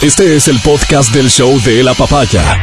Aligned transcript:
Este 0.00 0.36
es 0.36 0.46
el 0.46 0.60
podcast 0.60 1.12
del 1.12 1.28
show 1.28 1.60
de 1.62 1.82
la 1.82 1.92
papaya. 1.92 2.62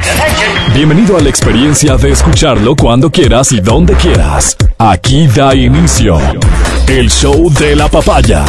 Bienvenido 0.73 1.17
a 1.17 1.19
la 1.19 1.27
experiencia 1.27 1.97
de 1.97 2.11
escucharlo 2.11 2.77
cuando 2.77 3.11
quieras 3.11 3.51
y 3.51 3.59
donde 3.59 3.93
quieras. 3.95 4.55
Aquí 4.77 5.27
da 5.27 5.53
inicio 5.53 6.17
el 6.87 7.11
show 7.11 7.51
de 7.51 7.75
la 7.75 7.89
papaya. 7.89 8.45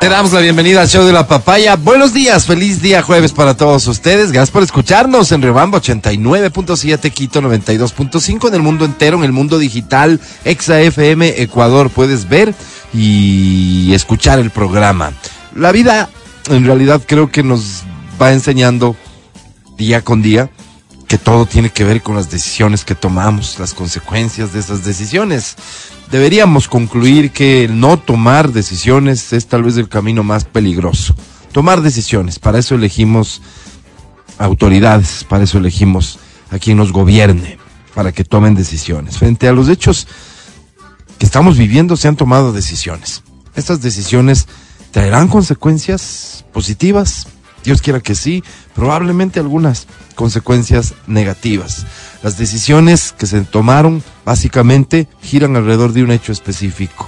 Te 0.00 0.08
damos 0.08 0.32
la 0.32 0.40
bienvenida 0.40 0.80
al 0.80 0.88
show 0.88 1.04
de 1.04 1.12
la 1.12 1.26
papaya. 1.26 1.76
Buenos 1.76 2.14
días, 2.14 2.46
feliz 2.46 2.80
día 2.80 3.02
jueves 3.02 3.32
para 3.32 3.54
todos 3.54 3.86
ustedes. 3.88 4.32
Gracias 4.32 4.50
por 4.50 4.62
escucharnos 4.62 5.30
en 5.32 5.42
Rebamba 5.42 5.82
89.7, 5.82 7.12
Quito 7.12 7.42
92.5, 7.42 8.48
en 8.48 8.54
el 8.54 8.62
mundo 8.62 8.86
entero, 8.86 9.18
en 9.18 9.24
el 9.24 9.32
mundo 9.32 9.58
digital, 9.58 10.18
Exa 10.46 10.80
FM, 10.80 11.42
Ecuador. 11.42 11.90
Puedes 11.90 12.26
ver 12.26 12.54
y 12.94 13.92
escuchar 13.92 14.38
el 14.38 14.48
programa. 14.48 15.12
La 15.54 15.72
vida 15.72 16.08
en 16.48 16.64
realidad 16.64 17.02
creo 17.06 17.30
que 17.30 17.42
nos 17.42 17.82
va 18.20 18.32
enseñando 18.32 18.96
día 19.76 20.02
con 20.02 20.22
día 20.22 20.50
que 21.06 21.18
todo 21.18 21.46
tiene 21.46 21.70
que 21.70 21.84
ver 21.84 22.02
con 22.02 22.16
las 22.16 22.30
decisiones 22.30 22.84
que 22.84 22.94
tomamos, 22.94 23.58
las 23.58 23.74
consecuencias 23.74 24.52
de 24.52 24.60
esas 24.60 24.84
decisiones. 24.84 25.56
Deberíamos 26.10 26.68
concluir 26.68 27.30
que 27.30 27.64
el 27.64 27.78
no 27.78 27.98
tomar 27.98 28.52
decisiones 28.52 29.32
es 29.32 29.46
tal 29.46 29.62
vez 29.62 29.76
el 29.76 29.88
camino 29.88 30.24
más 30.24 30.44
peligroso. 30.44 31.14
Tomar 31.52 31.80
decisiones, 31.80 32.38
para 32.38 32.58
eso 32.58 32.74
elegimos 32.74 33.40
autoridades, 34.38 35.24
para 35.24 35.44
eso 35.44 35.58
elegimos 35.58 36.18
a 36.50 36.58
quien 36.58 36.76
nos 36.76 36.92
gobierne, 36.92 37.58
para 37.94 38.12
que 38.12 38.24
tomen 38.24 38.54
decisiones. 38.54 39.16
Frente 39.16 39.48
a 39.48 39.52
los 39.52 39.68
hechos 39.68 40.08
que 41.18 41.26
estamos 41.26 41.56
viviendo 41.56 41.96
se 41.96 42.08
han 42.08 42.16
tomado 42.16 42.52
decisiones. 42.52 43.22
Estas 43.54 43.80
decisiones 43.80 44.48
traerán 44.96 45.28
consecuencias 45.28 46.46
positivas, 46.54 47.28
Dios 47.62 47.82
quiera 47.82 48.00
que 48.00 48.14
sí, 48.14 48.42
probablemente 48.74 49.38
algunas 49.38 49.88
consecuencias 50.14 50.94
negativas. 51.06 51.84
Las 52.22 52.38
decisiones 52.38 53.12
que 53.12 53.26
se 53.26 53.42
tomaron 53.42 54.02
básicamente 54.24 55.06
giran 55.20 55.54
alrededor 55.54 55.92
de 55.92 56.02
un 56.02 56.12
hecho 56.12 56.32
específico. 56.32 57.06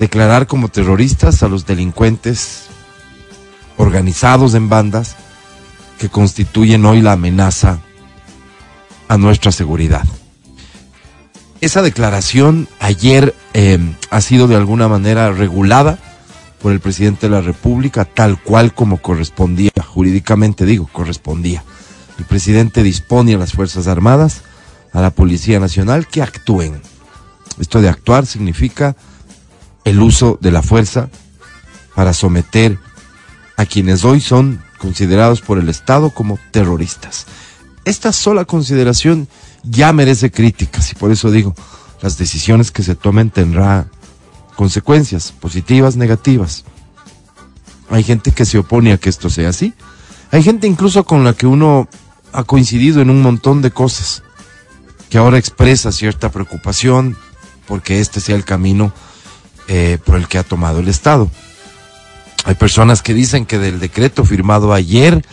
Declarar 0.00 0.48
como 0.48 0.66
terroristas 0.68 1.44
a 1.44 1.48
los 1.48 1.64
delincuentes 1.64 2.64
organizados 3.76 4.54
en 4.54 4.68
bandas 4.68 5.14
que 6.00 6.08
constituyen 6.08 6.86
hoy 6.86 7.02
la 7.02 7.12
amenaza 7.12 7.78
a 9.06 9.16
nuestra 9.16 9.52
seguridad. 9.52 10.04
Esa 11.60 11.82
declaración 11.82 12.66
ayer 12.80 13.32
eh, 13.54 13.78
ha 14.10 14.20
sido 14.20 14.48
de 14.48 14.56
alguna 14.56 14.88
manera 14.88 15.30
regulada 15.30 16.00
por 16.60 16.72
el 16.72 16.80
presidente 16.80 17.26
de 17.26 17.30
la 17.30 17.40
República, 17.40 18.04
tal 18.04 18.42
cual 18.42 18.74
como 18.74 18.98
correspondía, 18.98 19.70
jurídicamente 19.86 20.64
digo, 20.64 20.88
correspondía. 20.92 21.62
El 22.18 22.24
presidente 22.24 22.82
dispone 22.82 23.34
a 23.34 23.38
las 23.38 23.52
Fuerzas 23.52 23.86
Armadas, 23.86 24.42
a 24.92 25.00
la 25.00 25.10
Policía 25.10 25.60
Nacional, 25.60 26.06
que 26.06 26.22
actúen. 26.22 26.80
Esto 27.60 27.80
de 27.80 27.88
actuar 27.88 28.26
significa 28.26 28.96
el 29.84 30.00
uso 30.00 30.38
de 30.40 30.50
la 30.50 30.62
fuerza 30.62 31.08
para 31.94 32.12
someter 32.12 32.78
a 33.56 33.66
quienes 33.66 34.04
hoy 34.04 34.20
son 34.20 34.62
considerados 34.78 35.40
por 35.40 35.58
el 35.58 35.68
Estado 35.68 36.10
como 36.10 36.38
terroristas. 36.50 37.26
Esta 37.84 38.12
sola 38.12 38.44
consideración 38.44 39.28
ya 39.62 39.92
merece 39.92 40.30
críticas 40.30 40.92
y 40.92 40.94
por 40.94 41.12
eso 41.12 41.30
digo, 41.30 41.54
las 42.02 42.18
decisiones 42.18 42.70
que 42.70 42.82
se 42.82 42.94
tomen 42.94 43.30
tendrá 43.30 43.86
consecuencias 44.56 45.32
positivas, 45.32 45.96
negativas. 45.96 46.64
Hay 47.90 48.02
gente 48.02 48.32
que 48.32 48.44
se 48.44 48.58
opone 48.58 48.92
a 48.92 48.98
que 48.98 49.10
esto 49.10 49.30
sea 49.30 49.50
así. 49.50 49.74
Hay 50.32 50.42
gente 50.42 50.66
incluso 50.66 51.04
con 51.04 51.22
la 51.22 51.34
que 51.34 51.46
uno 51.46 51.88
ha 52.32 52.42
coincidido 52.42 53.00
en 53.00 53.10
un 53.10 53.22
montón 53.22 53.62
de 53.62 53.70
cosas, 53.70 54.22
que 55.08 55.18
ahora 55.18 55.38
expresa 55.38 55.92
cierta 55.92 56.32
preocupación 56.32 57.16
porque 57.68 58.00
este 58.00 58.20
sea 58.20 58.34
el 58.34 58.44
camino 58.44 58.92
eh, 59.68 59.98
por 60.04 60.16
el 60.16 60.26
que 60.26 60.38
ha 60.38 60.42
tomado 60.42 60.80
el 60.80 60.88
Estado. 60.88 61.30
Hay 62.44 62.54
personas 62.54 63.02
que 63.02 63.14
dicen 63.14 63.46
que 63.46 63.58
del 63.58 63.78
decreto 63.78 64.24
firmado 64.24 64.72
ayer 64.72 65.24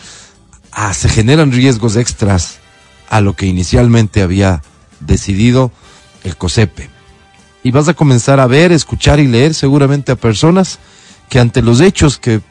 ah, 0.72 0.94
se 0.94 1.08
generan 1.08 1.52
riesgos 1.52 1.96
extras 1.96 2.58
a 3.08 3.20
lo 3.20 3.34
que 3.34 3.46
inicialmente 3.46 4.22
había 4.22 4.62
decidido 5.00 5.72
el 6.24 6.36
COSEPE 6.36 6.93
y 7.64 7.70
vas 7.70 7.88
a 7.88 7.94
comenzar 7.94 8.38
a 8.38 8.46
ver, 8.46 8.70
escuchar 8.70 9.18
y 9.18 9.26
leer 9.26 9.54
seguramente 9.54 10.12
a 10.12 10.16
personas 10.16 10.78
que 11.30 11.40
ante 11.40 11.62
los 11.62 11.80
hechos 11.80 12.18
que 12.18 12.42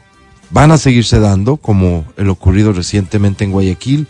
van 0.50 0.72
a 0.72 0.78
seguirse 0.78 1.20
dando, 1.20 1.58
como 1.58 2.04
el 2.18 2.30
ocurrido 2.30 2.74
recientemente 2.74 3.44
en 3.44 3.52
Guayaquil, 3.52 4.08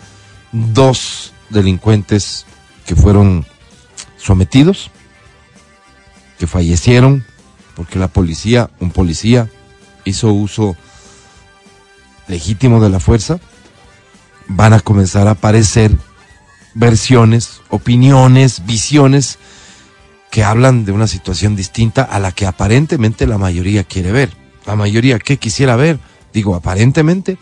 dos 0.53 1.33
delincuentes 1.49 2.45
que 2.85 2.95
fueron 2.95 3.45
sometidos, 4.17 4.91
que 6.39 6.47
fallecieron 6.47 7.25
porque 7.75 7.99
la 7.99 8.07
policía, 8.07 8.69
un 8.79 8.91
policía, 8.91 9.49
hizo 10.05 10.31
uso 10.31 10.77
legítimo 12.29 12.81
de 12.81 12.89
la 12.89 13.01
fuerza, 13.01 13.39
van 14.47 14.71
a 14.71 14.79
comenzar 14.79 15.27
a 15.27 15.31
aparecer 15.31 15.91
versiones, 16.75 17.61
opiniones, 17.69 18.65
visiones 18.65 19.37
que 20.33 20.43
hablan 20.43 20.83
de 20.83 20.91
una 20.91 21.05
situación 21.05 21.55
distinta 21.55 22.01
a 22.01 22.17
la 22.17 22.31
que 22.31 22.47
aparentemente 22.47 23.27
la 23.27 23.37
mayoría 23.37 23.83
quiere 23.83 24.11
ver. 24.11 24.35
La 24.65 24.75
mayoría, 24.75 25.19
¿qué 25.19 25.37
quisiera 25.37 25.75
ver? 25.75 25.99
Digo, 26.33 26.55
aparentemente, 26.55 27.37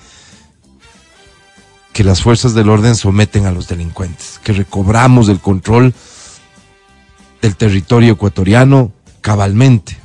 que 1.93 2.03
las 2.03 2.21
fuerzas 2.21 2.53
del 2.53 2.67
orden 2.67 2.97
someten 2.97 3.45
a 3.45 3.53
los 3.53 3.69
delincuentes, 3.69 4.41
que 4.43 4.51
recobramos 4.51 5.29
el 5.29 5.39
control 5.39 5.93
del 7.41 7.55
territorio 7.55 8.11
ecuatoriano 8.11 8.91
cabalmente. 9.21 9.97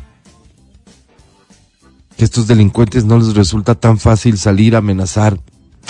Que 2.17 2.25
estos 2.25 2.47
delincuentes 2.47 3.05
no 3.05 3.19
les 3.19 3.35
resulta 3.35 3.75
tan 3.75 3.99
fácil 3.99 4.39
salir 4.39 4.77
amenazar, 4.77 5.41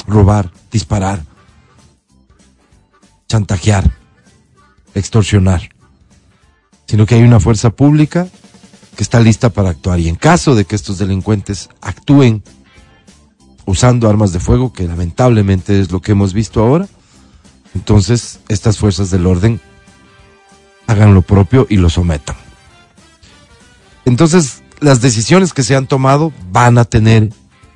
robar, 0.09 0.51
disparar, 0.73 1.23
chantajear, 3.29 3.93
extorsionar 4.95 5.75
sino 6.87 7.07
que 7.07 7.17
hay 7.17 7.23
una 7.23 7.41
fuerza 7.41 7.71
pública 7.71 8.29
que 8.97 9.03
está 9.03 9.21
lista 9.21 9.51
para 9.51 9.71
actuar. 9.71 10.01
Y 10.01 10.09
en 10.09 10.17
caso 10.17 10.55
de 10.55 10.65
que 10.65 10.77
estos 10.77 10.99
delincuentes 10.99 11.69
actúen 11.81 12.43
usando 13.67 14.09
armas 14.09 14.33
de 14.33 14.41
fuego, 14.41 14.73
que 14.73 14.85
lamentablemente 14.85 15.81
es 15.81 15.91
lo 15.91 16.01
que 16.01 16.13
hemos 16.13 16.33
visto 16.33 16.63
ahora, 16.63 16.89
entonces 17.75 18.41
estas 18.49 18.79
fuerzas 18.79 19.11
del 19.11 19.27
orden 19.27 19.61
hagan 20.87 21.15
lo 21.15 21.23
propio 21.23 21.67
y 21.69 21.77
lo 21.77 21.91
sometan. 21.91 22.37
Entonces, 24.05 24.63
las 24.81 25.01
decisiones 25.01 25.53
que 25.53 25.65
se 25.65 25.75
han 25.75 25.87
tomado 25.87 26.33
van 26.51 26.79
a 26.79 26.85
tener 26.85 27.31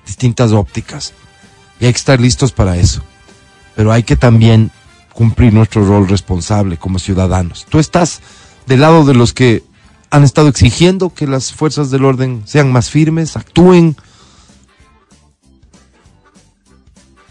distintas 0.06 0.52
ópticas 0.52 1.12
y 1.80 1.86
hay 1.86 1.92
que 1.92 1.98
estar 1.98 2.20
listos 2.20 2.52
para 2.52 2.76
eso. 2.76 3.02
Pero 3.74 3.92
hay 3.92 4.04
que 4.04 4.16
también 4.16 4.70
cumplir 5.12 5.52
nuestro 5.52 5.84
rol 5.84 6.08
responsable 6.08 6.76
como 6.76 6.98
ciudadanos. 6.98 7.66
Tú 7.68 7.78
estás 7.78 8.20
del 8.70 8.82
lado 8.82 9.04
de 9.04 9.14
los 9.14 9.32
que 9.32 9.64
han 10.10 10.22
estado 10.22 10.46
exigiendo 10.46 11.12
que 11.12 11.26
las 11.26 11.52
fuerzas 11.52 11.90
del 11.90 12.04
orden 12.04 12.44
sean 12.46 12.70
más 12.70 12.88
firmes, 12.88 13.36
actúen 13.36 13.96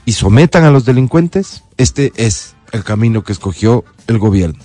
y 0.03 0.11
sometan 0.11 0.65
a 0.65 0.69
los 0.69 0.83
delincuentes, 0.83 1.63
este 1.77 2.11
es 2.17 2.55
el 2.73 2.83
camino 2.83 3.23
que 3.23 3.31
escogió 3.31 3.85
el 4.07 4.19
gobierno. 4.19 4.59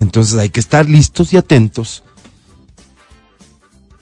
Entonces 0.00 0.38
hay 0.38 0.48
que 0.48 0.60
estar 0.60 0.88
listos 0.88 1.34
y 1.34 1.36
atentos 1.36 2.02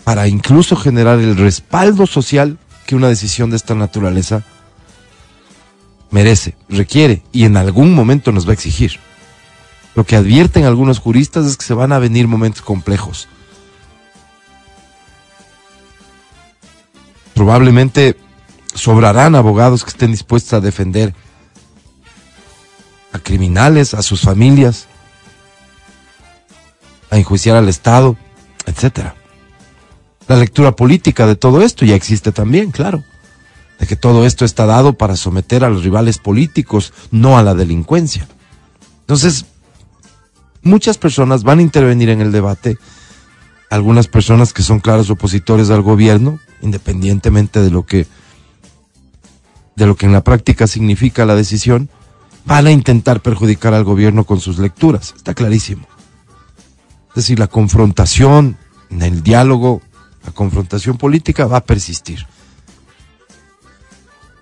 para 0.04 0.28
incluso 0.28 0.76
generar 0.76 1.18
el 1.18 1.36
respaldo 1.36 2.06
social 2.06 2.56
que 2.86 2.94
una 2.94 3.08
decisión 3.08 3.50
de 3.50 3.56
esta 3.56 3.74
naturaleza 3.74 4.44
merece, 6.12 6.54
requiere 6.68 7.24
y 7.32 7.46
en 7.46 7.56
algún 7.56 7.96
momento 7.96 8.30
nos 8.30 8.46
va 8.46 8.50
a 8.50 8.54
exigir. 8.54 9.00
Lo 9.94 10.04
que 10.04 10.16
advierten 10.16 10.64
algunos 10.64 10.98
juristas 10.98 11.46
es 11.46 11.56
que 11.56 11.64
se 11.64 11.74
van 11.74 11.92
a 11.92 11.98
venir 11.98 12.26
momentos 12.26 12.62
complejos. 12.62 13.28
Probablemente 17.34 18.16
sobrarán 18.74 19.34
abogados 19.34 19.84
que 19.84 19.90
estén 19.90 20.12
dispuestos 20.12 20.54
a 20.54 20.60
defender 20.60 21.14
a 23.12 23.18
criminales, 23.18 23.92
a 23.94 24.02
sus 24.02 24.22
familias, 24.22 24.86
a 27.10 27.18
enjuiciar 27.18 27.56
al 27.56 27.68
Estado, 27.68 28.16
etcétera. 28.66 29.14
La 30.28 30.36
lectura 30.36 30.74
política 30.74 31.26
de 31.26 31.36
todo 31.36 31.62
esto 31.62 31.84
ya 31.84 31.94
existe 31.94 32.32
también, 32.32 32.70
claro, 32.70 33.04
de 33.78 33.86
que 33.86 33.96
todo 33.96 34.24
esto 34.24 34.44
está 34.46 34.64
dado 34.64 34.94
para 34.94 35.16
someter 35.16 35.64
a 35.64 35.68
los 35.68 35.84
rivales 35.84 36.16
políticos, 36.18 36.94
no 37.10 37.36
a 37.36 37.42
la 37.42 37.54
delincuencia. 37.54 38.26
Entonces, 39.00 39.44
muchas 40.62 40.98
personas 40.98 41.42
van 41.42 41.58
a 41.58 41.62
intervenir 41.62 42.08
en 42.08 42.20
el 42.20 42.32
debate, 42.32 42.78
algunas 43.70 44.06
personas 44.06 44.52
que 44.52 44.62
son 44.62 44.80
claros 44.80 45.10
opositores 45.10 45.70
al 45.70 45.82
gobierno, 45.82 46.38
independientemente 46.60 47.60
de 47.60 47.70
lo 47.70 47.84
que 47.84 48.06
de 49.74 49.86
lo 49.86 49.96
que 49.96 50.04
en 50.04 50.12
la 50.12 50.22
práctica 50.22 50.66
significa 50.66 51.24
la 51.24 51.34
decisión, 51.34 51.88
van 52.44 52.66
a 52.66 52.70
intentar 52.72 53.20
perjudicar 53.22 53.72
al 53.72 53.84
gobierno 53.84 54.24
con 54.24 54.38
sus 54.38 54.58
lecturas. 54.58 55.14
Está 55.16 55.32
clarísimo. 55.32 55.86
Es 57.08 57.14
decir, 57.16 57.38
la 57.38 57.46
confrontación, 57.46 58.58
el 58.90 59.22
diálogo, 59.22 59.80
la 60.24 60.32
confrontación 60.32 60.98
política 60.98 61.46
va 61.46 61.58
a 61.58 61.64
persistir. 61.64 62.26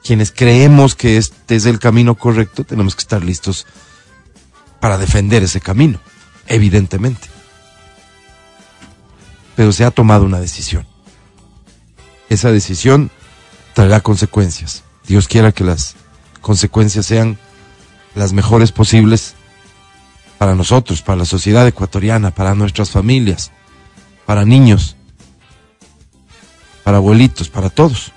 Quienes 0.02 0.32
creemos 0.32 0.94
que 0.94 1.16
este 1.16 1.56
es 1.56 1.66
el 1.66 1.78
camino 1.78 2.16
correcto, 2.16 2.64
tenemos 2.64 2.96
que 2.96 3.02
estar 3.02 3.22
listos 3.22 3.66
para 4.80 4.98
defender 4.98 5.42
ese 5.42 5.60
camino, 5.60 6.00
evidentemente. 6.46 7.28
Pero 9.54 9.72
se 9.72 9.84
ha 9.84 9.90
tomado 9.90 10.24
una 10.24 10.40
decisión. 10.40 10.86
Esa 12.28 12.50
decisión 12.50 13.10
traerá 13.74 14.00
consecuencias. 14.00 14.82
Dios 15.06 15.28
quiera 15.28 15.52
que 15.52 15.64
las 15.64 15.96
consecuencias 16.40 17.06
sean 17.06 17.38
las 18.14 18.32
mejores 18.32 18.72
posibles 18.72 19.34
para 20.38 20.54
nosotros, 20.54 21.02
para 21.02 21.18
la 21.18 21.24
sociedad 21.26 21.66
ecuatoriana, 21.66 22.30
para 22.30 22.54
nuestras 22.54 22.90
familias, 22.90 23.52
para 24.24 24.44
niños, 24.44 24.96
para 26.82 26.96
abuelitos, 26.96 27.50
para 27.50 27.68
todos, 27.68 28.12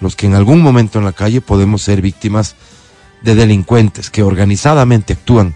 los 0.00 0.16
que 0.16 0.26
en 0.26 0.34
algún 0.34 0.62
momento 0.62 0.98
en 0.98 1.04
la 1.04 1.12
calle 1.12 1.40
podemos 1.40 1.82
ser 1.82 2.00
víctimas 2.00 2.56
de 3.22 3.34
delincuentes 3.34 4.10
que 4.10 4.22
organizadamente 4.22 5.12
actúan 5.12 5.54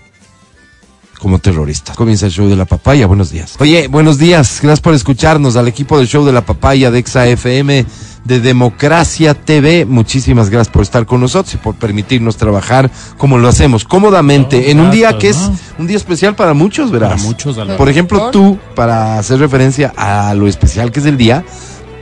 como 1.21 1.39
terroristas. 1.39 1.97
Comienza 1.97 2.27
el 2.27 2.33
show 2.33 2.49
de 2.49 2.57
la 2.57 2.65
papaya, 2.65 3.07
buenos 3.07 3.31
días. 3.31 3.55
Oye, 3.61 3.89
buenos 3.89 4.19
días, 4.19 4.59
gracias 4.63 4.81
por 4.81 4.95
escucharnos 4.95 5.57
al 5.57 5.69
equipo 5.69 5.99
del 5.99 6.09
show 6.09 6.25
de 6.25 6.33
la 6.33 6.41
papaya 6.45 6.91
de 6.91 6.99
Exa 6.99 7.27
FM 7.27 7.85
de 8.25 8.41
Democracia 8.41 9.35
TV. 9.35 9.85
Muchísimas 9.87 10.51
gracias 10.51 10.73
por 10.73 10.83
estar 10.83 11.07
con 11.07 11.21
nosotros 11.21 11.55
y 11.55 11.57
por 11.59 11.75
permitirnos 11.75 12.37
trabajar 12.37 12.91
como 13.17 13.39
lo 13.39 13.49
hacemos, 13.49 13.85
cómodamente, 13.85 14.61
No, 14.61 14.67
en 14.69 14.81
un 14.81 14.91
día 14.91 15.17
que 15.19 15.29
es 15.29 15.51
un 15.79 15.87
día 15.87 15.97
especial 15.97 16.35
para 16.35 16.55
muchos, 16.55 16.91
verás. 16.91 17.11
Para 17.13 17.23
muchos, 17.23 17.59
a 17.59 17.65
la- 17.65 17.77
Por 17.77 17.89
ejemplo, 17.89 18.31
tú, 18.31 18.59
para 18.75 19.19
hacer 19.19 19.39
referencia 19.39 19.93
a 19.97 20.35
lo 20.35 20.47
especial 20.49 20.91
que 20.93 21.01
es 21.01 21.07
el 21.07 21.17
día, 21.17 21.45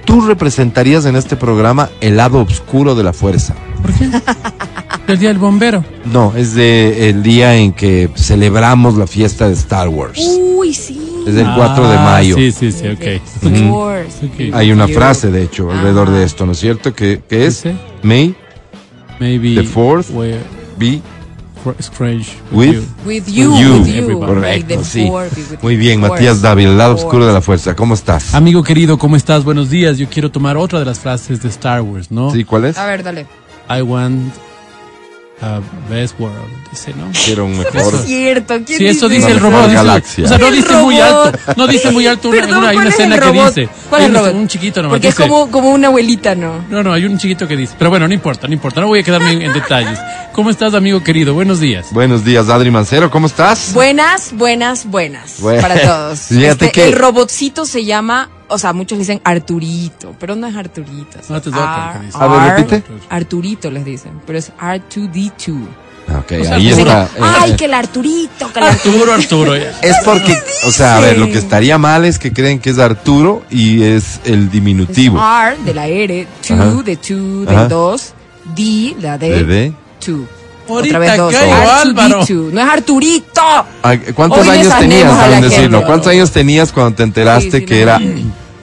tú 0.04 0.20
representarías 0.22 1.04
en 1.04 1.16
este 1.16 1.36
programa 1.36 1.90
el 2.00 2.16
lado 2.16 2.40
oscuro 2.40 2.94
de 2.94 3.04
la 3.04 3.12
fuerza. 3.12 3.54
¿Por 3.82 3.92
qué? 3.94 4.10
El 5.08 5.18
día 5.18 5.30
del 5.30 5.38
bombero. 5.38 5.82
No, 6.12 6.34
es 6.36 6.54
de 6.54 7.08
el 7.08 7.22
día 7.22 7.56
en 7.56 7.72
que 7.72 8.10
celebramos 8.14 8.96
la 8.96 9.06
fiesta 9.06 9.48
de 9.48 9.54
Star 9.54 9.88
Wars. 9.88 10.20
Uy, 10.54 10.74
sí. 10.74 11.00
Es 11.26 11.34
el 11.34 11.46
4 11.56 11.88
de 11.88 11.96
Ah, 11.96 12.02
mayo. 12.04 12.36
Sí, 12.36 12.52
sí, 12.52 12.70
sí, 12.72 12.86
ok. 12.88 13.02
Star 13.42 13.70
Wars. 13.70 14.14
Ok. 14.22 14.54
Hay 14.54 14.70
una 14.70 14.86
frase, 14.86 15.30
de 15.30 15.42
hecho, 15.44 15.70
alrededor 15.72 16.10
de 16.10 16.20
Ah. 16.22 16.26
esto, 16.26 16.44
¿no 16.44 16.52
es 16.52 16.58
cierto? 16.60 16.94
Que, 16.94 17.22
que 17.26 17.46
es 17.46 17.62
Dice, 17.62 17.76
May 18.02 18.34
Maybe 19.18 19.54
The 19.54 19.64
fourth. 19.64 20.10
were 20.10 20.38
be 20.78 21.00
fr- 21.64 21.72
strange 21.80 22.26
With 22.52 22.72
you. 22.74 22.82
With 23.06 23.24
you, 23.26 23.58
You. 23.58 23.72
with 23.78 23.86
you. 23.86 24.06
The 24.06 24.12
Correcto, 24.26 24.84
sí. 24.84 25.08
with 25.10 25.58
Muy 25.62 25.76
bien. 25.76 26.00
Matías 26.00 26.42
el 26.44 26.76
lado 26.78 26.94
oscuro 26.94 27.26
de 27.26 27.32
la 27.32 27.40
fuerza. 27.40 27.74
¿Cómo 27.74 27.94
estás? 27.94 28.34
Amigo 28.34 28.62
querido, 28.62 28.98
¿cómo 28.98 29.16
estás? 29.16 29.42
Buenos 29.42 29.70
días. 29.70 29.96
Yo 29.98 30.06
quiero 30.08 30.30
tomar 30.30 30.56
otra 30.58 30.78
de 30.78 30.84
las 30.84 31.00
frases 31.00 31.42
de 31.42 31.48
Star 31.48 31.80
Wars, 31.80 32.10
¿no? 32.10 32.30
¿Sí? 32.30 32.44
¿Cuál 32.44 32.66
es? 32.66 32.76
A 32.78 32.84
ver, 32.86 33.02
dale. 33.02 33.26
I 33.70 33.80
want 33.82 34.32
a 35.40 35.60
best 35.88 36.18
world, 36.18 36.36
dice, 36.70 36.92
¿no? 36.94 37.10
Quiero 37.24 37.44
un 37.44 37.52
No 37.56 37.62
mejor. 37.72 37.94
es 37.94 38.04
cierto. 38.06 38.54
¿quién 38.66 38.78
Sí, 38.78 38.86
eso 38.86 39.08
dice 39.08 39.28
el 39.28 39.34
mejor 39.34 39.52
robot. 39.52 39.64
dice- 39.66 39.74
galaxia. 39.76 40.24
o 40.24 40.28
sea, 40.28 40.38
no 40.38 40.50
dice 40.50 40.72
muy 40.76 40.96
robot. 41.00 41.26
alto. 41.26 41.52
No 41.56 41.66
dice 41.68 41.90
muy 41.92 42.06
alto. 42.06 42.28
Una, 42.28 42.40
Perdón, 42.40 42.58
una- 42.58 42.68
hay 42.70 42.74
¿cuál 42.74 42.86
una 42.86 42.94
es 42.94 43.00
escena 43.00 43.18
que 43.20 43.32
dice. 43.32 43.68
¿Cuál 43.88 44.00
hay 44.02 44.06
es 44.06 44.10
el 44.10 44.16
un- 44.16 44.22
robot? 44.26 44.34
Un 44.40 44.48
chiquito 44.48 44.82
nomás. 44.82 44.94
Porque 44.96 45.08
es 45.08 45.16
dice- 45.16 45.28
como, 45.28 45.50
como 45.50 45.70
una 45.70 45.88
abuelita, 45.88 46.34
¿no? 46.34 46.64
No, 46.68 46.82
no, 46.82 46.92
hay 46.92 47.04
un 47.04 47.18
chiquito 47.18 47.46
que 47.46 47.56
dice. 47.56 47.74
Pero 47.78 47.90
bueno, 47.90 48.08
no 48.08 48.14
importa, 48.14 48.46
no 48.48 48.52
importa. 48.52 48.80
No 48.80 48.88
voy 48.88 49.00
a 49.00 49.02
quedarme 49.02 49.32
en, 49.32 49.42
en 49.42 49.52
detalles. 49.52 49.98
¿Cómo 50.32 50.50
estás, 50.50 50.74
amigo 50.74 51.02
querido? 51.04 51.34
Buenos 51.34 51.60
días. 51.60 51.86
Buenos 51.92 52.24
días, 52.24 52.48
Adri 52.48 52.70
Mancero, 52.70 53.10
¿cómo 53.10 53.26
estás? 53.28 53.72
Buenas, 53.74 54.32
buenas, 54.32 54.86
buenas. 54.86 55.40
Bueno, 55.40 55.62
Para 55.62 55.80
todos. 55.80 56.18
fíjate 56.28 56.48
Este, 56.66 56.70
que- 56.72 56.84
El 56.88 56.92
robotcito 56.94 57.64
se 57.64 57.84
llama, 57.84 58.28
o 58.48 58.58
sea, 58.58 58.72
muchos 58.72 58.98
dicen 58.98 59.20
Arturito, 59.24 60.14
pero 60.18 60.34
no 60.34 60.46
es 60.46 60.56
Arturito. 60.56 61.18
No. 61.28 61.36
A 61.36 62.26
ver, 62.28 62.56
repite. 62.56 62.82
Arturito 63.08 63.70
les 63.70 63.84
dicen, 63.84 64.12
pero 64.26 64.38
es 64.38 64.52
R2D2. 64.58 65.66
Ok, 66.20 66.32
O 66.40 66.44
sea, 66.44 66.54
ahí 66.54 66.68
está. 66.70 67.06
Ay, 67.20 67.50
Eh, 67.52 67.56
que 67.56 67.66
el 67.66 67.74
Arturito, 67.74 68.50
que 68.50 68.58
el 68.60 68.64
Arturo, 68.64 69.12
Arturo. 69.12 69.56
ya. 69.56 69.78
Es 69.82 69.96
porque, 70.06 70.34
o 70.66 70.70
sea, 70.72 70.96
a 70.96 71.00
ver, 71.00 71.18
lo 71.18 71.26
que 71.26 71.36
estaría 71.36 71.76
mal 71.76 72.06
es 72.06 72.18
que 72.18 72.32
creen 72.32 72.60
que 72.60 72.70
es 72.70 72.78
Arturo 72.78 73.42
y 73.50 73.82
es 73.82 74.18
el 74.24 74.50
diminutivo. 74.50 75.20
R 75.20 75.56
de 75.66 75.74
la 75.74 75.86
R, 75.86 76.26
Ajá. 76.50 76.64
2 76.64 76.84
de 76.84 76.96
2 76.96 77.48
Ajá. 77.48 77.62
de 77.64 77.68
2, 77.68 78.14
D 78.56 78.96
la 79.02 79.18
¿De 79.18 79.28
D, 79.28 79.44
D? 79.44 79.72
2. 80.06 80.20
Ahorita 80.68 80.96
Otra 80.96 80.98
vez 80.98 81.16
dos. 81.16 81.34
caigo, 81.34 81.54
Álvaro. 81.54 82.20
R2D2. 82.22 82.52
No 82.52 82.60
es 82.60 82.68
Arturito. 82.68 83.42
¿Cuántos 84.14 84.38
Hoy 84.40 84.48
años 84.48 84.78
tenías, 84.78 85.02
anemos 85.04 85.12
a 85.12 85.16
la 85.16 85.24
saben 85.24 85.40
decirlo? 85.42 85.70
gente. 85.78 85.86
¿Cuántos 85.86 86.08
años 86.12 86.30
tenías 86.32 86.72
cuando 86.72 86.96
te 86.96 87.02
enteraste 87.04 87.50
Sí, 87.50 87.58
sí, 87.58 87.64
que 87.64 87.74
no. 87.76 87.80
era 87.82 88.00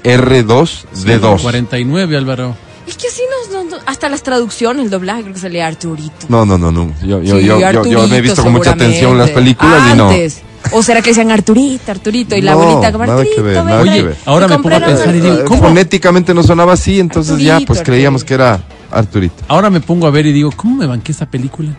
R2 0.03 0.69
de 1.05 1.19
2? 1.19 1.41
49, 1.41 2.17
Álvaro. 2.17 2.55
Es 2.87 2.95
que 2.97 3.07
así 3.07 3.21
nos, 3.51 3.65
nos- 3.71 3.81
hasta 3.87 4.09
las 4.09 4.21
traducciones, 4.21 4.83
el 4.85 4.89
doblaje 4.91 5.23
creo 5.23 5.33
que 5.33 5.39
salía 5.39 5.65
Arturito. 5.65 6.27
No, 6.29 6.45
no, 6.45 6.57
no, 6.57 6.71
no. 6.71 6.91
Yo, 7.01 7.21
yo, 7.23 7.39
Sí, 7.39 7.45
yo, 7.45 7.59
yo, 7.83 8.07
me 8.07 8.17
he 8.17 8.21
visto 8.21 8.43
con 8.43 8.51
mucha 8.53 8.71
atención 8.71 9.17
las 9.17 9.31
películas 9.31 9.81
y 9.91 9.97
no. 9.97 10.09
Antes. 10.09 10.41
O 10.71 10.81
será 10.83 11.01
que 11.01 11.09
decían 11.11 11.31
Arturito, 11.31 11.91
Arturito, 11.91 12.35
y 12.35 12.41
la 12.41 12.51
No, 12.53 12.61
abuelita 12.61 12.91
como 12.91 13.05
nada 13.05 13.23
que 13.23 13.29
Arturito, 13.29 13.63
ver, 13.65 13.75
Oye, 13.81 14.01
ver. 14.03 14.17
ahora 14.25 14.47
me 14.47 14.57
pongo 14.59 14.75
a 14.75 14.79
la 14.79 14.85
pensar 14.87 15.15
y 15.15 15.19
digo. 15.19 15.45
¿cómo? 15.45 15.61
Fonéticamente 15.63 16.33
no 16.33 16.43
sonaba 16.43 16.73
así, 16.73 16.99
entonces 16.99 17.37
ya, 17.39 17.53
Arturito, 17.53 17.73
pues 17.73 17.83
creíamos 17.83 18.21
Arturito. 18.23 18.27
que 18.27 18.33
era 18.33 18.63
Arturito. 18.91 19.43
Ahora 19.47 19.69
me 19.69 19.79
pongo 19.81 20.05
a 20.07 20.11
ver 20.11 20.25
y 20.27 20.31
digo, 20.33 20.51
¿cómo 20.55 20.75
me 20.75 20.85
banqué 20.87 21.11
esa 21.11 21.25
película? 21.27 21.69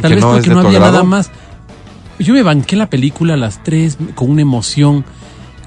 Porque 0.00 0.08
Tal 0.08 0.14
vez 0.14 0.24
no 0.24 0.28
porque 0.30 0.40
es 0.42 0.48
de 0.48 0.54
no 0.54 0.60
tu 0.62 0.66
había 0.68 0.78
agrado. 0.78 0.92
nada 0.94 1.04
más. 1.04 1.30
Yo 2.18 2.32
me 2.32 2.42
banqué 2.42 2.76
la 2.76 2.88
película 2.88 3.34
a 3.34 3.36
las 3.36 3.62
tres 3.62 3.98
con 4.14 4.30
una 4.30 4.42
emoción. 4.42 5.04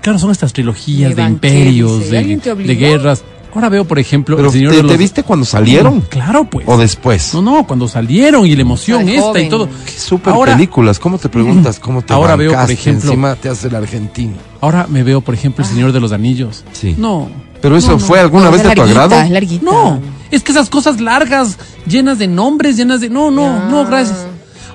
Claro, 0.01 0.17
son 0.17 0.31
estas 0.31 0.53
trilogías 0.53 1.09
Me 1.09 1.15
de 1.15 1.21
banqué, 1.21 1.47
imperios, 1.47 2.09
de, 2.09 2.75
guerras. 2.75 3.23
Ahora 3.53 3.69
veo, 3.69 3.83
por 3.85 3.97
ejemplo, 3.99 4.35
Pero 4.35 4.47
el 4.49 4.53
señor 4.53 4.71
¿te, 4.71 4.77
de 4.77 4.83
los... 4.83 4.91
te 4.91 4.97
viste 4.97 5.23
cuando 5.23 5.45
salieron? 5.45 6.01
Claro, 6.01 6.45
pues. 6.49 6.67
¿O 6.69 6.77
después? 6.77 7.33
No, 7.33 7.41
no, 7.41 7.65
cuando 7.67 7.87
salieron 7.87 8.45
y 8.45 8.55
la 8.55 8.61
emoción 8.61 9.07
Ay, 9.07 9.15
esta 9.15 9.39
y 9.39 9.49
todo. 9.49 9.67
Qué 9.85 9.91
súper 9.91 10.33
Ahora- 10.33 10.53
películas. 10.53 10.99
¿Cómo 10.99 11.17
te 11.17 11.29
preguntas? 11.29 11.79
¿Cómo 11.79 12.01
te 12.03 12.13
Ahora 12.13 12.35
veo, 12.35 12.51
por 12.53 12.69
ejemplo- 12.71 13.09
Encima 13.09 13.35
te 13.35 13.49
hace 13.49 13.67
el 13.67 13.75
argentino. 13.75 14.33
Ahora 14.61 14.85
me 14.87 15.03
veo, 15.03 15.21
por 15.21 15.33
ejemplo, 15.33 15.63
el 15.65 15.69
Señor 15.69 15.91
de 15.91 15.99
los 15.99 16.11
Anillos. 16.11 16.63
Sí. 16.73 16.95
No. 16.97 17.27
¿Pero 17.61 17.75
eso 17.75 17.87
no, 17.91 17.93
no. 17.97 17.99
fue 17.99 18.19
alguna 18.19 18.45
No, 18.45 18.51
vez 18.51 18.63
de 18.63 18.73
tu 18.75 18.81
agrado? 18.83 19.15
Larguita. 19.29 19.65
No, 19.65 19.99
es 20.31 20.43
que 20.43 20.51
esas 20.51 20.69
cosas 20.69 21.01
largas, 21.01 21.57
llenas 21.87 22.17
de 22.19 22.27
nombres, 22.27 22.77
llenas 22.77 23.01
de... 23.01 23.09
No, 23.09 23.31
no, 23.31 23.43
Ya. 23.43 23.65
no, 23.69 23.85
gracias. 23.85 24.25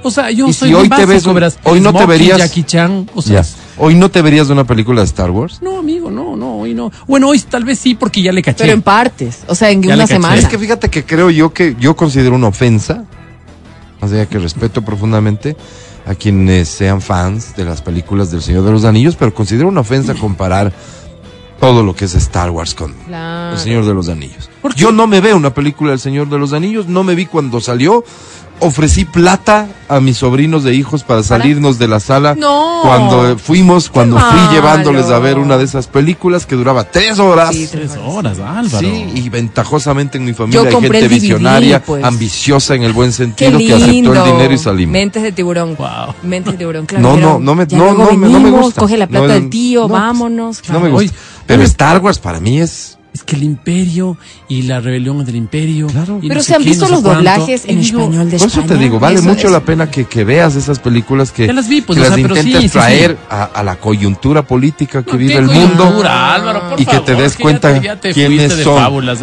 O 0.03 0.11
sea, 0.11 0.31
yo 0.31 0.47
Y 0.49 0.53
soy 0.53 0.69
si 0.69 0.75
hoy 0.75 0.89
te 0.91 1.07
ves 1.07 1.25
un- 1.25 1.35
verás. 1.35 1.59
hoy 1.65 1.81
no 1.81 1.93
te 1.95 2.05
verías- 2.05 2.37
Jackie 2.39 2.63
Chan, 2.65 3.09
o 3.15 3.23
sea... 3.23 3.43
Ya. 3.43 3.49
¿Hoy 3.77 3.95
no 3.97 4.09
te 4.11 4.23
verías 4.23 4.47
de 4.47 4.53
una 4.53 4.65
película 4.65 5.01
de 5.01 5.07
Star 5.07 5.31
Wars? 5.31 5.61
No, 5.63 5.79
amigo, 5.79 6.11
no, 6.11 6.37
no, 6.37 6.59
hoy 6.59 6.75
no. 6.75 6.93
Bueno, 7.09 7.29
hoy 7.29 7.41
tal 7.41 7.65
vez 7.65 7.79
sí, 7.79 7.95
porque 7.95 8.23
ya 8.23 8.31
le 8.33 8.41
caché. 8.43 8.59
Pero 8.65 8.73
en 8.73 8.83
partes, 8.83 9.41
o 9.49 9.55
sea, 9.55 9.71
en 9.71 9.83
Ya 9.83 9.95
una 9.95 10.07
semana. 10.07 10.37
Es 10.37 10.47
que 10.47 10.59
fíjate 10.59 10.91
que 10.91 11.05
creo 11.05 11.31
yo 11.31 11.53
que 11.53 11.75
yo 11.81 11.97
considero 11.97 12.37
una 12.37 12.47
ofensa, 12.49 13.05
o 14.01 14.07
sea 14.07 14.27
que 14.27 14.39
respeto 14.39 14.83
profundamente 14.83 15.57
a 16.07 16.15
quienes 16.15 16.69
sean 16.69 17.01
fans 17.01 17.57
de 17.57 17.65
las 17.65 17.81
películas 17.83 18.31
del 18.31 18.43
Señor 18.43 18.65
de 18.65 18.71
los 18.73 18.85
Anillos, 18.85 19.17
pero 19.17 19.35
considero 19.35 19.67
una 19.69 19.81
ofensa 19.81 20.15
comparar 20.15 20.71
todo 21.65 21.83
lo 21.83 21.95
que 21.97 22.05
es 22.05 22.15
Star 22.15 22.51
Wars 22.51 22.75
con 22.75 22.93
Claro. 23.07 23.53
El 23.55 23.59
Señor 23.59 23.87
de 23.87 23.95
los 23.95 24.09
Anillos. 24.11 24.51
Yo 24.77 24.93
no 24.93 25.07
me 25.07 25.21
veo 25.23 25.35
una 25.37 25.55
película 25.55 25.91
del 25.93 25.99
Señor 26.01 26.29
de 26.29 26.39
los 26.39 26.53
Anillos, 26.53 26.89
no 26.89 27.05
me 27.05 27.15
vi 27.15 27.25
cuando 27.27 27.59
salió. 27.61 28.05
Ofrecí 28.61 29.05
plata 29.05 29.67
a 29.89 29.99
mis 29.99 30.19
sobrinos 30.19 30.63
de 30.63 30.75
hijos 30.77 31.03
para 31.03 31.25
salirnos 31.25 31.77
de 31.81 31.89
la 31.89 31.99
sala 31.99 32.37
No. 32.37 32.83
cuando 32.85 33.37
fuimos, 33.37 33.91
cuando 33.91 34.17
fui 34.17 34.39
llevándoles 34.55 35.07
a 35.07 35.19
ver 35.19 35.39
una 35.39 35.59
de 35.59 35.65
esas 35.65 35.89
películas 35.89 36.47
que 36.47 36.55
duraba 36.55 36.85
tres 36.85 37.19
horas. 37.19 37.53
Sí, 37.53 37.67
Tres 37.71 37.97
horas, 38.03 38.39
Álvaro. 38.39 38.79
Sí, 38.79 39.11
y 39.17 39.29
ventajosamente 39.29 40.19
en 40.19 40.25
mi 40.25 40.35
familia 40.35 40.61
hay 40.69 40.71
gente 40.73 40.89
DVD, 41.01 41.09
visionaria, 41.09 41.83
pues. 41.83 42.05
ambiciosa 42.05 42.77
en 42.77 42.85
el 42.85 42.93
buen 42.93 43.13
sentido, 43.13 43.59
que 43.59 43.73
aceptó 43.75 44.15
el 44.15 44.25
dinero 44.25 44.55
y 44.55 44.59
salimos. 44.59 44.93
Mentes 44.93 45.23
de 45.25 45.33
tiburón. 45.33 45.75
Wow. 45.77 46.15
Mentes 46.23 46.53
de 46.53 46.59
tiburón, 46.59 46.87
claro. 46.87 47.03
No, 47.03 47.17
no, 47.17 47.39
no 47.41 47.55
me, 47.57 47.67
ya 47.67 47.77
no, 47.77 47.93
no, 47.93 48.13
me- 48.13 48.13
no 48.13 48.29
me 48.29 48.29
venimos, 48.39 48.61
gusta. 48.67 48.81
Coge 48.83 48.97
la 48.97 49.09
plata 49.09 49.27
No, 49.27 49.33
del 49.35 49.51
tío, 49.51 49.83
no, 49.83 49.89
pues, 49.89 50.01
vámonos. 50.01 50.63
No 50.69 50.75
me 50.79 50.89
Claro. 50.91 51.03
gusta. 51.03 51.19
Pero 51.47 51.63
Star 51.63 52.01
Wars 52.03 52.19
para 52.19 52.41
mí 52.41 52.61
es. 52.61 52.99
Es 53.15 53.23
que 53.23 53.37
el 53.37 53.45
imperio 53.45 54.17
y 54.49 54.63
la 54.63 54.81
rebelión 54.81 55.25
del 55.25 55.37
imperio. 55.37 55.87
Claro. 55.87 56.19
y 56.21 56.27
Pero 56.27 56.41
no 56.41 56.43
se 56.43 56.57
han 56.57 56.65
qué, 56.65 56.71
visto 56.71 56.87
no 56.87 56.91
los 56.97 57.01
cuánto. 57.03 57.19
doblajes 57.19 57.65
en 57.67 57.81
digo, 57.81 58.01
español 58.01 58.29
de 58.29 58.39
Por 58.39 58.49
eso 58.49 58.61
España. 58.61 58.67
te 58.67 58.83
digo, 58.83 58.99
vale 58.99 59.21
Eso 59.21 59.29
mucho 59.29 59.49
la 59.51 59.61
pena 59.61 59.89
que, 59.89 60.05
que 60.07 60.25
veas 60.25 60.57
esas 60.57 60.81
películas 60.81 61.31
que, 61.31 61.47
Ya 61.47 61.53
las 61.53 61.69
vi, 61.69 61.81
pues, 61.81 61.97
que 61.97 62.05
o 62.05 62.09
las 62.09 62.15
sea, 62.17 62.23
pero 62.25 62.35
sí, 62.35 62.41
intentes 62.49 62.63
sí, 62.63 62.69
sí. 62.71 62.73
traer 62.73 63.17
A, 63.31 63.45
a 63.45 63.63
la 63.63 63.77
coyuntura 63.77 64.43
política 64.43 65.05
que 65.05 65.13
No, 65.13 65.19
vive 65.19 65.37
el 65.37 65.45
mundo. 65.45 65.77
coyuntura, 65.85 66.35
Álvaro, 66.35 66.71
por 66.71 66.81
y 66.81 66.87
que 66.87 66.99
te 66.99 67.15
des 67.15 67.37
que 67.37 67.43
cuenta 67.45 67.71
ya 67.75 67.81
te, 67.81 67.87
ya 67.87 68.01
te 68.01 68.13
quiénes 68.15 68.37
fuiste 68.39 68.57
de 68.57 68.65
son. 68.65 68.79
fábulas. 68.83 69.19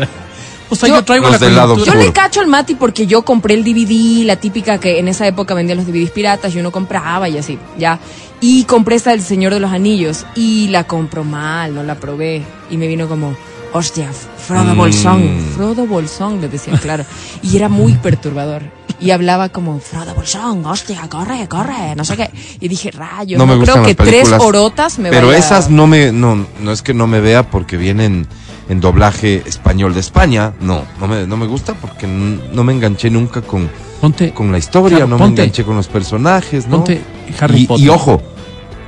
O 0.70 0.76
sea, 0.78 0.88
yo, 0.88 0.96
Yo- 0.96 1.04
traigo 1.04 1.30
la 1.30 1.38
lado. 1.50 1.84
Yo 1.84 1.94
le 1.94 2.14
cacho 2.14 2.40
al 2.40 2.48
Mati 2.48 2.76
porque 2.76 3.06
yo 3.08 3.24
compré 3.24 3.56
el 3.56 3.66
DVD, 3.66 4.24
la 4.26 4.38
típica 4.38 4.78
que 4.80 5.00
en 5.00 5.10
esa 5.10 5.28
época 5.28 5.54
vendían 5.54 5.80
los 5.80 5.86
DVDs 5.86 6.12
piratas 6.12 6.56
y 6.56 6.60
uno 6.60 6.72
compraba 6.72 7.28
y 7.28 7.38
así, 7.38 7.60
ya. 7.78 8.00
Y 8.44 8.64
compré 8.64 8.96
esta 8.96 9.12
del 9.12 9.22
Señor 9.22 9.54
de 9.54 9.60
los 9.60 9.72
Anillos 9.72 10.26
y 10.36 10.68
la 10.70 10.86
compro 10.86 11.24
mal, 11.24 11.76
no 11.76 11.84
la 11.84 11.96
probé. 11.96 12.44
Y 12.72 12.78
me 12.78 12.88
vino 12.88 13.08
como, 13.08 13.36
hostia, 13.72 14.10
Frodo 14.38 14.74
Mm. 14.74 14.78
Bolsón, 14.78 15.40
Frodo 15.56 15.86
Bolsón, 15.86 16.42
le 16.42 16.50
decían, 16.50 16.78
claro. 16.82 17.06
Y 17.44 17.56
era 17.56 17.70
muy 17.70 17.94
perturbador. 17.94 18.64
Y 19.00 19.12
hablaba 19.12 19.50
como, 19.50 19.80
Frodo 19.80 20.16
Bolsón, 20.16 20.66
hostia, 20.66 21.08
corre, 21.08 21.48
corre, 21.48 21.96
no 21.96 22.04
sé 22.04 22.18
qué. 22.18 22.32
Y 22.60 22.68
dije, 22.68 22.90
rayos, 22.92 23.38
No 23.38 23.46
no, 23.46 23.58
me 23.58 23.64
creo 23.64 23.84
que 23.84 23.94
tres 23.96 24.32
orotas 24.32 24.98
me 24.98 25.10
Pero 25.12 25.28
vaya- 25.28 25.40
esas 25.40 25.70
no 25.70 25.86
me, 25.86 26.12
no, 26.12 26.46
no 26.62 26.72
es 26.72 26.82
que 26.82 26.94
no 26.96 27.06
me 27.08 27.20
vea 27.20 27.50
porque 27.50 27.78
vienen 27.78 28.28
en 28.70 28.80
doblaje 28.82 29.44
español 29.46 29.94
de 29.94 30.00
España. 30.00 30.54
No, 30.62 30.84
no 31.00 31.08
me, 31.08 31.28
no 31.28 31.38
me 31.38 31.46
gusta 31.46 31.74
porque 31.76 32.08
no 32.08 32.64
me 32.64 32.74
enganché 32.74 33.10
nunca 33.12 33.42
con, 33.44 33.70
Ponte, 34.02 34.34
con 34.34 34.52
la 34.52 34.58
historia, 34.58 34.98
Claro, 34.98 35.10
no 35.12 35.18
ponte- 35.20 35.42
me 35.42 35.44
enganché 35.44 35.64
con 35.64 35.76
los 35.76 35.88
personajes, 35.88 36.66
¿no? 36.68 36.78
ponte 36.78 37.02
Harry 37.40 37.62
y, 37.62 37.68
Potter. 37.68 37.86
y 37.86 37.90
ojo, 37.90 38.22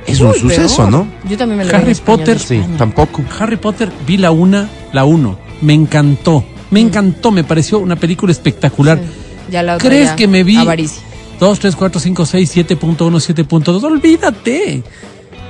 es 0.06 0.20
un 0.20 0.34
suceso, 0.34 0.76
peor. 0.78 0.90
¿no? 0.90 1.06
Yo 1.28 1.36
también 1.38 1.58
me 1.58 1.64
lo 1.64 1.74
Harry 1.76 1.94
Potter, 1.94 2.38
Sí, 2.38 2.60
tampoco. 2.78 3.22
Harry 3.38 3.56
Potter, 3.56 3.90
vi 4.06 4.16
la 4.16 4.30
una, 4.30 4.68
la 4.92 5.04
uno. 5.04 5.38
Me 5.60 5.72
encantó. 5.74 6.44
Me 6.70 6.80
encantó, 6.80 7.30
me 7.30 7.44
pareció 7.44 7.78
una 7.78 7.96
película 7.96 8.32
espectacular. 8.32 8.98
Sí. 8.98 9.04
Ya 9.52 9.62
la 9.62 9.76
otra 9.76 9.88
¿Crees 9.88 10.08
ya, 10.10 10.16
que 10.16 10.26
me 10.28 10.42
vi? 10.42 10.56
avaricia. 10.56 11.02
2, 11.38 11.58
3, 11.58 11.76
4, 11.76 12.00
5, 12.00 12.26
6, 12.26 12.56
7.1, 12.56 12.96
7.2. 13.20 13.82
Olvídate. 13.84 14.82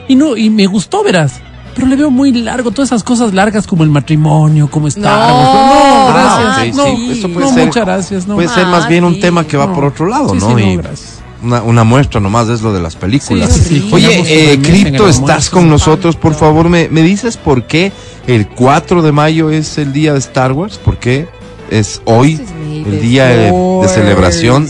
Y 0.08 0.16
no, 0.16 0.36
y 0.36 0.50
me 0.50 0.66
gustó, 0.66 1.02
verás. 1.02 1.40
Pero 1.74 1.86
le 1.88 1.96
veo 1.96 2.10
muy 2.10 2.32
largo, 2.32 2.70
todas 2.70 2.90
esas 2.90 3.02
cosas 3.02 3.34
largas 3.34 3.66
como 3.66 3.82
el 3.82 3.90
matrimonio, 3.90 4.70
como 4.70 4.86
Star 4.88 5.02
No. 5.30 6.06
No, 6.08 6.12
gracias. 6.14 6.48
Ah, 6.48 6.64
ok, 6.68 6.74
no, 6.74 6.84
sí, 6.96 7.18
eso 7.18 7.28
puede 7.30 7.46
no, 7.46 7.52
ser- 7.54 7.66
muchas 7.66 7.84
gracias. 7.84 8.26
No. 8.28 8.34
Puede 8.36 8.48
ser 8.48 8.66
más 8.66 8.84
Ah, 8.84 8.88
bien 8.88 9.04
un 9.04 9.14
sí. 9.14 9.20
tema 9.20 9.44
que 9.46 9.56
va 9.56 9.66
No. 9.66 9.74
por 9.74 9.84
otro 9.86 10.06
lado, 10.06 10.28
Sí, 10.34 10.40
sí, 10.40 10.46
¿no? 10.46 10.52
no, 10.52 10.58
y 10.60 10.76
gracias. 10.76 11.13
Una, 11.44 11.62
una 11.62 11.84
muestra 11.84 12.20
nomás 12.20 12.48
es 12.48 12.62
lo 12.62 12.72
de 12.72 12.80
las 12.80 12.96
películas. 12.96 13.52
Sí, 13.52 13.60
sí, 13.60 13.80
sí. 13.80 13.90
Oye, 13.92 14.52
eh, 14.52 14.58
Cripto, 14.60 15.08
estás 15.08 15.50
con 15.50 15.68
nosotros, 15.68 16.16
por 16.16 16.34
favor, 16.34 16.68
¿me, 16.68 16.88
¿me 16.88 17.02
dices 17.02 17.36
por 17.36 17.66
qué 17.66 17.92
el 18.26 18.48
4 18.48 19.02
de 19.02 19.12
mayo 19.12 19.50
es 19.50 19.78
el 19.78 19.92
día 19.92 20.12
de 20.12 20.18
Star 20.18 20.52
Wars? 20.52 20.78
¿Por 20.78 20.98
qué 20.98 21.28
es 21.70 22.02
hoy 22.04 22.40
el 22.86 23.00
día 23.00 23.26
de, 23.26 23.88
celebración 23.88 24.68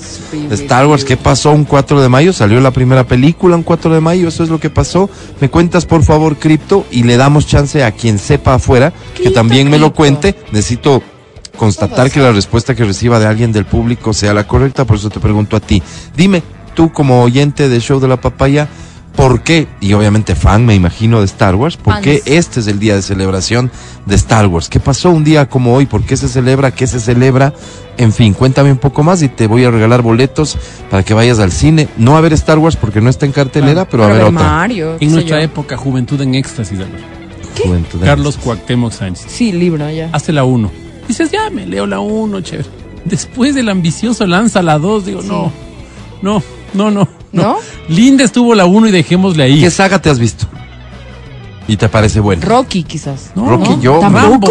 de 0.49 0.54
Star 0.54 0.87
Wars? 0.87 1.04
¿Qué 1.04 1.16
pasó 1.16 1.52
un 1.52 1.64
4 1.64 2.00
de 2.00 2.09
mayo? 2.09 2.33
¿Salió 2.33 2.61
la 2.61 2.71
primera 2.71 3.04
película 3.04 3.57
un 3.57 3.62
4 3.62 3.95
de 3.95 4.00
mayo? 4.00 4.28
¿Eso 4.28 4.43
es 4.43 4.50
lo 4.50 4.61
que 4.61 4.71
pasó? 4.71 5.09
¿Me 5.40 5.49
cuentas, 5.49 5.87
por 5.87 6.02
favor, 6.02 6.37
Cripto? 6.37 6.85
Y 6.90 7.04
le 7.04 7.16
damos 7.16 7.47
chance 7.47 7.83
a 7.85 7.93
quien 7.93 8.19
sepa 8.19 8.54
afuera 8.54 8.93
que 9.14 9.31
también 9.31 9.71
me 9.71 9.78
lo 9.78 9.93
cuente. 9.93 10.35
Necesito 10.52 11.02
constatar 11.57 12.11
que 12.11 12.21
la 12.21 12.33
respuesta 12.33 12.75
que 12.75 12.85
reciba 12.85 13.19
de 13.19 13.26
alguien 13.26 13.52
del 13.52 13.64
público 13.64 14.12
sea 14.12 14.35
la 14.35 14.47
correcta, 14.47 14.85
por 14.85 14.97
eso 14.97 15.11
te 15.11 15.21
pregunto 15.21 15.57
a 15.57 15.61
ti. 15.61 15.83
Dime, 16.16 16.43
tú 16.75 16.93
como 16.93 17.23
oyente 17.23 17.69
del 17.69 17.81
show 17.81 18.00
de 18.00 18.09
la 18.09 18.21
papaya, 18.21 18.69
¿por 19.16 19.43
qué? 19.43 19.69
Y 19.81 19.93
obviamente 19.93 20.35
fan, 20.35 20.66
me 20.66 20.75
imagino, 20.75 21.21
de 21.21 21.26
Star 21.26 21.54
Wars, 21.54 21.76
¿por 21.76 22.00
qué 22.00 22.23
este 22.26 22.61
es 22.61 22.66
el 22.66 22.78
día 22.78 22.95
de 22.97 23.02
celebración 23.02 23.71
de 24.07 24.14
Star 24.16 24.47
Wars? 24.49 24.69
¿Qué 24.69 24.81
pasó 24.81 25.11
un 25.11 25.23
día 25.25 25.49
como 25.49 25.75
hoy? 25.75 25.87
¿Por 25.87 26.02
qué 26.02 26.16
se 26.16 26.28
celebra? 26.28 26.73
¿Qué 26.73 26.87
se 26.87 26.99
celebra? 27.00 27.52
En 27.97 28.12
fin, 28.12 28.35
cuéntame 28.35 28.73
un 28.73 28.78
poco 28.78 29.04
más 29.04 29.23
y 29.23 29.28
te 29.28 29.47
voy 29.47 29.62
a 29.64 29.71
regalar 29.71 30.02
boletos 30.02 30.59
para 30.90 31.04
que 31.04 31.14
vayas 31.14 31.38
al 31.38 31.52
cine. 31.52 31.88
No 31.97 32.16
a 32.16 32.21
ver 32.21 32.33
Star 32.33 32.59
Wars 32.59 32.75
porque 32.76 33.00
no 33.00 33.09
está 33.09 33.25
en 33.25 33.31
cartelera, 33.33 33.87
Claro. 33.87 33.88
pero 33.90 34.04
a 34.04 34.09
ver 34.09 34.16
otra. 34.23 34.31
Mario. 34.33 34.97
qué 34.99 35.04
En 35.07 35.12
nuestra 35.12 35.38
yo. 35.38 35.45
época, 35.45 35.76
Juventud 35.76 36.21
en 36.21 36.35
Éxtasis, 36.35 36.78
Álvaro. 36.81 37.04
Juventud 37.62 38.00
de- 38.00 38.07
Carlos 38.07 38.37
Cuauhtémoc 38.37 38.90
Sánchez. 38.93 39.26
Sí, 39.28 39.52
libro 39.52 39.88
ya. 39.90 40.09
Hace 40.12 40.33
la 40.33 40.43
1. 40.43 40.71
Dices, 41.07 41.31
ya 41.31 41.50
me 41.50 41.66
leo 41.66 41.87
la 41.87 42.00
1, 42.00 42.40
chévere. 42.40 42.69
Después 43.04 43.54
del 43.54 43.69
ambicioso 43.69 44.26
lanza 44.26 44.61
la 44.62 44.78
2, 44.81 45.07
digo, 45.07 45.23
no, 45.23 45.52
no, 46.23 46.43
no, 46.75 46.90
no, 46.90 47.09
no. 47.33 47.43
¿No? 47.43 47.57
Linda 47.88 48.25
estuvo 48.25 48.54
la 48.54 48.66
1 48.66 48.88
y 48.88 48.90
dejémosle 48.90 49.43
ahí. 49.45 49.61
¿Qué 49.61 49.71
saga 49.71 50.00
te 50.00 50.11
has 50.11 50.19
visto? 50.19 50.47
¿Y 51.66 51.76
te 51.76 51.88
parece 51.88 52.21
bueno? 52.21 52.43
Rocky, 52.45 52.83
quizás. 52.83 53.31
No, 53.35 53.49
Rocky, 53.49 53.71
no, 53.71 53.81
yo, 53.81 54.00
Rambo. 54.02 54.50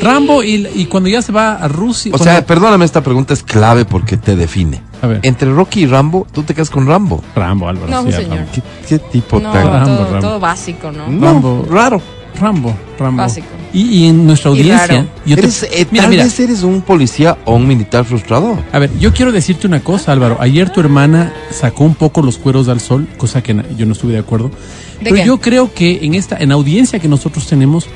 Rambo 0.00 0.42
y, 0.44 0.66
y 0.74 0.84
cuando 0.86 1.08
ya 1.08 1.20
se 1.22 1.32
va 1.32 1.54
a 1.56 1.68
Rusia. 1.68 2.10
O 2.14 2.16
cuando- 2.18 2.24
sea, 2.32 2.46
perdóname, 2.46 2.84
esta 2.84 3.02
pregunta 3.02 3.34
es 3.34 3.42
clave 3.42 3.84
porque 3.84 4.16
te 4.16 4.36
define. 4.36 4.80
a 5.02 5.06
ver, 5.08 5.20
Entre 5.24 5.50
Rocky 5.52 5.80
y 5.82 5.86
Rambo, 5.86 6.26
tú 6.32 6.42
te 6.44 6.54
quedas 6.54 6.70
con 6.70 6.86
Rambo. 6.86 7.22
Rambo, 7.34 7.68
Álvaro. 7.68 7.90
No, 7.90 8.02
sí, 8.04 8.12
señor. 8.12 8.36
Rambo. 8.38 8.52
¿Qué, 8.52 8.62
qué 8.88 8.98
tipo 8.98 9.40
No, 9.40 9.50
tan 9.52 9.66
Rambo, 9.66 9.86
todo, 9.96 10.04
Rambo. 10.04 10.20
todo 10.20 10.40
básico, 10.40 10.92
¿no? 10.92 11.08
No, 11.08 11.26
Rambo. 11.26 11.66
raro? 11.70 12.00
Rambo, 12.40 12.74
Rambo. 12.98 13.22
Básico. 13.22 13.46
Y, 13.72 13.82
y 13.82 14.06
en 14.08 14.26
nuestra 14.26 14.50
audiencia. 14.50 14.86
raro. 14.86 15.06
yo 15.26 15.36
te- 15.36 15.42
Eres, 15.42 15.62
eh, 15.64 15.86
mira, 15.90 16.04
tal 16.04 16.10
mira. 16.10 16.24
vez 16.24 16.40
eres 16.40 16.62
un 16.62 16.80
policía 16.82 17.36
o 17.44 17.54
un 17.56 17.66
militar 17.68 18.04
frustrado. 18.04 18.58
A 18.72 18.78
ver, 18.78 18.90
yo 18.98 19.12
quiero 19.12 19.30
decirte 19.32 19.66
una 19.66 19.80
cosa, 19.80 20.12
Álvaro. 20.12 20.36
Ayer 20.40 20.70
tu 20.70 20.80
hermana 20.80 21.32
sacó 21.50 21.84
un 21.84 21.94
poco 21.94 22.22
los 22.22 22.38
cueros 22.38 22.68
al 22.68 22.80
sol, 22.80 23.06
cosa 23.18 23.42
que 23.42 23.54
yo 23.76 23.84
no 23.86 23.92
estuve 23.92 24.12
de 24.14 24.18
acuerdo. 24.20 24.50
Pero 25.02 25.16
qué? 25.16 25.24
yo 25.24 25.38
creo 25.38 25.72
que 25.74 26.00
en 26.04 26.14
esta, 26.14 26.36
en 26.38 26.50
audiencia 26.52 26.98
que 26.98 27.08
nosotros 27.08 27.46
tenemos, 27.46 27.86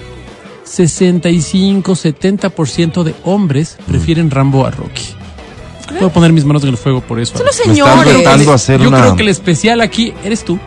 65, 0.64 1.92
70% 1.94 3.02
de 3.02 3.14
hombres 3.25 3.76
prefieren 3.87 4.30
Rambo 4.30 4.66
a 4.66 4.70
Rocky. 4.70 5.04
Puedo 5.99 6.11
poner 6.11 6.32
mis 6.32 6.44
manos 6.44 6.62
en 6.62 6.70
el 6.70 6.76
fuego 6.76 7.00
por 7.02 7.20
eso. 7.20 7.37
Son 7.37 7.44
los 7.46 7.54
Me 7.66 7.72
estás 7.75 8.04
señores. 8.04 8.49
a 8.49 8.54
hacer 8.54 8.80
yo 8.80 8.88
una... 8.88 9.00
creo 9.00 9.16
que 9.16 9.22
el 9.22 9.28
especial 9.28 9.80
aquí 9.80 10.14
eres 10.25 10.44
tú. 10.44 10.58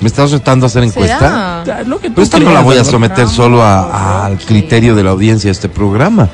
¿Me 0.00 0.06
estás 0.08 0.30
retando 0.30 0.66
a 0.66 0.68
hacer 0.68 0.84
encuesta? 0.84 1.18
¿Será? 1.64 1.64
Da- 1.64 1.82
Lo 1.84 1.98
que 1.98 2.08
tú 2.08 2.14
Pero 2.16 2.24
esta 2.24 2.38
no 2.38 2.44
la 2.46 2.50
creas, 2.50 2.64
voy 2.64 2.76
a 2.78 2.84
someter 2.84 3.28
solo 3.28 3.62
a- 3.62 3.80
a- 3.82 4.26
al 4.26 4.38
criterio 4.38 4.94
de 4.94 5.02
la 5.02 5.10
audiencia 5.10 5.48
de 5.48 5.52
este 5.52 5.68
programa. 5.68 6.28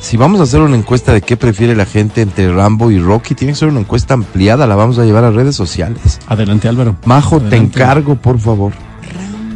Si 0.00 0.16
vamos 0.16 0.40
a 0.40 0.44
hacer 0.44 0.60
una 0.60 0.76
encuesta 0.76 1.12
de 1.12 1.20
qué 1.20 1.36
prefiere 1.36 1.74
la 1.76 1.84
gente 1.86 2.22
entre 2.22 2.52
Rambo 2.52 2.90
y 2.90 2.98
Rocky, 2.98 3.34
tiene 3.34 3.52
que 3.52 3.58
ser 3.58 3.68
una 3.68 3.80
encuesta 3.80 4.14
ampliada, 4.14 4.66
la 4.66 4.74
vamos 4.74 4.98
a 4.98 5.04
llevar 5.04 5.24
a 5.24 5.30
redes 5.30 5.54
sociales. 5.56 6.18
Adelante, 6.26 6.68
Álvaro. 6.68 6.96
Majo, 7.04 7.40
te 7.40 7.56
encargo, 7.56 8.16
por 8.16 8.38
favor. 8.40 8.72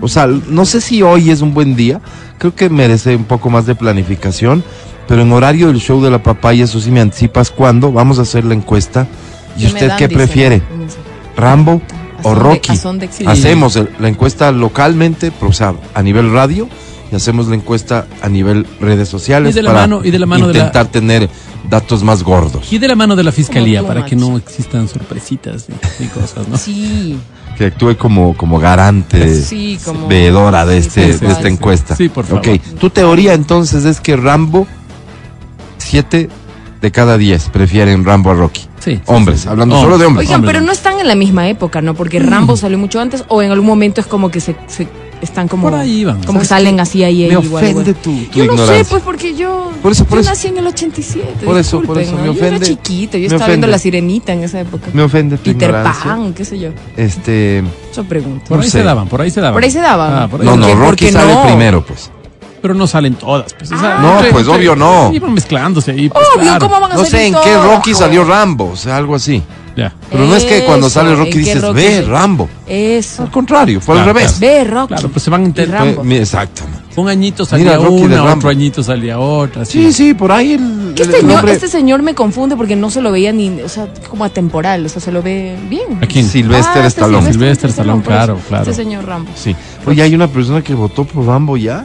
O 0.01 0.09
sea, 0.09 0.27
no 0.27 0.65
sé 0.65 0.81
si 0.81 1.03
hoy 1.03 1.31
es 1.31 1.41
un 1.41 1.53
buen 1.55 1.75
día, 1.75 2.01
creo 2.39 2.55
que 2.55 2.69
merece 2.69 3.17
un 3.17 3.25
poco 3.25 3.49
más 3.51 3.67
de 3.67 3.75
planificación, 3.75 4.63
pero 5.09 5.23
en 5.23 5.33
horario 5.33 5.69
del 5.69 5.81
show 5.81 6.01
de 6.03 6.11
la 6.11 6.23
papaya, 6.23 6.65
eso 6.65 6.81
sí 6.81 6.91
me 6.91 7.01
anticipas 7.01 7.51
cuándo, 7.51 7.91
vamos 7.93 8.19
a 8.19 8.23
hacer 8.23 8.45
la 8.45 8.55
encuesta. 8.55 9.07
¿Y 9.57 9.61
¿Qué 9.61 9.67
me 9.69 9.73
usted 9.73 9.89
dan? 9.89 9.99
qué 9.99 10.07
Dice, 10.09 10.19
prefiere? 10.19 10.63
¿Rambo 11.37 11.81
¿A 11.91 11.96
o 12.27 12.35
Rocky? 12.35 12.73
a 12.73 12.77
son 12.77 12.99
de- 12.99 13.09
Sí. 13.11 13.25
Hacemos 13.27 13.77
el- 13.77 13.89
la 13.99 14.09
encuesta 14.09 14.51
localmente, 14.53 15.31
pero, 15.33 15.51
o 15.51 15.53
sea, 15.55 15.75
a 15.95 16.03
nivel 16.03 16.33
radio, 16.33 16.69
y 17.11 17.15
hacemos 17.15 17.47
la 17.49 17.55
encuesta 17.55 18.07
a 18.23 18.29
nivel 18.29 18.67
redes 18.81 19.09
sociales 19.09 19.53
Y 19.53 19.55
de 19.57 19.63
la 19.63 19.71
para 19.71 19.81
mano- 19.83 20.01
y 20.05 20.11
de 20.11 20.19
la 20.19 20.27
mano 20.27 20.49
de 20.49 20.55
la- 20.55 20.59
intentar 20.61 20.87
tener 20.89 21.29
datos 21.71 22.03
más 22.03 22.23
gordos. 22.23 22.73
Y 22.73 22.79
de 22.79 22.89
la 22.89 22.95
mano 22.97 23.15
de 23.17 23.23
la 23.25 23.33
fiscalía, 23.33 23.83
para 23.87 24.05
que 24.05 24.17
no 24.17 24.37
existan 24.37 24.89
sorpresitas 24.89 25.67
y, 25.69 26.05
y 26.05 26.07
cosas, 26.09 26.47
¿no? 26.49 26.57
Sí, 26.59 27.19
Que 27.57 27.67
actúe 27.67 27.97
como, 27.97 28.37
como 28.37 28.59
garante, 28.59 29.35
sí, 29.43 29.79
como. 29.85 30.09
veedora 30.09 30.67
de, 30.67 30.83
Sí, 30.83 30.89
este, 30.89 31.13
sí, 31.19 31.25
de 31.27 31.33
esta 31.33 31.49
encuesta. 31.49 31.97
Sí, 31.97 32.09
por 32.11 32.27
favor. 32.27 32.47
Ok, 32.47 32.61
tu 32.79 32.91
teoría 32.91 33.33
entonces 33.33 33.85
es 33.87 33.99
que 34.01 34.15
Rambo, 34.17 34.67
7 35.79 36.29
de 36.81 36.91
cada 36.93 37.17
10 37.19 37.49
prefieren 37.51 38.05
Rambo 38.05 38.31
a 38.31 38.35
Rocky. 38.35 38.63
Sí, 38.81 39.01
Hombres, 39.07 39.39
sí, 39.41 39.43
sí. 39.45 39.49
hablando 39.49 39.75
Hombres. 39.77 39.85
solo 39.93 39.99
de 39.99 40.07
hombres. 40.07 40.29
Oigan, 40.29 40.43
pero 40.43 40.61
no. 40.61 40.71
están 40.73 41.01
en 41.01 41.09
la 41.09 41.15
misma 41.17 41.49
época, 41.49 41.81
¿no? 41.83 41.95
Porque 41.95 42.21
Rambo 42.21 42.57
salió 42.57 42.79
mucho 42.79 43.01
antes 43.01 43.25
o 43.29 43.43
en 43.43 43.51
algún 43.51 43.67
momento 43.67 44.01
es 44.01 44.07
como 44.07 44.31
que 44.31 44.41
se, 44.41 44.55
se 44.69 44.87
están 45.21 45.49
como. 45.49 45.71
Por 45.71 45.75
ahí 45.79 46.05
van. 46.05 46.23
Como 46.23 46.39
que 46.41 46.45
¿Sabes 46.45 46.65
salen 46.67 46.79
así 46.79 47.03
ahí. 47.03 47.23
Me 47.27 47.33
igual, 47.33 47.45
igual. 47.45 47.65
ofende 47.65 47.95
tu, 47.95 48.15
tu 48.27 48.39
Yo 48.39 48.47
no 48.47 48.65
sé, 48.67 48.85
pues 48.89 49.03
porque 49.03 49.35
yo, 49.35 49.73
Por 49.83 49.91
eso, 49.93 50.05
por 50.05 50.19
yo 50.19 50.21
eso. 50.21 50.31
nací 50.31 50.49
en 50.49 50.59
el 50.59 50.67
87. 50.69 51.45
Por 51.45 51.59
eso, 51.59 51.81
por 51.83 51.99
eso, 51.99 52.13
¿no? 52.13 52.19
me 52.19 52.27
Yo 52.27 52.33
ofende. 52.33 52.57
era 52.57 52.67
chiquita, 52.67 53.13
yo 53.19 53.21
Me 53.23 53.25
estaba 53.27 53.37
ofende. 53.45 53.53
viendo 53.55 53.67
La 53.69 53.79
Sirenita 53.79 54.33
en 54.35 54.45
esa 54.45 54.61
época. 54.61 54.87
Me 54.93 55.03
ofende 55.03 55.39
tu 55.39 55.45
Peter 55.45 55.71
ignorancia. 55.71 56.05
Pan, 56.05 56.35
qué 56.35 56.45
sé 56.45 56.59
yo. 56.59 56.69
Este, 56.97 57.65
Eso 57.91 58.05
pregunto. 58.05 58.45
Por 58.47 58.59
No 58.59 58.63
ahí 58.63 58.71
sé. 58.71 58.79
se 58.79 58.85
daban, 58.85 59.09
por 59.09 59.21
ahí 59.23 59.31
se 59.31 59.41
daban. 59.41 59.55
Por 59.55 59.65
ahí 59.65 59.71
se 59.71 59.81
daban. 59.81 60.13
Ah, 60.23 60.29
por 60.29 60.41
ahí 60.43 60.47
no, 60.47 60.57
no, 60.57 60.67
daban. 60.67 60.79
¿Por 60.83 60.91
Rocky 60.91 61.11
sale 61.11 61.33
no? 61.35 61.43
primero, 61.45 61.85
pues. 61.85 62.11
Pero 62.67 62.75
no 62.75 62.87
salen 62.89 63.15
todas. 63.15 63.55
Pues, 63.55 63.71
o 63.71 63.79
sea, 63.79 63.99
No, 64.01 64.17
entre- 64.17 64.33
pues, 64.33 64.45
entre- 64.47 64.59
obvio 64.59 64.75
no. 64.77 65.13
Iban 65.13 65.33
mezclándose 65.35 65.93
ahí. 65.93 66.09
Pues, 66.09 66.27
Obvio, 66.35 66.43
claro. 66.43 66.67
¿cómo 66.69 66.81
van 66.81 66.91
a 66.93 66.95
No 66.97 67.05
sé 67.05 67.27
en 67.29 67.35
qué 67.35 67.57
Rocky 67.57 67.95
salió 67.95 68.25
Rambo, 68.25 68.71
o 68.73 68.77
sea, 68.77 68.97
algo 68.97 69.15
así. 69.15 69.41
Ya. 69.77 69.93
Pero 70.11 70.25
no 70.25 70.35
es 70.35 70.45
que 70.45 70.65
cuando 70.65 70.89
sale 70.89 71.11
¿en 71.11 71.19
Rocky 71.19 71.39
dices, 71.39 71.61
Rocky 71.61 71.75
ve, 71.75 72.03
Rambo. 72.09 72.49
Eso. 72.67 73.25
Al 73.25 73.31
contrario, 73.31 73.79
fue 73.81 73.95
Claro, 73.95 74.09
al 74.11 74.17
revés. 74.17 74.41
Ve, 74.41 74.65
Rocky. 74.65 74.95
Claro, 74.95 75.09
pues 75.11 75.23
se 75.23 75.29
van 75.31 75.55
mi- 76.03 76.17
exactamente. 76.17 76.81
Un 76.97 77.09
añito 77.11 77.45
salía 77.45 77.77
Mira, 77.77 77.81
una, 77.91 78.25
otro 78.33 78.49
añito 78.49 78.83
salía 78.83 79.19
otra. 79.19 79.67
Sí, 79.67 79.93
sí, 79.93 80.15
por 80.15 80.33
ahí 80.33 80.55
el, 80.55 80.95
este, 80.97 81.03
el 81.03 81.11
señor, 81.21 81.39
hombre- 81.41 81.53
este 81.53 81.69
señor 81.69 82.01
me 82.03 82.15
confunde 82.15 82.57
porque 82.57 82.75
no 82.75 82.89
se 82.89 83.03
lo 83.03 83.13
veía 83.13 83.33
ni, 83.35 83.61
o 83.61 83.69
sea, 83.69 83.87
como 84.09 84.25
atemporal, 84.25 84.87
o 84.87 84.89
sea, 84.89 85.03
se 85.03 85.13
lo 85.13 85.23
ve 85.23 85.57
bien. 85.69 85.99
¿A 86.03 86.07
quién? 86.07 86.27
Sylvester 86.27 86.83
Ah, 86.83 86.87
este 86.87 87.03
Stallone. 87.03 87.31
Sylvester 87.31 87.69
Stallone, 87.69 88.03
claro, 88.03 88.39
claro. 88.49 88.71
Este 88.71 88.83
señor 88.83 89.05
Rambo. 89.05 89.31
Sí. 89.37 89.55
Oye, 89.85 90.01
hay 90.03 90.15
una 90.15 90.27
persona 90.29 90.63
que 90.63 90.73
votó 90.73 91.05
por 91.05 91.27
Rambo 91.27 91.59
ya. 91.59 91.85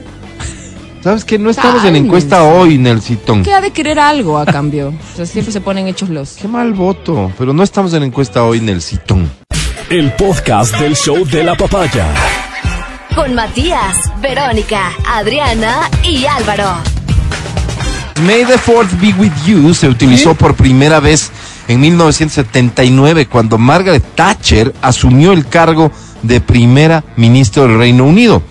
¿Sabes 1.03 1.25
qué? 1.25 1.39
No 1.39 1.49
estamos 1.49 1.77
en 1.77 1.81
Cálmense. 1.83 2.05
encuesta 2.07 2.43
hoy, 2.43 2.77
Nelsitón. 2.77 3.41
Que 3.43 3.53
ha 3.53 3.61
de 3.61 3.71
querer 3.71 3.99
algo 3.99 4.37
a 4.37 4.45
cambio. 4.45 4.89
O 5.13 5.15
sea, 5.15 5.25
siempre 5.25 5.51
se 5.51 5.59
ponen 5.59 5.87
hechos 5.87 6.09
los. 6.09 6.33
Qué 6.33 6.47
mal 6.47 6.73
voto. 6.73 7.31
Pero 7.39 7.53
no 7.53 7.63
estamos 7.63 7.93
en 7.93 8.03
encuesta 8.03 8.43
hoy, 8.43 8.61
Nelsitón. 8.61 9.31
El 9.89 10.11
podcast 10.13 10.77
del 10.79 10.95
show 10.95 11.25
de 11.25 11.43
la 11.43 11.55
papaya. 11.55 12.07
Con 13.15 13.33
Matías, 13.33 13.97
Verónica, 14.21 14.91
Adriana 15.07 15.89
y 16.03 16.25
Álvaro. 16.25 16.75
May 18.25 18.45
the 18.45 18.57
Fourth 18.59 18.91
Be 19.01 19.13
With 19.17 19.31
You 19.47 19.73
se 19.73 19.87
utilizó 19.87 20.35
por 20.35 20.53
primera 20.55 20.99
vez 20.99 21.31
en 21.67 21.79
1979 21.81 23.25
cuando 23.25 23.57
Margaret 23.57 24.03
Thatcher 24.13 24.73
asumió 24.81 25.33
el 25.33 25.47
cargo 25.47 25.91
de 26.21 26.39
primera 26.39 27.03
ministra 27.17 27.63
del 27.63 27.79
Reino 27.79 28.05
Unido. 28.05 28.43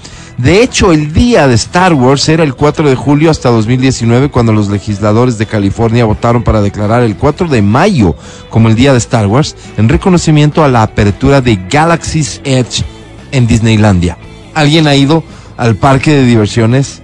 De 0.43 0.63
hecho, 0.63 0.93
el 0.93 1.13
día 1.13 1.47
de 1.47 1.55
Star 1.55 1.93
Wars 1.93 2.27
era 2.31 2.45
el 2.45 2.55
4 2.55 2.89
de 2.89 2.95
julio 2.95 3.31
hasta 3.31 3.51
2019, 3.51 4.31
cuando 4.31 4.55
los 4.55 4.71
legisladores 4.71 5.37
de 5.37 5.45
California 5.45 6.07
votaron 6.07 6.43
para 6.43 6.63
declarar 6.63 7.03
el 7.03 7.15
4 7.15 7.47
de 7.49 7.61
mayo 7.61 8.17
como 8.49 8.71
el 8.71 8.75
día 8.75 8.93
de 8.93 8.99
Star 8.99 9.27
Wars, 9.27 9.55
en 9.77 9.91
reconocimiento 9.91 10.65
a 10.65 10.69
la 10.69 10.83
apertura 10.83 11.43
de 11.43 11.57
Galaxy's 11.69 12.41
Edge 12.45 12.85
en 13.33 13.47
Disneylandia. 13.47 14.17
¿Alguien 14.55 14.87
ha 14.87 14.95
ido 14.95 15.23
al 15.59 15.77
parque 15.77 16.13
de 16.13 16.25
diversiones 16.25 17.03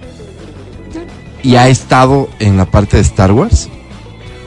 y 1.43 1.57
ha 1.57 1.69
estado 1.69 2.29
en 2.39 2.57
la 2.57 2.65
parte 2.65 2.97
de 2.97 3.03
Star 3.03 3.31
Wars? 3.33 3.69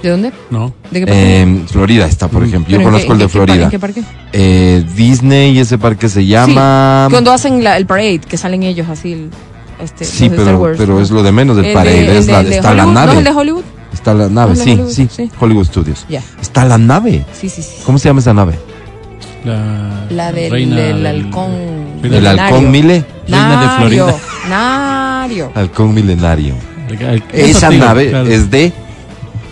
¿De 0.03 0.09
dónde? 0.09 0.33
No. 0.51 0.73
¿De 0.91 1.01
qué 1.01 1.07
parque? 1.07 1.41
En 1.41 1.69
Florida 1.69 2.07
está, 2.07 2.29
por 2.29 2.43
ejemplo. 2.45 2.71
Yo 2.73 2.79
¿Pero 2.79 2.89
en 2.89 2.93
conozco 2.95 3.07
qué- 3.09 3.13
el 3.13 3.19
de 3.19 3.29
Florida. 3.29 3.65
¿En 3.65 3.71
qué 3.71 3.79
parque? 3.79 4.03
Eh, 4.33 4.85
Disney, 4.97 5.59
ese 5.59 5.77
parque 5.79 6.09
se 6.09 6.25
llama... 6.27 7.05
Sí, 7.09 7.13
cuando 7.13 7.33
hacen 7.33 7.63
la- 7.63 7.77
el 7.77 7.87
parade, 7.87 8.21
que 8.21 8.37
salen 8.37 8.63
ellos 8.63 8.89
así. 8.89 9.13
el- 9.13 9.31
este, 9.83 10.05
Sí, 10.05 10.27
Star 10.27 10.39
pero, 10.45 10.59
Wars, 10.59 10.77
pero 10.79 10.95
¿no? 10.95 11.01
es 11.01 11.11
lo 11.11 11.23
de 11.23 11.33
menos 11.33 11.57
del 11.57 11.67
El 11.67 11.75
parade. 11.75 11.97
de- 12.07 12.19
es 12.19 12.27
el 12.27 12.33
la, 12.33 12.43
de- 12.43 12.57
está 12.57 12.75
la 12.75 12.83
Hollywood, 12.85 12.95
nave. 12.95 13.07
¿No 13.07 13.13
es 13.13 13.19
el 13.19 13.25
de 13.25 13.31
Hollywood? 13.41 13.65
Está 13.93 14.15
la 14.15 14.29
nave, 14.29 14.47
¿No 14.49 14.53
es 14.53 14.59
de 14.59 14.65
sí, 14.65 14.71
Hollywood? 14.73 14.91
sí, 14.93 15.09
Sí. 15.11 15.31
Hollywood 15.41 15.65
Studios. 15.67 16.07
Ya. 16.09 16.23
Está 16.41 16.65
la 16.65 16.79
nave. 16.79 17.25
Sí, 17.33 17.49
sí, 17.49 17.63
sí. 17.63 17.77
¿Cómo 17.85 17.99
se 17.99 18.09
llama 18.09 18.21
esa 18.21 18.33
nave? 18.35 18.55
La, 19.45 20.07
La 20.11 20.33
del, 20.33 20.51
reina 20.51 20.77
del 20.77 20.97
del- 21.03 21.07
halcón. 21.07 21.51
El 22.03 22.27
halcón 22.27 22.71
Mile. 22.71 23.05
Reina 23.27 23.51
de 23.51 23.57
Nario, 23.67 23.77
Florida. 23.79 24.15
Nario. 24.49 25.53
Halcón 25.55 25.95
milenario. 25.95 26.55
el- 26.91 27.01
el- 27.01 27.23
Esa 27.51 27.71
nave 27.71 28.11
claro. 28.11 28.29
es 28.29 28.51
de 28.51 28.73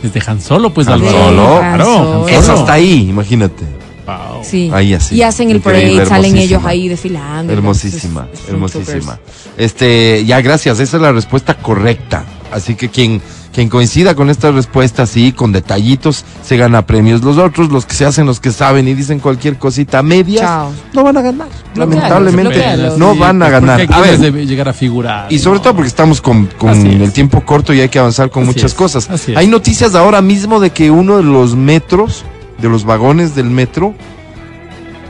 Es 0.02 0.12
de 0.12 0.22
Han 0.26 0.40
Solo, 0.40 0.72
pues, 0.72 0.86
Han 0.86 0.94
Álvaro. 0.94 1.18
Solo. 1.18 1.58
Claro, 1.58 1.62
Han 1.62 1.80
Han 1.80 1.86
Solo. 1.86 2.28
Eso 2.28 2.54
está 2.54 2.72
ahí, 2.74 3.08
imagínate. 3.08 3.64
Wow. 4.06 4.42
Sí. 4.42 4.70
Ahí 4.72 4.94
así. 4.94 5.16
Y 5.16 5.22
hacen 5.22 5.50
el 5.50 5.56
Increíble, 5.56 6.04
parade, 6.04 6.08
salen 6.08 6.36
ellos 6.36 6.62
ahí 6.64 6.88
desfilando. 6.88 7.52
Hermosísima, 7.52 8.22
Entonces, 8.22 8.46
son 8.46 8.54
hermosísima. 8.54 9.18
Este, 9.58 10.24
ya 10.24 10.40
gracias, 10.40 10.80
esa 10.80 10.96
es 10.96 11.02
la 11.02 11.12
respuesta 11.12 11.54
correcta. 11.54 12.24
Así 12.50 12.74
que 12.74 12.88
quien, 12.88 13.20
quien 13.58 13.68
coincida 13.70 14.14
con 14.14 14.30
esta 14.30 14.52
respuesta, 14.52 15.04
sí, 15.04 15.32
con 15.32 15.50
detallitos, 15.50 16.24
se 16.44 16.56
gana 16.56 16.86
premios. 16.86 17.24
Los 17.24 17.38
otros, 17.38 17.70
los 17.72 17.86
que 17.86 17.94
se 17.96 18.04
hacen, 18.04 18.24
los 18.24 18.38
que 18.38 18.52
saben 18.52 18.86
y 18.86 18.94
dicen 18.94 19.18
cualquier 19.18 19.58
cosita 19.58 20.00
media, 20.00 20.42
Chao. 20.42 20.70
no 20.92 21.02
van 21.02 21.16
a 21.16 21.22
ganar. 21.22 21.48
Bloquealos, 21.74 21.76
Lamentablemente, 21.96 22.52
bloquealos. 22.52 22.98
no 22.98 23.14
Sí, 23.14 23.18
van 23.18 23.42
a 23.42 23.48
ganar. 23.48 23.84
A 23.92 24.00
ver, 24.00 24.16
de 24.18 24.46
llegar 24.46 24.68
a 24.68 24.72
figurar. 24.72 25.26
y 25.32 25.40
sobre 25.40 25.58
¿no? 25.58 25.62
todo 25.62 25.74
porque 25.74 25.88
estamos 25.88 26.20
con, 26.20 26.46
con 26.56 26.68
Así 26.70 26.86
es. 26.88 27.00
el 27.00 27.12
tiempo 27.12 27.40
corto 27.44 27.74
y 27.74 27.80
hay 27.80 27.88
que 27.88 27.98
avanzar 27.98 28.30
con 28.30 28.44
Así 28.44 28.52
muchas 28.52 28.70
es, 28.70 28.74
cosas. 28.74 29.08
Hay 29.34 29.48
noticias 29.48 29.96
ahora 29.96 30.22
mismo 30.22 30.60
de 30.60 30.70
que 30.70 30.92
uno 30.92 31.16
de 31.16 31.24
los 31.24 31.56
metros, 31.56 32.22
de 32.62 32.68
los 32.68 32.84
vagones 32.84 33.34
del 33.34 33.50
metro, 33.50 33.92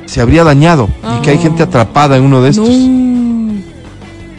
se 0.06 0.22
habría 0.22 0.42
dañado 0.42 0.88
y 1.18 1.20
que 1.20 1.32
hay 1.32 1.36
Ah. 1.36 1.42
gente 1.42 1.62
atrapada 1.64 2.16
en 2.16 2.22
uno 2.22 2.40
de 2.40 2.48
estos. 2.48 2.66
No. 2.66 3.17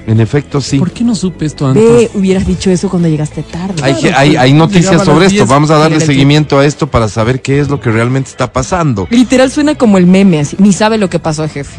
En 0.10 0.20
efecto, 0.20 0.60
sí. 0.60 0.80
¿Por 0.80 0.89
qué 0.89 1.04
no 1.04 1.13
supe 1.13 1.46
esto 1.46 1.68
antes? 1.68 1.84
Ve, 1.84 2.10
hubieras 2.16 2.48
dicho 2.48 2.72
eso 2.72 2.89
cuando 2.89 3.08
llegaste 3.08 3.44
tarde. 3.44 3.75
Hay, 3.84 3.94
Claro, 3.94 4.18
hay, 4.18 4.36
hay 4.38 4.54
noticias 4.54 5.06
sobre 5.06 5.28
esto. 5.28 5.36
10, 5.36 5.48
Vamos 5.48 5.70
a 5.70 5.78
darle 5.78 6.00
seguimiento 6.00 6.58
a 6.58 6.66
esto 6.66 6.88
para 6.88 7.08
saber 7.08 7.44
qué 7.44 7.60
es 7.60 7.70
lo 7.70 7.80
que 7.80 7.92
realmente 7.92 8.28
está 8.28 8.51
pasando. 8.51 9.08
Literal 9.12 9.51
suena 9.51 9.75
como 9.75 10.00
el 10.00 10.08
meme, 10.08 10.39
así. 10.39 10.56
Ni 10.58 10.74
sabe 10.74 10.98
lo 10.98 11.12
que 11.12 11.20
pasó, 11.20 11.48
jefe. 11.48 11.78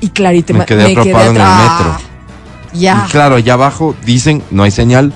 Y 0.00 0.08
clarito 0.08 0.52
Me 0.52 0.66
quedé 0.66 0.86
atrapado 0.86 1.30
en 1.30 1.36
el 1.36 1.42
metro. 1.42 1.98
Ya. 2.72 3.04
Y 3.06 3.10
claro, 3.12 3.36
allá 3.36 3.52
abajo 3.52 3.94
dicen, 4.04 4.42
no 4.50 4.64
hay 4.64 4.72
señal, 4.72 5.12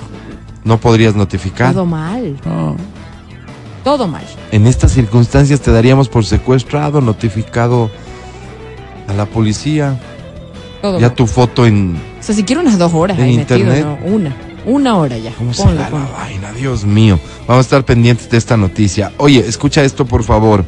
no 0.63 0.79
podrías 0.79 1.15
notificar. 1.15 1.73
Todo 1.73 1.85
mal. 1.85 2.39
No. 2.45 2.77
Todo 3.83 4.07
mal. 4.07 4.23
En 4.53 4.65
estas 4.65 4.93
circunstancias 4.93 5.59
te 5.59 5.71
daríamos 5.73 6.07
por 6.07 6.23
secuestrado, 6.23 7.01
notificado 7.01 7.91
a 9.09 9.13
la 9.13 9.25
policía. 9.25 9.99
Todo 10.83 10.99
Ya 10.99 11.15
tu 11.15 11.27
foto 11.27 11.65
en... 11.65 11.95
O 12.19 12.21
sea, 12.21 12.35
si 12.35 12.43
quiero 12.43 12.59
unas 12.59 12.77
dos 12.77 12.93
horas 12.93 13.17
en 13.17 13.23
ahí 13.23 13.37
metido, 13.37 13.57
internet. 13.57 13.85
¿no? 13.85 14.05
Una. 14.05 14.35
Una 14.65 14.97
hora 14.97 15.17
ya. 15.17 15.31
¿Cómo 15.31 15.53
Ponle, 15.53 15.77
será 15.77 15.89
la 15.89 16.05
vaina? 16.11 16.51
Dios 16.51 16.83
mío. 16.83 17.17
Vamos 17.47 17.59
a 17.59 17.67
estar 17.67 17.85
pendientes 17.85 18.29
de 18.29 18.37
esta 18.37 18.57
noticia. 18.57 19.13
Oye, 19.15 19.39
escucha 19.47 19.81
esto 19.81 20.03
por 20.03 20.25
favor. 20.25 20.65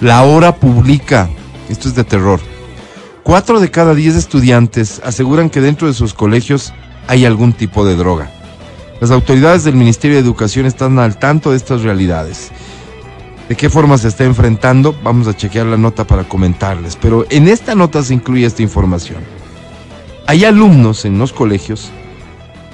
La 0.00 0.22
hora 0.22 0.54
publica, 0.54 1.28
esto 1.68 1.88
es 1.88 1.96
de 1.96 2.04
terror. 2.04 2.38
Cuatro 3.24 3.58
de 3.58 3.68
cada 3.68 3.96
diez 3.96 4.14
estudiantes 4.14 5.00
aseguran 5.04 5.50
que 5.50 5.60
dentro 5.60 5.88
de 5.88 5.94
sus 5.94 6.14
colegios 6.14 6.72
hay 7.08 7.24
algún 7.24 7.52
tipo 7.52 7.84
de 7.84 7.96
droga. 7.96 8.30
Las 9.00 9.10
autoridades 9.10 9.64
del 9.64 9.74
Ministerio 9.74 10.16
de 10.16 10.22
Educación 10.22 10.66
están 10.66 11.00
al 11.00 11.18
tanto 11.18 11.50
de 11.50 11.56
estas 11.56 11.82
realidades. 11.82 12.52
¿De 13.48 13.56
qué 13.56 13.68
forma 13.68 13.98
se 13.98 14.06
está 14.06 14.22
enfrentando? 14.22 14.94
Vamos 15.02 15.26
a 15.26 15.34
chequear 15.34 15.66
la 15.66 15.76
nota 15.76 16.06
para 16.06 16.22
comentarles. 16.22 16.94
Pero 16.94 17.26
en 17.30 17.48
esta 17.48 17.74
nota 17.74 18.04
se 18.04 18.14
incluye 18.14 18.46
esta 18.46 18.62
información. 18.62 19.35
Hay 20.28 20.44
alumnos 20.44 21.04
en 21.04 21.18
los 21.18 21.32
colegios 21.32 21.90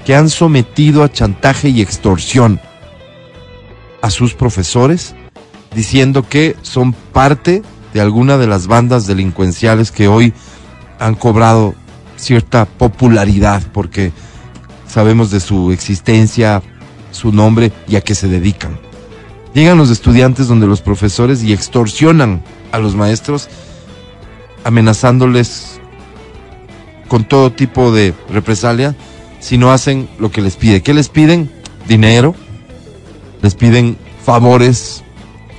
que 0.07 0.15
han 0.15 0.31
sometido 0.31 1.05
a 1.05 1.13
chantaje 1.13 1.69
y 1.69 1.83
extorsión 1.83 2.61
a 4.01 4.11
sus 4.11 4.35
profesores 4.35 5.15
diciendo 5.75 6.27
que 6.27 6.57
son 6.63 6.95
parte 6.95 7.63
de 7.93 8.01
alguna 8.01 8.39
de 8.39 8.47
las 8.47 8.67
bandas 8.67 9.07
delincuenciales 9.07 9.93
que 9.93 10.09
hoy 10.09 10.33
han 10.99 11.15
cobrado 11.15 11.75
cierta 12.17 12.65
popularidad 12.65 13.63
porque 13.73 14.13
sabemos 14.89 15.31
de 15.31 15.41
su 15.41 15.73
existencia, 15.73 16.63
su 17.11 17.33
nombre 17.33 17.71
y 17.87 17.97
a 17.97 18.01
qué 18.01 18.15
se 18.15 18.29
dedican. 18.29 18.79
Llegan 19.53 19.77
los 19.77 19.91
estudiantes 19.91 20.49
donde 20.49 20.67
los 20.67 20.81
profesores 20.81 21.43
y 21.43 21.53
extorsionan 21.53 22.43
a 22.73 22.79
los 22.79 22.95
maestros 22.95 23.49
amenazándoles 24.65 25.82
con 27.13 27.25
todo 27.25 27.53
tipo 27.53 27.93
de 27.93 28.15
represalia 28.31 28.97
si 29.39 29.59
no 29.59 29.71
hacen 29.71 30.09
lo 30.19 30.31
que 30.31 30.41
les 30.41 30.57
pide. 30.57 30.81
¿Qué 30.81 30.95
les 30.95 31.11
piden? 31.11 31.51
Dinero, 31.87 32.35
les 33.43 33.55
piden 33.55 33.99
favores 34.25 35.05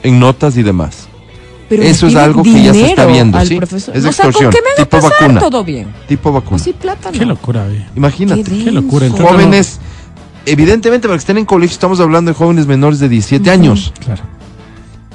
en 0.02 0.20
notas 0.20 0.58
y 0.58 0.64
demás. 0.64 1.08
Pero 1.70 1.84
Eso 1.84 2.08
es 2.08 2.16
algo 2.16 2.42
que 2.42 2.64
ya 2.64 2.74
se 2.74 2.88
está 2.88 3.06
viendo, 3.06 3.40
¿sí? 3.46 3.58
profesor. 3.58 3.96
Es 3.96 4.00
o 4.00 4.02
sea, 4.02 4.10
extorsión, 4.10 4.46
¿con 4.46 4.52
qué 4.52 4.62
me 4.64 4.70
va 4.72 4.84
tipo 4.84 4.98
a 4.98 5.02
pasar? 5.02 5.22
vacuna. 5.22 5.40
Todo 5.42 5.64
bien. 5.64 5.94
Tipo 6.08 6.32
vacuna. 6.32 6.58
si 6.58 6.74
plata 6.74 7.12
no. 7.12 7.20
Qué 7.20 7.26
locura, 7.28 7.68
ve. 7.68 7.86
Imagínate. 7.96 8.42
Qué 8.46 8.64
Qué 8.64 8.72
locura. 8.72 9.06
Entonces, 9.06 9.30
Jóvenes, 9.30 9.80
evidentemente 10.48 11.08
para 11.08 11.18
que 11.18 11.22
estén 11.22 11.38
en 11.38 11.46
colegio 11.46 11.76
estamos 11.76 12.00
hablando 12.00 12.32
de 12.32 12.36
jóvenes 12.36 12.66
menores 12.66 12.98
de 12.98 13.10
17 13.10 13.48
años. 13.52 13.94
Claro. 14.00 14.24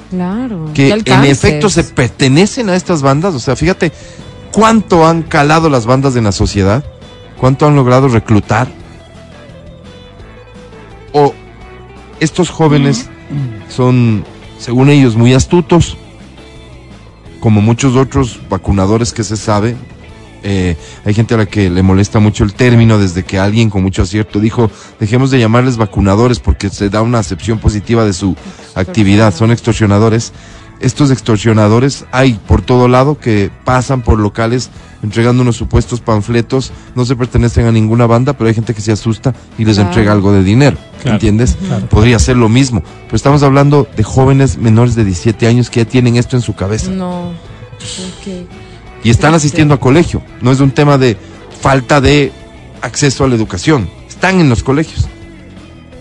Claro. 0.09 0.71
que 0.73 1.03
en 1.05 1.25
efecto 1.25 1.69
se 1.69 1.83
pertenecen 1.83 2.69
a 2.69 2.77
estas 2.77 3.03
bandas. 3.03 3.35
O 3.35 3.41
sea, 3.41 3.57
fíjate 3.57 3.91
cuánto 4.53 5.07
han 5.07 5.23
calado 5.23 5.69
las 5.69 5.87
bandas 5.87 6.17
en 6.17 6.25
la 6.25 6.33
sociedad, 6.33 6.85
cuánto 7.39 7.67
han 7.67 7.77
logrado 7.77 8.09
reclutar. 8.09 8.69
O 11.13 11.35
estos 12.21 12.51
jóvenes 12.51 13.09
son, 13.69 14.25
según 14.59 14.91
ellos, 14.91 15.17
muy 15.17 15.35
astutos, 15.35 15.97
como 17.41 17.61
muchos 17.61 17.97
otros 17.97 18.41
vacunadores 18.49 19.13
que 19.13 19.25
se 19.25 19.37
sabe. 19.37 19.77
Eh, 20.43 20.77
hay 21.05 21.15
gente 21.15 21.35
a 21.35 21.39
la 21.39 21.47
que 21.47 21.69
le 21.69 21.83
molesta 21.83 22.21
mucho 22.21 22.45
el 22.45 22.55
término 22.55 22.99
desde 22.99 23.25
que 23.25 23.41
alguien 23.41 23.71
con 23.71 23.83
mucho 23.83 24.03
acierto 24.03 24.39
dijo 24.39 24.71
dejemos 25.01 25.33
de 25.33 25.41
llamarles 25.41 25.77
vacunadores 25.77 26.39
porque 26.39 26.71
se 26.71 26.91
da 26.91 27.03
una 27.03 27.19
acepción 27.19 27.59
positiva 27.59 28.05
de 28.05 28.13
su 28.13 28.37
actividad, 28.77 29.35
son 29.35 29.51
extorsionadores. 29.51 30.33
Estos 30.81 31.11
extorsionadores 31.11 32.05
hay 32.13 32.35
por 32.47 32.63
todo 32.63 32.87
lado 32.89 33.19
que 33.19 33.51
pasan 33.65 34.03
por 34.03 34.19
locales 34.21 34.71
entregando 35.03 35.43
unos 35.43 35.57
supuestos 35.57 36.01
panfletos, 36.01 36.73
no 36.95 37.05
se 37.05 37.15
pertenecen 37.17 37.67
a 37.67 37.73
ninguna 37.73 38.07
banda, 38.07 38.33
pero 38.33 38.49
hay 38.49 38.55
gente 38.55 38.75
que 38.75 38.81
se 38.81 38.91
asusta 38.93 39.33
y 39.57 39.65
les 39.65 39.77
Claro. 39.77 39.91
entrega 39.91 40.13
algo 40.13 40.33
de 40.33 40.43
dinero, 40.43 40.77
Claro, 41.03 41.15
¿entiendes? 41.17 41.57
claro. 41.67 41.87
Podría 41.89 42.19
ser 42.19 42.37
lo 42.37 42.49
mismo, 42.49 42.83
pero 43.07 43.17
estamos 43.17 43.43
hablando 43.45 43.87
de 43.97 44.03
jóvenes 44.03 44.57
menores 44.59 44.95
de 44.97 45.05
17 45.05 45.47
años 45.47 45.71
que 45.71 45.85
ya 45.85 45.89
tienen 45.89 46.17
esto 46.17 46.37
en 46.37 46.43
su 46.43 46.55
cabeza 46.57 46.91
No. 46.91 47.29
Ok. 47.31 48.47
y 49.05 49.11
están 49.11 49.35
asistiendo 49.35 49.75
a 49.75 49.81
colegio. 49.81 50.21
No 50.43 50.51
es 50.51 50.59
un 50.61 50.73
tema 50.73 50.99
de 50.99 51.17
falta 51.61 52.01
de 52.01 52.33
acceso 52.83 53.25
a 53.25 53.29
la 53.29 53.35
educación. 53.37 53.89
Están 54.09 54.41
en 54.41 54.49
los 54.49 54.63
colegios. 54.65 55.07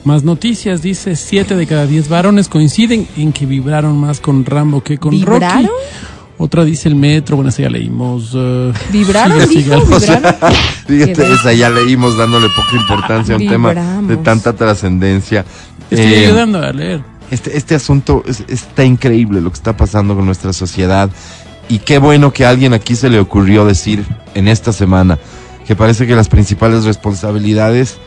Más 0.08 0.24
noticias, 0.24 0.82
dice, 0.82 1.17
siete 1.17 1.58
de 1.58 1.67
cada 1.67 1.86
diez 1.86 2.08
varones 2.08 2.48
coinciden 2.48 3.06
en 3.17 3.34
que 3.34 3.46
vibraron 3.46 3.98
más 3.98 4.22
con 4.22 4.46
Rambo 4.46 4.82
que 4.82 4.98
con 4.98 5.12
¿Vibraron? 5.12 5.63
Rocky. 5.63 5.70
Otra 6.38 6.63
dice 6.63 6.88
el 6.88 6.96
metro, 6.96 7.36
bueno, 7.36 7.50
esa 7.50 7.63
ya 7.63 7.70
leímos. 7.70 8.32
eh, 8.34 8.72
¿Vibraron, 8.89 9.46
sigue, 9.50 9.76
dijo? 9.76 10.00
sigue. 10.00 10.15
¿Vibraron? 10.15 10.54
Fíjate, 10.88 11.13
Qué 11.13 11.34
esa 11.34 11.52
ya 11.52 11.70
leímos 11.70 12.17
dándole 12.17 12.48
poca 12.56 12.78
importancia 12.78 13.36
a 13.36 13.38
un 13.38 13.48
tema 13.50 13.74
de 13.74 14.15
tanta 14.15 14.54
trascendencia. 14.54 15.43
Estoy 15.91 16.13
Eh, 16.13 16.26
ayudando 16.28 16.60
a 16.60 16.72
leer. 16.72 17.02
este, 17.30 17.58
este 17.58 17.76
asunto 17.76 18.24
es- 18.26 18.46
está 18.48 18.86
increíble 18.86 19.41
lo 19.41 19.50
que 19.50 19.56
está 19.58 19.76
pasando 19.76 20.15
con 20.15 20.26
nuestra 20.26 20.54
sociedad. 20.54 21.10
Y 21.67 21.80
qué 21.80 21.98
bueno 21.98 22.32
que 22.32 22.46
a 22.46 22.50
alguien 22.50 22.74
aquí 22.74 22.96
se 22.96 23.10
le 23.10 23.20
ocurrió 23.20 23.65
decir 23.65 24.06
en 24.36 24.48
esta 24.48 24.72
semana 24.72 25.20
que 25.67 25.76
parece 25.76 26.08
que 26.08 26.15
las 26.15 26.30
principales 26.30 26.86
responsabilidades 26.86 27.98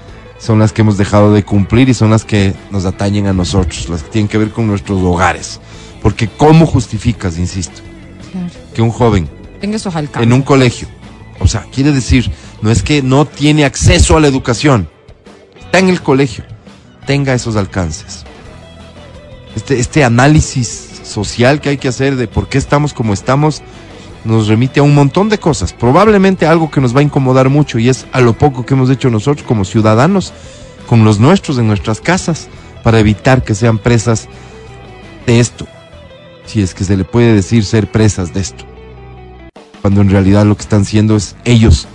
son 0.41 0.59
las 0.59 0.73
que 0.73 0.81
hemos 0.83 0.97
dejado 0.99 1.33
de 1.33 1.45
cumplir 1.45 1.89
y 1.89 1.95
son 1.95 2.11
las 2.11 2.25
que 2.25 2.55
nos 2.71 2.85
atañen 2.87 3.27
a 3.29 3.33
nosotros, 3.33 3.89
las 3.89 4.03
que 4.03 4.11
tienen 4.11 4.29
que 4.29 4.39
ver 4.39 4.51
con 4.51 4.67
nuestros 4.67 5.01
hogares. 5.03 5.61
Porque 6.03 6.29
¿cómo 6.29 6.67
justificas, 6.67 7.39
insisto, 7.39 7.83
Claro. 8.33 8.47
que 8.75 8.83
un 8.83 8.91
joven 8.91 9.29
Tenga 9.61 9.77
esos 9.77 9.95
alcances. 9.95 10.23
en 10.23 10.33
un 10.33 10.43
colegio, 10.43 10.89
o 11.41 11.47
sea, 11.47 11.67
quiere 11.73 11.93
decir, 11.93 12.31
no 12.63 12.71
es 12.71 12.83
que 12.83 13.03
no 13.03 13.27
tiene 13.27 13.65
acceso 13.65 14.17
a 14.17 14.21
la 14.21 14.29
educación. 14.29 14.89
Está 15.61 15.79
en 15.79 15.89
el 15.91 16.01
colegio. 16.03 16.45
Tenga 17.07 17.35
esos 17.35 17.57
alcances. 17.57 18.25
Este, 19.57 19.79
este 19.81 20.05
análisis 20.05 21.01
social 21.03 21.61
que 21.61 21.71
hay 21.71 21.77
que 21.79 21.89
hacer 21.89 22.17
de 22.17 22.29
por 22.29 22.49
qué 22.49 22.57
estamos 22.59 22.93
como 22.95 23.13
estamos 23.13 23.63
nos 24.25 24.49
remite 24.49 24.81
a 24.81 24.83
un 24.83 24.95
montón 24.95 25.29
de 25.29 25.39
cosas. 25.39 25.73
Probablemente 25.73 26.47
algo 26.47 26.71
que 26.71 26.81
nos 26.81 26.95
va 26.95 27.01
a 27.01 27.05
incomodar 27.05 27.49
mucho 27.49 27.79
y 27.79 27.89
es 27.89 28.07
a 28.13 28.21
lo 28.21 28.35
poco 28.37 28.67
que 28.67 28.75
hemos 28.75 28.91
hecho 28.91 29.11
nosotros 29.11 29.47
como 29.47 29.65
ciudadanos 29.65 30.33
con 30.87 31.05
los 31.05 31.19
nuestros 31.21 31.59
en 31.59 31.67
nuestras 31.67 32.01
casas 32.01 32.49
para 32.83 32.99
evitar 33.01 33.43
que 33.45 33.55
sean 33.55 33.79
presas 33.79 34.29
de 35.27 35.41
esto. 35.41 35.67
Si 36.47 36.61
es 36.63 36.75
que 36.75 36.85
se 36.85 36.97
le 36.97 37.05
puede 37.05 37.35
decir 37.35 37.65
ser 37.65 37.91
presas 37.91 38.35
de 38.35 38.41
esto. 38.41 38.65
Cuando 39.81 40.01
en 40.01 40.11
realidad 40.11 40.45
lo 40.45 40.57
que 40.57 40.63
están 40.63 40.85
siendo 40.85 41.17
es 41.17 41.37
ellos 41.45 41.87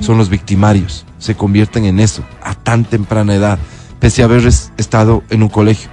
son 0.00 0.18
los 0.18 0.28
victimarios. 0.28 1.06
Se 1.18 1.34
convierten 1.34 1.84
en 1.84 1.98
eso 2.00 2.22
a 2.42 2.54
tan 2.54 2.84
temprana 2.84 3.34
edad, 3.34 3.58
pese 3.98 4.22
a 4.22 4.26
haber 4.26 4.46
es- 4.46 4.72
estado 4.76 5.22
en 5.30 5.42
un 5.42 5.48
colegio. 5.48 5.88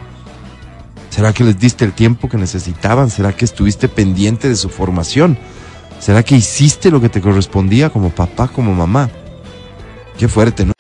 ¿Será 1.10 1.34
que 1.34 1.44
les 1.44 1.60
diste 1.60 1.86
el 1.86 1.94
tiempo 1.94 2.30
que 2.30 2.38
necesitaban? 2.38 3.10
¿Será 3.10 3.34
que 3.34 3.46
estuviste 3.46 3.88
pendiente 3.88 4.50
de 4.50 4.56
su 4.56 4.70
formación? 4.70 5.38
¿Será 6.00 6.24
que 6.24 6.36
hiciste 6.36 6.92
lo 6.92 7.02
que 7.02 7.10
te 7.10 7.22
correspondía 7.22 7.90
como 7.90 8.10
papá, 8.10 8.48
como 8.48 8.74
mamá? 8.74 9.10
Qué 10.18 10.28
fuerte, 10.28 10.66
¿no? 10.66 10.74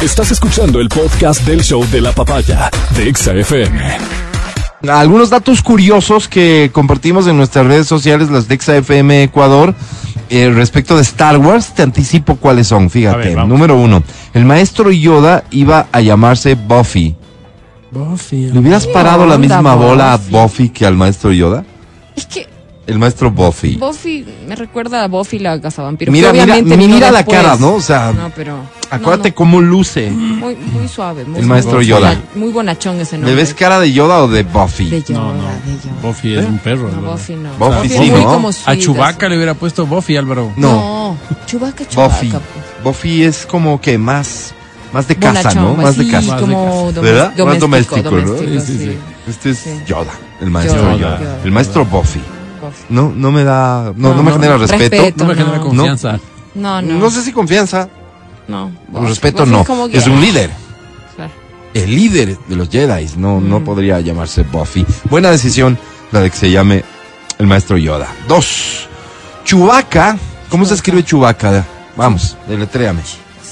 Estás 0.00 0.30
escuchando 0.30 0.80
el 0.80 0.88
podcast 0.88 1.44
del 1.44 1.62
show 1.62 1.84
de 1.90 2.00
la 2.00 2.12
papaya 2.12 2.70
de 2.94 3.08
Exa 3.08 3.34
FM. 3.34 3.98
Algunos 4.88 5.30
datos 5.30 5.60
curiosos 5.60 6.28
que 6.28 6.70
compartimos 6.72 7.26
en 7.26 7.36
nuestras 7.36 7.66
redes 7.66 7.88
sociales, 7.88 8.30
las 8.30 8.46
de 8.46 8.54
FM 8.54 9.24
Ecuador, 9.24 9.74
eh, 10.30 10.50
respecto 10.54 10.94
de 10.94 11.02
Star 11.02 11.36
Wars. 11.38 11.74
Te 11.74 11.82
anticipo 11.82 12.36
cuáles 12.36 12.68
son, 12.68 12.90
fíjate. 12.90 13.34
ver. 13.34 13.46
Número 13.46 13.76
uno, 13.76 14.04
el 14.34 14.44
maestro 14.44 14.92
Yoda 14.92 15.42
iba 15.50 15.88
a 15.90 16.00
llamarse 16.00 16.54
Buffy. 16.54 17.16
Buffy. 17.90 18.50
¿Le 18.50 18.58
hubieras 18.58 18.86
parado 18.86 19.26
la 19.26 19.38
misma 19.38 19.74
bola 19.74 20.12
a 20.14 20.16
Buffy? 20.16 20.68
Que 20.70 20.86
al 20.86 20.94
maestro 20.96 21.32
Yoda? 21.32 21.64
Es 22.16 22.26
que 22.26 22.46
El 22.86 22.98
maestro 22.98 23.30
Buffy. 23.30 23.76
Buffy 23.76 24.26
me 24.46 24.56
recuerda 24.56 25.04
a 25.04 25.08
Buffy 25.08 25.38
la 25.38 25.60
cazavampiro. 25.60 26.10
Mira, 26.10 26.32
mira, 26.32 27.10
la 27.10 27.24
cara, 27.24 27.56
¿no? 27.58 27.74
O 27.74 27.80
sea, 27.82 28.12
No, 28.12 28.30
pero. 28.34 28.56
acuérdate 28.90 29.28
no, 29.30 29.34
cómo 29.34 29.60
luce. 29.60 30.10
Muy, 30.10 30.56
muy 30.56 30.88
suave. 30.88 31.24
Muy 31.26 31.40
El 31.40 31.46
maestro 31.46 31.76
muy 31.76 31.86
Yoda. 31.86 32.16
Muy 32.34 32.50
bonachón 32.50 32.98
ese 33.00 33.16
nombre. 33.16 33.34
¿Le 33.34 33.36
ves 33.42 33.52
cara 33.52 33.78
de 33.78 33.92
Yoda 33.92 34.22
o 34.22 34.28
de 34.28 34.42
Buffy? 34.42 34.88
De 34.88 35.02
Yoda, 35.02 35.20
No, 35.20 35.34
no. 35.34 35.42
de 35.42 35.48
Yoda. 35.84 35.94
Buffy 36.02 36.34
es 36.34 36.46
un 36.46 36.58
perro. 36.58 36.90
No. 36.90 37.10
Buffy 37.12 37.34
no. 37.36 37.50
Buffy 37.58 37.88
sí, 37.90 38.10
¿no? 38.10 38.24
como 38.24 38.50
A 38.64 38.76
Chubaca 38.78 39.26
así. 39.26 39.28
le 39.30 39.36
hubiera 39.36 39.52
puesto 39.54 39.86
Buffy, 39.86 40.16
Álvaro. 40.16 40.50
No, 40.56 40.70
No, 40.72 41.16
Chubaca, 41.46 41.86
Chubaca. 41.86 42.14
Buffy. 42.14 42.28
pues. 42.30 42.40
Buffy 42.84 43.22
es 43.24 43.44
como 43.44 43.80
que 43.82 43.98
más, 43.98 44.54
más 44.92 45.06
de 45.08 45.16
casa, 45.16 45.40
Bonachón, 45.50 45.62
¿no? 45.64 45.74
Más 45.82 45.96
de 45.96 46.04
sí, 46.04 46.10
casa. 46.10 46.34
De 46.36 46.40
como 46.40 46.86
casa. 46.88 47.00
¿Verdad? 47.00 47.26
Más 47.44 47.58
doméstico, 47.58 48.02
doméstico, 48.02 48.10
¿no? 48.10 48.10
doméstico, 48.34 48.60
Sí, 48.60 48.66
sí, 48.72 48.78
sí. 48.78 48.84
sí. 48.92 48.98
Este 49.28 49.50
es 49.50 49.58
Sí. 49.58 49.70
Yoda, 49.86 50.12
el 50.40 50.50
maestro 50.50 50.80
Yoda, 50.82 50.96
Yoda. 50.96 51.20
Yoda. 51.20 51.38
El 51.44 51.52
maestro 51.52 51.84
Buffy. 51.84 52.20
Buffy. 52.62 52.84
No, 52.88 53.12
no 53.14 53.30
me 53.30 53.44
da, 53.44 53.92
no, 53.96 54.08
no, 54.10 54.14
No, 54.16 54.22
me 54.22 54.30
no, 54.30 54.36
genera 54.36 54.56
respeto. 54.58 54.80
respeto. 54.96 55.24
No 55.24 55.30
me 55.30 55.34
genera 55.36 55.60
confianza. 55.60 56.20
No, 56.54 56.82
no. 56.82 56.94
No 56.98 57.10
sé 57.10 57.22
si 57.22 57.32
confianza, 57.32 57.88
No. 58.48 58.70
con 58.92 59.06
respeto 59.06 59.44
Buffy 59.46 59.72
no. 59.72 59.86
Es 59.92 60.06
un 60.06 60.20
líder. 60.20 60.50
Claro. 61.16 61.32
El 61.74 61.94
líder 61.94 62.38
de 62.48 62.56
los 62.56 62.68
Jedi. 62.70 63.08
No, 63.16 63.40
no 63.40 63.60
Mm. 63.60 63.64
podría 63.64 64.00
llamarse 64.00 64.42
Buffy. 64.42 64.84
Buena 65.10 65.30
decisión 65.30 65.78
la 66.12 66.20
de 66.20 66.30
que 66.30 66.36
se 66.36 66.50
llame 66.50 66.82
el 67.38 67.46
maestro 67.46 67.76
Yoda. 67.76 68.08
Dos. 68.26 68.88
Chewbacca. 69.44 70.16
¿Cómo 70.48 70.64
se 70.64 70.74
escribe 70.74 71.04
Chewbacca? 71.04 71.64
Vamos, 71.96 72.36
deletréame. 72.48 73.02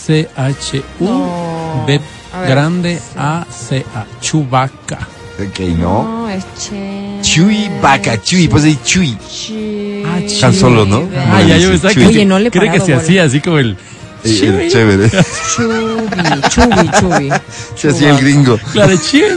C-H-U. 0.06 1.04
No. 1.04 1.84
B 1.86 2.00
A 2.32 2.40
ver. 2.40 2.50
grande 2.50 2.98
A-C-A. 3.16 4.06
Chubaca. 4.20 4.98
Ok, 5.38 5.60
no. 5.78 6.02
No, 6.04 6.28
es 6.30 6.44
che. 6.58 7.18
Chewbacca, 7.20 8.20
Chewie, 8.22 8.48
pues 8.48 8.64
ahí 8.64 8.78
Chewie. 8.84 9.18
Chi- 9.28 10.02
Ah, 10.06 10.18
Tan 10.40 10.54
solo, 10.54 10.86
¿no? 10.86 11.02
Ah, 11.32 11.42
ya 11.42 11.56
yo 11.58 11.70
pensaba 11.70 11.92
que, 11.92 12.06
Oye, 12.06 12.24
no 12.24 12.38
le 12.38 12.50
cree 12.50 12.70
que 12.70 12.80
se 12.80 12.94
hacía 12.94 13.24
así 13.24 13.40
como 13.40 13.58
el. 13.58 13.76
El 14.24 14.70
chévere. 14.70 15.08
Chubi, 15.10 16.40
chubi, 16.48 16.90
chubi. 16.98 17.28
Se 17.76 17.88
hacía 17.90 18.10
el 18.10 18.18
gringo. 18.18 18.58
Claro, 18.72 18.96
chive. 18.96 19.36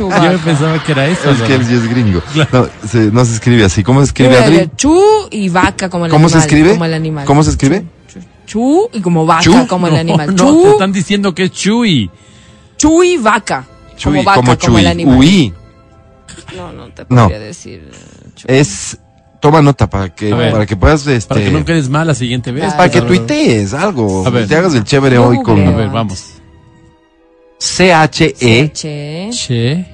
Yo 0.00 0.38
pensaba 0.44 0.82
que 0.82 0.92
era 0.92 1.06
eso. 1.06 1.30
Es 1.30 1.40
que 1.42 1.54
él 1.54 1.64
sí 1.66 1.74
es 1.74 1.88
gringo. 1.88 2.20
No 2.52 2.68
se, 2.88 2.98
no 3.12 3.24
se 3.24 3.34
escribe 3.34 3.64
así. 3.64 3.82
¿Cómo 3.84 4.00
se 4.00 4.06
escribe, 4.06 4.36
Adri? 4.38 4.70
Chu 4.76 5.00
y 5.30 5.48
vaca 5.50 5.88
como 5.88 6.06
el 6.06 6.10
¿Cómo 6.10 6.26
animal. 6.26 6.40
se 6.42 6.46
escribe? 6.46 6.70
Como 6.70 6.84
el 6.84 6.94
animal. 6.94 7.24
¿Cómo 7.26 7.42
se 7.44 7.50
escribe? 7.50 7.84
Chu, 8.54 8.88
y 8.92 9.00
como 9.00 9.26
vaca 9.26 9.42
Chu. 9.42 9.66
como 9.66 9.88
el 9.88 9.94
No, 9.94 9.98
animal. 9.98 10.28
No, 10.36 10.36
chu, 10.36 10.62
te 10.62 10.70
están 10.70 10.92
diciendo 10.92 11.34
que 11.34 11.44
es 11.44 11.50
Chuy. 11.50 12.08
chu 12.76 13.02
y 13.02 13.16
vaca. 13.16 13.66
Chuy, 13.96 14.12
como 14.12 14.24
vaca, 14.24 14.36
como 14.36 14.58
como 14.58 14.78
el 14.78 14.84
Chuy. 14.84 14.90
animal. 14.92 15.18
Uy. 15.18 15.52
No, 16.56 16.72
no 16.72 16.86
te 16.90 17.04
No. 17.08 17.22
podría 17.22 17.40
decir. 17.40 17.90
eh, 17.92 18.28
chu. 18.36 18.46
Es. 18.48 18.98
Toma 19.40 19.60
nota 19.60 19.90
para 19.90 20.14
que, 20.14 20.30
para 20.30 20.64
que 20.66 20.76
puedas. 20.76 21.04
Este, 21.08 21.28
Para 21.28 21.44
que 21.44 21.50
no 21.50 21.64
quedes 21.64 21.88
mal 21.90 22.06
la 22.06 22.14
siguiente 22.14 22.52
vez. 22.52 22.72
Para 22.74 22.88
que 22.90 23.02
tuitees 23.02 23.74
algo. 23.74 24.24
A 24.24 24.30
ver. 24.30 24.46
Te 24.46 24.54
hagas 24.56 24.72
el 24.74 24.84
chévere 24.84 25.18
hoy 25.18 25.42
con 25.42 25.66
A 25.66 25.72
ver, 25.72 25.90
vamos. 25.90 26.24
C-H-E 27.58 28.70
Che, 28.72 29.30
Che. 29.32 29.84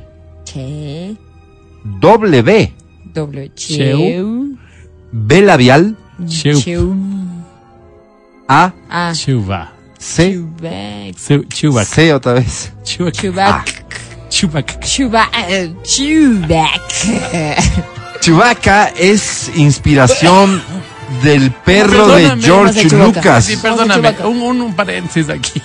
che, 0.44 1.16
W 2.00 2.72
Cheu. 3.14 3.98
cheu. 3.98 4.56
B 5.12 5.40
labial 5.40 5.96
Cheu. 6.28 6.60
A 8.52 8.72
Ah, 8.90 9.12
Chuba. 9.14 9.72
C 9.96 10.32
chubac. 10.34 11.14
Chu- 11.16 11.44
Chubac. 11.48 11.86
C 11.86 12.12
otra 12.12 12.32
vez. 12.34 12.72
Chubac. 12.84 13.14
Chubac. 13.14 13.86
Chubac. 14.28 14.80
Chubac. 14.84 15.30
eh, 15.48 15.72
Chubac. 15.84 16.80
Chewbacca 18.20 18.88
es 18.98 19.50
inspiración 19.54 20.60
del 21.22 21.50
perro 21.52 22.08
de 22.08 22.36
George. 22.40 22.88
Lucas. 22.96 23.44
Sí, 23.46 23.56
perdóname. 23.56 24.14
Un, 24.24 24.42
un, 24.42 24.60
un 24.62 24.74
paréntesis 24.74 25.28
aquí. 25.30 25.62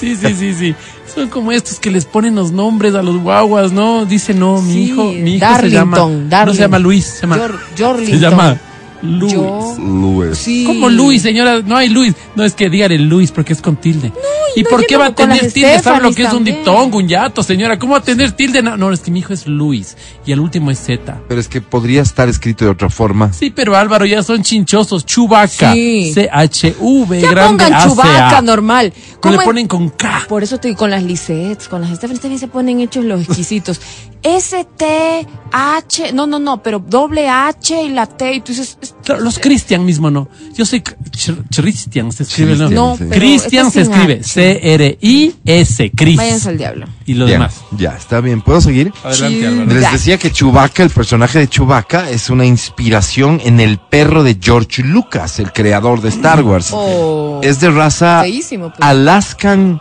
Sí, 0.00 0.16
sí, 0.16 0.34
sí, 0.34 0.54
sí. 0.54 0.74
Son 1.14 1.28
como 1.28 1.52
estos 1.52 1.78
que 1.78 1.90
les 1.90 2.04
ponen 2.06 2.34
los 2.34 2.50
nombres 2.52 2.94
a 2.94 3.02
los 3.02 3.18
guaguas, 3.18 3.70
¿no? 3.72 4.04
Dice, 4.06 4.32
no, 4.34 4.60
mi 4.62 4.72
Sí, 4.72 4.78
hijo, 4.84 5.04
mi 5.12 5.34
hijo 5.36 5.46
se 5.46 5.52
Darlington, 5.52 6.28
llama. 6.30 6.44
No 6.46 6.54
se 6.54 6.60
llama 6.60 6.78
Luis, 6.78 7.04
se 7.06 7.20
llama. 7.22 7.36
Jor- 7.36 7.60
Jorlington. 7.78 8.18
se 8.18 8.24
llama 8.24 8.60
Luis. 9.02 9.32
Yo- 9.32 9.76
Luis. 9.78 10.38
Sí. 10.38 10.64
¿Cómo 10.64 10.88
Luis, 10.88 11.22
señora? 11.22 11.60
No 11.60 11.76
hay 11.76 11.88
Luis. 11.88 12.14
No 12.36 12.44
es 12.44 12.54
que 12.54 12.70
dígale 12.70 12.98
Luis 12.98 13.30
porque 13.32 13.52
es 13.52 13.60
con 13.60 13.76
tilde. 13.76 14.12
¿Y 14.54 14.62
no, 14.62 14.70
por 14.70 14.86
qué 14.86 14.94
no, 14.94 15.00
va 15.00 15.06
a 15.06 15.14
tener 15.14 15.50
tilde? 15.52 15.78
¿Sabe 15.80 16.00
lo 16.02 16.12
que 16.12 16.22
es 16.24 16.32
un 16.32 16.44
diptongo, 16.44 16.98
un 16.98 17.08
yato, 17.08 17.42
señora? 17.42 17.78
¿Cómo 17.78 17.92
va 17.94 17.98
a 17.98 18.02
tener 18.02 18.32
tilde? 18.32 18.62
No, 18.62 18.76
no, 18.76 18.92
es 18.92 19.00
que 19.00 19.10
mi 19.10 19.20
hijo 19.20 19.32
es 19.32 19.46
Luis 19.46 19.96
y 20.26 20.32
el 20.32 20.40
último 20.40 20.70
es 20.70 20.78
Z. 20.78 21.20
Pero 21.28 21.40
es 21.40 21.48
que 21.48 21.60
podría 21.60 22.02
estar 22.02 22.28
escrito 22.28 22.64
de 22.64 22.70
otra 22.70 22.90
forma. 22.90 23.32
Sí, 23.32 23.50
pero 23.50 23.74
Álvaro 23.76 24.04
ya 24.06 24.22
son 24.22 24.42
chinchosos. 24.42 25.04
Chubaca. 25.06 25.72
Sí. 25.72 26.12
C-H-V 26.14 27.20
Ya 27.20 27.30
grande 27.30 27.64
pongan 27.64 27.74
A-C-A. 27.74 27.88
chubaca 27.90 28.42
normal. 28.42 28.92
No 28.96 29.20
¿Cómo 29.20 29.36
le 29.38 29.44
ponen 29.44 29.68
con 29.68 29.88
K. 29.88 30.24
Por 30.28 30.42
eso 30.42 30.56
estoy 30.56 30.74
con 30.74 30.90
las 30.90 31.02
Lisets, 31.02 31.68
con 31.68 31.80
las 31.80 31.90
Stephanie 31.96 32.20
también 32.20 32.38
se 32.40 32.48
ponen 32.48 32.80
hechos 32.80 33.04
los 33.04 33.22
exquisitos. 33.22 33.80
S-T-H, 34.22 36.12
no, 36.12 36.26
no, 36.26 36.38
no, 36.38 36.62
pero 36.62 36.78
doble 36.78 37.28
H 37.28 37.82
y 37.82 37.88
la 37.88 38.06
T, 38.06 38.34
y 38.34 38.40
tú 38.40 38.52
dices, 38.52 38.78
es- 38.80 38.91
Claro, 39.04 39.20
los 39.22 39.40
Cristian 39.40 39.84
mismo 39.84 40.10
no. 40.12 40.28
Yo 40.56 40.64
soy 40.64 40.80
Ch- 40.80 41.36
Christian, 41.54 42.12
se 42.12 42.22
escribe, 42.22 42.52
¿no? 42.56 42.66
Cristian, 42.66 42.74
No, 42.74 42.96
sí. 42.96 43.04
pero 43.08 43.20
Cristian 43.20 43.66
este 43.66 43.84
se 43.84 43.90
escribe. 43.90 44.22
C-R-I-S, 44.22 45.90
Chris. 45.96 46.16
váyanse 46.16 46.48
al 46.50 46.58
diablo. 46.58 46.86
Y 47.04 47.14
lo 47.14 47.24
Bien, 47.26 47.40
demás. 47.40 47.62
ya, 47.72 47.96
está 47.96 48.20
bien. 48.20 48.42
¿Puedo 48.42 48.60
seguir? 48.60 48.92
Adelante, 49.02 49.46
Álvaro. 49.48 49.80
Les 49.80 49.92
decía 49.92 50.18
que 50.18 50.30
Chewbacca, 50.30 50.84
el 50.84 50.90
personaje 50.90 51.40
de 51.40 51.48
Chewbacca, 51.48 52.10
es 52.10 52.30
una 52.30 52.44
inspiración 52.44 53.40
en 53.44 53.58
el 53.58 53.78
perro 53.78 54.22
de 54.22 54.38
George 54.40 54.82
Lucas, 54.84 55.40
el 55.40 55.52
creador 55.52 56.00
de 56.00 56.08
Star 56.10 56.42
Wars. 56.44 56.68
Oh, 56.72 57.40
Es 57.42 57.58
de 57.60 57.70
raza 57.72 58.20
feísimo, 58.22 58.68
pues. 58.68 58.78
Alaskan 58.82 59.80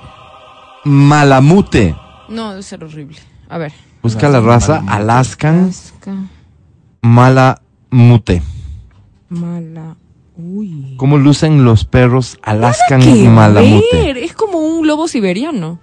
Malamute. 0.84 1.96
No, 2.28 2.50
debe 2.52 2.64
ser 2.64 2.84
horrible. 2.84 3.18
A 3.50 3.60
ver. 3.60 3.72
Busca 4.02 4.30
la 4.30 4.40
raza 4.40 4.84
Alaskan 4.88 5.66
Alaska, 5.66 6.16
Malamute. 7.04 8.42
Mala. 9.32 9.96
Uy. 10.38 10.96
¿Cómo 10.98 11.18
lucen 11.18 11.66
los 11.66 11.86
perros 11.86 12.38
Alaskan 12.42 13.02
¿Qué 13.02 13.30
Malamute? 13.30 13.86
ver? 13.94 14.18
Es 14.18 14.34
como 14.34 14.60
un 14.60 14.88
lobo 14.88 15.08
siberiano. 15.08 15.80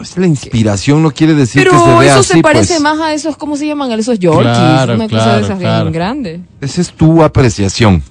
Es 0.00 0.16
la 0.16 0.26
inspiración, 0.26 1.02
no 1.02 1.10
quiere 1.10 1.34
decir 1.34 1.64
que 1.64 1.70
se 1.70 1.76
Pero 1.76 1.98
vea 1.98 2.12
eso 2.12 2.20
así, 2.20 2.32
se 2.34 2.42
parece 2.42 2.74
pues. 2.74 2.80
más 2.80 2.98
a 3.00 3.12
esos, 3.12 3.36
¿cómo 3.36 3.56
se 3.56 3.66
llaman? 3.66 3.90
A 3.90 3.94
esos 3.96 4.18
Yorkies. 4.18 4.56
Claro, 4.56 4.94
una 4.94 5.08
cosa 5.08 5.36
de 5.36 5.42
esas 5.42 5.58
claro. 5.58 5.84
bien 5.84 5.92
grande. 5.92 6.40
Esa 6.60 6.80
es 6.80 6.92
tu 6.92 7.22
apreciación. 7.22 8.02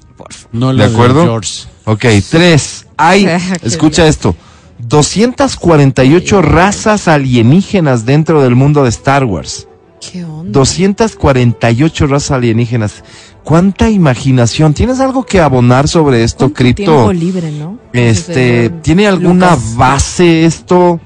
No 0.51 0.73
¿De 0.73 0.83
acuerdo? 0.83 1.23
George. 1.23 1.63
Ok, 1.85 2.05
tres. 2.29 2.85
Hay, 2.97 3.25
Qué 3.61 3.67
escucha 3.67 4.05
esto, 4.07 4.35
248 4.79 6.41
razas 6.43 7.07
alienígenas 7.07 8.05
dentro 8.05 8.43
del 8.43 8.55
mundo 8.55 8.83
de 8.83 8.89
Star 8.89 9.23
Wars. 9.25 9.67
¿Qué 10.01 10.25
onda? 10.25 10.51
248 10.51 12.07
razas 12.07 12.31
alienígenas. 12.31 13.03
¿Cuánta 13.43 13.89
imaginación? 13.89 14.73
¿Tienes 14.73 14.99
algo 14.99 15.25
que 15.25 15.39
abonar 15.39 15.87
sobre 15.87 16.23
esto, 16.23 16.45
¿Cuánto 16.45 16.55
Cripto? 16.55 16.83
tiempo 16.83 17.13
libre, 17.13 17.51
¿no? 17.51 17.77
Este, 17.93 18.65
Entonces, 18.65 18.81
¿tiene 18.83 19.07
alguna 19.07 19.51
Lucas. 19.51 19.75
base 19.75 20.45
esto? 20.45 20.99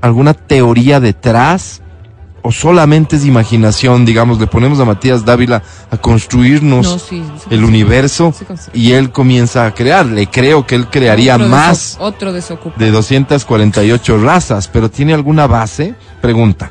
¿Alguna 0.00 0.34
teoría 0.34 1.00
detrás? 1.00 1.82
¿O 2.42 2.52
solamente 2.52 3.16
es 3.16 3.24
imaginación? 3.26 4.04
Digamos, 4.06 4.38
le 4.38 4.46
ponemos 4.46 4.78
a 4.80 4.84
Matías 4.84 5.24
Dávila 5.24 5.62
a 5.90 5.96
construirnos 5.96 6.86
No, 6.86 6.98
sí, 6.98 7.22
sí, 7.36 7.46
el 7.50 7.64
universo 7.64 8.32
y 8.72 8.92
él 8.92 9.10
comienza 9.10 9.66
a 9.66 9.74
crear. 9.74 10.06
Le 10.06 10.28
creo 10.28 10.64
que 10.66 10.76
él 10.76 10.86
crearía 10.88 11.34
Otro 11.34 11.48
más 11.48 11.96
otro 12.00 12.32
desocupado. 12.32 12.82
de 12.82 12.90
248 12.92 14.18
razas, 14.22 14.68
pero 14.68 14.88
¿tiene 14.90 15.14
alguna 15.14 15.46
base? 15.46 15.94
Pregunta. 16.22 16.70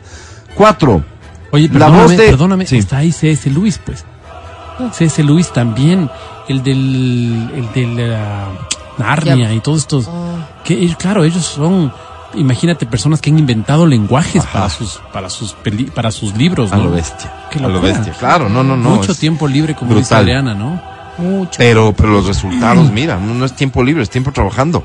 Cuatro. 0.58 1.04
Oye, 1.52 1.67
La 1.67 1.74
perdóname, 1.74 2.02
voz 2.04 2.12
de- 2.12 2.17
perdóname, 2.26 2.65
Sí. 2.65 2.78
está 2.78 2.98
ahí 2.98 3.12
C.S. 3.12 3.50
Luis, 3.50 3.80
pues. 3.84 4.04
C.S. 4.91 5.24
Luis 5.24 5.52
también, 5.54 6.10
el 6.50 6.62
del, 6.63 7.50
el 7.56 7.72
del 7.74 8.17
Narnia 8.98 9.54
y 9.54 9.60
todos 9.60 9.80
estos. 9.80 10.08
Ah. 10.10 10.48
Que, 10.63 10.74
ellos- 10.74 10.98
claro, 10.98 11.24
ellos 11.24 11.46
son, 11.46 11.93
imagínate, 12.36 12.86
personas 12.86 13.22
que 13.22 13.30
han 13.30 13.39
inventado 13.39 13.86
lenguajes 13.86 14.43
para 14.46 14.70
sus, 14.70 15.00
para 15.13 15.30
sus 15.30 15.54
peli- 15.54 15.89
para 15.91 16.12
sus 16.12 16.36
libros, 16.36 16.72
A 16.74 16.78
¿no? 16.78 16.86
lo 16.86 16.91
bestia. 16.91 17.32
Qué 17.52 17.60
a 17.60 17.67
lo 17.67 17.80
bestia. 17.80 18.13
Claro, 18.13 18.50
no, 18.50 18.63
no, 18.63 18.76
no. 18.76 18.89
Mucho 18.96 19.12
es- 19.13 19.20
tiempo 19.20 19.48
libre, 19.48 19.74
como 19.76 19.91
dice 19.91 20.02
brutal. 20.15 20.20
Adriana, 20.24 20.54
¿no? 20.54 20.82
Mucho. 21.17 21.58
Pero, 21.58 21.93
pero 21.93 22.10
los 22.10 22.28
resultados, 22.28 22.91
mira, 22.91 23.17
no, 23.17 23.34
no 23.34 23.46
es 23.46 23.54
tiempo 23.54 23.84
libre, 23.84 24.04
es 24.04 24.10
tiempo 24.10 24.32
trabajando. 24.32 24.84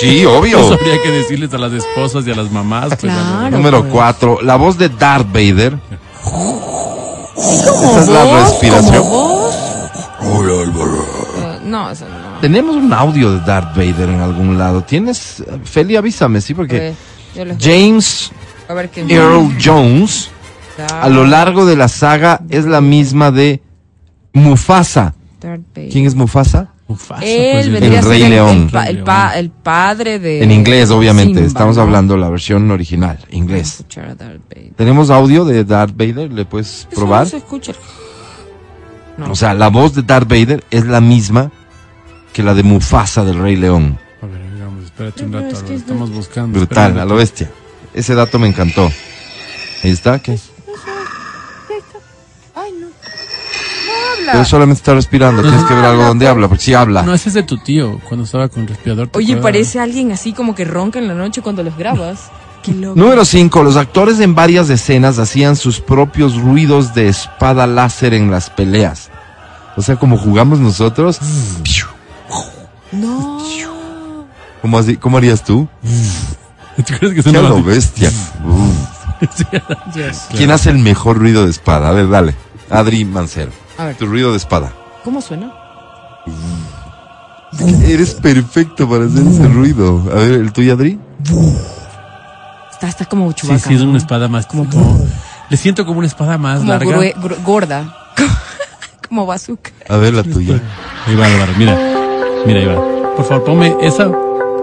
Sí, 0.00 0.24
obvio. 0.24 0.58
Eso 0.58 0.74
habría 0.74 1.00
que 1.02 1.10
decirles 1.10 1.52
a 1.54 1.58
las 1.58 1.72
esposas 1.72 2.26
y 2.26 2.30
a 2.30 2.34
las 2.34 2.50
mamás. 2.50 2.88
pues, 2.88 3.00
Claro. 3.00 3.56
Número 3.56 3.80
pues. 3.80 3.92
cuatro, 3.92 4.38
la 4.42 4.56
voz 4.56 4.78
de 4.78 4.88
Darth 4.88 5.32
Vader. 5.32 5.78
¿Como 6.22 7.34
Esa 7.36 8.00
es 8.00 8.08
la 8.08 8.40
respiración. 8.40 9.04
Eh, 11.42 11.58
no, 11.64 11.90
eso 11.90 12.06
no. 12.08 12.40
Tenemos 12.40 12.76
un 12.76 12.92
audio 12.92 13.32
de 13.32 13.40
Darth 13.40 13.76
Vader 13.76 14.08
en 14.08 14.20
algún 14.20 14.58
lado. 14.58 14.82
¿Tienes? 14.82 15.42
Feli, 15.64 15.96
avísame, 15.96 16.40
sí, 16.40 16.54
porque 16.54 16.94
James 17.60 18.30
a 18.68 18.74
ver 18.74 18.90
Earl 19.08 19.56
Jones 19.62 20.30
a 20.90 21.08
lo 21.08 21.24
largo 21.24 21.66
de 21.66 21.76
la 21.76 21.88
saga 21.88 22.40
es 22.48 22.64
la 22.64 22.80
misma 22.80 23.30
de 23.30 23.62
Mufasa. 24.32 25.14
Darth 25.40 25.62
Vader. 25.74 25.92
¿Quién 25.92 26.06
es 26.06 26.14
Mufasa? 26.14 26.73
Mufasa, 26.86 27.24
Él 27.24 27.70
pues, 27.70 27.82
El 27.82 28.04
Rey 28.04 28.28
León. 28.28 28.62
El, 28.64 28.70
pa- 28.70 28.84
el 28.86 29.02
pa- 29.04 29.38
el 29.38 29.50
padre 29.50 30.18
de. 30.18 30.42
En 30.42 30.50
inglés, 30.52 30.90
obviamente. 30.90 31.34
Simba, 31.34 31.46
Estamos 31.46 31.76
¿no? 31.76 31.82
hablando 31.82 32.16
la 32.16 32.28
versión 32.28 32.70
original, 32.70 33.18
inglés. 33.30 33.68
escuchar 33.80 34.10
a 34.10 34.14
Darth 34.14 34.42
Vader. 34.54 34.72
¿Tenemos 34.76 35.08
audio 35.10 35.44
de 35.46 35.64
Darth 35.64 35.96
Vader? 35.96 36.30
¿Le 36.32 36.44
puedes 36.44 36.80
Eso 36.80 36.88
probar? 36.90 37.24
no 37.24 37.30
se 37.30 37.36
escucha. 37.38 37.72
No. 39.16 39.30
O 39.30 39.34
sea, 39.34 39.54
la 39.54 39.68
voz 39.68 39.94
de 39.94 40.02
Darth 40.02 40.28
Vader 40.28 40.64
es 40.70 40.84
la 40.84 41.00
misma 41.00 41.50
que 42.32 42.42
la 42.42 42.52
de 42.52 42.62
Mufasa 42.64 43.24
del 43.24 43.38
Rey 43.38 43.56
León. 43.56 43.98
A 44.20 44.26
ver, 44.26 44.52
digamos, 44.52 44.84
espérate 44.84 45.24
un 45.24 45.32
rato, 45.32 45.48
es 45.48 45.62
que 45.62 45.74
estamos 45.76 46.10
buscando. 46.10 46.58
Brutal, 46.58 46.98
a 46.98 47.04
lo 47.04 47.14
bestia. 47.16 47.50
Ese 47.94 48.14
dato 48.14 48.38
me 48.38 48.48
encantó. 48.48 48.90
Ahí 49.84 49.90
está, 49.90 50.18
¿qué? 50.18 50.38
No 54.24 54.30
Pero 54.32 54.38
habla. 54.38 54.44
solamente 54.50 54.78
está 54.80 54.94
respirando. 54.94 55.42
Tienes 55.42 55.62
que 55.64 55.74
ver 55.74 55.84
algo 55.84 56.04
donde 56.04 56.26
habla, 56.28 56.48
porque 56.48 56.64
sí 56.64 56.74
habla. 56.74 57.02
No, 57.02 57.12
ese 57.14 57.28
es 57.28 57.34
de 57.34 57.42
tu 57.42 57.58
tío, 57.58 58.00
cuando 58.08 58.24
estaba 58.24 58.48
con 58.48 58.66
respirador. 58.66 59.08
¿te 59.08 59.18
Oye, 59.18 59.34
acuerdas? 59.34 59.42
parece 59.42 59.80
alguien 59.80 60.12
así 60.12 60.32
como 60.32 60.54
que 60.54 60.64
ronca 60.64 60.98
en 60.98 61.08
la 61.08 61.14
noche 61.14 61.42
cuando 61.42 61.62
los 61.62 61.76
grabas. 61.76 62.30
Qué 62.62 62.72
loco. 62.72 62.98
Número 62.98 63.24
5. 63.24 63.62
Los 63.62 63.76
actores 63.76 64.20
en 64.20 64.34
varias 64.34 64.70
escenas 64.70 65.18
hacían 65.18 65.54
sus 65.56 65.80
propios 65.80 66.36
ruidos 66.40 66.94
de 66.94 67.08
espada 67.08 67.66
láser 67.66 68.14
en 68.14 68.30
las 68.30 68.48
peleas. 68.48 69.10
O 69.76 69.82
sea, 69.82 69.96
como 69.96 70.16
jugamos 70.16 70.60
nosotros. 70.60 71.18
No. 72.92 73.38
¿Cómo, 74.62 74.78
así- 74.78 74.96
cómo 74.96 75.18
harías 75.18 75.44
tú? 75.44 75.68
¿Tú 76.76 76.94
crees 76.98 77.14
que 77.14 77.22
suena 77.22 77.42
lo 77.42 77.62
bestia. 77.62 78.10
Dios. 79.94 80.22
¿Quién 80.36 80.50
hace 80.50 80.70
el 80.70 80.78
mejor 80.78 81.18
ruido 81.18 81.44
de 81.44 81.50
espada? 81.50 81.88
A 81.88 81.92
ver, 81.92 82.08
dale. 82.08 82.34
Adri 82.70 83.04
Mancero. 83.04 83.52
A 83.78 83.84
ver, 83.86 83.96
Tu 83.96 84.06
ruido 84.06 84.30
de 84.30 84.36
espada. 84.38 84.72
¿cómo 85.04 85.20
suena? 85.20 85.52
Eres 87.86 88.14
perfecto 88.14 88.88
para 88.88 89.04
hacer 89.04 89.26
ese 89.26 89.46
ruido. 89.48 90.02
A 90.10 90.14
ver, 90.16 90.32
¿el 90.34 90.52
tuyo, 90.52 90.72
Adri? 90.74 90.98
Está, 92.72 92.88
está 92.88 93.04
como 93.04 93.28
Sí, 93.30 93.34
chubaca. 93.36 93.60
sí, 93.60 93.74
es 93.74 93.80
una 93.82 93.98
espada 93.98 94.28
más. 94.28 94.46
Como, 94.46 94.68
como- 94.68 95.06
le 95.50 95.56
siento 95.56 95.84
como 95.86 95.98
una 95.98 96.08
espada 96.08 96.38
más 96.38 96.58
Como 96.60 96.70
larga. 96.72 96.90
grue- 96.96 97.42
gorda. 97.44 97.94
como 99.08 99.26
bazooka. 99.26 99.70
A 99.88 99.96
ver, 99.98 100.14
la 100.14 100.22
tuya. 100.24 100.60
Ahí 101.06 101.14
va, 101.14 101.26
Álvaro, 101.26 101.52
mira. 101.58 101.78
Mira, 102.46 102.60
ahí 102.60 102.66
va. 102.66 103.14
Por 103.16 103.24
favor, 103.24 103.44
ponme 103.44 103.76
esa. 103.82 104.04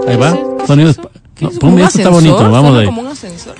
Ahí 0.08 0.17
va. 0.17 0.34
¿Qué 0.34 0.62
es 0.63 0.67
Sonido 0.67 0.93
No, 1.39 1.50
ponme 1.60 1.84
eso, 1.84 1.97
está 2.00 2.10
bonito. 2.10 2.52
Vamos 2.52 2.78
ahí. 2.78 2.86
como 2.86 3.02
un 3.02 3.08
ascensor. 3.08 3.56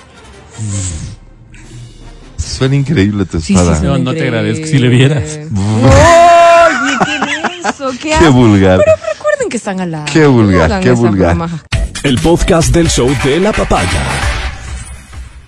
Suena 2.52 2.76
increíble 2.76 3.24
tu 3.24 3.40
Sí, 3.40 3.46
sí, 3.48 3.54
espada. 3.54 3.76
sí, 3.80 3.84
No, 3.86 3.98
no 3.98 4.12
te 4.12 4.22
agradezco, 4.22 4.66
si 4.66 4.78
le 4.78 4.88
vieras. 4.88 5.38
Oye, 5.54 6.98
¿qué 7.04 7.58
es 7.68 7.74
eso? 7.74 7.90
¿Qué, 8.00 8.14
Qué 8.18 8.28
vulgar. 8.28 8.80
Pero 8.84 8.96
recuerden 9.14 9.48
que 9.48 9.56
están 9.56 9.80
al 9.80 9.90
lado. 9.90 10.04
Qué 10.12 10.26
vulgar, 10.26 10.70
No 10.70 10.80
qué 10.80 10.90
vulgar. 10.92 11.36
El 12.02 12.18
podcast 12.18 12.70
del 12.74 12.88
show 12.90 13.08
de 13.24 13.40
la 13.40 13.52
papaya. 13.52 14.02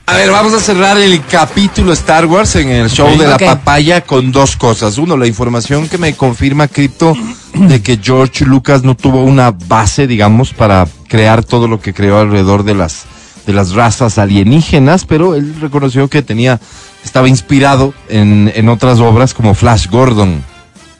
A 0.06 0.16
ver, 0.16 0.30
vamos 0.30 0.52
a 0.52 0.60
cerrar 0.60 0.98
el 0.98 1.24
capítulo 1.24 1.92
Star 1.94 2.26
Wars 2.26 2.56
en 2.56 2.68
el 2.68 2.90
show 2.90 3.08
de 3.18 3.26
la 3.26 3.38
papaya 3.38 4.02
con 4.02 4.30
dos 4.32 4.54
cosas. 4.54 4.98
Uno, 4.98 5.16
la 5.16 5.26
información 5.26 5.88
que 5.88 5.96
me 5.98 6.14
confirma 6.14 6.68
Crypto 6.68 7.16
de 7.54 7.80
que 7.82 7.98
George 8.02 8.44
Lucas 8.44 8.82
no 8.84 8.94
tuvo 8.96 9.24
una 9.24 9.50
base, 9.50 10.06
digamos, 10.06 10.52
para 10.52 10.86
crear 11.08 11.42
todo 11.42 11.68
lo 11.68 11.80
que 11.80 11.94
creó 11.94 12.18
alrededor 12.20 12.64
de 12.64 12.74
las 12.74 13.06
de 13.46 13.52
las 13.52 13.72
razas 13.72 14.18
alienígenas, 14.18 15.04
pero 15.04 15.35
él 15.35 15.54
reconoció 15.61 16.09
que 16.09 16.22
tenía 16.22 16.61
estaba 17.04 17.28
inspirado 17.28 17.94
en, 18.09 18.50
en 18.54 18.68
otras 18.68 18.98
obras 19.00 19.35
como 19.35 19.54
Flash 19.54 19.88
Gordon. 19.88 20.42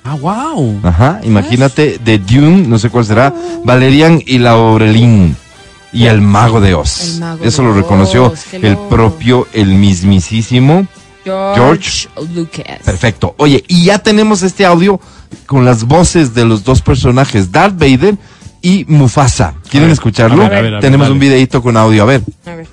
Ah, 0.04 0.16
wow. 0.16 0.80
Ajá, 0.83 1.20
imagínate 1.24 1.98
de 2.04 2.18
Dune, 2.18 2.68
no 2.68 2.78
sé 2.78 2.90
cuál 2.90 3.07
será, 3.07 3.35
Valerian 3.64 4.20
y 4.24 4.38
la 4.38 4.50
Aurelín 4.50 5.35
y 5.92 6.04
el 6.07 6.20
Mago 6.20 6.61
de 6.61 6.74
Oz. 6.74 7.16
Mago 7.20 7.42
Eso 7.42 7.62
de 7.62 7.68
lo 7.68 7.74
reconoció 7.74 8.26
Oz, 8.26 8.52
el 8.52 8.76
propio, 8.76 9.48
el 9.54 9.68
mismísimo. 9.68 10.87
George, 11.24 12.09
Lucas. 12.35 12.80
Perfecto. 12.85 13.35
Oye, 13.38 13.64
y 13.66 13.85
ya 13.85 13.98
tenemos 13.98 14.42
este 14.42 14.66
audio 14.66 15.00
con 15.46 15.64
las 15.64 15.85
voces 15.85 16.35
de 16.35 16.44
los 16.44 16.64
dos 16.64 16.83
personajes, 16.83 17.50
Darth 17.50 17.78
Vader 17.78 18.18
y 18.64 18.85
Mufasa. 18.88 19.55
¿Quieren 19.70 19.85
A 19.85 19.88
ver, 19.88 19.92
escucharlo? 19.92 20.42
a 20.42 20.48
ver, 20.48 20.59
a 20.59 20.62
ver, 20.62 20.72
a 20.72 20.77
ver, 20.77 20.81
tenemos 20.81 21.05
dale. 21.07 21.12
un 21.12 21.18
videito 21.20 21.62
con 21.62 21.77
audio, 21.77 22.03
a 22.03 22.07
ver. 22.07 22.22
A 22.46 22.55
ver. 22.55 22.66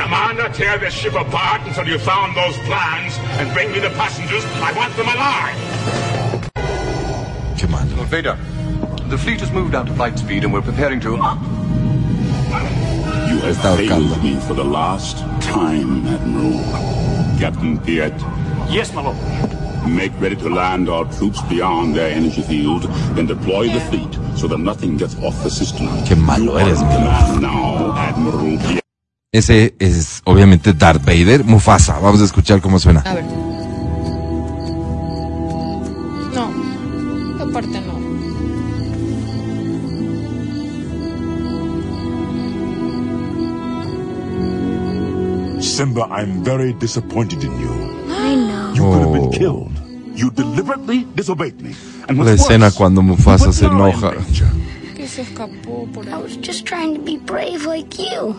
Commander, 0.00 0.48
tear 0.52 0.78
this 0.78 0.94
ship 0.94 1.14
apart 1.14 1.60
until 1.66 1.86
you 1.88 1.98
found 1.98 2.36
those 2.36 2.56
plans 2.66 3.18
and 3.40 3.52
bring 3.52 3.72
me 3.72 3.80
the 3.80 3.90
passengers. 3.90 4.44
I 4.62 4.72
want 4.76 4.94
them 4.96 5.08
alive. 5.08 5.56
Lord 7.96 8.08
Vader, 8.10 8.36
the 9.08 9.18
fleet 9.18 9.40
has 9.40 9.50
moved 9.50 9.74
out 9.74 9.86
to 9.88 9.92
flight 9.94 10.16
speed 10.18 10.44
and 10.44 10.52
we're 10.52 10.62
preparing 10.62 11.00
to. 11.00 11.10
You 11.10 11.16
have 13.40 13.56
failed 13.76 14.22
me 14.22 14.36
for 14.46 14.54
the 14.54 14.64
last 14.64 15.18
time, 15.42 16.06
Admiral. 16.06 16.60
Captain 17.40 17.76
Piet, 17.80 18.14
Yes, 18.70 18.92
my 18.94 19.02
lord. 19.02 19.16
Make 19.94 20.12
ready 20.20 20.36
to 20.36 20.48
land 20.48 20.88
our 20.88 21.04
troops 21.16 21.40
beyond 21.48 21.94
their 21.94 22.10
energy 22.12 22.42
field, 22.42 22.82
then 23.14 23.26
deploy 23.26 23.68
the 23.68 23.80
fleet 23.80 24.12
so 24.36 24.46
that 24.48 24.58
nothing 24.58 24.96
gets 24.96 25.16
off 25.22 25.34
the 25.42 25.50
system. 25.50 25.86
Qué 26.04 26.16
malo 26.16 26.56
eres, 26.58 26.80
in 26.80 26.88
mi 26.88 26.94
command 26.94 27.40
now, 27.42 27.92
Admiral 27.96 28.58
Piet. 28.58 28.80
Ese 29.32 29.74
es 29.78 30.22
obviamente 30.24 30.72
Darth 30.72 31.04
Vader, 31.04 31.44
Mufasa. 31.44 31.98
Vamos 32.00 32.20
a 32.22 32.24
escuchar 32.24 32.60
cómo 32.62 32.78
suena. 32.78 33.00
A 33.04 33.14
ver. 33.14 33.24
No. 36.34 36.48
Esta 37.32 37.52
parte 37.52 37.80
no. 37.80 37.98
Simba, 45.60 46.06
I'm 46.10 46.42
very 46.44 46.72
disappointed 46.72 47.42
in 47.42 47.58
you. 47.60 47.72
I 48.10 48.34
know. 48.34 48.72
You 48.74 48.82
could 48.82 49.02
have 49.02 49.12
been 49.12 49.24
Oh. 49.26 49.30
killed. 49.30 49.77
You 50.18 50.30
deliberately 50.32 51.06
disobeyed 51.14 51.60
me. 51.62 51.74
And 52.08 52.18
La 52.18 52.24
what's 52.24 52.42
escena 52.42 52.72
cuando 52.72 53.02
Mufasa 53.02 53.52
se 53.52 53.66
enoja. 53.66 54.12
Que 54.96 55.06
se 55.06 55.22
escapó 55.22 55.86
por 55.92 56.04
I 56.06 56.08
ahí. 56.12 56.22
was 56.24 56.36
just 56.40 56.66
trying 56.66 56.96
to 56.96 57.00
be 57.00 57.18
brave 57.18 57.64
like 57.66 57.96
you. 58.00 58.34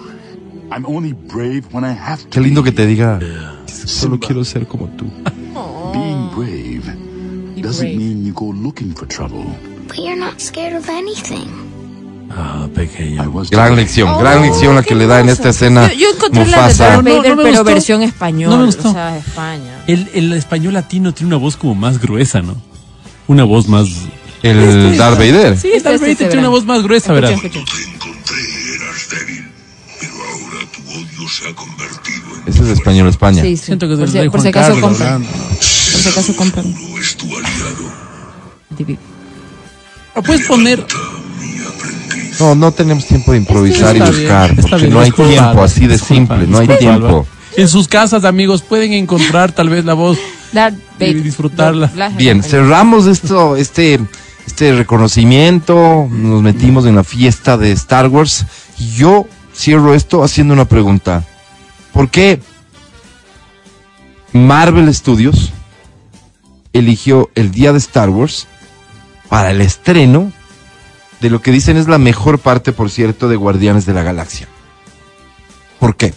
I'm 0.72 0.86
only 0.86 1.14
brave 1.14 1.72
when 1.74 1.86
I 1.86 1.94
have 1.94 2.22
to. 2.24 2.30
Qué 2.30 2.42
lindo 2.42 2.64
que 2.64 2.72
be. 2.72 2.78
te 2.78 2.86
diga, 2.86 3.20
solo 3.66 4.20
quiero 4.20 4.44
ser 4.44 4.68
como 4.68 4.88
tú. 4.98 5.06
Being 5.94 6.30
brave 6.36 6.84
doesn't 7.62 7.96
mean 7.98 8.26
you 8.26 8.34
go 8.34 8.52
looking 8.52 8.94
for 8.94 9.08
trouble. 9.08 9.46
But 9.88 10.00
you're 10.00 10.18
not 10.20 10.42
scared 10.42 10.74
of 10.76 10.90
anything. 10.90 11.48
Ah, 12.32 12.68
pequeña. 12.76 13.26
Gran 13.50 13.76
lección, 13.76 14.20
gran 14.20 14.40
Oh, 14.40 14.42
lección 14.44 14.76
la 14.76 14.84
que 14.84 14.94
le 14.96 15.08
da 15.08 15.20
en 15.20 15.30
esta 15.30 15.50
escena 15.50 15.92
Yo, 15.94 16.00
yo 16.00 16.10
encontré 16.14 16.46
la 16.46 16.58
de 16.58 16.64
Mufasa. 16.64 16.84
Darth 16.90 17.04
No, 17.04 17.10
no, 17.12 17.18
Vader, 17.18 17.36
pero 17.36 17.48
gustó. 17.50 17.64
versión 17.64 18.04
español. 18.04 18.50
No 18.52 18.58
me 18.60 18.66
gustó. 18.66 18.90
O 18.90 18.94
sea, 18.94 19.18
España. 19.18 19.84
El, 19.88 20.10
el 20.14 20.34
español 20.34 20.74
latino 20.74 21.14
tiene 21.14 21.28
una 21.28 21.38
voz 21.38 21.58
como 21.58 21.74
más 21.76 22.00
gruesa, 22.00 22.42
¿no? 22.42 22.56
Una 23.28 23.44
voz 23.46 23.68
más. 23.68 23.88
El 24.44 24.96
Darth 24.98 25.18
Vader. 25.18 25.58
Sí, 25.58 25.70
Este, 25.74 25.80
Darth 25.90 25.96
este, 25.96 26.00
Vader 26.00 26.10
este, 26.12 26.16
tiene 26.16 26.30
verán. 26.30 26.40
una 26.46 26.50
voz 26.50 26.66
más 26.66 26.84
gruesa, 26.84 27.14
¿verdad? 27.14 27.32
escuchen. 27.32 27.66
Te 27.66 27.84
encontré, 27.84 28.38
eras 28.76 29.10
débil, 29.10 29.48
pero 30.00 30.14
ahora 30.14 30.66
tu 30.72 30.82
odio 30.92 31.30
se 31.30 31.48
ha 31.50 31.56
convertido 31.56 32.26
en 32.46 32.54
Ese 32.54 32.64
es 32.64 32.70
español 32.70 33.08
España. 33.10 33.42
Sí, 33.42 33.58
sí. 33.58 33.66
Siento 33.66 33.88
que 33.88 33.94
es 33.96 34.00
por, 34.00 34.18
el 34.18 34.32
por 34.32 34.40
Juan 34.40 34.44
si 34.44 34.48
acaso 34.50 34.68
Carlos 34.74 34.82
compran. 34.90 35.24
Por 35.26 35.64
si 35.64 36.10
acaso 36.10 36.36
compran. 36.36 36.72
no 36.74 36.98
es 37.00 37.18
tu 37.18 37.26
aliado. 37.26 38.00
O 40.16 40.22
puedes 40.24 40.48
poner. 40.48 40.86
No, 42.40 42.56
no 42.56 42.72
tenemos 42.72 43.06
tiempo 43.06 43.32
de 43.32 43.40
improvisar 43.40 43.96
y 43.96 44.00
bien, 44.00 44.12
buscar, 44.12 44.56
porque 44.56 44.76
bien, 44.78 44.94
no 44.94 45.00
hay 45.00 45.06
disculpa, 45.06 45.32
tiempo, 45.32 45.64
así 45.64 45.82
de 45.82 45.94
disculpa, 45.94 46.16
simple, 46.16 46.48
no 46.48 46.58
hay 46.60 46.68
disculpa, 46.68 46.98
tiempo. 46.98 47.28
En 47.58 47.68
sus 47.68 47.88
casas, 47.88 48.24
amigos, 48.24 48.62
pueden 48.62 48.94
encontrar 48.94 49.52
tal 49.52 49.70
vez 49.70 49.84
la 49.84 49.94
voz. 49.94 50.18
Y 51.00 51.14
disfrutarla. 51.14 51.92
Bien, 52.18 52.42
cerramos 52.42 53.06
esto, 53.06 53.56
este, 53.56 54.00
este 54.48 54.74
reconocimiento, 54.74 56.08
nos 56.10 56.42
metimos 56.42 56.86
en 56.86 56.96
la 56.96 57.04
fiesta 57.04 57.58
de 57.58 57.72
Star 57.74 58.08
Wars 58.08 58.46
y 58.80 58.96
yo 58.96 59.28
cierro 59.56 59.94
esto 59.94 60.24
haciendo 60.24 60.54
una 60.54 60.66
pregunta. 60.66 61.24
¿Por 61.94 62.10
qué 62.10 62.40
Marvel 64.32 64.94
Studios 64.94 65.52
eligió 66.74 67.30
el 67.36 67.52
día 67.52 67.72
de 67.72 67.80
Star 67.80 68.10
Wars 68.10 68.48
para 69.28 69.52
el 69.52 69.62
estreno 69.62 70.32
de 71.22 71.30
lo 71.30 71.42
que 71.42 71.52
dicen 71.52 71.78
es 71.78 71.88
la 71.88 71.98
mejor 71.98 72.40
parte, 72.40 72.72
por 72.72 72.90
cierto, 72.90 73.30
de 73.30 73.36
Guardianes 73.36 73.86
de 73.86 73.94
la 73.94 74.04
Galaxia? 74.04 74.48
¿Por 75.80 75.96
qué? 75.96 76.14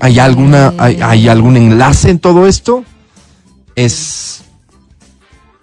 ¿Hay 0.00 0.18
alguna, 0.18 0.74
hay, 0.78 1.00
hay 1.00 1.28
algún 1.28 1.56
enlace 1.56 2.10
en 2.10 2.18
todo 2.18 2.46
esto? 2.46 2.84
¿Es 3.76 4.42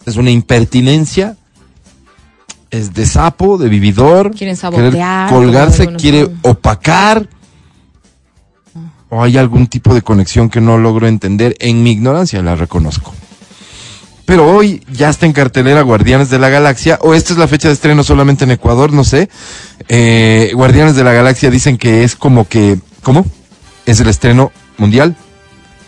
es 0.10 0.18
una 0.18 0.32
impertinencia, 0.32 1.38
es 2.72 2.94
de 2.94 3.06
sapo, 3.06 3.58
de 3.58 3.70
vividor, 3.70 4.32
Quieren 4.32 4.58
sabotear, 4.58 5.30
colgarse, 5.30 5.88
quiere 5.94 6.26
forma. 6.26 6.40
opacar, 6.44 7.30
o 9.10 9.24
hay 9.24 9.38
algún 9.38 9.68
tipo 9.68 9.94
de 9.94 10.02
conexión 10.02 10.50
que 10.50 10.62
no 10.62 10.78
logro 10.78 11.08
entender, 11.08 11.56
en 11.60 11.82
mi 11.84 11.92
ignorancia 11.92 12.42
la 12.42 12.56
reconozco. 12.56 13.14
Pero 14.30 14.46
hoy 14.48 14.84
ya 14.92 15.10
está 15.10 15.26
en 15.26 15.34
cartelera 15.34 15.82
Guardianes 15.82 16.30
de 16.30 16.38
la 16.38 16.50
Galaxia, 16.50 17.00
o 17.02 17.16
esta 17.16 17.34
es 17.34 17.40
la 17.40 17.48
fecha 17.48 17.68
de 17.68 17.74
estreno 17.74 18.04
solamente 18.04 18.44
en 18.44 18.52
Ecuador, 18.52 18.94
no 18.94 19.04
sé. 19.04 19.28
Eh, 19.88 20.52
Guardianes 20.54 20.96
de 20.96 21.04
la 21.04 21.14
Galaxia 21.14 21.50
dicen 21.50 21.80
que 21.80 22.04
es 22.04 22.16
como 22.16 22.48
que, 22.48 22.78
¿cómo? 23.02 23.26
Es 23.88 24.00
el 24.02 24.08
estreno 24.08 24.52
mundial. 24.78 25.16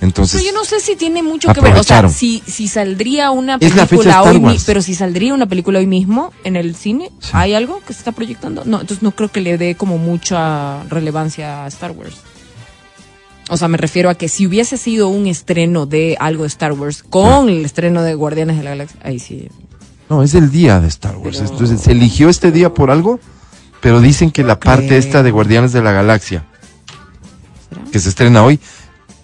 Entonces, 0.02 0.42
Pero 0.42 0.52
yo 0.54 0.58
no 0.60 0.66
sé 0.66 0.80
si 0.80 0.96
tiene 0.96 1.22
mucho 1.22 1.54
que 1.54 1.62
ver. 1.62 1.76
O 1.78 1.84
sea, 1.84 2.10
si, 2.10 2.42
si 2.48 2.68
saldría 2.68 3.30
una 3.30 3.58
Es 3.60 3.76
la 3.76 3.86
fecha 3.86 3.86
de 3.86 3.88
película 4.06 4.24
hoy, 4.24 4.40
mi- 4.40 4.46
Wars. 4.48 4.64
pero 4.66 4.82
si 4.82 4.96
saldría 4.96 5.36
una 5.36 5.46
película 5.46 5.78
hoy 5.78 5.86
mismo 5.86 6.34
en 6.44 6.56
el 6.56 6.76
cine, 6.76 7.12
Sí. 7.20 7.30
¿hay 7.34 7.54
algo 7.54 7.80
que 7.86 7.94
se 7.94 8.00
está 8.00 8.12
proyectando? 8.12 8.64
No, 8.66 8.82
entonces 8.82 9.04
no 9.04 9.12
creo 9.12 9.30
que 9.32 9.42
le 9.42 9.60
dé 9.60 9.76
como 9.76 10.00
mucha 10.00 10.82
relevancia 10.90 11.64
a 11.64 11.68
Star 11.68 11.92
Wars. 11.92 12.16
O 13.54 13.58
sea, 13.58 13.68
me 13.68 13.78
refiero 13.78 14.10
a 14.10 14.16
que 14.16 14.30
si 14.30 14.48
hubiese 14.48 14.78
sido 14.78 15.10
un 15.10 15.28
estreno 15.28 15.86
de 15.86 16.16
algo 16.22 16.44
de 16.44 16.48
Star 16.48 16.72
Wars 16.72 17.04
con 17.04 17.50
el 17.50 17.66
estreno 17.66 18.02
de 18.02 18.14
Guardianes 18.16 18.56
de 18.58 18.64
la 18.64 18.70
Galaxia, 18.70 19.00
ahí 19.04 19.20
sí. 19.20 19.50
No, 20.10 20.24
es 20.24 20.34
el 20.36 20.52
día 20.52 20.80
de 20.80 20.88
Star 20.88 21.18
Wars. 21.18 21.40
Pero- 21.40 21.52
Entonces, 21.52 21.82
se 21.82 21.92
eligió 21.92 22.30
este 22.30 22.54
día 22.54 22.74
por 22.74 22.92
algo, 22.92 23.20
pero 23.82 24.00
dicen 24.00 24.32
que 24.32 24.44
la 24.46 24.58
parte 24.58 24.98
esta 24.98 25.22
de 25.22 25.32
Guardianes 25.32 25.74
de 25.74 25.82
la 25.82 25.92
Galaxia, 25.92 26.46
¿Será? 27.68 27.82
que 27.92 28.00
se 28.00 28.08
estrena 28.08 28.42
hoy, 28.42 28.58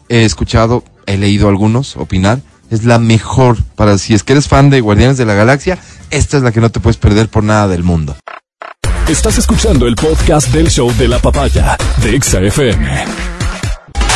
he 0.09 0.25
escuchado, 0.25 0.83
he 1.05 1.15
leído 1.17 1.47
algunos 1.47 1.95
opinar, 1.95 2.41
es 2.69 2.83
la 2.83 2.99
mejor 2.99 3.55
para 3.75 3.97
si 3.97 4.13
es 4.13 4.23
que 4.23 4.33
eres 4.33 4.49
fan 4.49 4.69
de 4.69 4.81
Guardianes 4.81 5.15
de 5.17 5.23
la 5.25 5.35
Galaxia, 5.35 5.77
esta 6.09 6.35
es 6.35 6.43
la 6.43 6.51
que 6.51 6.59
no 6.59 6.69
te 6.69 6.81
puedes 6.81 6.97
perder 6.97 7.29
por 7.29 7.45
nada 7.45 7.69
del 7.69 7.83
mundo. 7.83 8.17
Estás 9.07 9.37
escuchando 9.37 9.87
el 9.87 9.95
podcast 9.95 10.49
del 10.53 10.69
show 10.69 10.91
de 10.97 11.07
la 11.07 11.19
papaya 11.19 11.77
de 12.03 12.13
Exa 12.13 12.41
FM. 12.41 13.36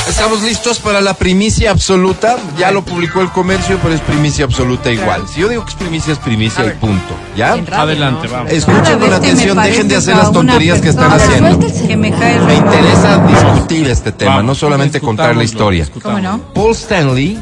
Estamos 0.08 0.44
listos 0.44 0.80
para 0.80 1.02
la 1.02 1.14
primicia 1.14 1.72
absoluta. 1.72 2.38
Ya 2.58 2.72
lo 2.72 2.84
publicó 2.84 3.22
el 3.22 3.30
comercio, 3.30 3.80
pero 3.82 3.94
es 3.94 4.02
primicia 4.02 4.46
absoluta 4.46 4.92
igual. 4.92 5.28
Si 5.28 5.42
yo 5.42 5.48
digo 5.48 5.64
que 5.64 5.72
es 5.72 5.76
primicia, 5.76 6.14
es 6.14 6.20
primicia 6.20 6.66
y 6.66 6.70
punto. 6.72 7.16
¿Ya? 7.36 7.56
Radio, 7.56 7.76
Adelante, 7.76 8.28
¿no? 8.28 8.34
vamos. 8.34 8.52
Escuchen 8.52 9.00
con 9.00 9.14
atención, 9.14 9.58
dejen 9.62 9.88
de 9.88 9.96
hacer 9.96 10.16
las 10.18 10.32
tonterías 10.32 10.82
que 10.82 10.90
están 10.90 11.12
haciendo. 11.12 11.60
Que 11.88 11.98
me 11.98 12.12
cae 12.12 12.40
Me 12.40 12.56
interesa 12.56 13.26
discutir 13.28 13.88
este 13.88 14.12
tema, 14.12 14.32
Vamos, 14.32 14.46
no 14.46 14.56
solamente 14.56 15.00
contar 15.00 15.36
la 15.36 15.44
historia. 15.44 15.88
¿Cómo 16.02 16.20
no? 16.20 16.40
Paul 16.54 16.72
Stanley, 16.72 17.40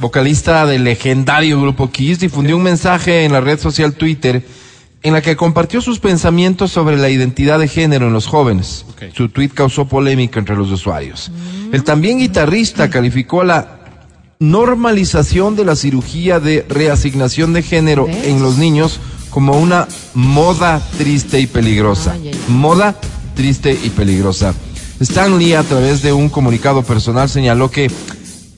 vocalista 0.00 0.66
del 0.66 0.84
legendario 0.84 1.60
grupo 1.60 1.90
Kiss, 1.90 2.18
difundió 2.20 2.56
un 2.56 2.62
mensaje 2.62 3.24
en 3.24 3.32
la 3.32 3.40
red 3.40 3.58
social 3.58 3.92
Twitter 3.94 4.44
en 5.02 5.14
la 5.14 5.22
que 5.22 5.36
compartió 5.36 5.80
sus 5.80 5.98
pensamientos 5.98 6.70
sobre 6.70 6.96
la 6.96 7.08
identidad 7.08 7.58
de 7.58 7.68
género 7.68 8.08
en 8.08 8.12
los 8.12 8.26
jóvenes. 8.26 8.84
Su 9.14 9.28
tweet 9.28 9.50
causó 9.50 9.86
polémica 9.86 10.38
entre 10.38 10.56
los 10.56 10.70
usuarios. 10.70 11.30
El 11.72 11.84
también 11.84 12.18
guitarrista 12.18 12.90
calificó 12.90 13.42
la 13.42 13.80
normalización 14.38 15.56
de 15.56 15.64
la 15.64 15.76
cirugía 15.76 16.40
de 16.40 16.64
reasignación 16.68 17.52
de 17.52 17.62
género 17.62 18.06
¿Ves? 18.06 18.26
en 18.26 18.42
los 18.42 18.58
niños 18.58 19.00
como 19.30 19.58
una 19.58 19.86
moda 20.14 20.82
triste 20.98 21.40
y 21.40 21.46
peligrosa. 21.46 22.12
Ay, 22.12 22.28
ay, 22.28 22.30
ay. 22.34 22.52
Moda 22.52 22.96
triste 23.34 23.78
y 23.82 23.90
peligrosa. 23.90 24.54
Stan 24.98 25.38
Lee, 25.38 25.54
a 25.54 25.62
través 25.62 26.02
de 26.02 26.12
un 26.12 26.28
comunicado 26.28 26.82
personal, 26.82 27.28
señaló 27.28 27.70
que 27.70 27.90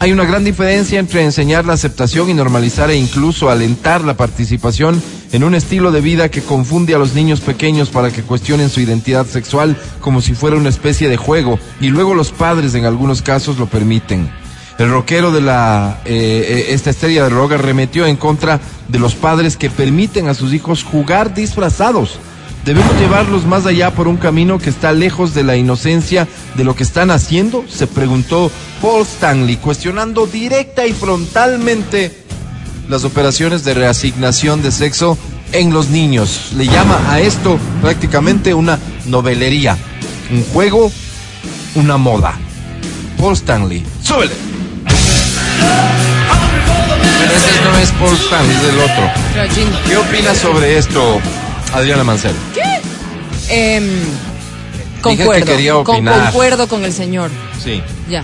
hay 0.03 0.11
una 0.11 0.25
gran 0.25 0.43
diferencia 0.43 0.99
entre 0.99 1.23
enseñar 1.23 1.65
la 1.65 1.75
aceptación 1.75 2.29
y 2.29 2.35
normalizar 2.35 2.91
e 2.91 2.97
incluso 2.97 3.51
alentar 3.51 4.03
la 4.03 4.17
participación 4.17 5.01
en 5.31 5.45
un 5.45 5.55
estilo 5.55 5.93
de 5.93 6.01
vida 6.01 6.29
que 6.29 6.43
confunde 6.43 6.93
a 6.97 6.99
los 6.99 7.15
niños 7.15 7.41
pequeños 7.41 7.89
para 7.89 8.11
que 8.11 8.25
cuestionen 8.25 8.69
su 8.69 8.81
identidad 8.81 9.27
sexual 9.27 9.81
como 10.01 10.21
si 10.21 10.35
fuera 10.35 10.57
una 10.57 10.71
especie 10.71 11.09
de 11.09 11.17
juego 11.17 11.57
y 11.81 11.91
luego 11.91 12.15
los 12.15 12.33
padres 12.33 12.75
en 12.75 12.85
algunos 12.85 13.23
casos 13.23 13.59
lo 13.59 13.67
permiten. 13.67 14.29
El 14.77 14.91
rockero 14.91 15.31
de 15.31 15.41
la 15.41 16.01
eh, 16.05 16.47
eh, 16.49 16.75
esta 16.75 16.91
estrella 16.91 17.23
de 17.23 17.31
rock 17.31 17.53
arremetió 17.53 18.05
en 18.05 18.17
contra 18.17 18.59
de 18.89 18.99
los 18.99 19.15
padres 19.15 19.57
que 19.57 19.71
permiten 19.71 20.27
a 20.27 20.35
sus 20.35 20.53
hijos 20.53 20.83
jugar 20.83 21.33
disfrazados. 21.33 22.19
Debemos 22.65 22.97
llevarlos 23.01 23.45
más 23.45 23.67
allá 23.67 23.91
por 23.91 24.07
un 24.07 24.17
camino 24.17 24.59
que 24.59 24.71
está 24.71 24.93
lejos 24.93 25.35
de 25.35 25.43
la 25.43 25.57
inocencia 25.57 26.29
de 26.55 26.63
lo 26.63 26.77
que 26.77 26.85
están 26.85 27.11
haciendo, 27.11 27.65
se 27.69 27.89
preguntó 27.89 28.53
Paul 28.81 29.03
Stanley, 29.03 29.57
cuestionando 29.57 30.27
directa 30.27 30.87
y 30.87 30.93
frontalmente 30.93 32.13
las 32.89 33.05
operaciones 33.05 33.65
de 33.65 33.75
reasignación 33.75 34.63
de 34.63 34.71
sexo 34.71 35.19
en 35.51 35.73
los 35.73 35.89
niños. 35.89 36.53
Le 36.57 36.67
llama 36.67 37.01
a 37.09 37.21
esto 37.21 37.59
prácticamente 37.81 38.55
una 38.55 38.79
novelería, 39.07 39.77
un 40.31 40.45
juego, 40.45 40.93
una 41.75 41.97
moda. 41.97 42.39
Paul 43.19 43.35
Stanley, 43.35 43.85
súbele. 44.05 44.35
Pero 47.19 47.33
ese 47.33 47.65
no 47.65 47.79
es 47.79 47.91
Paul 47.91 48.15
Stanley, 48.15 48.57
es 48.57 48.63
el 48.63 48.79
otro. 48.79 49.11
¿Qué 49.87 49.97
opinas 49.97 50.39
sobre 50.39 50.79
esto, 50.79 51.21
Adriana 51.73 52.05
Mancel? 52.05 52.35
em, 53.49 53.85
que 54.97 55.01
concuerdo, 55.03 55.47
quería 55.47 55.73
con- 55.75 55.97
opinar. 55.97 56.25
concuerdo 56.25 56.69
con 56.69 56.85
el 56.85 56.93
señor. 56.93 57.31
Sí. 57.63 57.83
Ya. 58.09 58.23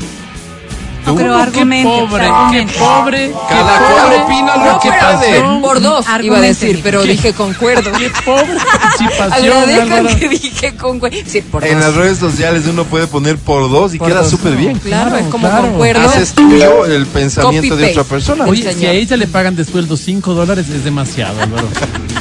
No, 1.07 1.15
pero 1.15 1.37
Qué 1.37 1.43
argumente, 1.43 1.89
pobre, 1.89 2.25
qué 2.25 2.29
argumente. 2.31 2.75
pobre, 2.79 3.33
Cada 3.49 3.79
qué 3.79 3.85
cual 3.85 4.03
pobre, 4.05 4.17
opina 4.25 4.57
lo 4.57 4.65
No, 4.73 4.81
que 4.81 4.89
puede. 4.91 5.61
por 5.63 5.81
dos 5.81 6.07
iba 6.23 6.37
a 6.37 6.41
decir, 6.43 6.69
dije. 6.69 6.81
pero 6.83 7.03
dije 7.03 7.33
concuerdo. 7.33 7.91
qué 7.93 8.11
pobre 8.27 8.57
participación, 8.71 9.53
Agradezcan 9.57 10.07
que 10.19 10.29
dije 10.29 10.75
concuerdo. 10.77 11.17
Sí, 11.27 11.41
por 11.41 11.65
En 11.65 11.75
dos. 11.79 11.87
las 11.87 11.95
redes 11.95 12.19
sociales 12.19 12.65
uno 12.67 12.85
puede 12.85 13.07
poner 13.07 13.39
por 13.39 13.71
dos 13.71 13.95
y 13.95 13.99
Por 13.99 14.09
queda 14.09 14.23
súper 14.23 14.55
bien. 14.57 14.79
Claro, 14.81 15.11
Claro, 15.11 15.25
es 15.25 15.31
como 15.33 15.49
claro. 15.49 15.69
concuerdo. 15.69 16.09
Haces 16.11 16.33
tuyo 16.35 16.85
el 16.85 17.07
pensamiento 17.07 17.77
de 17.77 17.85
Copy-paste. 17.85 18.01
otra 18.01 18.05
persona. 18.05 18.45
Oye, 18.45 18.75
si 18.75 18.85
a 18.87 18.93
ella 18.93 19.17
le 19.17 19.27
pagan 19.29 19.57
de 19.57 19.65
sueldo 19.65 19.97
5 19.97 20.35
dólares 20.35 20.69
es 20.69 20.85
demasiado, 20.85 21.41
Álvaro. 21.41 21.69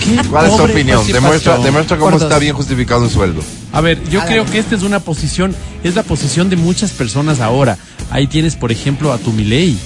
Qué 0.08 0.28
¿Cuál 0.30 0.45
es 0.47 0.55
tu 0.58 0.64
opinión? 0.64 0.97
participación. 0.97 1.14
Demuestra, 1.24 1.58
demuestra 1.58 1.97
cómo 1.97 2.18
está 2.18 2.39
bien 2.39 2.53
justificado 2.55 3.01
un 3.01 3.10
sueldo. 3.10 3.41
A 3.74 3.82
ver, 3.82 4.01
yo 4.10 4.22
creo 4.26 4.45
que 4.45 4.60
esta 4.60 4.76
es 4.76 4.84
una 4.84 4.99
posición, 4.99 5.55
es 5.84 5.95
la 5.95 6.03
posición 6.03 6.49
de 6.49 6.55
muchas 6.55 6.91
personas 6.91 7.39
ahora. 7.41 7.78
Ahí 8.10 8.28
tienes, 8.28 8.55
por 8.55 8.72
ejemplo, 8.72 9.12
a 9.12 9.18
tu 9.18 9.32
Milei, 9.34 9.78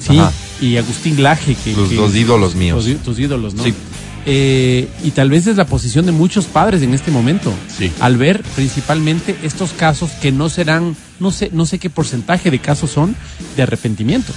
sí, 0.00 0.18
Ajá. 0.18 0.32
y 0.60 0.76
Agustín 0.78 1.22
Laje, 1.22 1.54
que, 1.54 1.72
Los 1.74 1.88
que- 1.90 1.96
dos 1.96 2.14
ídolos 2.14 2.54
míos. 2.54 2.86
tus 3.04 3.18
ídolos, 3.18 3.54
¿no? 3.54 3.62
Sí. 3.64 3.74
Eh, 4.28 4.88
y 5.04 5.12
tal 5.12 5.30
vez 5.30 5.46
es 5.46 5.56
la 5.56 5.66
posición 5.66 6.04
de 6.04 6.10
muchos 6.12 6.46
padres 6.46 6.82
en 6.82 6.94
este 6.94 7.12
momento, 7.12 7.52
Sí. 7.78 7.92
al 8.00 8.16
ver 8.16 8.42
principalmente 8.56 9.36
estos 9.44 9.70
casos 9.70 10.10
que 10.20 10.32
no 10.32 10.48
serán, 10.48 10.96
no 11.20 11.30
sé, 11.30 11.50
no 11.52 11.64
sé 11.64 11.78
qué 11.78 11.90
porcentaje 11.90 12.50
de 12.50 12.58
casos 12.58 12.90
son 12.90 13.14
de 13.56 13.62
arrepentimiento. 13.62 14.32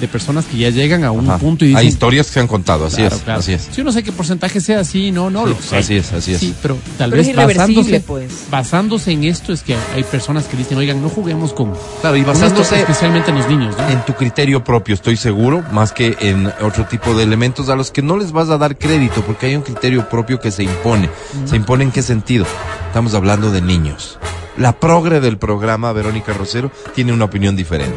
De 0.00 0.08
personas 0.08 0.44
que 0.46 0.56
ya 0.58 0.70
llegan 0.70 1.04
a 1.04 1.10
un 1.12 1.28
Ajá. 1.28 1.38
punto 1.38 1.64
y 1.64 1.68
dicen... 1.68 1.80
Hay 1.80 1.86
historias 1.88 2.26
que 2.26 2.32
se 2.34 2.40
han 2.40 2.46
contado, 2.48 2.86
así 2.86 2.96
Claro, 2.96 3.16
es, 3.16 3.22
claro. 3.22 3.40
así 3.40 3.52
es. 3.52 3.70
Yo 3.76 3.84
no 3.84 3.92
sé 3.92 4.02
qué 4.02 4.12
porcentaje 4.12 4.60
sea 4.60 4.80
así, 4.80 5.10
no, 5.12 5.30
no 5.30 5.46
lo 5.46 5.54
sé. 5.60 5.76
así 5.76 5.96
es, 5.96 6.12
así 6.12 6.34
es. 6.34 6.40
Sí, 6.40 6.54
pero 6.60 6.76
tal 6.98 7.10
Pero 7.10 7.22
vez 7.22 7.36
basándose, 7.36 8.00
pues. 8.00 8.46
basándose 8.50 9.12
en 9.12 9.24
esto 9.24 9.52
es 9.52 9.62
que 9.62 9.76
hay 9.94 10.02
personas 10.04 10.44
que 10.46 10.56
dicen, 10.56 10.78
oigan, 10.78 11.00
no 11.02 11.08
juguemos 11.08 11.52
con, 11.52 11.72
Claro, 12.00 12.16
y 12.16 12.20
esto, 12.20 12.32
basándose 12.32 12.80
especialmente 12.80 13.30
en 13.30 13.38
los 13.38 13.48
niños, 13.48 13.76
¿no? 13.76 13.88
en 13.88 14.04
tu 14.04 14.14
criterio 14.14 14.64
propio, 14.64 14.94
estoy 14.94 15.16
seguro, 15.16 15.62
más 15.72 15.92
que 15.92 16.16
en 16.20 16.46
otro 16.62 16.84
tipo 16.86 17.14
de 17.14 17.22
elementos 17.22 17.68
a 17.68 17.76
los 17.76 17.90
que 17.90 18.02
no 18.02 18.16
les 18.16 18.32
vas 18.32 18.48
a 18.48 18.58
dar 18.58 18.76
crédito, 18.78 19.22
porque 19.22 19.46
hay 19.46 19.56
un 19.56 19.62
criterio 19.62 20.08
propio 20.08 20.40
que 20.40 20.50
se 20.50 20.64
impone. 20.64 21.08
¿Se 21.44 21.56
impone 21.56 21.84
en 21.84 21.90
qué 21.92 22.02
sentido? 22.02 22.44
Estamos 22.88 23.14
hablando 23.14 23.50
de 23.50 23.60
niños. 23.62 24.18
La 24.58 24.72
progre 24.78 25.20
del 25.20 25.38
programa, 25.38 25.92
Verónica 25.92 26.32
Rosero, 26.34 26.70
tiene 26.94 27.12
una 27.12 27.24
opinión 27.24 27.56
diferente. 27.56 27.96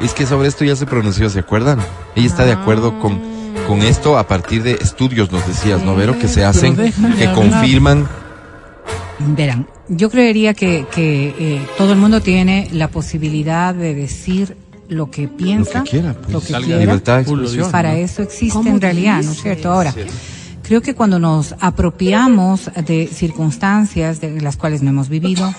Es 0.00 0.14
que 0.14 0.26
sobre 0.26 0.48
esto 0.48 0.64
ya 0.64 0.76
se 0.76 0.86
pronunció, 0.86 1.28
¿se 1.28 1.40
acuerdan? 1.40 1.78
Ella 2.14 2.26
está 2.26 2.44
de 2.44 2.52
acuerdo 2.52 2.98
con, 3.00 3.20
con 3.66 3.82
esto 3.82 4.16
a 4.16 4.26
partir 4.26 4.62
de 4.62 4.72
estudios, 4.72 5.32
nos 5.32 5.46
decías, 5.46 5.82
¿no, 5.82 5.96
Vero? 5.96 6.18
Que 6.18 6.28
se 6.28 6.44
hacen, 6.44 6.76
que 6.76 7.32
confirman. 7.34 8.08
Verán, 9.18 9.66
yo 9.88 10.10
creería 10.10 10.54
que, 10.54 10.86
que 10.92 11.34
eh, 11.38 11.66
todo 11.76 11.92
el 11.92 11.98
mundo 11.98 12.20
tiene 12.20 12.68
la 12.72 12.88
posibilidad 12.88 13.74
de 13.74 13.94
decir 13.94 14.56
lo 14.88 15.10
que 15.10 15.28
piensa, 15.28 15.80
Lo 15.80 15.84
que 15.84 15.90
quiera, 15.90 16.14
pues. 16.14 16.32
lo 16.32 16.40
que 16.40 16.46
quiera. 16.64 16.80
Libertad 16.80 17.24
de. 17.24 17.64
Para 17.70 17.92
¿no? 17.92 17.98
eso 17.98 18.22
existe 18.22 18.52
¿Cómo 18.52 18.70
en 18.70 18.80
realidad, 18.80 19.22
¿no 19.22 19.32
es 19.32 19.42
cierto? 19.42 19.72
Ahora, 19.72 19.94
creo 20.68 20.82
que 20.82 20.94
cuando 20.94 21.18
nos 21.18 21.54
apropiamos 21.60 22.70
de 22.86 23.06
circunstancias 23.06 24.20
de 24.20 24.40
las 24.40 24.56
cuales 24.56 24.82
no 24.82 24.90
hemos 24.90 25.08
vivido, 25.08 25.52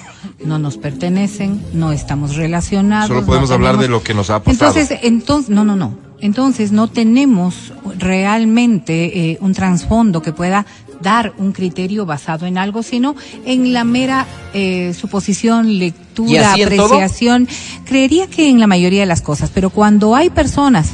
no 0.45 0.59
nos 0.59 0.77
pertenecen, 0.77 1.61
no 1.73 1.91
estamos 1.91 2.35
relacionados. 2.35 3.07
Solo 3.07 3.25
podemos 3.25 3.49
no 3.49 3.55
hablar 3.55 3.71
tenemos- 3.71 3.81
de 3.85 3.89
lo 3.89 4.03
que 4.03 4.13
nos 4.13 4.29
ha 4.29 4.43
pasado. 4.43 4.69
Entonces, 4.77 4.99
entonces, 5.01 5.49
no, 5.49 5.65
no, 5.65 5.75
no. 5.75 5.97
Entonces 6.21 6.71
no 6.71 6.87
tenemos 6.89 7.73
realmente 7.97 9.31
eh, 9.31 9.37
un 9.41 9.53
trasfondo 9.53 10.21
que 10.21 10.31
pueda 10.33 10.65
dar 11.01 11.33
un 11.37 11.53
criterio 11.53 12.05
basado 12.05 12.45
en 12.45 12.57
algo, 12.57 12.83
sino 12.83 13.15
en 13.45 13.71
la 13.73 13.85
mera 13.85 14.27
eh, 14.53 14.93
suposición, 14.93 15.69
¿Y 15.69 15.79
lectura, 15.79 16.53
todo? 16.55 16.85
apreciación. 16.85 17.47
Creería 17.85 18.27
que 18.27 18.49
en 18.49 18.59
la 18.59 18.67
mayoría 18.67 18.99
de 18.99 19.05
las 19.05 19.21
cosas, 19.21 19.49
pero 19.53 19.69
cuando 19.69 20.13
hay 20.15 20.29
personas 20.29 20.91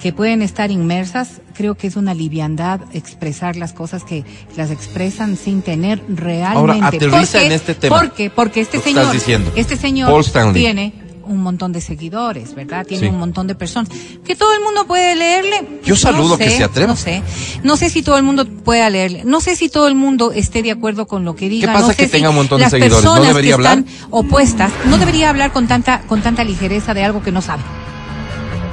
que 0.00 0.12
pueden 0.12 0.42
estar 0.42 0.70
inmersas, 0.70 1.40
creo 1.54 1.74
que 1.74 1.86
es 1.88 1.96
una 1.96 2.14
liviandad 2.14 2.80
expresar 2.92 3.56
las 3.56 3.72
cosas 3.72 4.04
que 4.04 4.24
las 4.56 4.70
expresan 4.70 5.36
sin 5.36 5.62
tener 5.62 6.02
realmente. 6.08 6.84
aterriza 6.96 7.18
¿Por 7.32 7.40
qué? 7.40 7.46
en 7.46 7.52
este 7.52 7.74
tema. 7.74 7.98
¿Por 7.98 8.12
qué? 8.12 8.30
Porque 8.30 8.60
este 8.60 8.80
señor, 8.80 9.12
diciendo. 9.12 9.52
este 9.56 9.76
señor 9.76 10.24
tiene 10.52 10.92
un 11.24 11.42
montón 11.42 11.72
de 11.72 11.80
seguidores, 11.82 12.54
¿verdad? 12.54 12.86
Tiene 12.86 13.08
Sí. 13.08 13.12
un 13.12 13.18
montón 13.18 13.46
de 13.46 13.54
personas. 13.54 13.90
Que 14.24 14.34
todo 14.34 14.54
el 14.54 14.60
mundo 14.62 14.86
puede 14.86 15.14
leerle. 15.14 15.80
Yo 15.84 15.94
saludo 15.94 16.38
sé, 16.38 16.44
que 16.44 16.50
se 16.50 16.64
atreva. 16.64 16.88
No 16.88 16.96
sé. 16.96 17.22
No 17.62 17.76
sé 17.76 17.90
si 17.90 18.02
todo 18.02 18.16
el 18.16 18.22
mundo 18.22 18.46
pueda 18.46 18.88
leerle. 18.88 19.24
No 19.26 19.40
sé 19.40 19.54
si 19.54 19.68
todo 19.68 19.88
el 19.88 19.94
mundo 19.94 20.32
esté 20.32 20.62
de 20.62 20.70
acuerdo 20.70 21.06
con 21.06 21.24
lo 21.24 21.36
que 21.36 21.50
diga. 21.50 21.72
pasa 21.72 21.80
no 21.88 21.88
sé 21.88 21.96
que 21.96 22.06
si 22.06 22.12
tenga 22.12 22.30
un 22.30 22.36
montón 22.36 22.58
de 22.58 22.62
las 22.64 22.70
seguidores? 22.70 23.04
¿No 23.04 23.10
personas 23.12 23.28
debería 23.28 23.50
que 23.50 23.54
hablar? 23.54 23.78
están 23.78 24.08
opuestas, 24.10 24.72
no 24.86 24.96
debería 24.96 25.28
hablar 25.28 25.52
con 25.52 25.68
tanta, 25.68 26.00
con 26.02 26.22
tanta 26.22 26.44
ligereza 26.44 26.94
de 26.94 27.04
algo 27.04 27.22
que 27.22 27.30
no 27.30 27.42
sabe. 27.42 27.62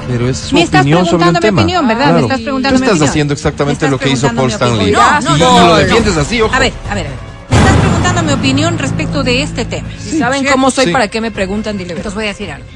Pero 0.08 0.30
es 0.30 0.38
su 0.38 0.56
Me 0.56 0.62
estás 0.64 0.82
opinión 0.82 1.06
sobre 1.06 1.26
mi 1.32 1.40
tema. 1.40 1.62
opinión, 1.62 1.88
¿verdad? 1.88 2.04
Claro. 2.04 2.16
Me 2.18 2.22
estás 2.24 2.42
preguntando 2.42 2.76
Tú 2.78 2.80
mi 2.82 2.86
estás 2.86 2.96
opinión. 2.98 3.10
haciendo 3.10 3.34
exactamente 3.34 3.86
Me 3.86 3.92
lo 3.92 3.98
que 4.00 4.10
hizo 4.12 4.28
Paul 4.28 4.48
mi 4.48 4.54
Stanley. 4.54 4.92
No, 4.92 5.22
no, 5.22 5.38
y 5.38 5.40
no, 5.40 5.60
lo 5.60 5.68
no. 5.68 5.76
defiendes 5.76 6.18
así, 6.18 6.42
ojo. 6.42 6.54
A 6.54 6.60
ver, 6.60 6.74
a 6.90 6.96
ver, 6.96 7.08
a 7.08 7.10
ver. 7.10 7.20
Me 7.50 7.58
estás 7.58 7.78
preguntando 7.78 8.24
mi 8.24 8.34
opinión 8.34 8.78
respecto 8.78 9.24
de 9.24 9.42
este 9.42 9.66
tema. 9.66 9.88
Si 10.00 10.18
saben 10.20 10.46
cómo 10.46 10.70
soy, 10.72 10.86
Sí. 10.86 10.92
¿para 10.92 11.08
qué 11.08 11.22
me 11.22 11.32
preguntan? 11.32 11.78
Dile, 11.78 11.92
Entonces 11.94 12.14
voy 12.14 12.26
a 12.26 12.28
decir 12.28 12.52
algo. 12.52 12.68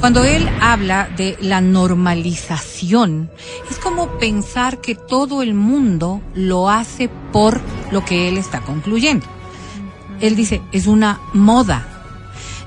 Cuando 0.00 0.24
él 0.24 0.48
habla 0.60 1.08
de 1.16 1.36
la 1.40 1.60
normalización, 1.60 3.30
es 3.70 3.78
como 3.78 4.18
pensar 4.18 4.80
que 4.80 4.94
todo 4.94 5.42
el 5.42 5.54
mundo 5.54 6.20
lo 6.34 6.70
hace 6.70 7.08
por 7.32 7.60
lo 7.90 8.04
que 8.04 8.28
él 8.28 8.36
está 8.38 8.60
concluyendo. 8.60 9.26
Él 10.20 10.36
dice, 10.36 10.62
es 10.72 10.86
una 10.86 11.20
moda. 11.32 11.95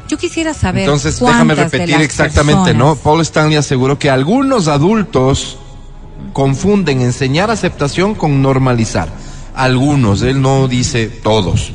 Yo 0.09 0.17
quisiera 0.17 0.53
saber. 0.55 0.83
Entonces, 0.83 1.19
déjame 1.19 1.53
repetir 1.55 2.01
exactamente, 2.01 2.73
¿no? 2.73 2.95
Paul 2.95 3.21
Stanley 3.21 3.57
aseguró 3.57 3.99
que 3.99 4.09
algunos 4.09 4.67
adultos 4.67 5.57
confunden 6.33 7.01
enseñar 7.01 7.51
aceptación 7.51 8.15
con 8.15 8.41
normalizar. 8.41 9.09
Algunos, 9.53 10.21
él 10.23 10.41
no 10.41 10.67
dice 10.67 11.07
todos. 11.07 11.73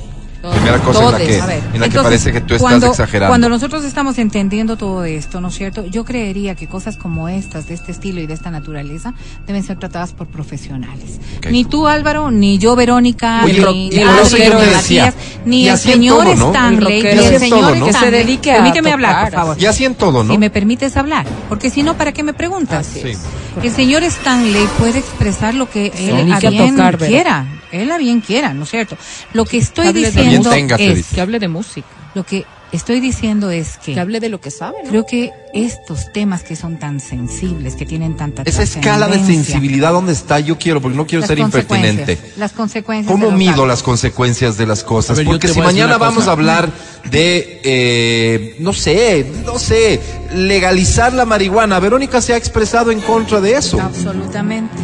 Primera 0.53 0.79
cosa 0.81 1.05
en 1.05 1.13
la 1.13 1.19
que, 1.19 1.35
en 1.35 1.41
la 1.41 1.57
que 1.59 1.75
Entonces, 1.75 2.03
parece 2.03 2.33
que 2.33 2.41
tú 2.41 2.55
estás 2.55 2.61
cuando, 2.61 2.87
exagerando. 2.89 3.31
Cuando 3.31 3.49
nosotros 3.49 3.85
estamos 3.85 4.19
entendiendo 4.19 4.77
todo 4.77 5.05
esto, 5.05 5.41
¿no 5.41 5.49
es 5.49 5.55
cierto? 5.55 5.85
Yo 5.87 6.05
creería 6.05 6.55
que 6.55 6.67
cosas 6.67 6.97
como 6.97 7.29
estas, 7.29 7.67
de 7.67 7.75
este 7.75 7.93
estilo 7.93 8.21
y 8.21 8.27
de 8.27 8.35
esta 8.35 8.51
naturaleza, 8.51 9.15
deben 9.47 9.63
ser 9.63 9.79
tratadas 9.79 10.13
por 10.13 10.27
profesionales. 10.27 11.21
Ok. 11.39 11.47
Ni 11.51 11.65
tú, 11.65 11.87
Álvaro, 11.87 12.31
ni 12.31 12.59
yo, 12.59 12.77
Verónica, 12.77 13.43
Oye, 13.45 13.65
ni 13.73 13.91
ni 13.91 14.05
Matías, 14.05 15.15
el 15.53 15.79
señor 15.79 16.25
todo, 16.25 16.35
¿no? 16.37 16.47
Stanley, 16.49 17.01
El 17.01 17.19
ni 17.19 17.25
el 17.25 17.39
señor 17.39 17.61
todo, 17.61 17.75
¿no? 17.75 17.87
Que 17.87 17.93
se 17.93 17.99
Stanley. 17.99 18.21
dedique 18.21 18.53
a 18.53 18.55
Permíteme 18.57 18.93
hablar, 18.93 19.15
por 19.15 19.25
tocar. 19.27 19.41
favor. 19.41 19.57
Y 19.63 19.67
así 19.67 19.85
en 19.85 19.95
todo, 19.95 20.25
¿no? 20.25 20.33
Si 20.33 20.39
me 20.39 20.51
permites 20.51 20.97
hablar, 20.97 21.27
porque 21.49 21.71
si 21.71 21.83
no, 21.83 21.97
¿para 21.97 22.13
qué 22.13 22.23
me 22.23 22.35
preguntas? 22.35 22.97
Es. 22.97 23.19
El 23.63 23.71
señor 23.71 24.03
Stanley 24.03 24.67
puede 24.79 24.99
expresar 24.99 25.55
lo 25.55 25.71
que 25.71 25.93
él 25.97 26.33
a 26.33 26.39
bien 26.41 26.77
tocar, 26.77 26.99
quiera, 26.99 27.47
él 27.71 27.91
a 27.93 27.99
bien 27.99 28.21
quiera, 28.21 28.53
¿no 28.53 28.65
es 28.65 28.71
cierto? 28.71 28.97
Lo 29.33 29.45
que 29.45 29.59
estoy 29.59 29.89
hable 29.89 30.07
diciendo 30.07 30.34
Bien 30.41 30.53
tenga, 30.53 30.77
te 30.77 30.91
es, 30.91 30.97
dice. 30.97 31.15
Que 31.15 31.21
hable 31.21 31.39
de 31.39 31.49
música. 31.49 31.87
lo 32.15 32.25
que 32.25 32.45
estoy 32.73 32.99
diciendo 33.01 33.51
es 33.53 33.77
que 33.79 33.95
Que 33.95 34.01
hable 34.01 34.19
de 34.19 34.29
lo 34.29 34.41
que 34.41 34.51
sabe, 34.51 34.79
¿no? 34.83 34.91
creo 34.91 35.07
que 35.07 35.31
estos 35.53 36.13
temas 36.13 36.43
que 36.43 36.57
son 36.57 36.79
tan 36.79 36.99
sensibles, 36.99 37.77
que 37.77 37.87
tienen 37.87 38.17
tanta 38.17 38.43
Esa 38.43 38.65
escala 38.65 39.07
de 39.07 39.25
sensibilidad, 39.25 39.93
¿dónde 39.93 40.13
está? 40.13 40.41
Yo 40.41 40.59
quiero, 40.59 40.81
porque 40.81 40.97
no 40.97 41.07
quiero 41.07 41.21
las 41.21 41.29
ser 41.29 41.39
impertinente. 41.39 42.19
Las 42.37 42.53
consecuencias. 42.53 43.13
¿Cómo 43.13 43.31
mido 43.31 43.53
actos. 43.53 43.69
las 43.69 43.83
consecuencias 43.85 44.57
de 44.57 44.67
las 44.67 44.83
cosas? 44.83 45.19
Ver, 45.19 45.27
Porque 45.27 45.47
si 45.47 45.61
a 45.61 45.63
mañana 45.63 45.99
vamos 45.99 46.17
cosa. 46.25 46.31
a 46.31 46.33
hablar 46.33 46.73
de, 47.11 47.61
eh, 47.63 48.57
no 48.59 48.73
sé, 48.73 49.31
no 49.45 49.59
sé, 49.61 50.01
legalizar 50.35 51.13
la 51.13 51.25
marihuana, 51.25 51.79
Verónica 51.79 52.21
se 52.21 52.33
ha 52.33 52.37
expresado 52.37 52.91
en 52.91 53.01
contra 53.01 53.41
de 53.41 53.55
eso. 53.55 53.81
Absolutamente. 53.81 54.75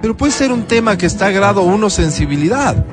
Pero 0.00 0.16
puede 0.16 0.32
ser 0.32 0.52
un 0.52 0.64
tema 0.64 0.96
que 0.96 1.06
está 1.06 1.26
a 1.26 1.30
grado 1.30 1.62
uno 1.62 1.90
sensibilidad. 1.90 2.84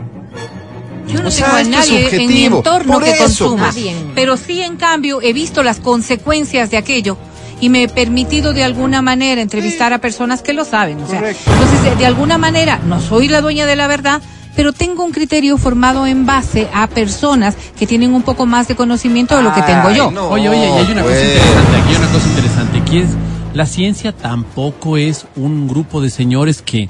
Yo 1.09 1.21
no 1.21 1.27
O 1.29 1.31
sea, 1.31 1.45
tengo 1.45 1.57
a 1.57 1.61
es 1.61 1.67
nadie 1.67 2.15
en 2.15 2.27
mi 2.27 2.45
entorno 2.45 2.93
Por 2.93 3.03
que 3.03 3.11
eso, 3.11 3.23
consuma. 3.23 3.71
pues. 3.71 3.85
Pero 4.15 4.37
sí, 4.37 4.61
en 4.61 4.77
cambio, 4.77 5.21
he 5.21 5.33
visto 5.33 5.63
las 5.63 5.79
consecuencias 5.79 6.69
de 6.71 6.77
aquello 6.77 7.17
y 7.61 7.69
me 7.69 7.83
he 7.83 7.87
permitido 7.89 8.53
de 8.53 8.63
alguna 8.63 9.01
manera 9.01 9.41
entrevistar 9.41 9.91
a 9.93 9.99
personas 9.99 10.41
que 10.41 10.53
lo 10.53 10.63
saben. 10.65 11.01
O 11.01 11.07
sea, 11.07 11.19
Correcto. 11.19 11.51
entonces, 11.51 11.97
de, 11.97 12.05
alguna 12.05 12.37
manera, 12.37 12.79
no 12.85 13.01
soy 13.01 13.27
la 13.27 13.41
dueña 13.41 13.65
de 13.65 13.75
la 13.75 13.87
verdad, 13.87 14.21
pero 14.55 14.71
tengo 14.71 15.03
un 15.03 15.11
criterio 15.11 15.57
formado 15.57 16.05
en 16.07 16.25
base 16.25 16.67
a 16.73 16.87
personas 16.87 17.55
que 17.77 17.85
tienen 17.87 18.13
un 18.13 18.21
poco 18.23 18.45
más 18.45 18.67
de 18.67 18.75
conocimiento 18.75 19.35
de 19.35 19.43
lo 19.43 19.53
que 19.53 19.61
tengo 19.61 19.87
Ay, 19.89 19.95
yo. 19.97 20.11
no, 20.11 20.29
Oye, 20.29 20.47
oye, 20.49 20.59
y 20.59 20.71
hay 20.71 20.91
una 20.91 21.01
cosa 21.03 21.15
pues. 21.15 21.23
interesante, 21.25 21.77
aquí 21.77 21.89
hay 21.89 21.95
una 21.95 22.07
cosa 22.07 22.27
interesante, 22.29 22.81
que 22.89 22.99
es, 23.01 23.09
la 23.53 23.65
ciencia 23.65 24.11
tampoco 24.11 24.97
es 24.97 25.25
un 25.35 25.67
grupo 25.67 26.01
de 26.01 26.09
señores 26.09 26.61
que, 26.61 26.89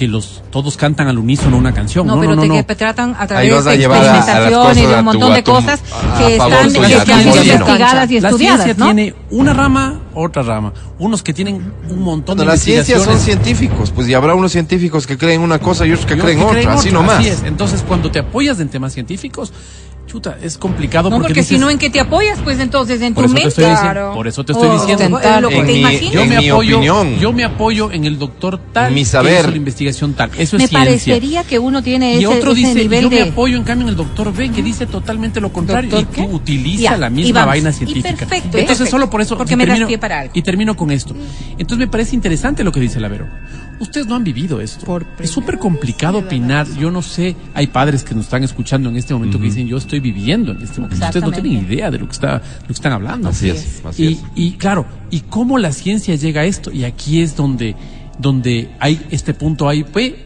que 0.00 0.08
los, 0.08 0.42
todos 0.50 0.78
cantan 0.78 1.08
al 1.08 1.18
unísono 1.18 1.58
una 1.58 1.74
canción. 1.74 2.06
No, 2.06 2.14
No, 2.14 2.22
pero 2.22 2.34
no, 2.34 2.40
te 2.40 2.48
no. 2.48 2.66
que 2.66 2.74
tratan 2.74 3.14
a 3.18 3.26
través 3.26 3.50
de 3.50 3.86
cosas 3.86 4.74
de 4.74 4.96
un 4.96 5.04
montón 5.04 5.34
de 5.34 5.44
cosas 5.44 5.78
que 6.16 6.36
están 6.36 6.70
investigadas 7.26 8.10
y 8.10 8.18
La 8.18 8.30
estudiadas, 8.30 8.64
ciencia 8.64 8.74
¿no? 8.78 8.86
tiene 8.86 9.14
una 9.28 9.52
rama, 9.52 10.00
otra 10.14 10.42
rama. 10.42 10.72
Unos 10.98 11.22
que 11.22 11.34
tienen 11.34 11.70
un 11.90 12.02
montón 12.02 12.38
Bueno, 12.38 12.50
de 12.50 12.56
las 12.56 12.64
ciencias 12.64 13.02
son 13.02 13.18
científicos, 13.18 13.90
pues 13.94 14.08
y 14.08 14.14
habrá 14.14 14.34
unos 14.34 14.52
científicos 14.52 15.06
que 15.06 15.18
creen 15.18 15.42
una 15.42 15.58
cosa 15.58 15.84
y 15.84 15.92
otros 15.92 16.06
que 16.06 16.14
y 16.14 16.18
creen 16.18 16.40
otra, 16.40 16.72
así 16.72 16.88
otra, 16.88 17.00
nomás. 17.00 17.42
Entonces, 17.44 17.84
cuando 17.86 18.10
te 18.10 18.20
apoyas 18.20 18.58
en 18.58 18.70
temas 18.70 18.94
científicos, 18.94 19.52
chuta, 20.10 20.36
es 20.42 20.58
complicado 20.58 21.08
No, 21.08 21.16
porque, 21.16 21.28
porque 21.28 21.42
si 21.44 21.56
no, 21.56 21.70
¿en 21.70 21.78
qué 21.78 21.88
te 21.88 22.00
apoyas? 22.00 22.38
Pues 22.42 22.58
entonces, 22.58 23.00
en 23.00 23.14
por 23.14 23.26
tu 23.26 23.30
mente. 23.32 23.48
estoy 23.48 23.64
diciendo, 23.64 23.92
Claro. 23.92 24.12
por 24.14 24.26
eso 24.26 24.44
te 24.44 24.52
estoy 24.52 24.68
Oh, 24.68 24.72
diciendo. 24.72 25.18
tentar, 25.18 25.40
lo 25.40 25.48
que 25.48 25.58
En 25.58 25.66
te 25.66 25.72
mi- 25.72 25.78
imaginas. 25.78 26.12
Yo 26.12 26.20
En 26.22 26.28
me 26.28 26.38
mi 26.38 26.48
apoyo, 26.48 26.76
opinión. 26.78 27.18
yo 27.20 27.32
me 27.32 27.44
apoyo 27.44 27.92
en 27.92 28.04
el 28.04 28.18
doctor 28.18 28.58
tal 28.72 28.92
Mi 28.92 29.04
saber. 29.04 29.48
la 29.48 29.56
investigación 29.56 30.14
tal. 30.14 30.30
Eso 30.36 30.56
Me 30.56 30.64
es 30.64 30.70
ciencia. 30.70 30.78
parecería 30.78 31.44
que 31.44 31.58
uno 31.60 31.82
tiene 31.82 32.14
Y 32.14 32.18
ese, 32.18 32.26
otro 32.26 32.52
ese 32.52 32.60
dice, 32.60 32.74
nivel 32.74 33.02
yo 33.04 33.10
de... 33.10 33.24
me 33.24 33.30
apoyo 33.30 33.56
en 33.56 33.62
cambio 33.62 33.84
en 33.86 33.90
el 33.90 33.96
doctor 33.96 34.32
B, 34.34 34.50
que 34.50 34.62
dice 34.62 34.86
totalmente 34.86 35.40
lo 35.40 35.52
contrario 35.52 35.90
¿Doctor 35.90 36.24
y 36.24 36.26
tú 36.28 36.34
utiliza 36.34 36.82
Ya, 36.82 36.96
la 36.96 37.06
y 37.06 37.10
misma 37.10 37.40
vamos. 37.40 37.52
vaina 37.52 37.70
Y 37.70 37.72
científica. 37.72 38.08
perfecto, 38.08 38.34
Entonces 38.58 38.66
perfecto. 38.66 38.90
solo 38.90 39.08
por 39.10 39.20
eso 39.20 39.36
Porque 39.38 39.54
y 39.54 39.56
me 39.56 39.64
das 39.64 39.74
termino, 39.74 39.86
pie 39.86 39.98
para 39.98 40.20
algo. 40.20 40.32
y 40.34 40.42
termino 40.42 40.76
con 40.76 40.90
esto. 40.90 41.14
Entonces 41.52 41.78
me 41.78 41.86
parece 41.88 42.16
interesante 42.16 42.64
lo 42.64 42.72
que 42.72 42.80
dice 42.80 42.98
la 42.98 43.06
Vero. 43.08 43.26
Ustedes 43.80 44.06
no 44.06 44.14
han 44.14 44.24
vivido 44.24 44.60
esto. 44.60 44.84
Por 44.84 45.06
es 45.18 45.30
súper 45.30 45.58
complicado 45.58 46.18
opinar. 46.18 46.66
Yo 46.78 46.90
no 46.90 47.00
sé, 47.00 47.34
hay 47.54 47.66
padres 47.66 48.04
que 48.04 48.14
nos 48.14 48.24
están 48.24 48.44
escuchando 48.44 48.90
en 48.90 48.96
este 48.96 49.14
momento 49.14 49.38
que 49.38 49.44
dicen, 49.44 49.66
yo 49.66 49.78
estoy 49.78 50.00
viviendo 50.00 50.52
en 50.52 50.62
este 50.62 50.80
momento. 50.80 51.04
Ustedes 51.04 51.24
no 51.24 51.32
tienen 51.32 51.64
idea 51.64 51.90
de 51.90 51.98
lo 51.98 52.06
que 52.06 52.12
está, 52.12 52.42
lo 52.60 52.66
que 52.66 52.72
están 52.74 52.92
hablando. 52.92 53.30
Así 53.30 53.48
es, 53.48 53.82
así 53.84 54.04
y, 54.04 54.12
es. 54.12 54.22
y 54.34 54.52
claro, 54.52 54.86
¿y 55.10 55.20
cómo 55.20 55.58
la 55.58 55.72
ciencia 55.72 56.14
llega 56.14 56.42
a 56.42 56.44
esto? 56.44 56.70
Y 56.70 56.84
aquí 56.84 57.22
es 57.22 57.36
donde 57.36 57.74
donde 58.20 58.70
hay 58.78 59.06
este 59.10 59.34
punto 59.34 59.68
A 59.68 59.74
y 59.74 59.84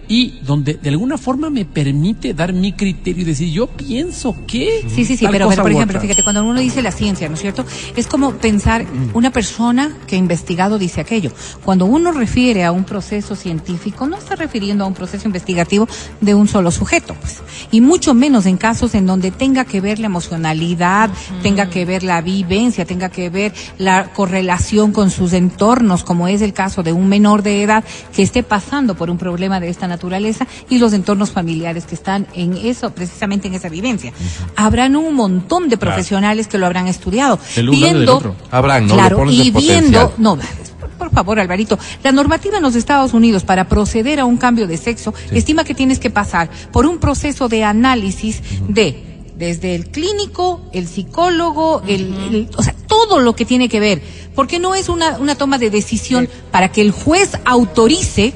y 0.08 0.40
donde 0.42 0.74
de 0.74 0.90
alguna 0.90 1.16
forma 1.16 1.48
me 1.48 1.64
permite 1.64 2.34
dar 2.34 2.52
mi 2.52 2.72
criterio 2.72 3.22
y 3.22 3.24
decir, 3.24 3.50
yo 3.50 3.66
pienso 3.68 4.36
que... 4.46 4.84
Sí, 4.88 5.04
sí, 5.04 5.16
sí, 5.16 5.26
pero, 5.30 5.46
por 5.46 5.54
ejemplo, 5.70 5.96
otra. 5.96 6.00
fíjate, 6.00 6.22
cuando 6.22 6.44
uno 6.44 6.60
dice 6.60 6.82
la 6.82 6.90
ciencia, 6.90 7.28
¿no 7.28 7.34
es 7.34 7.40
cierto? 7.40 7.64
Es 7.96 8.06
como 8.06 8.32
pensar, 8.34 8.84
una 9.14 9.30
persona 9.30 9.96
que 10.06 10.16
ha 10.16 10.18
investigado 10.18 10.78
dice 10.78 11.00
aquello. 11.00 11.32
Cuando 11.64 11.86
uno 11.86 12.12
refiere 12.12 12.64
a 12.64 12.72
un 12.72 12.84
proceso 12.84 13.34
científico, 13.34 14.06
no 14.06 14.16
está 14.16 14.36
refiriendo 14.36 14.84
a 14.84 14.86
un 14.86 14.94
proceso 14.94 15.26
investigativo 15.26 15.88
de 16.20 16.34
un 16.34 16.48
solo 16.48 16.70
sujeto, 16.70 17.14
pues. 17.20 17.42
Y 17.70 17.80
mucho 17.80 18.14
menos 18.14 18.46
en 18.46 18.56
casos 18.56 18.94
en 18.94 19.06
donde 19.06 19.30
tenga 19.30 19.64
que 19.64 19.80
ver 19.80 19.98
la 19.98 20.06
emocionalidad, 20.06 21.10
tenga 21.42 21.70
que 21.70 21.84
ver 21.84 22.02
la 22.02 22.20
vivencia, 22.20 22.84
tenga 22.84 23.08
que 23.08 23.30
ver 23.30 23.52
la 23.78 24.12
correlación 24.12 24.92
con 24.92 25.10
sus 25.10 25.32
entornos, 25.32 26.04
como 26.04 26.28
es 26.28 26.42
el 26.42 26.52
caso 26.52 26.82
de 26.82 26.92
un 26.92 27.08
menor 27.08 27.42
de 27.42 27.62
edad 27.62 27.83
que 28.14 28.22
esté 28.22 28.42
pasando 28.42 28.94
por 28.94 29.10
un 29.10 29.18
problema 29.18 29.60
de 29.60 29.68
esta 29.68 29.86
naturaleza 29.88 30.46
y 30.68 30.78
los 30.78 30.92
entornos 30.92 31.30
familiares 31.30 31.84
que 31.86 31.94
están 31.94 32.26
en 32.34 32.56
eso, 32.56 32.90
precisamente 32.94 33.48
en 33.48 33.54
esa 33.54 33.68
vivencia. 33.68 34.12
Habrán 34.56 34.96
un 34.96 35.14
montón 35.14 35.68
de 35.68 35.76
profesionales 35.76 36.48
que 36.48 36.58
lo 36.58 36.66
habrán 36.66 36.86
estudiado, 36.86 37.38
Del 37.56 37.68
un 37.68 37.74
lado 37.80 37.86
y 37.86 37.88
del 37.88 37.96
viendo, 37.96 38.16
otro. 38.16 38.36
Habrán, 38.50 38.86
¿no? 38.86 38.94
Claro, 38.94 39.16
y 39.30 39.50
potencial. 39.50 39.80
viendo, 39.82 40.12
no, 40.18 40.36
por- 40.36 40.90
por 40.98 41.10
favor, 41.10 41.40
Alvarito, 41.40 41.78
la 42.02 42.12
normativa 42.12 42.56
en 42.56 42.62
los 42.62 42.76
Estados 42.76 43.12
Unidos 43.14 43.44
para 43.44 43.68
proceder 43.68 44.20
a 44.20 44.24
un 44.24 44.36
cambio 44.36 44.66
de 44.66 44.76
sexo 44.76 45.12
estima 45.32 45.64
que 45.64 45.74
tienes 45.74 45.98
que 45.98 46.08
pasar 46.10 46.48
por 46.72 46.86
un 46.86 46.98
proceso 46.98 47.48
de 47.48 47.64
análisis 47.64 48.40
de 48.68 49.10
desde 49.36 49.74
el 49.74 49.90
clínico, 49.90 50.60
el 50.72 50.86
psicólogo, 50.86 51.82
el, 51.88 52.02
el- 52.14 52.48
o 52.56 52.62
sea, 52.62 52.72
todo 52.86 53.18
lo 53.18 53.34
que 53.34 53.44
tiene 53.44 53.68
que 53.68 53.80
ver, 53.80 54.00
porque 54.34 54.58
no 54.58 54.74
es 54.74 54.88
una, 54.88 55.18
una 55.18 55.34
toma 55.34 55.58
de 55.58 55.70
decisión 55.70 56.28
para 56.50 56.70
que 56.70 56.80
el 56.80 56.90
juez 56.92 57.32
autorice 57.44 58.34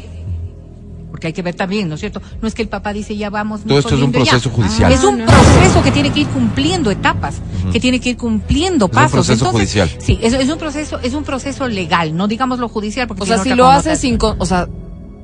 porque 1.10 1.26
hay 1.28 1.32
que 1.32 1.42
ver 1.42 1.54
también, 1.56 1.88
¿no 1.88 1.94
es 1.96 2.00
cierto? 2.00 2.22
No 2.40 2.46
es 2.46 2.54
que 2.54 2.62
el 2.62 2.68
papá 2.68 2.92
dice 2.92 3.16
ya 3.16 3.28
vamos. 3.28 3.62
Todo 3.66 3.78
esto 3.80 3.96
es 3.96 4.00
un 4.02 4.12
ya. 4.12 4.20
proceso 4.20 4.50
judicial. 4.50 4.92
Es 4.92 5.02
un 5.02 5.16
proceso 5.24 5.82
que 5.82 5.90
tiene 5.90 6.12
que 6.12 6.20
ir 6.20 6.28
cumpliendo 6.28 6.92
etapas, 6.92 7.40
que 7.72 7.80
tiene 7.80 7.98
que 7.98 8.10
ir 8.10 8.16
cumpliendo 8.16 8.84
un 8.84 8.90
pasos. 8.92 9.12
proceso 9.26 9.46
Entonces, 9.46 9.72
judicial. 9.72 9.90
Sí, 10.00 10.16
es, 10.22 10.32
es 10.34 10.48
un 10.48 10.58
proceso, 10.58 11.00
es 11.02 11.14
un 11.14 11.24
proceso 11.24 11.66
legal, 11.66 12.16
no 12.16 12.28
digamos 12.28 12.60
lo 12.60 12.68
judicial, 12.68 13.08
porque 13.08 13.24
O 13.24 13.26
sea, 13.26 13.38
si 13.38 13.48
lo 13.50 13.64
connotación. 13.64 13.96
sin, 13.96 14.16
con- 14.16 14.36
o 14.38 14.46
sea, 14.46 14.68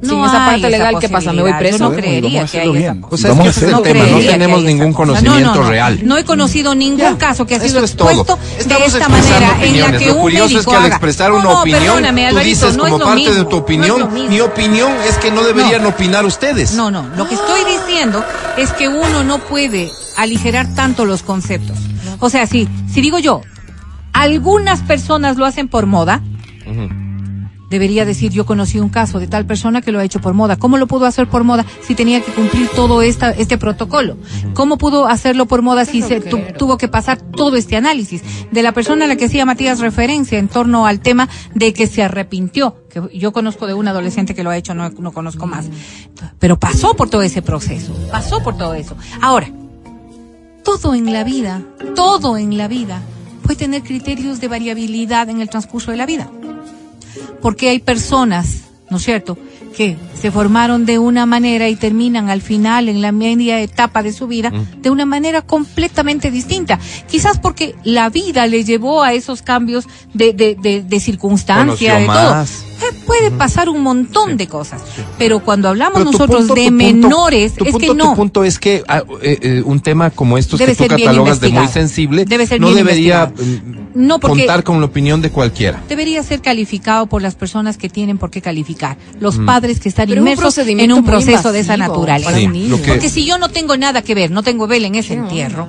No 0.04 0.10
sin 0.10 0.24
esa 0.24 0.46
parte 0.46 0.70
legal, 0.70 0.96
¿qué 1.00 1.08
pasa? 1.08 1.32
¿Me 1.32 1.42
voy 1.42 1.52
preso? 1.54 1.78
Yo 1.78 1.88
no 1.90 1.96
creería 1.96 2.44
que 2.46 2.60
hay 2.60 2.76
esa 2.76 2.92
O 2.92 2.94
sea, 2.94 3.00
cosa. 3.00 3.14
es 3.16 3.22
que 3.22 3.28
Vamos 3.28 3.40
a 3.40 3.42
el 3.44 3.50
hacerlo. 3.50 3.82
tema, 3.82 4.04
no 4.06 4.18
tenemos 4.18 4.58
esa 4.60 4.66
ningún 4.68 4.92
conocimiento 4.92 5.40
No, 5.50 5.54
no, 5.56 5.62
no. 5.62 5.70
real. 5.70 6.00
No 6.04 6.16
he 6.18 6.24
conocido 6.24 6.74
ningún 6.74 6.98
Ya, 7.00 7.18
caso 7.18 7.46
que 7.46 7.56
ha 7.56 7.60
sido 7.60 7.80
expuesto 7.80 8.38
de 8.58 8.84
esta 8.84 9.08
manera 9.08 9.56
en 9.62 9.80
la 9.80 9.98
que 9.98 10.06
Lo 10.06 10.14
un 10.14 10.20
curioso 10.20 10.54
médico 10.54 10.60
es 10.60 10.66
que 10.66 10.76
al 10.82 10.86
expresar 10.86 11.30
No, 11.30 11.36
una 11.36 11.44
no, 11.44 11.60
opinión, 11.60 12.04
tú 12.30 12.38
dices 12.38 12.76
no 12.76 12.86
es 12.86 12.92
como 12.92 12.98
lo 12.98 13.04
parte 13.06 13.20
mismo, 13.20 13.34
de 13.34 13.44
tu 13.44 13.50
no 13.50 13.56
opinión, 13.58 14.00
lo 14.00 14.06
mi 14.08 14.40
opinión 14.40 14.92
es 15.08 15.16
que 15.18 15.30
no 15.30 15.42
deberían 15.42 15.82
No. 15.82 15.88
opinar 15.90 16.24
ustedes. 16.24 16.72
No, 16.74 16.90
no, 16.90 17.08
lo 17.16 17.28
que 17.28 17.34
estoy 17.34 17.60
diciendo 17.64 18.24
es 18.56 18.72
que 18.72 18.88
uno 18.88 19.24
no 19.24 19.38
puede 19.38 19.90
aligerar 20.16 20.74
tanto 20.74 21.04
los 21.04 21.22
conceptos. 21.22 21.76
O 22.20 22.30
sea, 22.30 22.46
si, 22.46 22.68
si 22.92 23.00
digo 23.00 23.18
yo, 23.18 23.40
algunas 24.12 24.80
personas 24.82 25.36
lo 25.36 25.44
hacen 25.46 25.68
por 25.68 25.86
moda, 25.86 26.20
debería 27.74 28.04
decir 28.06 28.30
yo 28.32 28.46
conocí 28.46 28.78
un 28.80 28.88
caso 28.88 29.18
de 29.20 29.26
tal 29.26 29.44
persona 29.44 29.82
que 29.82 29.92
lo 29.92 29.98
ha 29.98 30.04
hecho 30.04 30.20
por 30.20 30.32
moda. 30.32 30.56
¿Cómo 30.56 30.78
lo 30.78 30.86
pudo 30.86 31.04
hacer 31.06 31.28
por 31.28 31.44
moda 31.44 31.66
si 31.86 31.94
tenía 31.94 32.22
que 32.22 32.32
cumplir 32.32 32.68
todo 32.74 33.02
esta, 33.02 33.30
este 33.32 33.58
protocolo? 33.58 34.16
¿Cómo 34.54 34.78
pudo 34.78 35.06
hacerlo 35.06 35.46
por 35.46 35.60
moda 35.62 35.84
si 35.84 36.00
se 36.02 36.20
tu- 36.20 36.38
tuvo 36.56 36.78
que 36.78 36.88
pasar 36.88 37.20
todo 37.20 37.56
este 37.56 37.76
análisis? 37.76 38.22
De 38.50 38.62
la 38.62 38.72
persona 38.72 39.04
a 39.04 39.08
la 39.08 39.16
que 39.16 39.26
hacía 39.26 39.44
Matías 39.44 39.80
referencia 39.80 40.38
en 40.38 40.48
torno 40.48 40.86
al 40.86 41.00
tema 41.00 41.28
de 41.54 41.72
que 41.72 41.86
se 41.86 42.02
arrepintió, 42.02 42.76
que 42.88 43.02
yo 43.18 43.32
conozco 43.32 43.66
de 43.66 43.74
un 43.74 43.86
adolescente 43.88 44.34
que 44.34 44.42
lo 44.44 44.50
ha 44.50 44.56
hecho, 44.56 44.72
no, 44.74 44.88
no 44.90 45.12
conozco 45.12 45.46
más. 45.46 45.66
Pero 46.38 46.58
pasó 46.58 46.94
por 46.94 47.10
todo 47.10 47.22
ese 47.22 47.42
proceso, 47.42 47.92
pasó 48.10 48.42
por 48.42 48.56
todo 48.56 48.74
eso. 48.74 48.96
Ahora, 49.20 49.48
todo 50.64 50.94
en 50.94 51.12
la 51.12 51.24
vida, 51.24 51.60
todo 51.94 52.38
en 52.38 52.56
la 52.56 52.68
vida 52.68 53.02
puede 53.42 53.56
tener 53.56 53.82
criterios 53.82 54.40
de 54.40 54.48
variabilidad 54.48 55.28
en 55.28 55.40
el 55.42 55.50
transcurso 55.50 55.90
de 55.90 55.98
la 55.98 56.06
vida. 56.06 56.30
Porque 57.40 57.68
hay 57.70 57.78
personas, 57.78 58.62
¿no 58.90 58.96
es 58.98 59.02
cierto?, 59.04 59.36
que 59.76 59.96
se 60.20 60.30
formaron 60.30 60.86
de 60.86 61.00
una 61.00 61.26
manera 61.26 61.68
y 61.68 61.74
terminan 61.74 62.30
al 62.30 62.40
final, 62.42 62.88
en 62.88 63.02
la 63.02 63.10
media 63.10 63.60
etapa 63.60 64.04
de 64.04 64.12
su 64.12 64.28
vida, 64.28 64.52
de 64.78 64.88
una 64.88 65.04
manera 65.04 65.42
completamente 65.42 66.30
distinta. 66.30 66.78
Quizás 67.08 67.40
porque 67.40 67.74
la 67.82 68.08
vida 68.08 68.46
le 68.46 68.62
llevó 68.64 69.02
a 69.02 69.14
esos 69.14 69.42
cambios 69.42 69.86
de, 70.12 70.32
de, 70.32 70.54
de, 70.54 70.82
de 70.82 71.00
circunstancia, 71.00 71.94
Conoció 71.94 71.94
de 71.94 72.06
más. 72.06 72.50
todo. 72.50 72.73
Eh, 72.82 72.94
Puede 73.06 73.30
pasar 73.30 73.68
un 73.68 73.82
montón 73.82 74.36
de 74.36 74.48
cosas. 74.48 74.82
Pero 75.18 75.40
cuando 75.40 75.68
hablamos 75.68 75.98
Pero 75.98 76.10
nosotros 76.10 76.38
punto- 76.40 76.54
de 76.54 76.62
punto- 76.70 76.84
menores, 76.84 77.52
es 77.56 77.70
punto, 77.72 77.78
que 77.78 77.94
no. 77.94 78.10
Tu 78.10 78.16
punto 78.16 78.44
es 78.44 78.58
que 78.58 78.82
ah, 78.88 79.02
eh, 79.22 79.38
eh, 79.40 79.62
un 79.64 79.80
tema 79.80 80.10
como 80.10 80.36
estos 80.38 80.58
Debe 80.58 80.72
que 80.72 80.76
tú 80.76 80.82
ser 80.84 80.96
bien 80.96 81.08
catalogas 81.08 81.40
de 81.40 81.48
muy 81.50 81.68
sensible 81.68 82.24
Debe 82.24 82.46
ser 82.46 82.60
no 82.60 82.68
bien 82.68 82.78
debería 82.78 83.24
investigado. 83.30 83.70
mm, 83.94 84.06
No, 84.06 84.18
porque- 84.18 84.38
contar 84.46 84.64
con 84.64 84.80
la 84.80 84.86
opinión 84.86 85.20
de 85.22 85.30
cualquiera. 85.30 85.82
debería 85.88 86.22
ser 86.22 86.40
calificado 86.40 87.06
por 87.06 87.22
las 87.22 87.34
personas 87.36 87.76
que 87.76 87.88
tienen 87.88 88.18
por 88.18 88.30
qué 88.30 88.40
calificar. 88.42 88.96
Los 89.20 89.38
Mm. 89.38 89.46
padres 89.46 89.80
que 89.80 89.88
están 89.88 90.08
Pero 90.08 90.20
un 90.22 90.26
inmersos 90.28 90.58
en 90.58 90.92
un 90.92 91.04
proceso 91.04 91.52
de 91.52 91.60
esa 91.60 91.76
naturaleza. 91.76 92.34
Sí, 92.36 92.48
que- 92.82 92.88
Porque 92.88 93.08
si 93.10 93.24
yo 93.24 93.38
no 93.38 93.48
tengo 93.50 93.76
nada 93.76 94.02
que 94.02 94.14
ver, 94.14 94.30
no 94.30 94.42
tengo 94.42 94.66
vela 94.66 94.86
en 94.88 94.94
ese 94.96 95.14
entierro, 95.14 95.68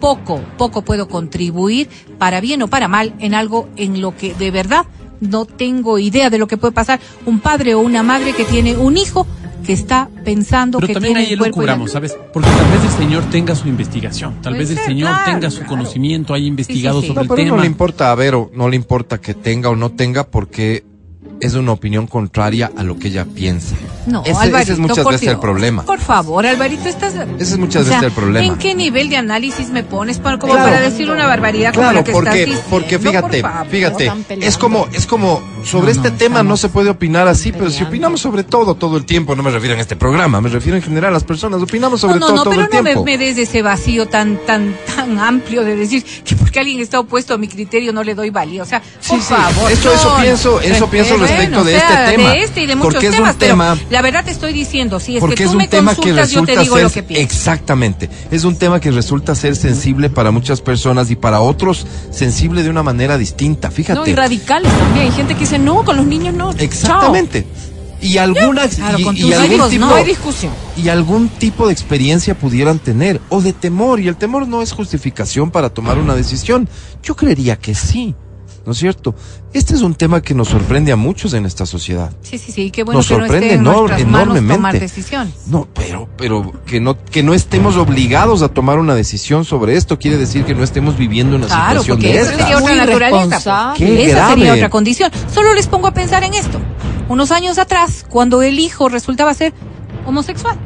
poco, 0.00 0.40
poco 0.58 0.82
puedo 0.82 1.08
contribuir, 1.08 1.88
para 2.18 2.40
bien 2.40 2.60
o 2.62 2.68
para 2.68 2.88
mal, 2.88 3.14
en 3.20 3.32
algo 3.34 3.68
en 3.76 4.00
lo 4.02 4.14
que 4.16 4.34
de 4.34 4.50
verdad 4.50 4.84
no 5.20 5.44
tengo 5.46 5.98
idea 5.98 6.30
de 6.30 6.38
lo 6.38 6.46
que 6.46 6.56
puede 6.56 6.72
pasar 6.72 7.00
un 7.26 7.40
padre 7.40 7.74
o 7.74 7.80
una 7.80 8.02
madre 8.02 8.32
que 8.32 8.44
tiene 8.44 8.76
un 8.76 8.96
hijo 8.96 9.26
que 9.64 9.72
está 9.72 10.08
pensando 10.24 10.78
Pero 10.78 10.88
que 10.88 10.94
también 10.94 11.14
tiene 11.14 11.26
ahí 11.26 11.32
el 11.32 11.38
lo 11.38 11.50
cuerpo 11.50 11.88
¿sabes? 11.88 12.16
Porque 12.32 12.48
tal 12.50 12.70
vez 12.70 12.84
el 12.84 12.90
señor 12.90 13.24
tenga 13.30 13.54
su 13.54 13.66
investigación, 13.68 14.34
tal 14.42 14.54
vez 14.54 14.70
el 14.70 14.78
señor 14.78 15.08
claro, 15.10 15.32
tenga 15.32 15.50
su 15.50 15.60
claro. 15.60 15.70
conocimiento, 15.70 16.34
haya 16.34 16.46
investigado 16.46 17.00
sí. 17.00 17.08
sobre 17.08 17.16
No, 17.16 17.22
el 17.22 17.28
pero 17.28 17.36
tema. 17.36 17.56
no 17.56 17.62
le 17.62 17.66
importa 17.66 18.12
a 18.12 18.14
Vero, 18.14 18.50
no 18.54 18.68
le 18.68 18.76
importa 18.76 19.20
que 19.20 19.34
tenga 19.34 19.70
o 19.70 19.76
no 19.76 19.90
tenga 19.92 20.24
porque 20.24 20.84
es 21.40 21.54
una 21.54 21.72
opinión 21.72 22.06
contraria 22.06 22.70
a 22.76 22.82
lo 22.82 22.98
que 22.98 23.08
ella 23.08 23.24
piensa. 23.24 23.74
No, 24.06 24.20
ese, 24.22 24.32
ese 24.32 24.40
Alvarito, 24.42 24.72
es 24.74 24.78
muchas 24.78 24.98
por 25.04 25.12
veces 25.12 25.28
el 25.28 25.38
problema. 25.38 25.82
Por 25.84 25.98
favor, 26.00 26.46
Alvarito, 26.46 26.88
estás... 26.88 27.14
Ese 27.14 27.54
es 27.54 27.58
muchas 27.58 27.82
o 27.82 27.88
sea, 27.88 28.00
veces 28.00 28.08
el 28.08 28.12
problema. 28.22 28.46
¿En 28.46 28.56
qué 28.58 28.74
nivel 28.74 29.08
de 29.08 29.16
análisis 29.16 29.70
me 29.70 29.82
pones 29.82 30.18
para, 30.18 30.38
como 30.38 30.52
Claro. 30.52 30.68
para 30.70 30.80
decir 30.82 31.10
una 31.10 31.26
barbaridad 31.26 31.70
como 31.72 31.82
Claro, 31.84 31.98
la 31.98 32.04
que 32.04 32.12
porque, 32.12 32.28
estás 32.30 32.46
diciendo? 32.46 32.66
porque 32.70 32.98
fíjate, 32.98 33.40
por 33.40 33.50
favor? 33.50 33.66
fíjate, 33.70 34.12
es 34.40 34.58
como, 34.58 34.88
es 34.92 35.06
como, 35.06 35.42
sobre 35.64 35.92
este 35.92 36.10
tema 36.10 36.42
no 36.42 36.56
se 36.56 36.68
puede 36.68 36.90
opinar 36.90 37.28
así, 37.28 37.52
pero 37.52 37.70
si 37.70 37.84
opinamos 37.84 38.20
sobre 38.20 38.44
todo, 38.44 38.74
todo 38.74 38.96
el 38.96 39.04
tiempo, 39.06 39.34
no 39.34 39.42
me 39.42 39.50
refiero 39.50 39.74
en 39.74 39.80
este 39.80 39.96
programa, 39.96 40.40
me 40.40 40.48
refiero 40.50 40.76
en 40.76 40.82
general, 40.82 41.12
las 41.12 41.24
personas 41.24 41.62
opinamos 41.62 42.00
sobre 42.00 42.14
no, 42.18 42.20
no, 42.20 42.26
todo, 42.26 42.36
no, 42.36 42.42
todo 42.44 42.50
pero 42.52 42.62
el 42.64 42.70
no 42.70 42.82
me, 42.82 42.90
tiempo. 42.90 43.04
me 43.04 43.18
des 43.18 43.38
ese 43.38 43.62
vacío 43.62 44.06
tan, 44.06 44.36
tan, 44.44 44.74
tan 44.94 45.18
amplio 45.18 45.64
de 45.64 45.76
decir 45.76 46.04
que 46.24 46.36
porque 46.36 46.60
alguien 46.60 46.80
está 46.80 47.00
opuesto 47.00 47.34
a 47.34 47.38
mi 47.38 47.48
criterio 47.48 47.92
no 47.92 48.02
le 48.04 48.14
doy 48.14 48.30
valía. 48.30 48.62
O 48.62 48.66
sea, 48.66 48.80
por 49.08 49.18
sí, 49.18 49.24
favor. 49.24 49.70
eso- 49.72 49.92
eso 49.92 50.10
no, 50.16 50.22
pienso- 50.22 50.60
eso 50.60 50.86
pienso 50.88 51.16
respecto 51.16 51.64
de 51.64 51.76
este 51.76 51.94
tema, 52.16 52.34
este 52.34 52.76
porque 52.76 53.06
es 53.08 53.18
un 53.18 53.24
pero 53.24 53.34
tema- 53.36 53.78
la 53.94 54.02
verdad 54.02 54.24
te 54.24 54.32
estoy 54.32 54.52
diciendo, 54.52 54.98
si 54.98 55.14
es 55.14 55.20
Porque 55.20 55.36
que 55.36 55.44
es 55.44 55.50
tú 55.50 55.52
un 55.52 55.58
me 55.58 55.68
tema 55.68 55.92
que 55.92 55.98
consultas, 55.98 56.30
yo 56.32 56.44
te 56.44 56.56
digo 56.58 56.74
ser 56.74 56.84
lo 56.84 56.90
que 56.90 57.04
pienso. 57.04 57.24
exactamente, 57.24 58.10
es 58.32 58.42
un 58.42 58.56
tema 58.56 58.80
que 58.80 58.90
resulta 58.90 59.36
ser 59.36 59.54
sensible 59.54 60.10
para 60.10 60.32
muchas 60.32 60.60
personas 60.60 61.12
y 61.12 61.16
para 61.16 61.40
otros 61.40 61.86
sensible 62.10 62.64
de 62.64 62.70
una 62.70 62.82
manera 62.82 63.16
distinta. 63.18 63.70
Fíjate. 63.70 64.00
No, 64.00 64.04
y 64.04 64.12
radicales 64.12 64.72
también. 64.76 65.06
Hay 65.06 65.12
gente 65.12 65.34
que 65.34 65.40
dice, 65.40 65.60
no, 65.60 65.84
con 65.84 65.96
los 65.96 66.06
niños 66.06 66.34
no. 66.34 66.50
Exactamente. 66.58 67.46
Y 68.00 68.18
algunas 68.18 68.74
Claro, 68.74 68.98
y, 68.98 69.32
algún 69.32 69.68
tipo 69.70 69.86
no 69.86 69.86
No 69.86 69.94
hay 69.94 70.04
discusión. 70.04 70.52
y 70.76 70.88
algún 70.88 71.28
tipo 71.28 71.68
de 71.68 71.72
experiencia 71.72 72.36
pudieran 72.36 72.80
tener 72.80 73.20
o 73.28 73.40
de 73.42 73.52
temor 73.52 74.00
y 74.00 74.08
el 74.08 74.16
temor 74.16 74.48
no 74.48 74.60
es 74.60 74.72
justificación 74.72 75.52
para 75.52 75.70
tomar 75.70 75.98
una 75.98 76.16
decisión. 76.16 76.68
Yo 77.00 77.14
creería 77.14 77.54
que 77.56 77.76
sí. 77.76 78.16
¿No 78.66 78.72
es 78.72 78.78
cierto? 78.78 79.14
Este 79.52 79.74
es 79.74 79.82
un 79.82 79.94
tema 79.94 80.22
que 80.22 80.32
nos 80.34 80.48
sorprende 80.48 80.90
a 80.90 80.96
muchos 80.96 81.34
en 81.34 81.44
esta 81.44 81.66
sociedad. 81.66 82.10
Sí, 82.22 82.38
sí, 82.38 82.50
sí, 82.50 82.70
qué 82.70 82.82
bueno 82.82 82.98
Nos 83.00 83.08
que 83.08 83.14
no 83.18 83.24
esté 83.26 83.32
sorprende 83.50 83.54
en 83.54 84.08
enormemente. 84.08 84.54
tomar 84.54 84.80
decisiones. 84.80 85.34
No, 85.48 85.68
pero, 85.74 86.08
pero 86.16 86.50
que 86.64 86.80
no, 86.80 86.96
que 87.04 87.22
no 87.22 87.34
estemos 87.34 87.76
obligados 87.76 88.40
a 88.42 88.48
tomar 88.48 88.78
una 88.78 88.94
decisión 88.94 89.44
sobre 89.44 89.76
esto 89.76 89.98
quiere 89.98 90.16
decir 90.16 90.44
que 90.44 90.54
no 90.54 90.64
estemos 90.64 90.96
viviendo 90.96 91.36
una 91.36 91.46
Claro, 91.46 91.82
situación 91.82 92.00
de 92.00 92.18
esa 92.20 92.30
estas. 92.32 92.38
sería 92.48 92.56
otra 92.56 92.68
Muy 92.68 92.76
naturaleza. 92.86 93.74
Qué 93.76 94.04
esa 94.06 94.16
grave. 94.16 94.34
sería 94.36 94.54
otra 94.54 94.70
condición. 94.70 95.12
Solo 95.32 95.52
les 95.52 95.66
pongo 95.66 95.86
a 95.88 95.92
pensar 95.94 96.24
en 96.24 96.32
esto. 96.32 96.58
Unos 97.10 97.30
años 97.32 97.58
atrás, 97.58 98.06
cuando 98.08 98.40
el 98.40 98.58
hijo 98.58 98.88
resultaba 98.88 99.34
ser 99.34 99.52
homosexual. 100.06 100.56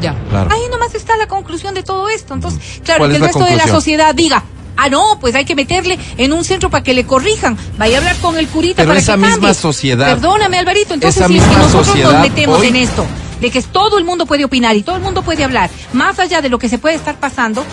Ya. 0.00 0.14
Claro. 0.30 0.50
Ahí 0.52 0.60
nomás 0.70 0.94
está 0.94 1.16
la 1.16 1.26
conclusión 1.26 1.74
de 1.74 1.82
todo 1.82 2.08
esto. 2.08 2.32
Entonces, 2.34 2.80
claro, 2.84 3.00
¿Cuál 3.00 3.10
que 3.10 3.16
el 3.16 3.22
resto 3.24 3.44
de 3.44 3.56
la 3.56 3.66
sociedad 3.66 4.14
diga, 4.14 4.44
ah, 4.76 4.88
no, 4.88 5.18
pues 5.20 5.34
hay 5.34 5.44
que 5.44 5.54
meterle 5.54 5.98
en 6.16 6.32
un 6.32 6.44
centro 6.44 6.70
para 6.70 6.82
que 6.82 6.94
le 6.94 7.04
corrijan. 7.04 7.56
Vaya 7.78 7.96
a 7.96 7.98
hablar 7.98 8.16
con 8.16 8.36
el 8.38 8.48
curita 8.48 8.76
Pero 8.76 8.88
para 8.88 9.00
esa 9.00 9.12
que 9.12 9.18
misma 9.18 9.34
cambie. 9.36 9.54
sociedad- 9.54 10.08
Perdóname, 10.14 10.58
Alvarito. 10.58 10.94
Entonces, 10.94 11.16
esa 11.20 11.28
si 11.28 11.38
es 11.38 11.42
que 11.44 11.56
nosotros 11.56 11.86
sociedad 11.86 12.12
nos 12.12 12.20
metemos 12.22 12.60
hoy- 12.60 12.66
en 12.68 12.76
esto, 12.76 13.06
de 13.40 13.50
que 13.50 13.62
todo 13.62 13.98
el 13.98 14.04
mundo 14.04 14.26
puede 14.26 14.44
opinar 14.44 14.76
y 14.76 14.82
todo 14.82 14.96
el 14.96 15.02
mundo 15.02 15.22
puede 15.22 15.44
hablar, 15.44 15.70
más 15.92 16.18
allá 16.18 16.40
de 16.40 16.48
lo 16.48 16.58
que 16.58 16.68
se 16.68 16.78
puede 16.78 16.94
estar 16.96 17.16
pasando, 17.18 17.64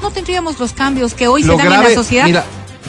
no 0.00 0.10
tendríamos 0.10 0.58
los 0.58 0.72
cambios 0.72 1.14
que 1.14 1.28
hoy 1.28 1.42
Lo 1.42 1.56
se 1.56 1.62
dan 1.64 1.72
en 1.74 1.82
la 1.82 1.94
sociedad 1.94 2.24
mira, 2.26 2.44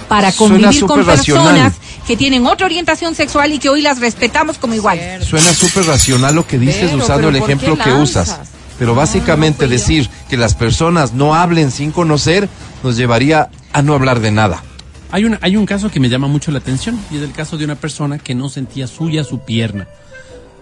para 0.08 0.32
convivir 0.32 0.86
con 0.86 1.06
racional. 1.06 1.44
personas 1.46 1.74
que 2.08 2.18
tienen 2.18 2.46
otra 2.48 2.66
orientación 2.66 3.16
sexual 3.16 3.54
y 3.54 3.60
que 3.60 3.70
hoy 3.70 3.82
las 3.82 4.00
respetamos 4.00 4.58
como 4.58 4.74
iguales. 4.74 5.26
Suena 5.26 5.54
súper 5.54 5.86
racional 5.86 6.36
lo 6.36 6.46
que 6.46 6.58
dices 6.58 6.90
Pero, 6.92 6.98
usando 6.98 7.16
pero 7.16 7.30
el 7.30 7.38
¿por 7.40 7.50
ejemplo 7.50 7.78
que 7.78 7.90
lanzas? 7.90 8.28
usas. 8.30 8.40
Pero 8.80 8.96
básicamente 8.96 9.66
no 9.66 9.72
decir 9.72 10.10
que 10.30 10.38
las 10.38 10.56
personas 10.56 11.14
no 11.14 11.36
hablen 11.36 11.72
sin 11.72 11.92
conocer 11.92 12.50
nos 12.84 12.98
llevaría 12.98 13.50
a 13.72 13.82
no 13.82 13.94
hablar 13.94 14.20
de 14.20 14.32
nada. 14.32 14.64
Hay 15.12 15.26
un, 15.26 15.38
hay 15.42 15.56
un 15.56 15.66
caso 15.66 15.92
que 15.92 16.00
me 16.00 16.10
llama 16.10 16.28
mucho 16.28 16.52
la 16.52 16.58
atención 16.58 17.00
y 17.12 17.18
es 17.18 17.22
el 17.22 17.32
caso 17.34 17.58
de 17.58 17.66
una 17.66 17.76
persona 17.76 18.18
que 18.18 18.34
no 18.34 18.50
sentía 18.50 18.88
suya 18.88 19.24
su 19.24 19.40
pierna. 19.40 19.88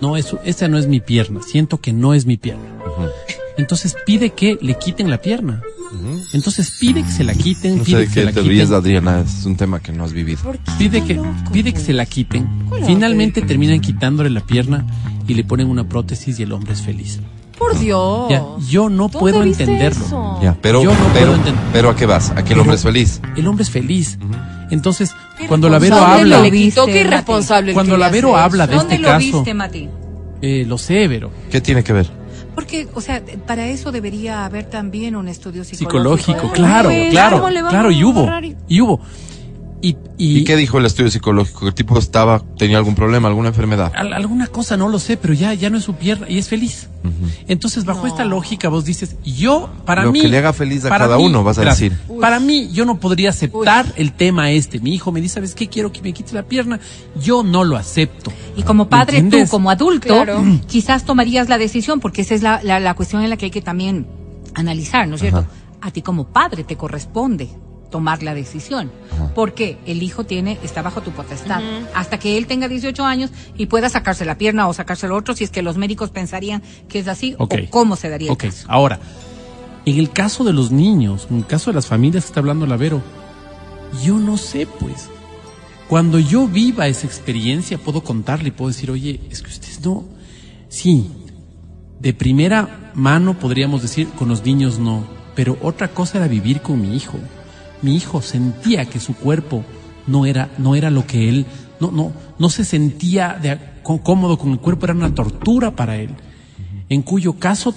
No, 0.01 0.18
eso, 0.18 0.39
esa 0.43 0.68
no 0.68 0.78
es 0.78 0.88
mi 0.88 0.99
pierna. 0.99 1.41
Siento 1.41 1.80
que 1.80 1.93
no 1.93 2.14
es 2.14 2.26
mi 2.26 2.36
pierna. 2.36 2.64
Entonces 3.57 3.95
pide 4.05 4.32
que 4.32 4.57
le 4.62 4.78
quiten 4.78 5.09
la 5.09 5.22
pierna. 5.22 5.62
Entonces 6.34 6.72
pide 6.80 7.03
que 7.03 7.12
se 7.12 7.24
la 7.24 7.34
quiten, 7.34 7.78
No 7.80 7.86
sé 7.86 7.91
pide 7.91 7.99
de 7.99 8.07
que 8.07 8.14
se 8.14 8.24
la 8.24 8.32
te 8.32 8.39
quiten. 8.41 8.49
ríes, 8.49 8.72
Adriana, 8.72 9.22
es 9.22 9.45
un 9.45 9.55
tema 9.55 9.80
que 9.80 9.91
no 9.91 10.03
has 10.03 10.14
vivido. 10.14 10.41
¿Por 10.41 10.57
qué? 10.57 10.72
Pide 10.78 11.03
que, 11.03 11.16
Loco, 11.16 11.30
pide 11.51 11.74
que 11.74 11.80
se 11.80 11.93
la 11.93 12.05
quiten. 12.05 12.45
¿Cómo 12.45 12.76
le 12.76 12.82
va 12.82 12.88
a 12.88 12.89
Finalmente 12.89 13.41
terminan 13.41 13.80
quitándole 13.82 14.30
la 14.30 14.41
pierna 14.41 14.86
y 15.28 15.34
le 15.34 15.43
ponen 15.43 15.68
una 15.70 15.88
prótesis 15.88 16.39
y 16.39 16.43
el 16.43 16.51
hombre 16.53 16.74
es 16.74 16.82
feliz. 16.82 17.20
Por 17.57 17.77
Dios. 17.77 18.29
Ya, 18.29 18.43
yo 18.69 18.89
no 18.89 19.03
¿Dónde 19.03 19.19
puedo 19.19 19.41
viste 19.41 19.63
entenderlo. 19.63 20.05
eso? 20.05 20.39
Ya, 20.41 20.57
pero, 20.61 20.81
Yo 20.83 20.91
no 20.91 20.97
puedo 20.97 21.13
pero, 21.13 21.35
entender. 21.35 21.63
pero 21.73 21.89
¿a 21.89 21.95
qué 21.95 22.05
vas? 22.05 22.31
¿A 22.31 22.43
que 22.43 22.53
el 22.53 22.59
hombre 22.59 22.75
es 22.75 22.83
feliz? 22.83 23.21
El 23.35 23.47
hombre 23.47 23.63
es 23.63 23.69
feliz. 23.69 24.17
Entonces, 24.71 25.13
Qué 25.37 25.47
cuando 25.47 25.69
Lavero 25.69 25.95
responsable 25.95 26.21
habla, 26.35 26.45
lo 26.45 26.51
vi. 26.51 26.69
Quitó, 26.69 26.85
qué 26.85 27.01
irresponsable 27.01 27.73
Cuando 27.73 27.97
le 27.97 27.99
Lavero 27.99 28.35
hace 28.35 28.45
habla 28.45 28.63
eso. 28.63 28.71
de 28.71 28.77
¿Dónde 28.77 28.95
este 28.95 29.03
lo 29.05 29.09
caso- 29.09 29.19
viste, 29.37 29.53
Mati? 29.53 29.89
eh, 30.41 30.65
lo 30.67 30.77
severo, 30.77 31.31
¿Qué 31.51 31.61
tiene 31.61 31.83
que 31.83 31.93
ver? 31.93 32.09
Porque, 32.55 32.87
o 32.93 33.01
sea, 33.01 33.21
para 33.45 33.67
eso 33.67 33.91
debería 33.91 34.43
haber 34.45 34.65
también 34.65 35.15
un 35.15 35.27
estudio 35.27 35.63
psicológico. 35.63 36.31
psicológico, 36.33 36.53
claro, 36.53 36.89
claro, 37.11 37.37
¿cómo 37.37 37.49
le 37.49 37.59
claro, 37.61 37.91
y 37.91 38.03
hubo, 38.03 38.27
y 38.67 38.81
hubo. 38.81 38.99
Y, 39.84 39.97
y, 40.17 40.38
¿Y 40.39 40.43
qué 40.43 40.55
dijo 40.55 40.77
el 40.77 40.86
estudio 40.86 41.09
psicológico? 41.09 41.61
¿Que 41.61 41.65
el 41.69 41.73
tipo 41.73 41.97
estaba, 41.97 42.43
tenía 42.57 42.77
algún 42.77 42.93
problema, 42.93 43.27
alguna 43.27 43.47
enfermedad? 43.49 43.91
al- 43.95 44.13
alguna 44.13 44.45
cosa 44.45 44.77
no 44.77 44.88
lo 44.89 44.99
sé, 44.99 45.17
pero 45.17 45.34
ya, 45.34 45.55
ya 45.55 45.71
no 45.71 45.77
es 45.79 45.84
su 45.84 45.95
pierna 45.95 46.27
y 46.29 46.38
es 46.38 46.47
feliz. 46.49 46.88
Entonces, 47.47 47.84
bajo 47.84 48.05
esta 48.05 48.23
lógica, 48.23 48.69
vos 48.69 48.86
dices, 48.86 49.15
yo, 49.25 49.71
para 49.86 50.03
Lo 50.03 50.11
mí. 50.11 50.21
que 50.21 50.27
le 50.27 50.38
haga 50.38 50.53
feliz 50.53 50.86
a 50.86 50.89
cada 50.89 51.17
mí- 51.17 51.25
uno, 51.25 51.43
vas 51.43 51.57
a 51.57 51.65
decir. 51.65 51.97
Para 52.19 52.39
mí, 52.39 52.69
yo 52.71 52.86
no 52.86 52.99
podría 52.99 53.32
aceptar 53.32 53.88
el 53.95 54.13
tema 54.13 54.51
este. 54.51 54.79
Mi 54.79 54.93
hijo 54.93 55.11
me 55.11 55.19
dice, 55.19 55.34
¿sabes 55.36 55.55
qué? 55.55 55.67
Quiero 55.67 55.91
que 55.91 56.01
me 56.03 56.13
quites 56.13 56.34
la 56.34 56.43
pierna. 56.43 56.79
Yo 57.19 57.41
no 57.41 57.63
lo 57.63 57.75
acepto. 57.75 58.32
Y 58.55 58.61
como 58.61 58.84
¿Me 58.84 58.89
padre, 58.91 59.23
tú 59.23 59.38
como 59.49 59.71
adulto, 59.71 60.13
Claro. 60.13 60.43
quizás 60.67 61.05
tomarías 61.05 61.49
la 61.49 61.57
decisión, 61.57 61.99
porque 61.99 62.21
esa 62.21 62.36
es 62.36 62.43
la, 62.43 62.61
la, 62.61 62.79
la 62.79 62.93
cuestión 62.93 63.23
en 63.23 63.32
la 63.32 63.38
que 63.38 63.45
hay 63.45 63.51
que 63.51 63.63
también 63.63 64.05
analizar, 64.53 65.07
¿no 65.07 65.15
es 65.15 65.21
cierto? 65.21 65.45
A 65.82 65.89
ti 65.89 66.03
como 66.03 66.25
padre 66.27 66.63
te 66.63 66.75
corresponde 66.77 67.49
tomar 67.91 68.23
la 68.23 68.33
decisión. 68.33 68.91
Porque 69.35 69.77
el 69.85 70.01
hijo 70.01 70.23
tiene, 70.23 70.57
está 70.63 70.81
bajo 70.81 71.01
tu 71.01 71.11
potestad. 71.11 71.61
Hasta 71.93 72.17
que 72.17 72.37
él 72.37 72.47
tenga 72.47 72.67
18 72.67 73.03
años 73.05 73.29
y 73.55 73.67
pueda 73.67 73.89
sacarse 73.89 74.25
la 74.25 74.37
pierna 74.37 74.67
o 74.67 74.73
sacarse 74.73 75.05
el 75.05 75.11
otro, 75.11 75.35
si 75.35 75.43
es 75.43 75.51
que 75.51 75.61
los 75.61 75.77
médicos 75.77 76.09
pensarían 76.09 76.63
que 76.89 76.97
es 76.99 77.07
así, 77.07 77.35
o 77.37 77.47
cómo 77.69 77.95
se 77.95 78.09
daría 78.09 78.31
Ok, 78.31 78.45
el 78.45 78.49
caso. 78.49 78.65
ahora, 78.69 78.99
en 79.85 79.97
el 79.99 80.11
caso 80.11 80.43
de 80.43 80.53
los 80.53 80.71
niños, 80.71 81.27
en 81.29 81.37
el 81.37 81.45
caso 81.45 81.69
de 81.69 81.75
las 81.75 81.85
familias 81.85 82.23
que 82.23 82.29
está 82.29 82.39
hablando 82.39 82.65
Lavero, 82.65 83.01
yo 84.03 84.17
no 84.17 84.37
sé, 84.37 84.65
pues. 84.65 85.09
Cuando 85.87 86.19
yo 86.19 86.47
viva 86.47 86.87
esa 86.87 87.05
experiencia, 87.05 87.77
puedo 87.77 88.01
contarle 88.01 88.47
y 88.47 88.51
puedo 88.51 88.69
decir, 88.69 88.89
oye, 88.89 89.19
es 89.29 89.41
que 89.41 89.49
ustedes 89.49 89.81
no. 89.81 90.05
Sí, 90.69 91.11
de 91.99 92.13
primera 92.13 92.91
mano 92.95 93.37
podríamos 93.37 93.81
decir, 93.81 94.07
con 94.17 94.29
los 94.29 94.45
niños 94.45 94.79
no. 94.79 95.03
Pero 95.35 95.57
otra 95.61 95.89
cosa 95.89 96.17
era 96.17 96.27
vivir 96.27 96.61
con 96.61 96.81
mi 96.81 96.95
hijo. 96.95 97.17
Mi 97.82 97.95
hijo 97.95 98.21
sentía 98.21 98.86
que 98.86 98.99
su 98.99 99.15
cuerpo 99.15 99.63
no 100.07 100.25
era, 100.25 100.49
no 100.57 100.75
era 100.75 100.89
lo 100.89 101.05
que 101.07 101.29
él, 101.29 101.45
no, 101.79 101.91
no, 101.91 102.11
no 102.38 102.49
se 102.49 102.63
sentía 102.65 103.38
de, 103.41 103.59
có- 103.84 104.01
cómodo 104.03 104.38
con 104.38 104.51
el 104.51 104.59
cuerpo, 104.59 104.86
era 104.86 104.93
una 104.93 105.13
tortura 105.15 105.75
para 105.75 105.97
él 105.97 106.11
en 106.89 107.01
cuyo 107.03 107.34
caso 107.34 107.73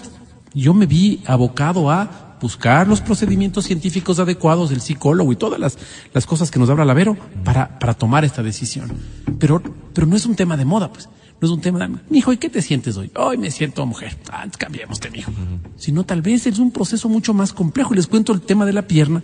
yo 0.55 0.75
me 0.75 0.87
vi 0.87 1.23
abocado 1.27 1.91
a 1.91 2.37
buscar 2.41 2.89
los 2.89 3.01
procedimientos 3.01 3.65
científicos 3.65 4.19
adecuados 4.19 4.71
del 4.71 4.81
psicólogo 4.81 5.33
y 5.33 5.37
todas 5.37 5.59
las, 5.61 5.79
las 6.13 6.27
cosas 6.27 6.51
que 6.51 6.59
nos 6.59 6.69
habla 6.69 6.85
Lavero 6.85 7.17
para, 7.45 7.79
para 7.79 7.95
tomar 7.95 8.25
esta 8.25 8.43
decisión. 8.43 8.93
Pero, 9.39 9.63
pero 9.95 10.07
no 10.07 10.17
es 10.17 10.27
un 10.27 10.35
tema 10.35 10.57
de 10.57 10.65
moda, 10.65 10.93
pues. 10.93 11.09
No 11.41 11.47
es 11.49 11.53
un 11.53 11.61
tema 11.61 11.79
de, 11.81 11.95
mijo, 12.11 12.33
¿y 12.33 12.37
qué 12.39 12.49
te 12.51 12.61
sientes 12.63 12.97
hoy? 12.97 13.11
Hoy 13.17 13.39
me 13.39 13.51
siento 13.51 13.85
mujer. 13.87 14.17
Ah, 14.33 14.47
cambiemos 14.59 15.01
de 15.01 15.11
mijo. 15.11 15.33
Sino 15.77 16.05
tal 16.05 16.23
vez 16.23 16.47
es 16.47 16.59
un 16.59 16.71
proceso 16.71 17.09
mucho 17.09 17.35
más 17.35 17.53
complejo. 17.53 17.93
Y 17.95 17.97
les 17.97 18.07
cuento 18.07 18.33
el 18.33 18.41
tema 18.41 18.65
de 18.67 18.73
la 18.73 18.83
pierna 18.87 19.23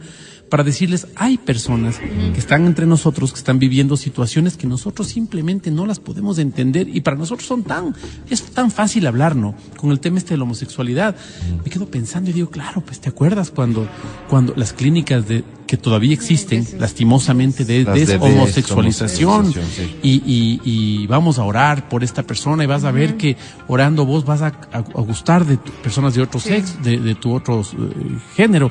para 0.50 0.64
decirles, 0.64 1.06
hay 1.16 1.38
personas 1.38 1.98
que 1.98 2.38
están 2.38 2.66
entre 2.66 2.84
nosotros, 2.84 3.32
que 3.32 3.38
están 3.38 3.58
viviendo 3.58 3.96
situaciones 3.96 4.56
que 4.56 4.66
nosotros 4.66 5.06
simplemente 5.08 5.70
no 5.70 5.86
las 5.86 6.00
podemos 6.00 6.38
entender 6.38 6.88
y 6.94 7.00
para 7.00 7.16
nosotros 7.16 7.46
son 7.48 7.62
tan, 7.62 7.94
es 8.28 8.42
tan 8.42 8.70
fácil 8.70 9.06
hablar, 9.06 9.36
¿no? 9.36 9.54
Con 9.76 9.90
el 9.92 10.00
tema 10.00 10.18
este 10.18 10.34
de 10.34 10.38
la 10.38 10.44
homosexualidad. 10.44 11.16
Me 11.64 11.70
quedo 11.70 11.86
pensando 11.86 12.30
y 12.30 12.32
digo, 12.32 12.50
claro, 12.50 12.80
pues 12.82 13.00
te 13.00 13.08
acuerdas 13.08 13.50
cuando, 13.50 13.88
cuando 14.28 14.52
las 14.56 14.72
clínicas 14.72 15.26
de, 15.28 15.44
que 15.66 15.76
todavía 15.76 16.12
existen, 16.12 16.66
lastimosamente, 16.80 17.64
de 17.64 17.84
deshomosexualización 17.84 19.52
deshomosexualización, 19.52 19.52
sí. 19.52 19.96
y, 20.02 20.10
y, 20.26 20.60
y 21.02 21.06
vamos 21.06 21.38
a 21.38 21.44
orar 21.44 21.88
por 21.88 22.02
esta 22.02 22.24
persona 22.24 22.64
y 22.64 22.66
vas 22.66 22.84
a 22.84 22.90
ver 22.90 23.16
que 23.16 23.36
orando 23.68 24.04
vos 24.04 24.24
vas 24.24 24.42
a, 24.42 24.46
a- 24.72 24.78
a 24.78 24.82
gustar 25.02 25.46
de 25.46 25.56
tu- 25.58 25.70
personas 25.82 26.14
de 26.14 26.22
otro 26.22 26.40
sexo, 26.40 26.74
de, 26.82 26.98
de 26.98 27.14
tu 27.14 27.32
otro 27.32 27.60
eh, 27.62 28.18
género. 28.34 28.70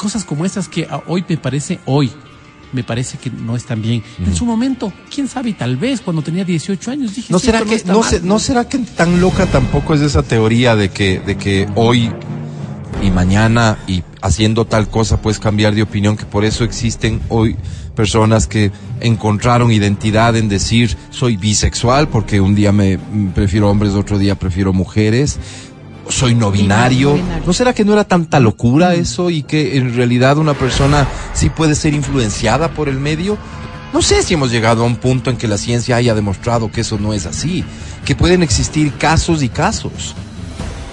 Cosas 0.00 0.24
como 0.24 0.46
esas 0.46 0.66
que 0.66 0.88
hoy 1.08 1.22
me 1.28 1.36
parece, 1.36 1.78
hoy, 1.84 2.10
me 2.72 2.82
parece 2.82 3.18
que 3.18 3.28
no 3.30 3.54
están 3.54 3.82
bien. 3.82 4.02
En 4.24 4.34
su 4.34 4.46
momento, 4.46 4.90
quién 5.14 5.28
sabe, 5.28 5.52
tal 5.52 5.76
vez 5.76 6.00
cuando 6.00 6.22
tenía 6.22 6.42
18 6.42 6.90
años 6.90 7.14
dije, 7.14 7.30
¿No 7.30 7.38
"Sí, 7.38 7.46
será 7.46 7.60
que 7.64 7.82
no, 7.84 8.00
mal". 8.00 8.08
se- 8.08 8.20
no 8.22 8.38
será 8.38 8.66
que 8.66 8.78
tan 8.78 9.20
loca 9.20 9.44
tampoco 9.44 9.92
es 9.92 10.00
esa 10.00 10.22
teoría 10.22 10.74
de 10.74 10.88
que 10.88 11.20
de 11.20 11.36
que 11.36 11.68
hoy 11.74 12.10
y 13.02 13.10
mañana 13.10 13.76
y 13.86 14.02
haciendo 14.22 14.64
tal 14.66 14.88
cosa 14.88 15.20
puedes 15.20 15.38
cambiar 15.38 15.74
de 15.74 15.82
opinión 15.82 16.16
que 16.16 16.24
por 16.24 16.44
eso 16.46 16.64
existen 16.64 17.20
hoy 17.28 17.56
personas 17.94 18.46
que 18.46 18.70
encontraron 19.00 19.70
identidad 19.72 20.34
en 20.36 20.48
decir 20.48 20.96
soy 21.10 21.36
bisexual 21.36 22.08
porque 22.08 22.40
un 22.40 22.54
día 22.54 22.72
me 22.72 22.96
mm, 22.98 23.28
prefiero 23.34 23.68
hombres 23.70 23.92
otro 23.92 24.18
día 24.18 24.34
prefiero 24.34 24.72
mujeres 24.72 25.38
soy 26.08 26.34
no 26.34 26.50
binario. 26.50 27.18
¿No 27.46 27.52
será 27.52 27.74
que 27.74 27.84
no 27.84 27.92
era 27.92 28.04
tanta 28.04 28.40
locura 28.40 28.94
eso 28.94 29.30
y 29.30 29.42
que 29.42 29.76
en 29.76 29.94
realidad 29.94 30.38
una 30.38 30.54
persona 30.54 31.06
sí 31.34 31.50
puede 31.50 31.74
ser 31.74 31.94
influenciada 31.94 32.72
por 32.72 32.88
el 32.88 32.98
medio? 32.98 33.38
No 33.92 34.02
sé 34.02 34.22
si 34.22 34.34
hemos 34.34 34.50
llegado 34.50 34.82
a 34.82 34.86
un 34.86 34.96
punto 34.96 35.30
en 35.30 35.36
que 35.36 35.48
la 35.48 35.58
ciencia 35.58 35.96
haya 35.96 36.14
demostrado 36.14 36.70
que 36.70 36.82
eso 36.82 36.98
no 36.98 37.12
es 37.12 37.26
así, 37.26 37.64
que 38.04 38.14
pueden 38.14 38.42
existir 38.42 38.92
casos 38.94 39.42
y 39.42 39.48
casos. 39.48 40.14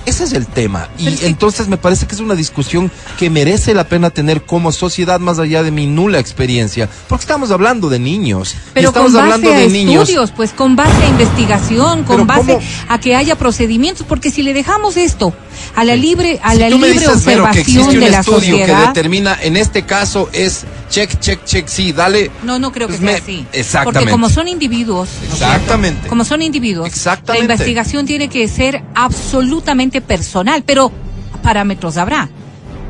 Ese 0.07 0.23
es 0.23 0.31
el 0.31 0.47
tema. 0.47 0.87
Y 0.97 1.25
entonces 1.25 1.67
me 1.67 1.75
parece 1.75 2.07
que 2.07 2.15
es 2.15 2.21
una 2.21 2.33
discusión 2.33 2.89
que 3.19 3.29
merece 3.29 3.73
la 3.73 3.83
pena 3.89 4.09
tener 4.09 4.43
como 4.43 4.71
sociedad 4.71 5.19
más 5.19 5.37
allá 5.37 5.63
de 5.63 5.71
mi 5.71 5.85
nula 5.85 6.17
experiencia. 6.17 6.87
Porque 7.09 7.23
estamos 7.23 7.51
hablando 7.51 7.89
de 7.89 7.99
niños. 7.99 8.53
y 8.53 8.57
Pero 8.73 8.87
estamos 8.87 9.11
con 9.11 9.15
base 9.21 9.33
hablando 9.33 9.51
a 9.51 9.57
de 9.59 9.67
niños. 9.67 10.03
estudios, 10.03 10.31
pues 10.31 10.53
con 10.53 10.77
base 10.77 11.03
a 11.03 11.09
investigación, 11.09 12.05
con 12.05 12.15
Pero 12.15 12.25
base 12.25 12.53
¿cómo? 12.53 12.65
a 12.87 12.99
que 13.01 13.17
haya 13.17 13.35
procedimientos, 13.35 14.05
porque 14.07 14.31
si 14.31 14.43
le 14.43 14.53
dejamos 14.53 14.95
esto 14.95 15.33
a 15.75 15.83
la 15.83 15.95
libre, 15.95 16.39
a 16.43 16.53
Si 16.53 16.59
la 16.59 16.69
libre 16.69 16.91
dices, 16.91 17.07
que 17.07 17.13
observación 17.13 17.87
un 17.87 17.99
de 17.99 18.09
la 18.09 18.19
estudio 18.19 18.39
que 18.39 18.61
sociedad, 18.61 18.87
determina, 18.87 19.37
en 19.41 19.57
este 19.57 19.83
caso 19.83 20.29
es 20.33 20.65
check, 20.89 21.19
check, 21.19 21.43
check, 21.45 21.67
sí, 21.67 21.91
dale. 21.91 22.31
no, 22.43 22.59
no 22.59 22.71
creo 22.71 22.87
que 22.87 22.95
Pues 22.95 23.09
sea 23.09 23.19
así. 23.19 23.45
Exactamente. 23.51 23.99
Porque 23.99 24.11
como 24.11 24.29
son 24.29 24.47
individuos. 24.47 25.09
Exactamente. 25.31 26.07
como 26.07 26.23
son 26.23 26.41
individuos, 26.41 26.87
Exactamente. 26.87 27.47
la 27.47 27.53
investigación 27.53 28.05
tiene 28.05 28.29
que 28.29 28.47
ser 28.47 28.83
absolutamente 28.95 30.01
personal, 30.01 30.63
pero 30.65 30.91
parámetros 31.43 31.97
habrá. 31.97 32.29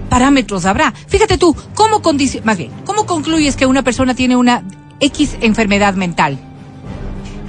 Parámetros 0.10 0.66
habrá. 0.66 0.94
Fíjate 1.08 1.38
tú, 1.38 1.56
¿cómo 1.74 2.02
más 2.44 2.58
bien, 2.58 2.72
cómo 2.86 3.06
concluyes 3.06 3.56
que 3.56 3.66
una 3.66 3.84
persona 3.84 4.16
tiene 4.16 4.36
una 4.36 4.64
X 5.00 5.38
enfermedad 5.42 5.96
mental? 5.96 6.40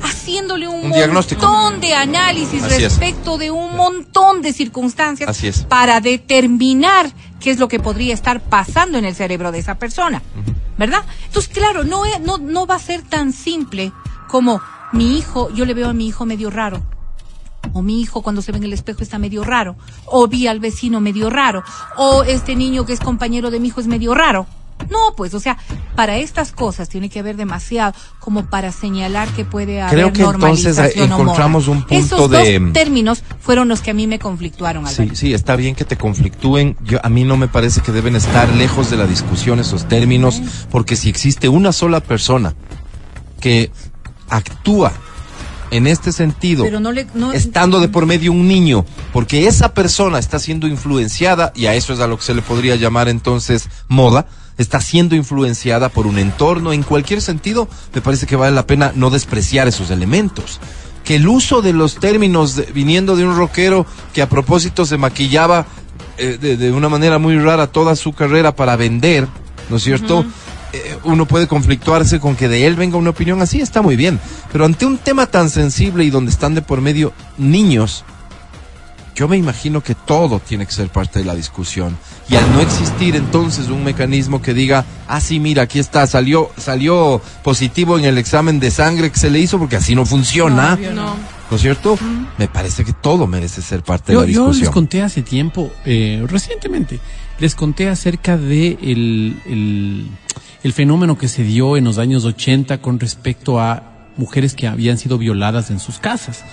Haciéndole 0.02 0.68
un, 0.68 0.88
montón 0.88 1.80
de 1.80 1.94
análisis 1.94 2.62
Así 2.62 2.74
es. 2.76 2.82
respecto 2.82 3.38
de 3.38 3.50
un 3.50 3.76
montón 3.76 4.42
de 4.42 4.52
circunstancias 4.52 5.28
Así 5.28 5.48
es. 5.48 5.64
para 5.64 6.00
determinar 6.00 7.10
qué 7.40 7.50
es 7.50 7.58
lo 7.58 7.68
que 7.68 7.80
podría 7.80 8.14
estar 8.14 8.40
pasando 8.40 8.98
en 8.98 9.04
el 9.04 9.14
cerebro 9.14 9.52
de 9.52 9.58
esa 9.58 9.76
persona. 9.76 10.22
¿Verdad? 10.76 11.04
Entonces, 11.26 11.52
claro, 11.52 11.82
no, 11.84 12.04
es- 12.04 12.20
no, 12.20 12.38
no 12.38 12.66
va 12.66 12.76
a 12.76 12.78
ser 12.78 13.02
tan 13.02 13.32
simple 13.32 13.92
como 14.28 14.60
mi 14.92 15.18
hijo, 15.18 15.50
yo 15.52 15.64
le 15.64 15.74
veo 15.74 15.88
a 15.88 15.92
mi 15.92 16.06
hijo 16.06 16.24
medio 16.24 16.50
raro. 16.50 16.82
O 17.72 17.82
mi 17.82 18.00
hijo 18.00 18.22
cuando 18.22 18.40
se 18.40 18.52
ve 18.52 18.58
en 18.58 18.64
el 18.64 18.72
espejo 18.72 19.02
está 19.02 19.18
medio 19.18 19.42
raro. 19.44 19.76
O 20.06 20.28
vi 20.28 20.46
al 20.46 20.60
vecino 20.60 21.00
medio 21.00 21.28
raro. 21.28 21.64
O 21.96 22.22
este 22.22 22.54
niño 22.54 22.86
que 22.86 22.92
es 22.92 23.00
compañero 23.00 23.50
de 23.50 23.60
mi 23.60 23.68
hijo 23.68 23.80
es 23.80 23.86
medio 23.88 24.14
raro. 24.14 24.46
No, 24.90 25.14
pues, 25.16 25.34
o 25.34 25.40
sea, 25.40 25.58
para 25.96 26.16
estas 26.18 26.52
cosas 26.52 26.88
tiene 26.88 27.08
que 27.10 27.18
haber 27.18 27.36
demasiado 27.36 27.92
como 28.20 28.46
para 28.46 28.72
señalar 28.72 29.28
que 29.30 29.44
puede 29.44 29.82
haber 29.82 29.94
Creo 29.94 30.12
que 30.12 30.22
entonces, 30.22 30.76
normalización 30.76 31.10
eh, 31.10 31.14
encontramos 31.14 31.68
un 31.68 31.82
punto 31.82 31.94
Esos 32.16 32.30
de- 32.30 32.58
dos 32.60 32.72
términos 32.72 33.22
fueron 33.40 33.68
los 33.68 33.80
que 33.80 33.90
a 33.90 33.94
mí 33.94 34.06
me 34.06 34.18
conflictuaron, 34.18 34.86
Sí, 34.86 35.10
sí, 35.14 35.34
está 35.34 35.56
bien 35.56 35.74
que 35.74 35.84
te 35.84 35.96
conflictúen. 35.96 36.76
Yo, 36.84 37.00
a 37.04 37.08
mí 37.08 37.24
no 37.24 37.36
me 37.36 37.48
parece 37.48 37.80
que 37.80 37.92
deben 37.92 38.16
estar 38.16 38.48
lejos 38.54 38.88
de 38.90 38.96
la 38.96 39.06
discusión 39.06 39.58
esos 39.58 39.86
términos, 39.88 40.40
porque 40.70 40.96
si 40.96 41.08
existe 41.10 41.48
una 41.48 41.72
sola 41.72 42.00
persona 42.00 42.54
que 43.40 43.70
actúa 44.28 44.92
en 45.70 45.86
este 45.86 46.12
sentido, 46.12 46.64
Pero 46.64 46.80
no 46.80 46.92
le- 46.92 47.06
no- 47.14 47.32
estando 47.32 47.78
de 47.80 47.88
por 47.88 48.06
medio 48.06 48.32
un 48.32 48.48
niño, 48.48 48.86
porque 49.12 49.46
esa 49.48 49.74
persona 49.74 50.18
está 50.18 50.38
siendo 50.38 50.66
influenciada, 50.66 51.52
y 51.54 51.66
a 51.66 51.74
eso 51.74 51.92
es 51.92 52.00
a 52.00 52.06
lo 52.06 52.16
que 52.16 52.24
se 52.24 52.34
le 52.34 52.40
podría 52.42 52.76
llamar 52.76 53.08
entonces 53.08 53.68
moda, 53.86 54.26
está 54.58 54.80
siendo 54.80 55.14
influenciada 55.16 55.88
por 55.88 56.06
un 56.06 56.18
entorno, 56.18 56.72
en 56.72 56.82
cualquier 56.82 57.22
sentido, 57.22 57.68
me 57.94 58.00
parece 58.02 58.26
que 58.26 58.36
vale 58.36 58.54
la 58.54 58.66
pena 58.66 58.92
no 58.94 59.08
despreciar 59.10 59.68
esos 59.68 59.90
elementos. 59.90 60.60
Que 61.04 61.16
el 61.16 61.26
uso 61.28 61.62
de 61.62 61.72
los 61.72 61.94
términos 61.96 62.56
de- 62.56 62.64
viniendo 62.74 63.16
de 63.16 63.24
un 63.24 63.36
rockero 63.36 63.86
que 64.12 64.20
a 64.20 64.28
propósito 64.28 64.84
se 64.84 64.98
maquillaba 64.98 65.64
eh, 66.18 66.36
de, 66.40 66.56
de 66.56 66.72
una 66.72 66.88
manera 66.88 67.18
muy 67.18 67.38
rara 67.38 67.68
toda 67.68 67.96
su 67.96 68.12
carrera 68.12 68.54
para 68.54 68.76
vender, 68.76 69.26
¿no 69.70 69.76
es 69.76 69.82
cierto? 69.84 70.24
Eh, 70.74 70.98
uno 71.04 71.24
puede 71.24 71.46
conflictuarse 71.46 72.20
con 72.20 72.36
que 72.36 72.48
de 72.48 72.66
él 72.66 72.74
venga 72.74 72.98
una 72.98 73.10
opinión 73.10 73.40
así, 73.40 73.60
está 73.60 73.80
muy 73.80 73.96
bien. 73.96 74.20
Pero 74.52 74.64
ante 74.66 74.84
un 74.84 74.98
tema 74.98 75.26
tan 75.26 75.48
sensible 75.48 76.04
y 76.04 76.10
donde 76.10 76.30
están 76.30 76.54
de 76.54 76.60
por 76.60 76.82
medio 76.82 77.12
niños, 77.38 78.04
yo 79.18 79.26
me 79.26 79.36
imagino 79.36 79.82
que 79.82 79.96
todo 79.96 80.38
tiene 80.38 80.64
que 80.64 80.70
ser 80.72 80.90
parte 80.90 81.18
de 81.18 81.24
la 81.24 81.34
discusión. 81.34 81.96
Y 82.28 82.36
al 82.36 82.52
no 82.52 82.60
existir 82.60 83.16
entonces 83.16 83.66
un 83.66 83.82
mecanismo 83.82 84.40
que 84.40 84.54
diga, 84.54 84.84
ah, 85.08 85.20
sí, 85.20 85.40
mira, 85.40 85.64
aquí 85.64 85.80
está, 85.80 86.06
salió, 86.06 86.50
salió 86.56 87.20
positivo 87.42 87.98
en 87.98 88.04
el 88.04 88.16
examen 88.16 88.60
de 88.60 88.70
sangre 88.70 89.10
que 89.10 89.18
se 89.18 89.28
le 89.28 89.40
hizo 89.40 89.58
porque 89.58 89.74
así 89.74 89.96
no 89.96 90.06
funciona. 90.06 90.76
No. 90.94 91.16
¿No 91.50 91.56
es 91.56 91.60
cierto? 91.60 91.98
Me 92.36 92.46
parece 92.46 92.84
que 92.84 92.92
todo 92.92 93.26
merece 93.26 93.60
ser 93.60 93.82
parte 93.82 94.12
Yo, 94.12 94.20
de 94.20 94.26
la 94.28 94.32
yo 94.32 94.40
discusión. 94.42 94.64
les 94.66 94.70
conté 94.72 95.02
hace 95.02 95.22
tiempo, 95.22 95.72
eh, 95.84 96.22
recientemente, 96.28 97.00
les 97.40 97.56
conté 97.56 97.88
acerca 97.88 98.36
de 98.36 98.78
el, 98.80 99.40
el, 99.46 100.06
el 100.62 100.72
fenómeno 100.72 101.18
que 101.18 101.26
se 101.26 101.42
dio 101.42 101.76
en 101.76 101.82
los 101.84 101.98
años 101.98 102.24
80 102.24 102.80
con 102.80 103.00
respecto 103.00 103.60
a 103.60 103.97
mujeres 104.18 104.54
que 104.54 104.68
habían 104.68 104.98
sido 104.98 105.16
violadas 105.16 105.70
en 105.70 105.80
sus 105.80 105.98
casas. 105.98 106.44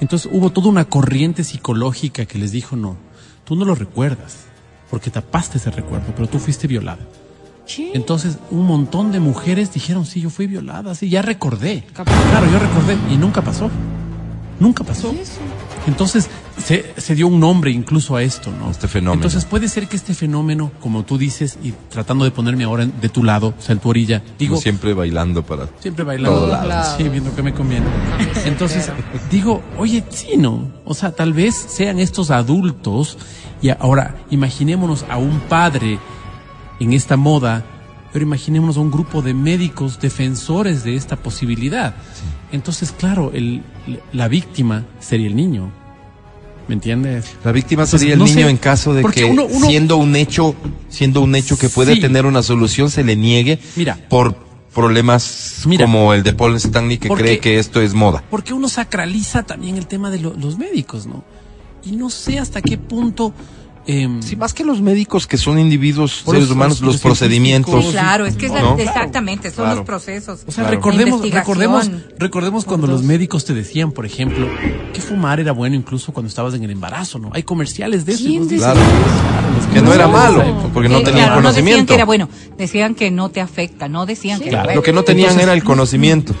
Entonces 0.00 0.30
hubo 0.32 0.50
toda 0.50 0.68
una 0.68 0.84
corriente 0.84 1.42
psicológica 1.42 2.26
que 2.26 2.38
les 2.38 2.52
dijo, 2.52 2.76
no, 2.76 2.96
tú 3.44 3.56
no 3.56 3.64
lo 3.64 3.74
recuerdas, 3.74 4.44
porque 4.90 5.10
tapaste 5.10 5.58
ese 5.58 5.72
recuerdo, 5.72 6.12
pero 6.14 6.28
tú 6.28 6.38
fuiste 6.38 6.68
violada. 6.68 7.00
Entonces, 7.94 8.38
un 8.50 8.66
montón 8.66 9.10
de 9.10 9.20
mujeres 9.20 9.72
dijeron, 9.72 10.04
sí, 10.04 10.20
yo 10.20 10.28
fui 10.28 10.46
violada, 10.46 10.94
sí, 10.94 11.08
ya 11.08 11.22
recordé. 11.22 11.84
Claro, 11.94 12.50
yo 12.52 12.58
recordé 12.58 12.98
y 13.10 13.16
nunca 13.16 13.42
pasó. 13.42 13.70
Nunca 14.60 14.84
pasó. 14.84 15.14
Entonces, 15.86 16.28
se, 16.58 16.94
se 16.96 17.14
dio 17.14 17.26
un 17.26 17.40
nombre 17.40 17.70
incluso 17.70 18.16
a 18.16 18.22
esto, 18.22 18.50
¿no? 18.58 18.70
Este 18.70 18.86
fenómeno. 18.88 19.14
Entonces, 19.14 19.44
puede 19.44 19.68
ser 19.68 19.88
que 19.88 19.96
este 19.96 20.14
fenómeno, 20.14 20.70
como 20.80 21.04
tú 21.04 21.18
dices, 21.18 21.58
y 21.62 21.72
tratando 21.90 22.24
de 22.24 22.30
ponerme 22.30 22.64
ahora 22.64 22.84
en- 22.84 23.00
de 23.00 23.08
tu 23.08 23.22
lado, 23.24 23.54
o 23.58 23.60
sea, 23.62 23.72
en 23.72 23.80
tu 23.80 23.88
orilla, 23.90 24.22
digo, 24.38 24.52
Como 24.54 24.62
siempre 24.62 24.94
bailando 24.94 25.44
para... 25.44 25.68
Siempre 25.80 26.04
bailando. 26.04 26.56
Sí, 26.96 27.08
viendo 27.08 27.34
que 27.34 27.42
me 27.42 27.52
conviene. 27.52 27.86
Entonces, 28.46 28.90
digo, 29.30 29.62
oye, 29.78 30.04
sí, 30.10 30.36
¿no? 30.36 30.70
O 30.84 30.94
sea, 30.94 31.12
tal 31.12 31.32
vez 31.32 31.54
sean 31.54 31.98
estos 31.98 32.30
adultos 32.30 33.18
y 33.60 33.70
ahora 33.70 34.16
imaginémonos 34.30 35.04
a 35.10 35.16
un 35.16 35.40
padre 35.40 35.98
en 36.80 36.92
esta 36.92 37.16
moda, 37.16 37.64
pero 38.12 38.24
imaginémonos 38.24 38.76
a 38.76 38.80
un 38.80 38.90
grupo 38.90 39.22
de 39.22 39.34
médicos 39.34 39.98
defensores 40.00 40.84
de 40.84 40.94
esta 40.94 41.16
posibilidad. 41.16 41.94
Entonces, 42.52 42.92
claro, 42.92 43.32
el, 43.34 43.62
la 44.12 44.28
víctima 44.28 44.84
sería 45.00 45.26
el 45.26 45.34
niño. 45.34 45.72
¿Me 46.68 46.74
entiendes? 46.74 47.26
La 47.44 47.52
víctima 47.52 47.82
Entonces, 47.82 48.00
sería 48.00 48.14
el 48.14 48.18
no 48.20 48.24
niño 48.24 48.44
sé, 48.46 48.50
en 48.50 48.56
caso 48.56 48.94
de 48.94 49.04
que 49.04 49.24
uno- 49.24 49.44
uno- 49.44 49.66
siendo 49.66 49.96
un 49.98 50.16
hecho, 50.16 50.54
siendo 50.88 51.20
un 51.20 51.34
hecho 51.34 51.58
que 51.58 51.68
puede 51.68 51.94
Sí. 51.96 52.00
tener 52.00 52.24
una 52.24 52.42
solución 52.42 52.90
se 52.90 53.04
le 53.04 53.16
niegue 53.16 53.58
Mira. 53.76 53.98
por 54.08 54.34
problemas 54.74 55.62
Mira. 55.66 55.84
como 55.84 56.14
el 56.14 56.22
de 56.22 56.32
Paul 56.32 56.56
Stanley 56.56 56.98
que 56.98 57.08
Porque- 57.08 57.22
cree 57.24 57.38
que 57.38 57.58
esto 57.58 57.80
es 57.80 57.94
moda. 57.94 58.24
Porque 58.30 58.52
uno 58.54 58.68
sacraliza 58.68 59.42
también 59.42 59.76
el 59.76 59.86
tema 59.86 60.10
de 60.10 60.18
lo- 60.20 60.34
los 60.34 60.58
médicos, 60.58 61.06
¿no? 61.06 61.22
Y 61.84 61.92
no 61.92 62.10
sé 62.10 62.38
hasta 62.38 62.60
qué 62.62 62.78
punto... 62.78 63.32
em, 63.86 64.22
Sí, 64.22 64.36
más 64.36 64.54
que 64.54 64.64
los 64.64 64.80
médicos 64.80 65.26
que 65.26 65.36
son 65.36 65.58
individuos, 65.58 66.22
seres 66.24 66.42
los- 66.42 66.50
humanos, 66.50 66.80
los 66.80 66.94
los 66.94 67.00
procedimientos. 67.02 67.70
científicos. 67.70 68.00
Claro, 68.00 68.26
es 68.26 68.36
que 68.36 68.46
es 68.46 68.52
la- 68.52 68.60
¿No? 68.62 68.78
exactamente, 68.78 69.50
son 69.50 69.64
Claro. 69.64 69.76
los 69.76 69.84
procesos. 69.86 70.40
O 70.46 70.50
sea, 70.52 70.64
Claro. 70.64 70.76
recordemos, 70.76 71.20
recordemos, 71.30 71.90
recordemos 72.18 72.64
cuando 72.64 72.86
los 72.86 73.02
médicos 73.02 73.44
te 73.44 73.52
decían, 73.54 73.92
por 73.92 74.06
ejemplo, 74.06 74.46
que 74.92 75.00
fumar 75.00 75.40
era 75.40 75.52
bueno 75.52 75.76
incluso 75.76 76.12
cuando 76.12 76.28
estabas 76.28 76.54
en 76.54 76.64
el 76.64 76.70
embarazo, 76.70 77.18
¿no? 77.18 77.30
Hay 77.34 77.42
comerciales 77.42 78.06
de 78.06 78.12
eso. 78.14 78.24
¿Quién 78.24 78.42
¿no? 78.42 78.46
dice 78.48 78.64
Claro. 78.64 78.80
Que 79.72 79.82
no 79.82 79.92
era 79.92 80.06
malo, 80.08 80.70
porque 80.72 80.88
no 80.88 80.98
Sí, 80.98 81.04
tenían 81.04 81.26
claro, 81.26 81.40
No 81.42 81.48
decían 81.48 81.64
conocimiento. 81.64 81.86
que 81.90 81.94
era 81.94 82.04
bueno, 82.04 82.28
decían 82.56 82.94
que 82.94 83.10
no 83.10 83.28
te 83.30 83.40
afecta, 83.40 83.88
no 83.88 84.06
decían 84.06 84.38
que 84.40 84.44
era 84.48 84.58
Claro. 84.58 84.66
bueno. 84.66 84.78
Lo 84.78 84.82
que 84.82 84.92
no 84.92 85.02
tenían 85.02 85.30
Entonces- 85.30 85.44
era 85.44 85.52
el 85.54 85.64
conocimiento, 85.64 86.34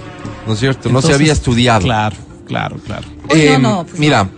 ¿no 0.46 0.52
es 0.54 0.60
cierto? 0.60 0.88
no 0.90 1.02
se 1.02 1.12
había 1.14 1.32
estudiado. 1.32 1.80
Claro, 1.82 2.16
claro, 2.46 2.76
claro. 2.84 3.06
Pues 3.28 3.44
no, 3.44 3.54
Em, 3.54 3.62
no, 3.62 3.84
pues 3.86 3.98
mira, 3.98 4.28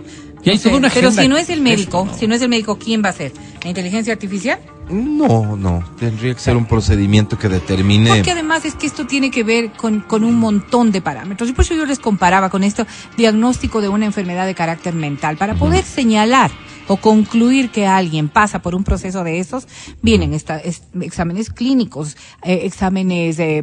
Y 0.47 0.51
hay 0.51 0.55
No 0.55 0.61
sé, 0.61 0.69
toda 0.69 0.79
una 0.79 0.89
pero 0.89 1.07
agenda 1.09 1.23
si 1.23 1.27
no 1.27 1.37
es 1.37 1.49
el 1.49 1.61
médico, 1.61 2.07
si 2.17 2.27
no 2.27 2.35
es 2.35 2.41
el 2.41 2.49
médico, 2.49 2.77
¿quién 2.77 3.03
va 3.03 3.09
a 3.09 3.13
ser? 3.13 3.33
¿La 3.63 3.69
inteligencia 3.69 4.13
artificial? 4.13 4.59
no, 4.89 5.57
no, 5.57 5.83
tendría 5.99 6.33
que 6.33 6.39
ser 6.39 6.55
un 6.55 6.65
procedimiento 6.65 7.37
que 7.37 7.49
determine. 7.49 8.09
Porque 8.09 8.31
además 8.31 8.63
es 8.63 8.75
que 8.75 8.87
esto 8.87 9.05
tiene 9.05 9.29
que 9.29 9.43
ver 9.43 9.73
con, 9.73 9.99
con 9.99 10.23
un 10.23 10.35
montón 10.35 10.93
de 10.93 11.01
parámetros. 11.01 11.49
Y 11.49 11.53
por 11.53 11.65
eso 11.65 11.73
yo 11.73 11.85
les 11.85 11.99
comparaba 11.99 12.49
con 12.49 12.63
esto 12.63 12.87
diagnóstico 13.17 13.81
de 13.81 13.89
una 13.89 14.05
enfermedad 14.05 14.45
de 14.45 14.55
carácter 14.55 14.93
mental. 14.93 15.35
Para 15.35 15.55
poder 15.55 15.83
señalar 15.83 16.51
o 16.87 16.97
concluir 16.97 17.69
que 17.69 17.85
alguien 17.85 18.29
pasa 18.29 18.61
por 18.61 18.73
un 18.75 18.83
proceso 18.83 19.23
de 19.23 19.39
esos, 19.39 19.67
vienen 20.01 20.33
esta- 20.33 20.57
es- 20.59 20.83
exámenes 21.01 21.49
clínicos, 21.49 22.15
eh, 22.43 22.61
exámenes 22.63 23.37
de, 23.37 23.61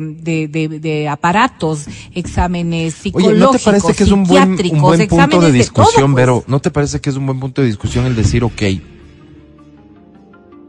de- 0.48 0.68
de 0.80 1.08
aparatos, 1.08 1.86
exámenes 2.14 2.94
psicológicos, 2.94 3.32
Oye, 3.34 3.40
¿no 3.40 3.50
te 3.50 3.58
parece 3.60 3.94
que 3.94 4.04
es 4.04 4.10
un 4.10 4.24
buen, 4.24 4.50
un 4.72 4.80
buen 4.80 5.08
punto 5.08 5.26
de 5.26 5.28
todo, 5.28 5.50
discusión, 5.52 6.12
pues? 6.12 6.22
Vero? 6.22 6.44
¿No 6.46 6.60
te 6.60 6.70
parece 6.70 7.00
que 7.00 7.10
es 7.10 7.16
un 7.16 7.26
buen 7.26 7.40
punto 7.40 7.60
de 7.62 7.68
discusión 7.68 8.04
el 8.06 8.14
decir, 8.16 8.44
ok, 8.44 8.62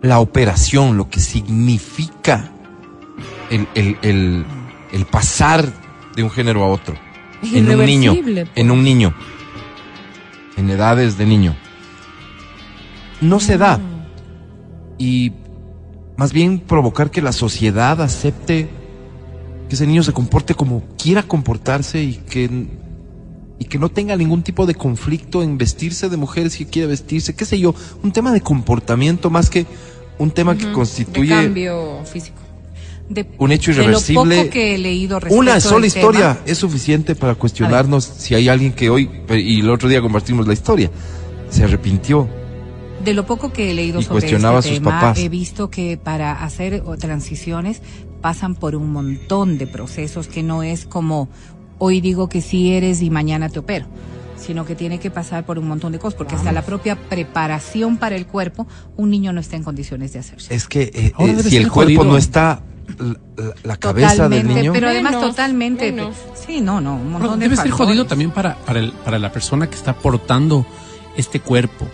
la 0.02 0.20
operación, 0.20 0.98
lo 0.98 1.10
que 1.10 1.20
significa 1.20 2.52
el, 3.50 3.68
el, 3.76 3.98
el, 4.02 4.46
el 4.92 5.06
pasar 5.06 5.66
de 6.16 6.24
un 6.24 6.30
género 6.30 6.64
a 6.64 6.68
otro? 6.68 6.96
En 7.44 7.70
un 7.70 7.86
niño, 7.86 8.16
en 8.56 8.72
un 8.72 8.84
niño, 8.84 9.14
en 10.58 10.70
edades 10.70 11.18
de 11.18 11.26
niño. 11.26 11.56
No 13.28 13.40
se 13.40 13.58
da. 13.58 13.80
Y 14.98 15.34
más 16.18 16.32
bien 16.32 16.60
provocar 16.60 17.12
que 17.12 17.22
la 17.22 17.32
sociedad 17.32 18.02
acepte 18.02 18.70
que 19.68 19.76
ese 19.76 19.88
niño 19.88 20.04
se 20.04 20.14
comporte 20.14 20.54
como 20.54 20.84
quiera 20.98 21.24
comportarse 21.24 22.02
y 22.04 22.14
que 22.16 22.68
y 23.58 23.66
que 23.66 23.80
no 23.80 23.88
tenga 23.90 24.16
ningún 24.18 24.44
tipo 24.44 24.66
de 24.66 24.76
conflicto 24.76 25.42
en 25.42 25.58
vestirse 25.58 26.10
de 26.10 26.18
mujer 26.18 26.50
si 26.52 26.66
quiere 26.66 26.90
vestirse, 26.90 27.36
qué 27.36 27.46
sé 27.46 27.58
yo, 27.58 27.74
un 28.04 28.12
tema 28.12 28.34
de 28.34 28.42
comportamiento 28.42 29.30
más 29.30 29.50
que 29.50 29.66
un 30.20 30.30
tema 30.32 30.58
que 30.58 30.66
De 30.68 30.72
constituye 30.74 31.30
cambio 31.30 32.04
físico. 32.06 32.38
De- 33.10 33.26
un 33.38 33.52
hecho 33.54 33.72
de 33.72 33.78
lo 33.78 33.84
irreversible. 33.84 34.38
poco 34.40 34.50
que 34.50 34.76
he 34.76 34.78
leído 34.78 35.20
respecto 35.20 35.40
Una 35.40 35.60
sola 35.62 35.88
tema. 35.88 35.88
historia 35.88 36.40
es 36.46 36.58
suficiente 36.58 37.16
para 37.16 37.36
cuestionarnos 37.36 38.04
si 38.04 38.36
hay 38.36 38.50
alguien 38.50 38.74
que 38.74 38.90
hoy, 38.90 39.10
y 39.30 39.62
el 39.62 39.70
otro 39.70 39.88
día 39.88 40.02
compartimos 40.02 40.48
la 40.48 40.54
historia, 40.54 40.92
se 41.50 41.64
arrepintió. 41.64 42.28
De 43.06 43.14
lo 43.14 43.26
poco 43.26 43.54
que 43.54 43.72
he 43.72 43.74
leído 43.74 44.00
Y 44.00 44.04
sobre 44.04 44.22
cuestionaba 44.22 44.60
este 44.60 44.70
a 44.72 44.74
sus 44.74 44.80
tema, 44.80 45.00
papás. 45.00 45.20
he 45.20 45.30
visto 45.30 45.70
que 45.70 45.98
para 45.98 46.44
hacer 46.44 46.84
transiciones 47.00 47.82
pasan 48.22 48.56
por 48.56 48.76
un 48.76 48.92
montón 48.92 49.58
de 49.58 49.68
procesos 49.68 50.28
que 50.28 50.42
no 50.44 50.64
es 50.64 50.86
como 50.86 51.30
hoy 51.78 52.02
digo 52.02 52.28
que 52.28 52.42
sí 52.42 52.72
eres 52.74 53.02
y 53.02 53.10
mañana 53.10 53.50
te 53.50 53.60
opero, 53.60 53.86
sino 54.38 54.66
que 54.66 54.76
tiene 54.76 55.00
que 55.00 55.12
pasar 55.12 55.46
por 55.46 55.60
un 55.60 55.68
montón 55.68 55.92
de 55.92 56.00
cosas, 56.00 56.18
porque 56.18 56.36
hasta 56.36 56.52
la 56.52 56.64
propia 56.64 56.96
preparación 56.96 57.98
para 57.98 58.16
el 58.16 58.26
cuerpo, 58.26 58.66
un 58.98 59.10
niño 59.12 59.32
no 59.34 59.40
está 59.40 59.56
en 59.58 59.64
condiciones 59.64 60.14
de 60.14 60.20
hacerse. 60.20 60.56
Es 60.56 60.68
que 60.68 60.84
eh, 60.94 61.14
eh, 61.20 61.44
si 61.44 61.58
el 61.58 61.70
cuerpo 61.70 61.98
jodido. 61.98 62.12
no 62.14 62.18
está 62.18 62.62
la, 63.64 63.78
cabeza 63.78 64.30
del 64.30 64.48
niño, 64.48 64.74
pero 64.74 64.90
además 64.90 65.14
Menos, 65.14 65.30
totalmente. 65.32 65.92
menos. 65.92 66.16
Sí, 66.46 66.62
no, 66.62 66.80
no, 66.82 66.96
un 66.96 67.12
montón 67.12 67.22
Pero 67.22 67.34
de 67.38 67.50
debe 67.50 67.56
ser 67.58 67.72
jodido 67.72 68.06
también 68.06 68.32
para, 68.32 68.56
para, 68.58 68.80
el- 68.80 68.92
para 68.92 69.20
la 69.20 69.32
persona 69.32 69.68
que 69.70 69.76
está 69.76 69.94
portando 69.94 70.66
este 71.18 71.40
cuerpo. 71.40 71.88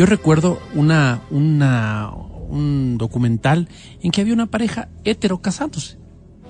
Yo 0.00 0.06
recuerdo 0.06 0.58
una, 0.74 1.20
una, 1.30 2.08
un 2.48 2.96
documental 2.96 3.68
en 4.02 4.10
que 4.10 4.22
había 4.22 4.32
una 4.32 4.46
pareja 4.46 4.88
hetero 5.04 5.42
casándose. 5.42 5.98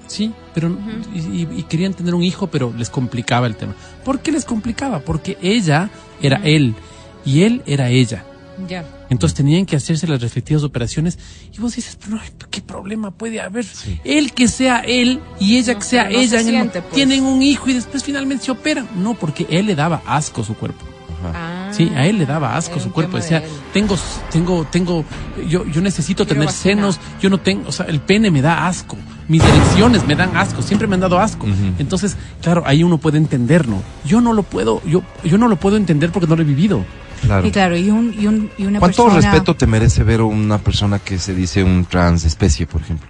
Sí, 0.07 0.33
pero 0.55 0.79
y, 1.13 1.19
y- 1.19 1.49
y 1.57 1.63
querían 1.65 1.93
tener 1.95 2.15
un 2.15 2.23
hijo, 2.23 2.47
pero 2.47 2.73
les 2.79 2.91
complicaba 2.91 3.49
el 3.49 3.57
tema. 3.57 3.75
¿Por 4.05 4.21
qué 4.21 4.31
les 4.31 4.45
complicaba? 4.45 5.01
Porque 5.01 5.37
ella 5.43 5.91
era 6.23 6.37
él 6.45 6.77
y 7.25 7.43
él 7.43 7.63
era 7.67 7.89
ella. 7.91 8.25
Ya. 8.69 8.85
Entonces 9.11 9.35
tenían 9.37 9.67
que 9.67 9.75
hacerse 9.75 10.07
las 10.07 10.21
respectivas 10.23 10.63
operaciones 10.63 11.19
y 11.53 11.59
vos 11.59 11.75
dices, 11.75 11.99
pero 12.01 12.21
¿qué 12.53 12.61
problema 12.63 13.11
puede 13.11 13.41
haber? 13.41 13.67
Él 14.05 14.33
que 14.33 14.47
sea 14.47 14.79
él 14.87 15.19
y 15.41 15.57
ella 15.57 15.73
No, 15.73 15.79
que 15.81 15.85
sea 15.87 16.05
no 16.05 16.11
ella, 16.11 16.41
se 16.41 16.49
en 16.51 16.55
el 16.55 16.71
pues. 16.71 16.85
tienen 16.93 17.25
un 17.25 17.43
hijo 17.43 17.69
y 17.69 17.73
después 17.75 18.05
finalmente 18.05 18.45
se 18.45 18.53
operan. 18.53 18.89
No, 18.95 19.15
porque 19.15 19.45
él 19.51 19.67
le 19.67 19.75
daba 19.75 20.03
asco 20.07 20.45
su 20.45 20.55
cuerpo. 20.55 20.85
Ah, 21.23 21.50
Sí, 21.71 21.91
a 21.95 22.07
él 22.07 22.19
le 22.19 22.27
daba 22.27 22.57
asco 22.57 22.75
era 22.75 22.85
su 22.85 22.93
cuerpo. 22.93 23.17
Decía, 23.17 23.43
tengo, 23.73 23.97
tengo, 24.31 24.67
tengo, 24.71 25.05
yo, 25.47 25.65
yo 25.67 25.81
necesito 25.81 26.25
Quiero 26.25 26.41
tener 26.41 26.55
senos, 26.55 27.01
yo 27.21 27.31
no 27.31 27.39
tengo, 27.39 27.69
o 27.69 27.73
sea, 27.73 27.87
el 27.87 28.01
pene 28.01 28.31
me 28.31 28.43
da 28.43 28.67
asco. 28.67 28.97
Mis 29.29 29.45
elecciones 29.45 30.07
me 30.07 30.17
dan 30.17 30.37
asco, 30.37 30.61
siempre 30.61 30.89
me 30.89 30.95
han 30.95 31.01
dado 31.01 31.21
asco. 31.21 31.47
Entonces, 31.79 32.17
claro, 32.43 32.65
ahí 32.67 32.83
uno 32.83 32.99
puede 32.99 33.19
entenderlo. 33.19 33.77
Yo 34.05 34.21
no 34.21 34.33
lo 34.33 34.43
puedo, 34.43 34.83
yo, 34.85 35.03
yo 35.23 35.39
no 35.39 35.47
lo 35.47 35.57
puedo 35.57 35.77
entender 35.77 36.11
porque 36.11 36.27
no 36.27 36.35
lo 36.35 36.43
he 36.43 36.45
vivido. 36.45 36.85
Claro. 37.23 37.47
Y 37.47 37.51
claro, 37.51 37.77
y, 37.77 37.91
un, 37.91 38.15
y, 38.19 38.27
un, 38.27 38.51
y 38.59 38.67
una 38.67 38.81
¿Cuánto 38.81 39.05
persona... 39.05 39.31
respeto 39.31 39.55
te 39.55 39.67
merece 39.67 40.03
ver 40.03 40.23
una 40.23 40.59
persona 40.59 40.99
que 40.99 41.19
se 41.19 41.35
dice 41.35 41.63
un 41.63 41.85
transespecie, 41.85 42.67
por 42.67 42.81
ejemplo? 42.81 43.09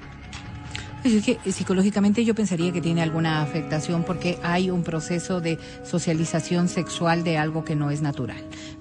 Pues 1.03 1.15
es 1.15 1.25
que 1.25 1.39
psicológicamente 1.53 2.25
yo 2.25 2.35
pensaría 2.35 2.73
que 2.73 2.81
tiene 2.81 3.03
alguna 3.03 3.43
afectación 3.43 4.05
porque 4.05 4.39
hay 4.43 4.71
un 4.71 4.83
proceso 4.83 5.41
de 5.41 5.59
socialización 5.85 6.69
sexual 6.69 7.25
de 7.25 7.39
algo 7.39 7.65
que 7.65 7.75
no 7.75 7.91
es 7.91 8.03
natural, 8.03 8.37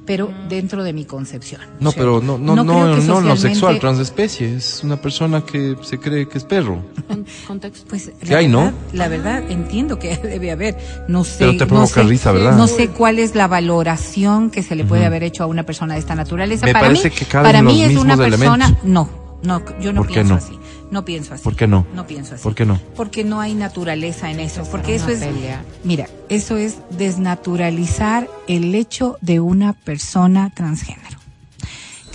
pero 0.06 0.30
dentro 0.50 0.84
de 0.84 0.94
mi 0.94 1.06
concepción. 1.06 1.62
No, 1.80 1.92
pero 1.92 2.22
no, 2.22 2.38
no, 2.38 2.56
No 2.56 2.64
no, 2.64 2.74
creo 2.74 2.86
no, 2.88 2.96
no, 2.96 3.02
socialmente- 3.36 3.40
sexual, 3.42 3.80
transespecie. 3.80 4.56
Es 4.56 4.82
una 4.84 4.98
persona 5.02 5.42
que 5.46 5.76
se 5.82 6.00
cree 6.00 6.28
que 6.28 6.38
es 6.38 6.44
perro. 6.44 6.84
Con- 7.08 7.26
contexto. 7.48 7.86
Pues 7.90 8.12
¿Qué 8.22 8.36
hay, 8.36 8.48
no? 8.48 8.72
La 8.94 9.08
verdad, 9.08 9.44
entiendo 9.50 9.98
que 10.00 10.18
debe 10.24 10.52
haber. 10.52 10.78
No 11.08 11.24
sé. 11.24 11.38
Pero 11.40 11.52
te 11.54 11.60
no 11.60 11.68
provoca 11.68 12.02
sé- 12.02 12.04
risa, 12.04 12.32
¿verdad? 12.32 12.58
No 12.58 12.68
sé 12.68 12.90
cuál 12.90 13.20
es 13.20 13.34
la 13.36 13.48
valoración 13.48 14.50
que 14.52 14.62
se 14.64 14.76
le 14.76 14.84
puede 14.86 15.06
haber 15.06 15.24
hecho 15.24 15.44
a 15.44 15.48
una 15.48 15.64
persona 15.64 15.94
de 15.94 16.00
esta 16.00 16.16
naturaleza. 16.16 16.66
Me 16.66 16.74
para 16.74 16.88
parece 16.88 17.10
mí, 17.10 17.16
que 17.16 17.26
para 17.26 17.62
mí 17.62 17.82
es 17.84 17.96
una 17.98 18.18
persona. 18.18 18.66
elementos. 18.66 18.84
No, 18.84 19.10
no, 19.44 19.62
yo 19.80 19.94
no 19.94 20.02
¿Por 20.02 20.08
qué 20.08 20.14
pienso 20.16 20.34
no? 20.34 20.38
así. 20.38 20.60
No 20.92 21.06
pienso 21.06 21.34
así. 21.36 21.44
¿Por 21.44 21.56
qué 21.56 21.68
no? 21.68 21.86
No 21.94 22.08
pienso 22.08 22.34
así. 22.36 22.44
¿Por 22.44 22.56
qué 22.56 22.66
no? 22.66 22.80
Porque 22.96 23.24
no 23.24 23.40
hay 23.40 23.54
naturaleza 23.54 24.32
en 24.32 24.40
eso. 24.40 24.64
Porque 24.72 24.96
eso 24.96 25.10
es. 25.10 25.20
pelea. 25.20 25.64
Mira, 25.84 26.08
eso 26.30 26.58
es 26.58 26.78
desnaturalizar 26.98 28.28
el 28.48 28.74
hecho 28.76 29.18
de 29.22 29.40
una 29.40 29.74
persona 29.74 30.52
transgénero. 30.56 31.18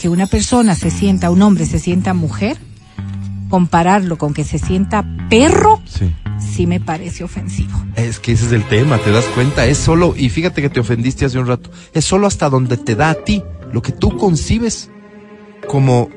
Que 0.01 0.09
una 0.09 0.27
persona 0.27 0.75
se 0.75 0.91
sienta, 0.91 1.31
un 1.31 1.41
hombre 1.43 1.67
se 1.67 1.79
sienta 1.79 2.15
mujer, 2.15 2.59
compararlo 3.49 4.19
con 4.19 4.35
que 4.35 4.45
se 4.45 4.59
sienta 4.59 5.05
perro, 5.31 5.81
Sí. 5.87 6.13
sí 6.39 6.67
me 6.67 6.81
parece 6.81 7.23
ofensivo. 7.25 7.81
Es 7.95 8.19
que 8.19 8.33
ese 8.33 8.47
es 8.47 8.53
el 8.53 8.65
tema, 8.69 8.99
¿te 8.99 9.11
das 9.13 9.25
cuenta? 9.27 9.67
Es 9.67 9.79
solo, 9.79 10.15
y 10.17 10.29
fíjate 10.31 10.61
que 10.63 10.69
te 10.71 10.81
ofendiste 10.81 11.25
hace 11.25 11.39
un 11.39 11.47
rato, 11.47 11.71
es 11.93 12.05
solo 12.05 12.27
hasta 12.27 12.51
donde 12.51 12.77
te 12.77 12.97
da 12.97 13.11
a 13.11 13.15
ti, 13.15 13.43
lo 13.73 13.83
que 13.83 13.93
tú 13.93 14.17
concibes 14.17 14.91
como, 15.69 16.11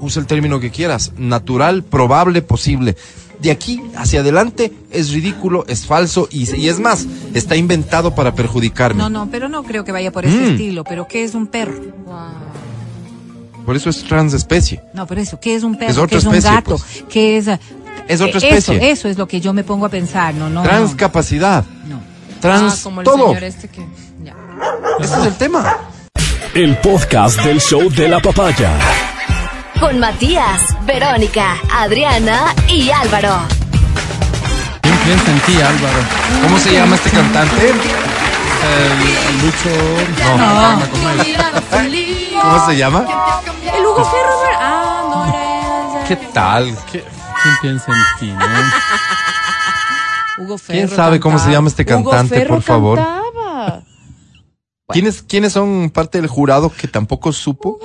usa 0.00 0.20
el 0.20 0.26
término 0.26 0.60
que 0.60 0.70
quieras, 0.70 1.12
natural, 1.16 1.82
probable, 1.84 2.42
posible. 2.42 2.96
De 3.40 3.50
aquí 3.50 3.82
hacia 3.96 4.20
adelante 4.20 4.72
es 4.90 5.10
ridículo, 5.12 5.66
es 5.68 5.84
falso 5.86 6.26
y, 6.30 6.50
y 6.56 6.68
es 6.70 6.80
más, 6.80 7.06
está 7.34 7.54
inventado 7.54 8.14
para 8.14 8.34
perjudicarme. 8.34 9.02
No, 9.02 9.10
no, 9.10 9.28
pero 9.30 9.48
no 9.50 9.62
creo 9.62 9.84
que 9.84 9.92
vaya 9.92 10.10
por 10.10 10.24
ese 10.24 10.36
Mm. 10.38 10.50
estilo. 10.52 10.84
Pero 10.84 11.06
¿qué 11.06 11.22
es 11.22 11.34
un 11.34 11.46
perro? 11.46 11.74
Por 13.66 13.76
eso 13.76 13.90
es 13.90 14.04
transespecie. 14.04 14.80
No, 14.94 15.06
pero 15.06 15.20
eso, 15.20 15.38
¿qué 15.40 15.54
es 15.54 15.64
un 15.64 15.76
perro? 15.76 15.90
Es 15.90 15.96
otra 15.98 16.08
¿Qué 16.08 16.16
es 16.16 16.24
un 16.24 16.34
especie, 16.34 16.56
gato? 16.56 16.70
pues. 16.78 17.04
¿Qué 17.10 17.36
es? 17.36 17.48
eh, 17.48 17.58
Es 18.08 18.20
otra 18.20 18.38
Eso, 18.38 18.46
especie. 18.46 18.90
eso 18.90 19.08
es 19.08 19.18
lo 19.18 19.26
que 19.26 19.40
yo 19.40 19.52
me 19.52 19.64
pongo 19.64 19.86
a 19.86 19.88
pensar. 19.88 20.32
No, 20.34 20.48
no. 20.48 20.62
Transcapacidad, 20.62 21.64
no, 21.88 21.96
no. 21.96 22.00
trans, 22.40 22.74
Ah, 22.74 22.80
como 22.84 23.00
el 23.00 23.04
todo. 23.04 23.26
señor 23.28 23.42
este 23.44 23.68
que. 23.68 23.84
Ya. 24.24 24.34
Ese 25.00 25.14
es 25.20 25.26
el 25.26 25.34
tema. 25.34 25.76
El 26.54 26.76
podcast 26.78 27.42
del 27.42 27.60
show 27.60 27.90
de 27.90 28.08
la 28.08 28.20
papaya. 28.20 28.72
Con 29.80 29.98
Matías, 29.98 30.60
Verónica, 30.86 31.56
Adriana 31.72 32.54
y 32.68 32.90
Álvaro. 32.90 33.36
¿Quién 34.82 34.96
piensa 35.04 35.30
en 35.30 35.40
ti, 35.40 35.54
Álvaro? 35.60 35.98
¿Cómo 36.42 36.58
se 36.58 36.72
llama 36.72 36.96
este 36.96 37.10
cantante? 37.10 37.70
El 37.70 39.42
Lucho. 39.42 39.70
No. 40.38 40.80
Él. 41.80 42.28
¿Cómo 42.40 42.66
se 42.66 42.76
llama? 42.76 43.04
El 43.74 43.84
Hugo 43.86 44.04
Ferro. 44.04 44.40
Ah, 44.58 45.02
no. 46.02 46.04
¿Qué 46.08 46.16
tal? 46.16 46.76
¿Qué- 46.90 47.04
¿Quién 47.42 47.54
piensa 47.62 47.92
en 47.92 47.98
ti, 48.18 48.32
no? 48.32 48.44
Hugo 50.44 50.58
Ferro. 50.58 50.76
¿Quién 50.78 50.88
sabe 50.88 51.20
cómo 51.20 51.38
se 51.38 51.50
llama 51.50 51.68
este 51.68 51.84
cantante, 51.84 52.40
por 52.46 52.62
favor? 52.62 52.98
cantaba. 52.98 53.82
¿Quiénes, 54.88 55.22
¿Quiénes 55.22 55.52
son 55.52 55.90
parte 55.90 56.20
del 56.20 56.28
jurado 56.30 56.70
que 56.72 56.88
tampoco 56.88 57.32
supo? 57.32 57.78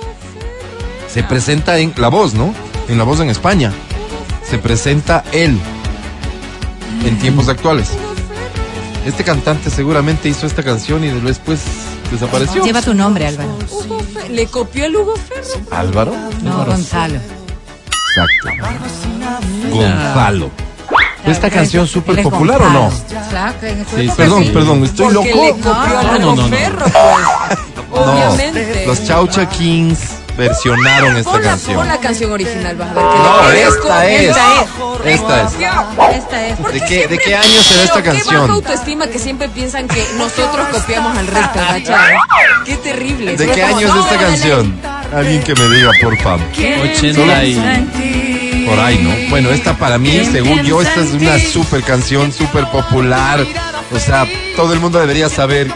Se 1.12 1.22
presenta 1.22 1.78
en 1.78 1.92
La 1.96 2.08
Voz, 2.08 2.34
¿no? 2.34 2.54
En 2.88 2.98
La 2.98 3.04
Voz 3.04 3.20
en 3.20 3.30
España. 3.30 3.72
Se 4.48 4.58
presenta 4.58 5.24
él 5.32 5.58
en 7.04 7.18
tiempos 7.18 7.48
actuales. 7.48 7.90
Este 9.06 9.24
cantante 9.24 9.68
seguramente 9.70 10.28
hizo 10.28 10.46
esta 10.46 10.62
canción 10.62 11.04
y 11.04 11.08
después 11.08 11.60
desapareció. 12.10 12.64
Lleva 12.64 12.80
tu 12.82 12.94
nombre, 12.94 13.26
Álvaro. 13.26 13.58
Le 14.30 14.46
copió 14.46 14.84
el 14.86 14.96
Hugo 14.96 15.14
Ferro. 15.16 15.66
Álvaro. 15.70 16.14
No, 16.42 16.64
Gonzalo. 16.64 17.16
Exacto. 17.16 18.76
Gonzalo. 19.70 20.50
¿Esta 21.24 21.48
Claro, 21.48 21.54
canción 21.54 21.86
súper 21.86 22.20
popular 22.22 22.60
o 22.62 22.70
no? 22.70 22.90
Sí, 22.90 24.10
Perdón, 24.16 24.42
sí. 24.44 24.50
perdón, 24.50 24.82
estoy 24.84 25.14
Porque 25.14 25.30
loco. 25.30 25.44
le 25.44 25.50
copió 25.52 25.98
al 25.98 26.20
No, 26.20 26.32
Hugo 26.32 26.36
no, 26.36 26.36
no, 26.36 26.42
no. 26.42 26.48
Ferro, 26.48 26.84
pues. 27.90 28.02
Obviamente. 28.02 28.84
Los 28.86 29.04
Chaucha 29.04 29.48
Kings 29.48 29.98
versionaron 30.36 31.16
esta 31.16 31.30
Pon 31.30 31.42
la, 31.42 31.48
canción. 31.50 31.76
pon 31.76 31.88
la 31.88 31.98
canción 31.98 32.32
original, 32.32 32.76
vas 32.76 32.90
a 32.90 32.94
ver. 32.94 33.04
que 33.04 33.18
No, 33.18 33.50
esta 33.50 34.06
es. 34.10 34.28
Esta 34.28 34.62
es. 34.62 34.68
Esta 35.04 35.42
es. 35.42 36.16
Esta 36.16 36.46
es. 36.46 36.72
¿De 36.72 36.80
qué, 36.80 37.08
¿De 37.08 37.18
qué 37.18 37.34
año 37.34 37.62
será 37.62 37.82
esta 37.84 37.94
Pero 37.94 38.02
Qué 38.02 38.18
baja 38.18 38.30
canción? 38.30 38.50
autoestima 38.50 39.06
que 39.08 39.18
siempre 39.18 39.48
piensan 39.48 39.88
que 39.88 40.04
nosotros 40.16 40.66
copiamos 40.72 41.16
al 41.16 41.26
resto, 41.26 41.58
¿cachai? 41.58 42.14
Qué 42.64 42.76
terrible. 42.76 43.36
¿De 43.36 43.46
qué 43.46 43.62
año 43.62 43.80
es 43.88 43.94
esta 44.04 44.18
canción? 44.18 44.80
Alguien 45.14 45.42
que 45.42 45.54
me 45.54 45.68
diga, 45.68 45.90
por 46.02 46.16
favor. 46.18 46.46
80 46.56 47.44
y... 47.44 48.64
Por 48.66 48.78
ahí, 48.78 48.98
¿no? 48.98 49.28
Bueno, 49.30 49.50
esta 49.50 49.76
para 49.76 49.98
mí, 49.98 50.24
según 50.30 50.62
yo, 50.62 50.80
esta 50.80 51.00
es 51.00 51.12
una 51.12 51.38
super 51.38 51.82
canción, 51.82 52.32
súper 52.32 52.64
popular. 52.70 53.44
O 53.92 53.98
sea, 53.98 54.26
todo 54.56 54.72
el 54.72 54.80
mundo 54.80 54.98
debería 55.00 55.28
saber 55.28 55.68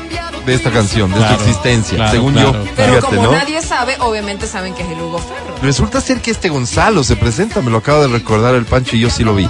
de 0.47 0.55
esta 0.55 0.71
canción, 0.71 1.11
de 1.11 1.17
Claro, 1.19 1.37
su 1.39 1.45
existencia, 1.45 1.97
claro, 1.97 2.13
según 2.13 2.33
claro. 2.35 2.53
yo. 2.65 2.71
Pero 2.77 2.89
Fíjate, 2.95 3.17
como 3.17 3.23
¿no? 3.25 3.33
nadie 3.33 3.61
sabe, 3.63 3.97
obviamente 4.01 4.47
saben 4.47 4.75
que 4.75 4.83
es 4.83 4.89
el 4.91 5.01
Hugo 5.01 5.19
Ferro. 5.19 5.55
Resulta 5.63 6.01
ser 6.01 6.21
que 6.21 6.31
este 6.31 6.49
Gonzalo 6.49 7.03
se 7.05 7.17
presenta, 7.17 7.61
me 7.61 7.71
lo 7.71 7.79
acaba 7.79 8.01
de 8.03 8.09
recordar 8.09 8.55
el 8.55 8.65
Pancho 8.65 8.97
y 8.97 9.01
yo 9.01 9.11
sí 9.11 9.25
lo 9.25 9.35
vi. 9.35 9.49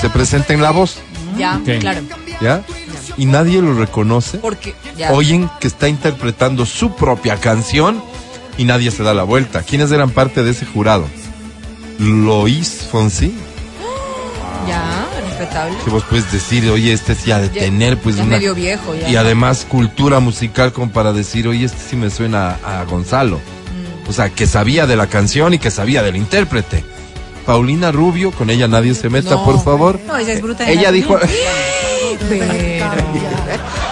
Se 0.00 0.08
presenta 0.10 0.52
en 0.54 0.62
La 0.62 0.70
Voz, 0.70 0.96
Ya, 1.36 1.56
Ok. 1.56 1.78
claro. 1.80 2.00
¿ya? 2.40 2.62
Y 3.16 3.26
nadie 3.26 3.60
lo 3.60 3.74
reconoce. 3.74 4.38
Porque 4.38 4.74
ya. 4.96 5.12
Oyen 5.12 5.50
que 5.60 5.66
está 5.68 5.88
interpretando 5.88 6.64
su 6.66 6.94
propia 6.94 7.36
canción 7.36 8.02
y 8.58 8.64
nadie 8.64 8.90
se 8.90 9.02
da 9.02 9.12
la 9.14 9.22
vuelta. 9.24 9.62
¿Quiénes 9.62 9.90
eran 9.92 10.10
parte 10.10 10.42
de 10.42 10.50
ese 10.52 10.64
jurado? 10.66 11.06
Lois 11.98 12.86
Fonsi, 12.90 13.34
respetable. 15.52 15.84
que 15.84 15.90
vos 15.90 16.04
puedes 16.08 16.32
decir, 16.32 16.68
oye, 16.70 16.92
este 16.92 17.14
sí 17.14 17.30
ha 17.32 17.38
de 17.38 17.48
Ya- 17.48 17.60
tener 17.60 17.98
pues 17.98 18.16
ya 18.16 18.22
una... 18.24 18.36
medio 18.36 18.54
viejo 18.54 18.94
ya. 18.94 19.08
Y 19.08 19.16
además 19.16 19.66
cultura 19.68 20.20
musical 20.20 20.72
como 20.72 20.90
para 20.92 21.12
decir, 21.12 21.46
oye, 21.48 21.64
este 21.66 21.78
sí 21.90 21.96
me 21.96 22.10
suena 22.10 22.56
a, 22.64 22.80
a 22.80 22.84
Gonzalo. 22.84 23.36
Mm. 23.38 24.08
O 24.08 24.12
sea, 24.12 24.28
que 24.30 24.46
sabía 24.46 24.86
de 24.86 24.96
la 24.96 25.06
canción 25.06 25.54
y 25.54 25.58
que 25.58 25.70
sabía 25.70 26.02
del 26.02 26.16
intérprete. 26.16 26.84
Paulina 27.46 27.90
Rubio, 27.90 28.30
con 28.30 28.50
ella 28.50 28.68
nadie 28.68 28.94
se 28.94 29.08
meta, 29.08 29.30
No. 29.30 29.44
por 29.44 29.62
favor. 29.62 29.98
No, 30.06 30.16
ella 30.16 30.32
es 30.32 30.40
bruta. 30.42 30.68
Ella 30.70 30.92
dijo, 30.92 31.18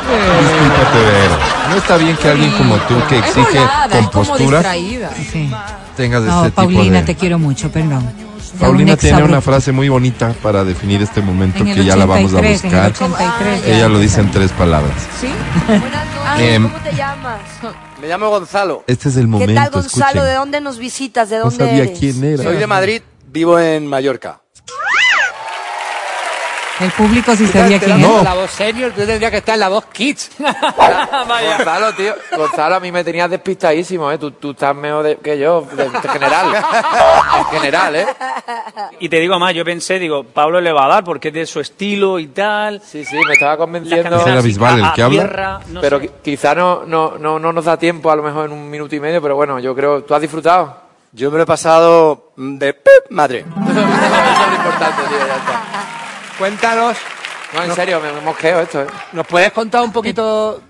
discúlpate, 0.06 0.98
Vero. 1.04 1.38
No 1.70 1.76
está 1.76 1.96
bien 1.96 2.16
que 2.16 2.28
alguien 2.28 2.50
como 2.52 2.76
tú 2.78 2.94
que 3.08 3.18
Es 3.18 3.24
exige 3.26 3.58
volada, 3.58 3.84
es 3.86 3.90
como 3.90 4.10
compostura 4.10 4.58
distraída. 4.58 5.10
Sí. 5.32 5.50
tengas 5.96 6.22
No, 6.22 6.42
ese 6.42 6.52
Paulina, 6.52 6.82
tipo 6.82 7.06
te 7.06 7.12
de... 7.12 7.14
quiero 7.16 7.38
mucho, 7.38 7.70
perdón. 7.70 8.04
Paulina 8.58 8.92
un 8.92 8.98
tiene 8.98 9.22
una 9.22 9.40
frase 9.40 9.72
muy 9.72 9.88
bonita 9.88 10.34
para 10.42 10.64
definir 10.64 11.00
este 11.02 11.20
momento 11.20 11.58
En 11.60 11.68
el 11.68 11.76
que 11.76 11.84
ya 11.84 11.96
la 11.96 12.06
vamos 12.06 12.32
a 12.34 12.38
83, 12.38 12.64
el 12.64 12.70
buscar. 12.70 12.90
83, 12.90 13.66
Ella 13.76 13.88
lo 13.88 13.98
dice 13.98 14.20
en 14.20 14.30
tres 14.30 14.50
palabras. 14.52 14.96
¿Sí? 15.20 15.28
Em, 16.38 16.62
¿Cómo 16.68 16.82
te 16.82 16.94
llamas? 16.96 17.40
Me 18.00 18.08
llamo 18.08 18.28
Gonzalo. 18.30 18.84
este 18.86 19.08
es 19.10 19.16
el 19.16 19.22
¿Qué 19.22 19.26
momento, 19.28 19.54
tal, 19.54 19.70
Gonzalo? 19.70 20.04
escuchen. 20.06 20.24
¿De 20.24 20.34
dónde 20.34 20.60
nos 20.60 20.78
visitas? 20.78 21.28
¿De 21.30 21.36
No 21.38 21.44
dónde 21.44 21.56
sabía 21.66 21.82
eres? 21.84 21.98
quién 21.98 22.24
era. 22.24 22.42
Soy 22.42 22.56
de 22.56 22.66
Madrid, 22.66 23.02
vivo 23.30 23.58
en 23.58 23.86
Mallorca. 23.86 24.40
El 26.80 26.90
público 26.92 27.36
sí 27.36 27.46
quién 27.52 27.80
la- 27.88 27.96
No. 27.98 28.22
La 28.24 28.34
voz 28.34 28.50
senior, 28.50 28.90
tú 28.92 29.04
tendrías 29.04 29.30
que 29.30 29.36
estar 29.38 29.54
en 29.54 29.60
la 29.60 29.68
voz 29.68 29.84
kids. 29.92 30.30
Gonzalo, 30.38 31.92
tío. 31.94 32.14
Gonzalo, 32.36 32.76
a 32.76 32.80
mí 32.80 32.90
me 32.90 33.04
tenías 33.04 33.28
despistadísimo, 33.30 34.10
¿eh? 34.10 34.18
Tú, 34.18 34.30
tú 34.32 34.52
estás 34.52 34.74
mejor 34.74 35.02
de- 35.04 35.16
que 35.18 35.38
yo, 35.38 35.62
de, 35.72 35.88
de 35.88 36.08
general. 36.08 36.46
En 37.38 37.44
general, 37.46 37.96
¿eh? 37.96 38.06
Y 39.00 39.08
te 39.08 39.18
digo 39.20 39.38
más, 39.38 39.54
yo 39.54 39.64
pensé, 39.64 39.98
digo, 39.98 40.24
Pablo 40.24 40.60
le 40.60 40.72
va 40.72 40.86
a 40.86 40.88
dar 40.88 41.04
porque 41.04 41.28
es 41.28 41.34
de 41.34 41.46
su 41.46 41.60
estilo 41.60 42.18
y 42.18 42.28
tal. 42.28 42.80
Sí, 42.84 43.04
sí, 43.04 43.16
me 43.26 43.34
estaba 43.34 43.56
convenciendo. 43.56 44.16
Ese 44.16 44.30
era 44.30 44.40
Bisbal 44.40 44.80
el 44.80 44.92
que 44.92 45.02
habla. 45.02 45.22
Tierra, 45.22 45.60
no 45.68 45.80
pero 45.80 45.98
sé. 46.00 46.06
qui- 46.06 46.10
quizá 46.22 46.54
no, 46.54 46.84
no, 46.86 47.18
no, 47.18 47.38
no 47.38 47.52
nos 47.52 47.64
da 47.66 47.76
tiempo, 47.76 48.10
a 48.10 48.16
lo 48.16 48.22
mejor 48.22 48.46
en 48.46 48.52
un 48.52 48.70
minuto 48.70 48.94
y 48.94 49.00
medio, 49.00 49.20
pero 49.20 49.36
bueno, 49.36 49.58
yo 49.58 49.74
creo. 49.74 50.02
¿Tú 50.04 50.14
has 50.14 50.20
disfrutado? 50.22 50.76
Yo 51.12 51.30
me 51.30 51.36
lo 51.38 51.42
he 51.42 51.46
pasado 51.46 52.30
de 52.36 52.72
pip, 52.72 53.10
madre. 53.10 53.40
Eso 53.68 53.70
es 53.70 53.74
lo 54.48 54.54
importante, 54.56 55.02
tío, 55.08 55.18
ya 55.26 55.36
está. 55.36 55.79
Cuéntanos, 56.40 56.96
No, 57.54 57.64
en 57.64 57.74
serio, 57.74 58.00
me, 58.00 58.12
mosqueo 58.22 58.60
esto, 58.60 58.80
¿eh? 58.82 58.86
¿nos 59.12 59.26
puedes 59.26 59.52
contar 59.52 59.82
un 59.82 59.92
poquito 59.92 60.62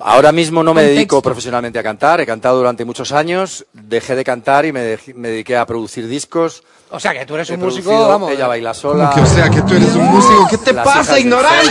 Ahora 0.00 0.30
mismo 0.30 0.62
no 0.62 0.74
me 0.74 0.80
Contexto. 0.82 0.94
dedico 0.96 1.22
profesionalmente 1.22 1.78
a 1.78 1.82
cantar, 1.82 2.20
he 2.20 2.26
cantado 2.26 2.58
durante 2.58 2.84
muchos 2.84 3.12
años, 3.12 3.64
dejé 3.72 4.14
de 4.14 4.24
cantar 4.24 4.66
y 4.66 4.72
me, 4.72 4.80
dediqué 4.82 5.56
a 5.56 5.64
producir 5.64 6.06
discos. 6.06 6.64
O 6.90 7.00
sea, 7.00 7.12
que 7.12 7.24
tú 7.24 7.36
eres 7.36 7.48
He 7.48 7.54
un 7.54 7.60
músico, 7.60 8.08
vamos. 8.08 8.30
Ella 8.30 8.46
baila 8.48 8.74
sola. 8.74 9.10
¿Cómo 9.10 9.24
que, 9.24 9.30
o 9.30 9.34
sea, 9.34 9.48
que 9.48 9.62
tú 9.62 9.74
eres 9.74 9.94
un 9.94 10.04
músico? 10.06 10.48
¿Qué 10.50 10.58
te 10.58 10.72
Las 10.74 10.84
pasa, 10.84 11.18
ignorante? 11.18 11.68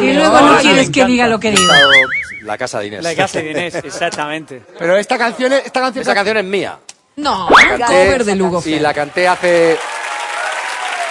Y 0.00 0.14
luego 0.14 0.40
no 0.40 0.58
quieres 0.58 0.90
que 0.90 1.04
diga 1.04 1.28
lo 1.28 1.38
que 1.38 1.50
diga. 1.52 1.74
La 2.42 2.58
casa 2.58 2.80
de 2.80 2.86
Inés. 2.88 3.02
La 3.04 3.14
casa 3.14 3.38
de 3.38 3.50
Inés, 3.50 3.74
exactamente. 3.76 4.62
Pero 4.78 4.96
esta 4.96 5.16
canción, 5.16 5.52
es- 5.52 5.66
esta 5.66 5.80
canción, 5.80 6.02
Esa 6.02 6.14
canción 6.14 6.38
es 6.38 6.44
mía. 6.44 6.78
No, 7.16 7.48
La 7.50 7.76
canté- 7.78 7.84
cover 7.86 8.24
de 8.24 8.34
Lugo 8.34 8.62
Y 8.64 8.78
la 8.80 8.92
canté 8.92 9.28
hace 9.28 9.76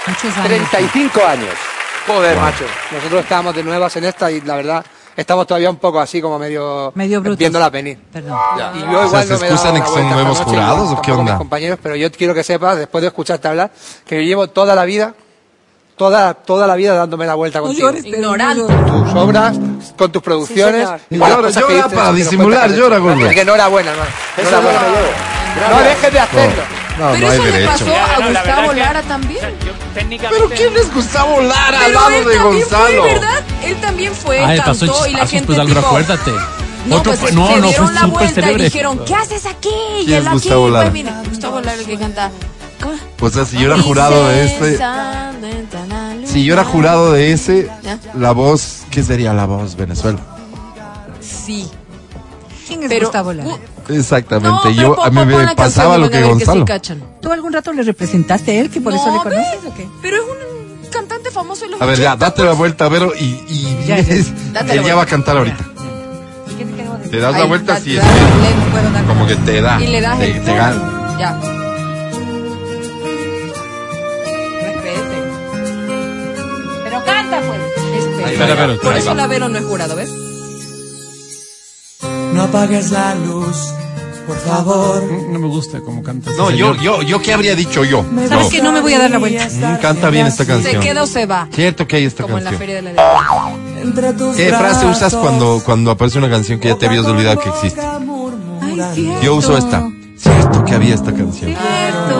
Muchos 0.08 0.38
años. 0.38 0.48
35 0.48 1.26
años. 1.26 1.50
Joder, 2.08 2.38
macho. 2.38 2.66
Nosotros 2.92 3.22
estábamos 3.22 3.56
de 3.56 3.64
nuevas 3.64 3.96
en 3.96 4.04
esta 4.06 4.30
y 4.30 4.42
la 4.42 4.56
verdad 4.58 4.86
estamos 5.16 5.48
todavía 5.48 5.70
un 5.70 5.78
poco 5.78 6.00
así 6.02 6.22
como 6.22 6.38
medio, 6.38 6.92
Medio 6.96 7.22
brutos. 7.22 7.38
viéndola 7.38 7.70
venir. 7.70 7.98
Perdón. 8.12 8.38
Y 8.76 8.80
yo 8.80 8.86
igual 8.88 9.06
O 9.06 9.10
sea, 9.10 9.24
¿se 9.24 9.34
no 9.34 9.40
me 9.40 9.48
he 9.48 9.50
excusan 9.52 9.74
la 9.76 9.80
que 9.80 9.86
son 9.86 9.94
vuelta 9.96 10.16
nuevos 10.16 10.40
jurados 10.42 10.92
o 10.92 11.02
qué 11.02 11.12
onda? 11.12 11.24
mis 11.32 11.38
compañeros, 11.38 11.80
pero 11.82 11.96
yo 11.96 12.12
quiero 12.12 12.34
que 12.34 12.44
sepas, 12.44 12.78
después 12.78 13.02
de 13.02 13.08
escucharte 13.08 13.48
hablar, 13.48 13.72
que 14.06 14.16
yo 14.18 14.22
llevo 14.24 14.48
toda 14.50 14.76
la 14.76 14.84
vida, 14.84 15.14
toda, 15.96 16.34
toda 16.34 16.68
la 16.68 16.76
vida 16.76 16.94
dándome 16.96 17.26
la 17.26 17.36
vuelta 17.36 17.62
contigo. 17.62 17.90
Ignorante. 17.92 18.62
Tus 18.88 19.14
obras, 19.14 19.56
con 19.98 20.12
tus 20.12 20.22
producciones. 20.22 20.86
señor. 20.86 21.00
y 21.10 21.20
con 21.20 21.30
Llora, 21.30 21.50
llora 21.52 21.88
para 21.90 22.12
disimular, 22.12 22.70
llora, 22.72 22.98
gordo. 22.98 23.26
Así 23.26 23.36
que 23.36 23.42
enhorabuena, 23.42 23.92
Enhorabuena. 24.36 24.80
no 24.82 24.86
llevo. 24.88 25.78
No 25.78 25.84
dejes 25.84 26.12
de 26.12 26.20
hacerlo. 26.20 26.64
No, 27.00 27.12
Pero 27.12 27.28
no 27.28 27.34
eso 27.34 27.44
le 27.46 27.66
pasó 27.66 27.86
a 27.86 28.20
no, 28.20 28.28
Gustavo 28.30 28.70
que- 28.72 28.80
Lara 28.80 29.02
también. 29.02 29.40
Yo 29.66 29.72
técnicamente... 29.96 30.46
¿Pero 30.48 30.56
quién 30.72 30.78
es 30.84 30.94
Gustavo 30.94 31.42
Lara 31.42 31.80
al 31.80 31.86
Pero 31.86 32.00
lado 32.00 32.10
él 32.12 32.26
de 32.26 32.36
también 32.36 32.62
Gonzalo? 32.62 33.02
fue, 33.04 33.14
¿verdad? 33.14 33.40
Él 33.64 33.76
también 33.78 34.14
fue, 34.14 34.40
Ay, 34.46 34.58
pasó 34.60 34.86
cantó 34.86 35.08
y 35.08 35.12
la 35.14 35.28
gente 35.28 35.46
pues 35.56 35.68
tipo, 35.68 35.80
acuérdate. 35.80 36.32
No, 36.86 36.98
Otro 36.98 37.12
pues 37.12 37.20
fue- 37.20 37.30
se 37.30 37.36
no, 37.36 37.42
no, 37.42 37.48
fue 37.58 37.68
dieron 37.70 37.96
la 37.96 38.06
vuelta 38.06 38.52
y 38.52 38.56
dijeron, 38.58 39.00
¿qué 39.06 39.16
haces 39.16 39.46
aquí? 39.46 39.70
Y 40.02 40.06
¿Quién 40.06 40.18
él 40.18 40.22
es 40.22 40.28
aquí, 40.28 40.34
Gustavo 40.34 40.70
Lara? 40.70 40.84
pues, 40.92 40.94
mira, 40.94 41.24
Gustavo 41.30 41.62
Lara 41.62 41.80
el 41.80 41.86
que 41.86 41.98
canta. 41.98 42.32
¿Cómo? 42.82 42.94
O 43.22 43.30
sea, 43.30 43.46
si 43.46 43.58
yo 43.58 43.74
era 43.74 43.82
jurado 43.82 44.28
de 44.28 44.46
este, 44.46 44.80
si 46.26 46.44
yo 46.44 46.54
era 46.54 46.66
jurado 46.66 47.14
de 47.14 47.32
ese, 47.32 47.70
¿Ya? 47.82 47.98
la 48.14 48.34
voz, 48.34 48.82
¿qué 48.92 49.02
sería 49.02 49.34
la 49.34 49.46
voz 49.46 49.76
Venezuela? 49.78 50.20
Sí. 51.22 51.70
¿Quién 52.68 52.84
es 52.84 52.90
Pero, 52.90 53.08
Gustavo 53.08 53.34
Lara? 53.34 53.56
Exactamente. 53.90 54.50
No, 54.50 54.70
yo 54.72 55.04
a 55.04 55.10
mí 55.10 55.26
me 55.26 55.56
pasaba 55.56 55.98
lo 55.98 56.10
que 56.10 56.18
que 56.18 56.24
sí 56.24 56.30
Gonzalo. 56.30 56.66
cachan. 56.66 57.04
¿Tú 57.22 57.32
algún 57.32 57.54
rato 57.54 57.74
le 57.74 57.84
representaste 57.84 58.52
a 58.52 58.62
él, 58.62 58.70
que 58.70 58.82
por 58.82 58.94
eso 58.94 59.06
le 59.08 59.18
ve, 59.18 59.24
conoces 59.24 59.66
o 59.68 59.74
qué? 59.76 59.88
Pero 60.02 60.18
es 60.18 60.24
un 60.24 60.90
cantante 60.92 61.32
famoso 61.32 61.66
de 61.66 61.72
los 61.72 61.82
A 61.82 61.86
ver, 61.86 61.98
ya, 62.00 62.14
80, 62.14 62.26
date 62.26 62.44
la 62.44 62.54
vuelta, 62.54 62.88
Vero, 62.90 63.12
y, 63.20 63.24
y 63.48 63.78
Ya, 63.86 63.96
vienes- 63.98 64.32
él 64.70 64.84
ya 64.84 64.96
va 64.96 65.04
a 65.04 65.06
cantar 65.06 65.38
ahorita. 65.38 65.66
¿Qué 66.58 67.10
te 67.10 67.20
das 67.20 67.38
la 67.38 67.46
vuelta 67.46 67.74
da- 67.74 67.80
es 67.80 67.96
dar- 67.96 69.06
como 69.08 69.28
que 69.28 69.36
te 69.36 69.62
da. 69.62 69.82
Y 69.82 69.88
le 69.88 70.02
das 70.02 70.18
te, 70.20 70.32
el 70.32 70.44
te 70.44 70.56
gana. 70.56 71.16
Ya. 71.20 71.40
Pero 76.84 77.06
canta, 77.06 77.40
pues. 77.42 78.32
Espera. 78.32 78.78
Por 78.82 78.98
eso 78.98 79.14
la 79.14 79.28
Vero 79.28 79.50
no 79.50 79.58
es 79.58 79.66
jurado, 79.66 79.96
¿ves? 79.96 80.12
No 82.34 82.42
apagues 82.44 82.92
la 82.92 83.14
luz, 83.16 83.58
por 84.28 84.38
favor. 84.38 85.04
No 85.30 85.40
me 85.40 85.48
gusta 85.48 85.80
cómo 85.82 86.02
canta. 86.04 86.32
No, 86.38 86.50
ese 86.50 86.58
yo, 86.58 86.76
yo, 86.76 87.02
yo, 87.02 87.22
¿qué 87.22 87.34
habría 87.34 87.56
dicho 87.56 87.84
yo? 87.86 88.04
¿Sabes 88.28 88.46
No. 88.46 88.50
que 88.50 88.62
no 88.62 88.72
me 88.72 88.82
voy 88.82 88.94
a 88.94 89.00
dar 89.00 89.12
la 89.12 89.20
vuelta? 89.20 89.48
Mm, 89.48 89.82
canta 89.82 90.10
bien 90.10 90.26
esta 90.28 90.44
¿Se 90.44 90.52
canción. 90.52 90.82
queda 90.82 91.04
o 91.04 91.08
se 91.08 91.26
va? 91.26 91.48
Cierto 91.52 91.88
que 91.88 91.98
hay 91.98 92.06
esta 92.06 92.24
Como 92.24 92.38
en 92.38 92.44
la 92.46 92.50
canción. 92.52 92.68
feria 92.68 92.82
de 92.82 92.94
la. 92.94 93.52
Entre 93.82 94.14
tus 94.14 94.36
¿Qué 94.36 94.50
frase 94.50 94.86
usas 94.88 95.14
cuando, 95.16 95.62
cuando 95.66 95.92
aparece 95.92 96.18
una 96.18 96.30
canción 96.30 96.60
que 96.60 96.70
ya 96.70 96.76
te 96.76 96.88
habías 96.88 97.06
olvidado 97.06 97.40
que 97.40 97.50
existe? 97.50 97.82
Ay. 97.82 99.14
Yo 99.22 99.36
uso 99.36 99.58
esta. 99.58 99.88
Cierto 100.18 100.64
que 100.66 100.74
había 100.74 100.96
esta 100.96 101.12
canción. 101.14 101.52
Cierto. 101.54 102.16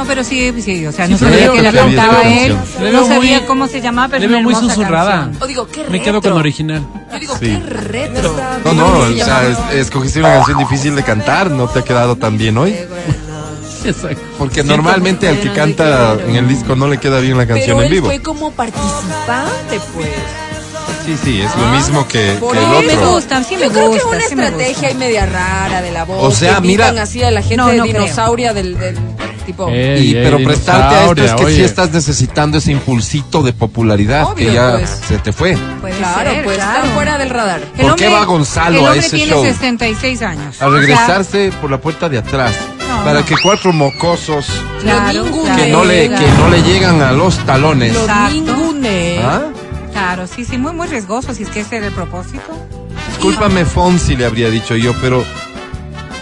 No, 0.00 0.06
pero 0.06 0.24
sí, 0.24 0.50
sí, 0.62 0.86
o 0.86 0.92
sea, 0.92 1.04
Sí, 1.06 1.12
no 1.12 1.18
sabía 1.18 1.52
que 1.52 1.60
la 1.60 1.72
cantaba 1.72 2.22
él, 2.22 2.56
no 2.90 3.06
sabía 3.06 3.38
muy- 3.40 3.46
cómo 3.46 3.66
se 3.68 3.82
llamaba, 3.82 4.08
pero 4.08 4.22
Le 4.22 4.28
veo 4.28 4.40
muy 4.40 4.54
susurrada. 4.54 5.30
O 5.40 5.46
digo, 5.46 5.66
qué 5.66 5.80
retro. 5.82 5.92
Me 5.92 6.00
quedo 6.00 6.22
con 6.22 6.32
original. 6.32 6.82
Yo 7.12 7.18
digo, 7.18 7.34
Sí. 7.38 7.46
qué 7.48 7.60
retro. 7.68 8.34
No, 8.64 8.72
no, 8.72 8.98
o 9.00 9.12
sea, 9.14 9.46
es- 9.46 9.76
escogiste 9.78 10.20
una 10.20 10.36
canción 10.36 10.56
difícil 10.58 10.96
de 10.96 11.02
cantar, 11.02 11.50
no 11.50 11.68
te 11.68 11.80
ha 11.80 11.84
quedado 11.84 12.16
tan 12.16 12.38
bien 12.38 12.56
hoy. 12.56 12.74
Exacto. 13.84 14.22
Porque 14.38 14.62
normalmente 14.64 15.28
al 15.28 15.38
que 15.38 15.52
canta 15.52 16.14
en 16.26 16.34
el 16.34 16.48
disco 16.48 16.76
no 16.76 16.88
le 16.88 16.96
queda 16.96 17.20
bien 17.20 17.36
la 17.36 17.46
canción 17.46 17.76
Pero 17.76 17.80
en 17.80 17.86
él 17.86 17.92
vivo. 17.92 18.06
fue 18.06 18.20
como 18.22 18.52
participante, 18.52 19.80
pues. 19.94 20.08
Sí, 21.04 21.16
sí, 21.22 21.40
es 21.40 21.56
lo 21.56 21.66
mismo 21.68 22.06
que, 22.06 22.36
Por 22.38 22.52
que 22.52 22.58
el 22.58 22.64
eso 22.64 22.82
me 22.82 22.96
otro. 22.96 23.10
gusta, 23.12 23.42
sí 23.42 23.56
me 23.56 23.62
Yo 23.64 23.72
creo 23.72 23.90
que 23.90 23.96
es 23.96 24.02
gusta, 24.04 24.16
una 24.18 24.26
sí 24.28 24.36
me 24.36 24.44
estrategia 24.44 24.88
ahí 24.88 24.94
media 24.94 25.26
rara 25.26 25.80
de 25.82 25.90
la 25.92 26.04
voz. 26.04 26.18
O 26.22 26.30
sea, 26.30 26.56
que 26.56 26.60
mira- 26.62 26.86
invitan 26.88 27.02
así 27.02 27.22
a 27.22 27.30
la 27.30 27.42
gente 27.42 27.56
No, 27.56 27.72
no 27.72 27.82
creo. 27.84 27.84
dinosauria 28.02 28.52
del, 28.52 28.78
del 28.78 28.96
tipo. 29.46 29.68
Ey, 29.68 30.10
Y, 30.10 30.16
ey, 30.16 30.22
pero 30.24 30.36
prestarte 30.38 30.94
a 30.94 31.00
esto 31.00 31.10
es 31.12 31.14
que 31.16 31.20
dinosauria, 31.22 31.48
sí 31.48 31.54
oye. 31.60 31.64
estás 31.64 31.90
necesitando 31.92 32.58
ese 32.58 32.72
impulsito 32.72 33.42
de 33.42 33.52
popularidad 33.52 34.24
Obvio, 34.24 34.34
que 34.48 34.52
ya 34.52 34.72
pues. 34.72 35.00
se 35.08 35.18
te 35.18 35.32
fue. 35.32 35.56
Puede 35.80 35.96
claro, 35.96 36.30
ser, 36.30 36.44
pues 36.44 36.56
claro. 36.56 36.78
estar 36.78 36.94
fuera 36.94 37.18
del 37.18 37.30
radar. 37.30 37.60
El 37.78 37.86
¿Por 37.86 37.96
qué 37.96 38.08
va 38.08 38.24
Gonzalo 38.24 38.78
el 38.78 38.84
a 38.84 38.88
hombre 38.90 39.00
ese 39.00 39.16
tiene 39.16 39.32
show? 39.32 39.42
66 39.44 40.22
años. 40.22 40.60
A 40.62 40.66
O 40.66 40.70
sea, 40.70 40.78
regresarse 40.80 41.52
por 41.60 41.70
la 41.70 41.80
puerta 41.80 42.08
de 42.08 42.18
atrás. 42.18 42.52
No, 42.88 43.04
para 43.04 43.20
no. 43.20 43.24
que 43.26 43.34
cuatro 43.42 43.72
mocosos 43.72 44.46
claro, 44.82 45.24
Lo 45.24 45.42
claro, 45.42 45.56
que 45.56 45.68
no 45.70 45.84
le, 45.84 46.08
claro. 46.08 46.24
que 46.26 46.32
no 46.32 46.48
le 46.48 46.62
llegan 46.62 47.00
a 47.00 47.12
los 47.12 47.38
talones. 47.46 47.94
Lo 47.94 48.00
Exacto. 48.02 48.34
ningune. 48.34 49.18
¿Ah? 49.22 49.42
Claro, 50.00 50.26
sí, 50.26 50.44
sí, 50.46 50.56
muy, 50.56 50.72
muy 50.72 50.88
riesgoso, 50.88 51.34
si 51.34 51.42
es 51.42 51.50
que 51.50 51.60
ese 51.60 51.76
era 51.76 51.86
el 51.88 51.92
propósito. 51.92 52.42
Discúlpame, 53.08 53.66
Fonsi, 53.66 54.16
le 54.16 54.24
habría 54.24 54.48
dicho 54.48 54.74
yo, 54.74 54.94
pero 55.00 55.22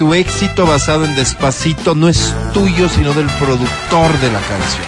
tu 0.00 0.14
éxito 0.14 0.66
basado 0.66 1.04
en 1.04 1.14
Despacito 1.14 1.94
no 1.94 2.08
es 2.08 2.34
tuyo, 2.52 2.88
sino 2.88 3.12
del 3.14 3.26
productor 3.26 4.18
de 4.18 4.32
la 4.32 4.40
canción. 4.40 4.82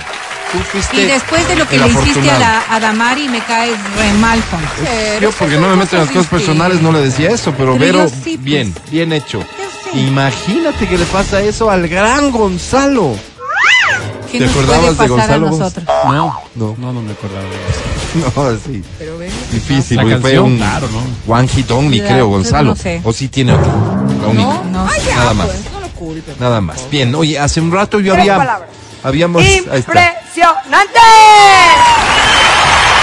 Tú 0.53 0.59
fuiste 0.59 1.03
Y 1.03 1.05
después 1.07 1.47
de 1.47 1.55
lo 1.55 1.69
que 1.69 1.79
le 1.79 1.87
hiciste 1.87 2.29
a, 2.33 2.39
la, 2.41 2.63
a 2.69 2.81
Damari, 2.81 3.29
me 3.29 3.39
caes 3.45 3.77
re 3.97 4.13
mal, 4.15 4.43
Fonsi. 4.43 5.21
Yo, 5.21 5.31
porque 5.31 5.57
no 5.57 5.69
me 5.69 5.77
meto 5.77 5.95
en 5.95 6.03
las 6.03 6.11
cosas 6.11 6.27
personales, 6.27 6.83
no 6.83 6.91
le 6.91 7.01
decía 7.01 7.31
eso, 7.31 7.53
pero, 7.57 7.77
Pero 7.79 7.99
Vero, 7.99 8.05
yo 8.09 8.09
sí, 8.09 8.37
pues. 8.37 8.43
bien, 8.43 8.75
bien 8.91 9.13
hecho. 9.13 9.41
Imagínate 9.95 10.89
que 10.89 10.99
le 10.99 11.05
pasa 11.07 11.41
eso 11.41 11.71
al 11.71 11.87
gran 11.87 12.33
Gonzalo. 12.33 13.15
¿Qué 14.33 14.39
¿Te 14.39 14.47
nos 14.47 14.55
puede 14.55 14.67
acordabas 14.67 14.99
de 14.99 15.09
Gonzalo, 15.09 15.47
a 15.47 15.51
vos? 15.51 15.59
nosotros? 15.61 15.85
No, 16.07 16.13
No. 16.57 16.77
no, 16.79 16.93
no 16.93 17.03
me 17.03 17.13
acordaba 17.13 17.43
de 17.43 17.49
eso. 17.51 17.81
No, 18.37 18.51
sí. 18.67 18.83
Pero 18.99 19.19
ven. 19.19 19.31
Difícil, 19.53 19.97
La 19.97 20.03
porque 20.03 20.17
fue 20.19 20.31
canción, 20.33 20.45
un 20.53 20.57
claro, 20.59 20.89
¿no? 20.89 21.35
one 21.35 21.49
hit 21.49 21.71
only, 21.71 22.01
La- 22.01 22.09
creo, 22.09 22.27
Gonzalo. 22.29 22.71
no 22.71 22.77
sé. 22.77 23.01
O 23.05 23.13
sí 23.13 23.29
tiene 23.29 23.53
otro. 23.53 23.71
Única. 24.29 24.63
No 24.71 24.89
Ay, 24.91 25.01
ya, 25.07 25.17
Nada 25.17 25.35
más. 25.35 25.47
pues, 25.47 25.59
no 25.73 25.81
lo 25.81 25.89
culpen. 25.89 26.35
Nada 26.41 26.61
más. 26.61 26.91
Bien, 26.91 27.15
oye, 27.15 27.39
hace 27.39 27.61
un 27.61 27.71
rato 27.73 28.01
yo 28.01 28.15
había. 28.15 28.59
Habíamos. 29.03 29.43
¡Impresionante! 29.43 31.01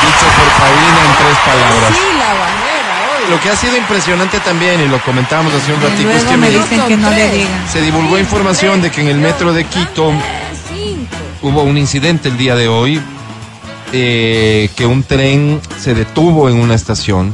Dicho 0.04 0.28
por 0.38 0.50
Paulina 0.60 1.02
en 1.06 1.16
tres 1.18 1.38
palabras. 1.46 1.92
Sí, 1.94 2.18
la 2.18 2.34
bandera. 2.34 3.30
Lo 3.30 3.42
que 3.42 3.50
ha 3.50 3.56
sido 3.56 3.76
impresionante 3.78 4.40
también, 4.40 4.80
y 4.82 4.88
lo 4.88 5.02
comentábamos 5.02 5.54
hace 5.54 5.74
un 5.74 5.82
ratito, 5.82 6.10
es 6.12 6.24
que 6.24 6.38
me 6.38 6.50
dicen 6.50 6.82
que 6.88 6.96
no 6.98 7.10
le 7.10 7.30
digan. 7.32 7.68
se 7.72 7.82
divulgó 7.82 8.18
información 8.18 8.82
de 8.82 8.90
que 8.92 9.02
en 9.02 9.08
el 9.08 9.18
metro 9.18 9.52
de 9.54 9.66
Quito 9.66 10.14
hubo 11.42 11.64
un 11.64 11.78
incidente 11.78 12.30
el 12.30 12.38
día 12.38 12.56
de 12.56 12.68
hoy, 12.70 13.02
eh, 13.94 14.70
que 14.76 14.86
un 14.86 15.04
tren 15.04 15.62
se 15.80 15.94
detuvo 15.94 16.50
en 16.50 16.58
una 16.58 16.76
estación, 16.76 17.34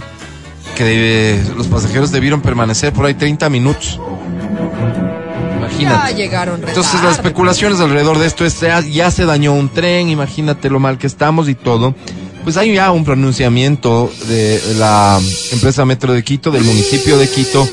que 0.76 1.36
eh, 1.36 1.44
los 1.56 1.68
pasajeros 1.68 2.12
debieron 2.12 2.42
permanecer 2.42 2.94
por 2.94 3.06
ahí 3.06 3.14
30 3.14 3.50
minutos. 3.50 4.00
Ya 4.00 5.58
Imagínate. 5.58 6.16
llegaron 6.16 6.64
Entonces 6.68 7.04
las 7.04 7.14
especulaciones 7.14 7.80
alrededor 7.80 8.20
de 8.20 8.28
esto 8.28 8.46
es 8.46 8.60
ya, 8.60 8.80
ya 8.82 9.10
se 9.10 9.26
dañó 9.26 9.54
un 9.54 9.70
tren, 9.70 10.10
imagínate 10.10 10.70
lo 10.70 10.80
mal 10.80 10.98
que 10.98 11.08
estamos 11.08 11.50
y 11.50 11.56
todo. 11.56 11.96
Pues 12.44 12.58
hay 12.58 12.74
ya 12.74 12.92
un 12.92 13.06
pronunciamiento 13.06 14.12
de 14.28 14.62
la 14.78 15.20
empresa 15.52 15.86
Metro 15.86 16.14
de 16.14 16.24
Quito, 16.24 16.52
del 16.52 16.64
municipio 16.64 17.18
de 17.18 17.30
Quito, 17.30 17.68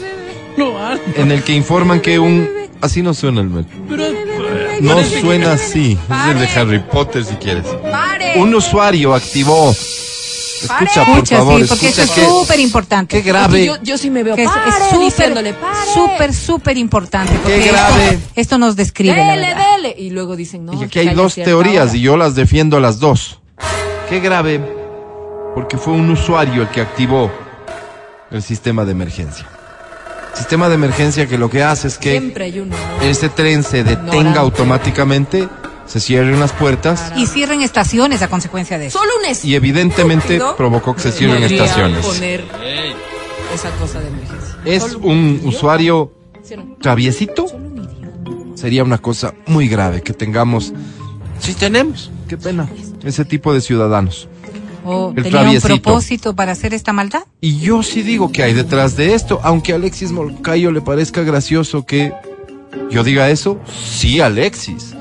en 1.16 1.32
el 1.32 1.42
que 1.42 1.54
informan 1.54 2.00
que 2.00 2.18
un... 2.18 2.48
Así 2.80 3.02
no 3.02 3.12
suena 3.12 3.40
el 3.42 3.50
metro. 3.50 3.76
No 4.80 5.04
suena 5.04 5.52
así. 5.52 5.98
Es 6.08 6.34
el 6.34 6.40
de 6.40 6.48
Harry 6.58 6.78
Potter 6.78 7.24
si 7.24 7.34
quieres. 7.34 7.66
Un 8.36 8.54
usuario 8.54 9.14
activó... 9.14 9.74
Escucha, 10.62 11.04
por 11.06 11.14
Escucha, 11.14 11.36
favor, 11.38 11.60
sí, 11.62 11.66
porque 11.68 11.88
esto 11.88 12.02
escucha 12.02 12.20
es 12.20 12.28
súper 12.28 12.60
importante. 12.60 13.16
qué 13.16 13.22
grave. 13.26 13.64
Yo, 13.64 13.76
yo 13.82 13.96
sí 13.96 14.10
me 14.10 14.22
veo 14.22 14.36
Que 14.36 14.42
es- 14.42 14.50
pare, 14.50 14.68
es 14.68 14.74
súper, 14.90 14.98
diciéndole 15.00 15.54
pare. 15.54 15.74
súper, 15.94 16.34
súper 16.34 16.76
importante. 16.76 17.32
Qué 17.46 17.60
esto- 17.60 17.72
grave. 17.72 18.18
Esto, 18.36 18.58
nos 18.58 18.76
describe. 18.76 19.16
la 19.16 19.24
Dele, 19.30 19.46
verdad. 19.48 19.64
dele. 19.76 19.94
Y 19.96 20.10
luego 20.10 20.36
dicen, 20.36 20.66
no. 20.66 20.74
Y 20.74 20.78
que 20.80 20.84
aquí 20.84 20.98
hay 21.08 21.14
dos 21.14 21.34
teorías 21.34 21.94
y 21.94 22.02
yo 22.02 22.18
las 22.18 22.34
defiendo 22.34 22.78
las 22.78 22.98
dos. 23.00 23.38
Qué 24.10 24.20
grave, 24.20 24.60
porque 25.54 25.78
fue 25.78 25.94
un 25.94 26.10
usuario 26.10 26.60
el 26.62 26.68
que 26.68 26.82
activó 26.82 27.30
el 28.30 28.42
sistema 28.42 28.84
de 28.84 28.92
emergencia. 28.92 29.46
Sistema 30.34 30.68
de 30.68 30.74
emergencia 30.74 31.26
que 31.26 31.38
lo 31.38 31.48
que 31.48 31.62
hace 31.62 31.88
es 31.88 31.96
que 31.96 32.10
Siempre 32.10 32.44
hay 32.44 32.60
uno. 32.60 32.76
¿no? 32.76 33.02
este 33.02 33.30
tren 33.30 33.62
se 33.64 33.78
detenga 33.82 34.08
Ignorante. 34.14 34.38
automáticamente 34.40 35.48
se 35.90 35.98
cierren 35.98 36.38
las 36.38 36.52
puertas 36.52 37.12
Y 37.16 37.26
cierren 37.26 37.62
estaciones 37.62 38.22
a 38.22 38.28
consecuencia 38.28 38.78
de 38.78 38.86
eso. 38.86 38.98
Solo 39.00 39.10
un 39.16 39.36
y 39.42 39.54
evidentemente 39.56 40.40
provocó 40.56 40.94
que 40.94 41.00
se 41.00 41.10
cierren 41.10 41.42
estaciones. 41.42 42.06
poner 42.06 42.44
esa 43.52 43.70
cosa 43.72 43.98
de 43.98 44.06
emergencia. 44.06 44.58
Es 44.64 44.84
Solo 44.84 45.06
un 45.08 45.40
usuario 45.44 46.12
traviesito. 46.80 47.46
Sería 48.54 48.84
una 48.84 48.98
cosa 48.98 49.34
muy 49.46 49.66
grave 49.66 50.02
que 50.02 50.12
tengamos, 50.12 50.72
si 51.40 51.54
tenemos, 51.54 52.12
qué 52.28 52.36
pena, 52.36 52.68
ese 53.02 53.24
tipo 53.24 53.52
de 53.52 53.60
ciudadanos. 53.60 54.28
¿O 54.84 55.08
El 55.16 55.24
tenía 55.24 55.28
un 55.28 55.44
traviesito. 55.44 55.68
propósito 55.82 56.36
para 56.36 56.52
hacer 56.52 56.72
esta 56.72 56.92
maldad? 56.92 57.22
Y 57.40 57.58
yo 57.58 57.82
sí 57.82 58.02
digo 58.02 58.30
que 58.30 58.44
hay 58.44 58.54
detrás 58.54 58.96
de 58.96 59.14
esto, 59.14 59.40
aunque 59.42 59.72
a 59.72 59.76
Alexis 59.76 60.12
Molcayo 60.12 60.70
le 60.70 60.82
parezca 60.82 61.22
gracioso 61.22 61.84
que 61.84 62.12
yo 62.90 63.02
diga 63.02 63.28
eso, 63.30 63.58
sí, 63.66 64.20
Alexis. 64.20 64.94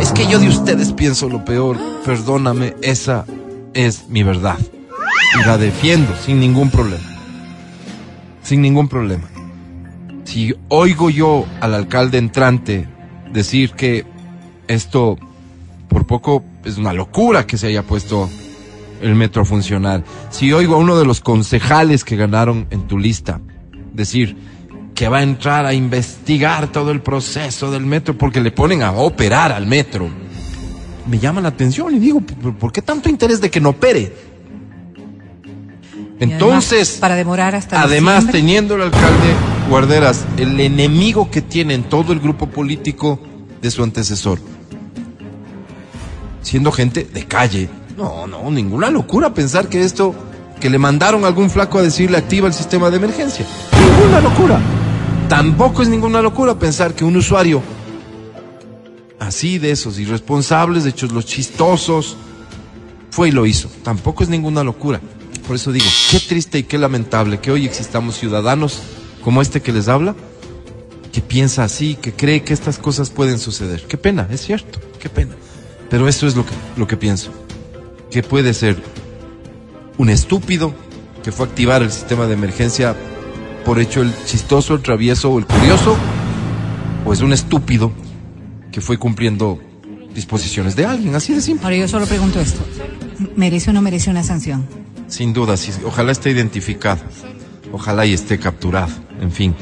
Es 0.00 0.12
que 0.12 0.26
yo 0.26 0.38
de 0.38 0.48
ustedes 0.48 0.92
pienso 0.92 1.28
lo 1.28 1.44
peor, 1.44 1.78
perdóname, 2.04 2.74
esa 2.82 3.24
es 3.74 4.08
mi 4.08 4.22
verdad. 4.22 4.58
Y 5.40 5.46
la 5.46 5.58
defiendo 5.58 6.14
sin 6.16 6.40
ningún 6.40 6.70
problema. 6.70 7.04
Sin 8.42 8.62
ningún 8.62 8.88
problema. 8.88 9.28
Si 10.24 10.54
oigo 10.68 11.10
yo 11.10 11.46
al 11.60 11.74
alcalde 11.74 12.18
entrante 12.18 12.88
decir 13.32 13.72
que 13.72 14.04
esto 14.68 15.18
por 15.88 16.06
poco 16.06 16.44
es 16.64 16.78
una 16.78 16.92
locura 16.92 17.46
que 17.46 17.58
se 17.58 17.68
haya 17.68 17.82
puesto 17.82 18.28
el 19.00 19.14
metro 19.14 19.42
a 19.42 19.44
funcionar. 19.44 20.02
Si 20.30 20.52
oigo 20.52 20.74
a 20.74 20.78
uno 20.78 20.98
de 20.98 21.04
los 21.04 21.20
concejales 21.20 22.04
que 22.04 22.16
ganaron 22.16 22.66
en 22.70 22.86
tu 22.86 22.98
lista 22.98 23.40
decir 23.92 24.36
que 24.94 25.08
va 25.08 25.18
a 25.18 25.22
entrar 25.22 25.66
a 25.66 25.74
investigar 25.74 26.70
todo 26.70 26.90
el 26.90 27.00
proceso 27.00 27.70
del 27.70 27.84
metro 27.84 28.16
porque 28.16 28.40
le 28.40 28.52
ponen 28.52 28.82
a 28.82 28.92
operar 28.92 29.50
al 29.52 29.66
metro, 29.66 30.08
me 31.06 31.18
llama 31.18 31.40
la 31.40 31.48
atención 31.48 31.94
y 31.94 31.98
digo, 31.98 32.20
¿por 32.20 32.72
qué 32.72 32.80
tanto 32.80 33.08
interés 33.08 33.40
de 33.40 33.50
que 33.50 33.60
no 33.60 33.70
opere? 33.70 34.00
Y 36.20 36.32
además, 36.32 36.42
Entonces, 36.42 36.98
para 37.00 37.16
demorar 37.16 37.54
hasta 37.54 37.82
Además, 37.82 38.26
diciembre. 38.26 38.40
teniendo 38.40 38.74
el 38.76 38.82
alcalde 38.82 39.34
Guarderas, 39.68 40.24
el 40.36 40.58
enemigo 40.60 41.30
que 41.30 41.42
tiene 41.42 41.74
en 41.74 41.82
todo 41.84 42.12
el 42.12 42.20
grupo 42.20 42.46
político 42.46 43.18
de 43.60 43.70
su 43.70 43.82
antecesor, 43.82 44.38
siendo 46.40 46.70
gente 46.70 47.04
de 47.12 47.24
calle. 47.26 47.68
No, 47.96 48.26
no, 48.26 48.50
ninguna 48.50 48.90
locura 48.90 49.34
pensar 49.34 49.68
que 49.68 49.82
esto, 49.82 50.14
que 50.60 50.70
le 50.70 50.78
mandaron 50.78 51.24
a 51.24 51.26
algún 51.26 51.50
flaco 51.50 51.78
a 51.78 51.82
decirle 51.82 52.16
activa 52.16 52.46
el 52.46 52.54
sistema 52.54 52.90
de 52.90 52.96
emergencia. 52.96 53.44
Ninguna 53.72 54.20
locura. 54.20 54.60
Tampoco 55.28 55.82
es 55.82 55.88
ninguna 55.88 56.20
locura 56.22 56.58
pensar 56.58 56.94
que 56.94 57.04
un 57.04 57.16
usuario 57.16 57.62
así 59.18 59.58
de 59.58 59.70
esos 59.70 59.98
irresponsables, 59.98 60.84
de 60.84 60.90
hechos 60.90 61.12
los 61.12 61.24
chistosos, 61.24 62.16
fue 63.10 63.28
y 63.28 63.32
lo 63.32 63.46
hizo. 63.46 63.68
Tampoco 63.82 64.22
es 64.22 64.28
ninguna 64.28 64.62
locura. 64.62 65.00
Por 65.46 65.56
eso 65.56 65.72
digo, 65.72 65.86
qué 66.10 66.20
triste 66.20 66.58
y 66.58 66.62
qué 66.64 66.78
lamentable 66.78 67.38
que 67.40 67.50
hoy 67.50 67.64
existamos 67.64 68.18
ciudadanos 68.18 68.80
como 69.22 69.40
este 69.40 69.62
que 69.62 69.72
les 69.72 69.88
habla, 69.88 70.14
que 71.12 71.20
piensa 71.20 71.64
así, 71.64 71.96
que 71.96 72.12
cree 72.12 72.42
que 72.42 72.52
estas 72.52 72.78
cosas 72.78 73.10
pueden 73.10 73.38
suceder. 73.38 73.86
Qué 73.86 73.96
pena, 73.96 74.28
es 74.30 74.42
cierto, 74.42 74.80
qué 74.98 75.08
pena. 75.08 75.34
Pero 75.90 76.08
eso 76.08 76.26
es 76.26 76.36
lo 76.36 76.44
que, 76.44 76.52
lo 76.76 76.86
que 76.86 76.96
pienso. 76.96 77.30
Que 78.10 78.22
puede 78.22 78.52
ser 78.52 78.82
un 79.96 80.10
estúpido 80.10 80.74
que 81.22 81.32
fue 81.32 81.46
a 81.46 81.48
activar 81.48 81.82
el 81.82 81.90
sistema 81.90 82.26
de 82.26 82.34
emergencia 82.34 82.96
por 83.64 83.80
hecho 83.80 84.02
el 84.02 84.12
chistoso, 84.24 84.74
el 84.74 84.82
travieso 84.82 85.30
o 85.30 85.38
el 85.38 85.46
curioso, 85.46 85.96
o 87.04 87.12
es 87.12 87.20
un 87.20 87.32
estúpido 87.32 87.92
que 88.70 88.80
fue 88.80 88.98
cumpliendo 88.98 89.58
disposiciones 90.14 90.76
de 90.76 90.84
alguien, 90.84 91.14
así 91.14 91.34
de 91.34 91.40
simple. 91.40 91.64
Ahora 91.66 91.76
yo 91.76 91.88
solo 91.88 92.06
pregunto 92.06 92.40
esto. 92.40 92.60
¿Merece 93.36 93.70
o 93.70 93.72
no 93.72 93.82
merece 93.82 94.10
una 94.10 94.22
sanción? 94.22 94.66
Sin 95.08 95.32
duda, 95.32 95.56
sí, 95.56 95.72
ojalá 95.84 96.12
esté 96.12 96.30
identificado, 96.30 97.02
ojalá 97.72 98.06
y 98.06 98.12
esté 98.12 98.38
capturado, 98.38 98.92
en 99.20 99.32
fin. 99.32 99.54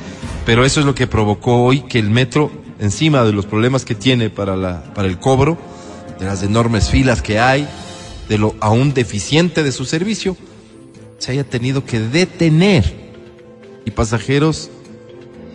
Pero 0.46 0.64
eso 0.64 0.80
es 0.80 0.86
lo 0.86 0.94
que 0.94 1.07
provocó 1.07 1.64
hoy 1.64 1.82
que 1.82 1.98
el 1.98 2.11
metro, 2.11 2.50
encima 2.78 3.24
de 3.24 3.32
los 3.32 3.46
problemas 3.46 3.84
que 3.84 3.94
tiene 3.94 4.30
para, 4.30 4.57
la, 4.57 4.82
para 4.94 5.09
el 5.09 5.18
cobro, 5.18 5.59
de 6.18 6.26
las 6.26 6.42
enormes 6.42 6.90
filas 6.90 7.22
que 7.22 7.38
hay, 7.38 7.68
de 8.28 8.38
lo 8.38 8.55
aún 8.61 8.94
deficiente 8.94 9.62
de 9.62 9.72
su 9.72 9.84
servicio, 9.84 10.36
se 11.18 11.32
haya 11.32 11.44
tenido 11.44 11.84
que 11.84 12.00
detener 12.00 13.01
y 13.85 13.91
pasajeros 13.91 14.70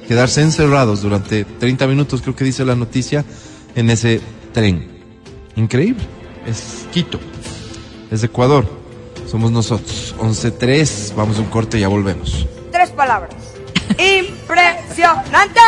quedarse 0.07 0.41
encerrados 0.41 1.01
durante 1.01 1.43
30 1.43 1.87
minutos, 1.87 2.21
creo 2.21 2.35
que 2.35 2.45
dice 2.45 2.63
la 2.65 2.75
noticia, 2.75 3.25
en 3.75 3.89
ese 3.89 4.21
tren. 4.53 4.87
Increíble. 5.55 6.03
Es 6.45 6.87
Quito, 6.91 7.19
es 8.09 8.23
Ecuador, 8.23 8.65
somos 9.29 9.51
nosotros. 9.51 10.15
11.3, 10.17 11.13
vamos 11.15 11.37
a 11.37 11.41
un 11.41 11.47
corte 11.47 11.77
y 11.77 11.81
ya 11.81 11.89
volvemos. 11.89 12.47
Tres 12.71 12.89
palabras. 12.91 13.35
¡Impresionante! 13.89 15.59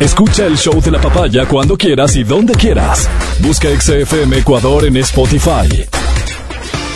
Escucha 0.00 0.46
el 0.46 0.58
show 0.58 0.80
de 0.82 0.90
la 0.90 1.00
papaya 1.00 1.46
cuando 1.46 1.78
quieras 1.78 2.16
y 2.16 2.24
donde 2.24 2.54
quieras. 2.54 3.08
Busca 3.40 3.68
XFM 3.68 4.38
Ecuador 4.38 4.84
en 4.84 4.96
Spotify. 4.96 6.03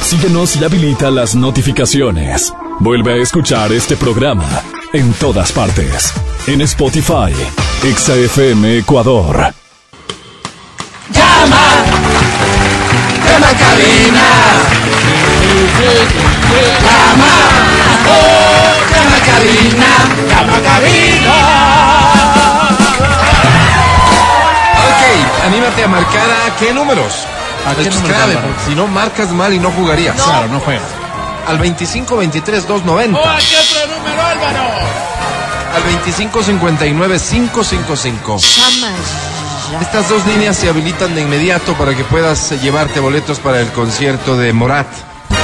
Síguenos 0.02 0.56
y 0.56 0.64
habilita 0.64 1.10
las 1.10 1.34
notificaciones. 1.34 2.52
Vuelve 2.80 3.14
a 3.14 3.16
escuchar 3.16 3.72
este 3.72 3.96
programa 3.96 4.48
en 4.92 5.12
todas 5.14 5.52
partes. 5.52 6.12
En 6.46 6.60
Spotify, 6.62 7.32
XFM 7.82 8.78
Ecuador. 8.78 9.52
Llama, 11.12 11.66
llama 13.26 13.48
cabina. 13.58 14.24
Llama, 16.82 17.34
oh, 18.08 18.72
llama 18.90 19.18
cabina, 19.26 19.90
llama 20.30 20.58
cabina. 20.62 21.36
Ok, 24.88 25.44
anímate 25.44 25.84
a 25.84 25.88
marcar 25.88 26.30
a 26.30 26.56
qué 26.56 26.72
números. 26.72 27.26
¿A 27.68 27.74
qué 27.74 27.82
Esto 27.82 28.06
es 28.06 28.36
porque 28.36 28.64
si 28.66 28.74
no 28.74 28.86
marcas 28.86 29.30
mal 29.30 29.52
y 29.52 29.58
no 29.58 29.70
jugarías. 29.70 30.16
Claro, 30.16 30.48
no 30.48 30.60
juegas. 30.60 30.88
Al 31.46 31.58
25 31.58 32.16
23 32.16 32.66
290. 32.66 33.18
¿A 33.18 33.38
qué 33.38 33.56
otro 33.56 33.96
número, 33.96 34.22
Álvaro? 34.22 34.60
Al 35.74 35.82
25 35.82 36.42
59 36.42 37.18
555. 37.18 38.38
Estas 39.80 40.08
dos 40.08 40.26
líneas 40.26 40.56
se 40.56 40.68
habilitan 40.68 41.14
de 41.14 41.20
inmediato 41.20 41.74
para 41.74 41.94
que 41.94 42.02
puedas 42.04 42.52
eh, 42.52 42.58
llevarte 42.58 43.00
boletos 43.00 43.38
para 43.38 43.60
el 43.60 43.68
concierto 43.68 44.36
de 44.38 44.54
Morat, 44.54 44.86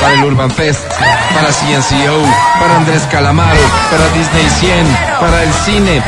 para 0.00 0.14
el 0.14 0.24
Urban 0.24 0.50
Fest, 0.50 0.80
para 1.34 1.52
CNCO, 1.52 2.22
para 2.58 2.76
Andrés 2.76 3.02
Calamaro, 3.10 3.60
para 3.90 4.08
Disney 4.14 4.48
100, 4.60 4.86
para 5.20 5.42
el 5.42 5.52
cine. 5.52 6.02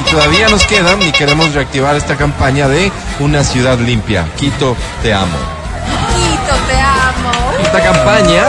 Y 0.00 0.10
todavía 0.10 0.48
nos 0.48 0.64
quedan 0.66 1.00
y 1.02 1.12
queremos 1.12 1.54
reactivar 1.54 1.96
esta 1.96 2.16
campaña 2.16 2.68
de 2.68 2.92
Una 3.20 3.42
ciudad 3.42 3.78
limpia. 3.78 4.26
Quito, 4.36 4.76
te 5.02 5.14
amo. 5.14 5.61
Esta 7.62 7.80
campaña 7.82 8.44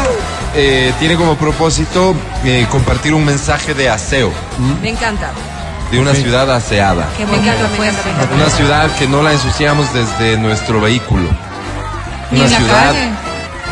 eh, 0.55 0.93
tiene 0.99 1.15
como 1.15 1.35
propósito 1.35 2.15
eh, 2.43 2.65
compartir 2.69 3.13
un 3.13 3.25
mensaje 3.25 3.73
de 3.73 3.89
aseo, 3.89 4.31
Me 4.81 4.89
encanta. 4.89 5.31
de 5.91 5.99
una 5.99 6.13
ciudad 6.13 6.49
aseada. 6.53 7.07
Qué 7.17 7.25
Me 7.25 7.31
bonito 7.31 7.51
encanta, 7.53 7.69
me 7.69 7.75
fue. 7.77 7.87
encanta, 7.87 8.05
me 8.09 8.11
encanta. 8.15 8.35
Una 8.35 8.49
ciudad 8.49 8.95
que 8.97 9.07
no 9.07 9.21
la 9.21 9.31
ensuciamos 9.33 9.93
desde 9.93 10.37
nuestro 10.37 10.81
vehículo. 10.81 11.29
Ni 12.31 12.39
Una 12.39 12.45
en 12.47 12.51
la 12.51 12.57
ciudad 12.57 12.85
calle. 12.93 13.09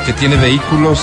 que 0.06 0.14
tiene 0.14 0.36
vehículos 0.38 1.02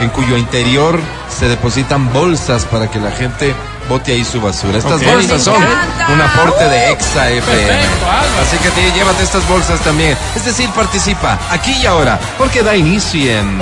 en 0.00 0.08
cuyo 0.10 0.36
interior 0.36 0.98
se 1.28 1.48
depositan 1.48 2.12
bolsas 2.12 2.64
para 2.64 2.90
que 2.90 2.98
la 3.00 3.10
gente 3.10 3.54
bote 3.88 4.12
ahí 4.12 4.24
su 4.24 4.40
basura. 4.40 4.78
Estas 4.78 5.02
bolsas 5.04 5.42
son 5.42 5.56
un 5.56 6.20
aporte 6.20 6.64
de 6.68 6.92
Exa 6.92 7.30
FM. 7.30 7.66
Perfecto. 7.66 8.06
Así 8.42 8.56
que 8.58 8.70
te- 8.70 8.92
llévate 8.92 9.22
estas 9.24 9.46
bolsas 9.48 9.80
también. 9.80 10.16
Es 10.36 10.44
decir, 10.44 10.68
participa 10.70 11.38
aquí 11.50 11.72
y 11.82 11.86
ahora, 11.86 12.18
porque 12.38 12.62
da 12.62 12.76
inicio 12.76 13.38
en... 13.38 13.58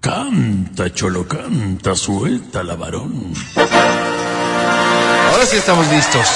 Canta, 0.00 0.92
cholo, 0.94 1.26
canta, 1.26 1.94
suelta 1.96 2.62
la 2.62 2.76
varón. 2.76 3.32
Ahora 3.56 5.44
sí 5.46 5.56
estamos 5.56 5.86
listos. 5.88 6.26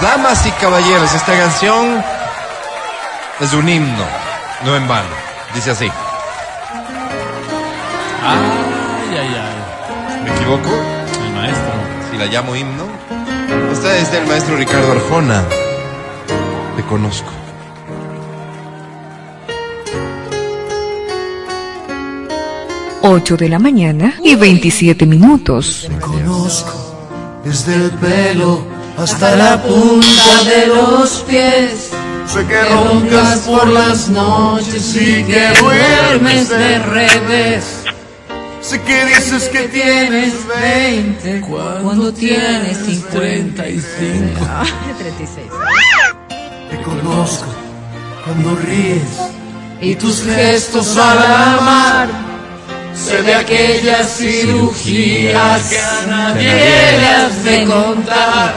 Damas 0.00 0.44
y 0.46 0.50
caballeros, 0.52 1.12
esta 1.14 1.32
canción 1.38 2.04
es 3.40 3.52
un 3.54 3.68
himno, 3.68 4.04
no 4.64 4.76
en 4.76 4.86
vano. 4.86 5.35
Dice 5.56 5.70
así. 5.70 5.86
Ay, 8.22 8.38
ay, 9.10 9.36
ay. 9.40 10.22
¿Me 10.22 10.30
equivoco? 10.36 10.68
El 11.24 11.32
maestro. 11.32 11.72
Si 12.10 12.18
la 12.18 12.26
llamo 12.26 12.54
himno. 12.54 12.84
Esta 13.72 13.96
es 13.96 14.12
del 14.12 14.26
maestro 14.26 14.56
Ricardo 14.58 14.92
Arjona. 14.92 15.44
Te 16.76 16.82
conozco. 16.82 17.30
8 23.00 23.36
de 23.38 23.48
la 23.48 23.58
mañana 23.58 24.14
y 24.22 24.34
27 24.34 25.06
minutos. 25.06 25.88
Conozco 26.02 27.40
desde 27.44 27.76
el 27.76 27.90
pelo 27.92 28.60
hasta 28.98 29.34
la 29.34 29.62
punta 29.62 30.44
de 30.44 30.66
los 30.66 31.24
pies. 31.26 31.95
Sé 32.26 32.44
que 32.46 32.62
roncas 32.64 33.38
por 33.40 33.68
las 33.68 34.08
noches 34.08 34.96
y 34.96 35.24
que 35.24 35.48
duermes 35.60 36.48
de 36.48 36.78
revés. 36.80 37.64
Sé 38.60 38.80
que 38.82 39.04
dices 39.06 39.44
que 39.44 39.68
tienes 39.68 40.34
20 40.48 41.40
cuando 41.42 42.12
tienes 42.12 42.78
55. 42.78 44.40
36. 44.98 45.46
Te 46.70 46.82
conozco 46.82 47.46
cuando 48.24 48.56
ríes 48.56 49.02
y 49.80 49.94
tus 49.94 50.24
gestos 50.24 50.96
al 50.96 51.18
amar. 51.18 52.08
Sé 52.92 53.22
de 53.22 53.34
aquellas 53.34 54.16
cirugías 54.16 55.68
que 55.68 55.78
a 55.78 56.06
nadie 56.08 56.98
le 56.98 57.06
has 57.06 57.44
de 57.44 57.66
contar. 57.66 58.54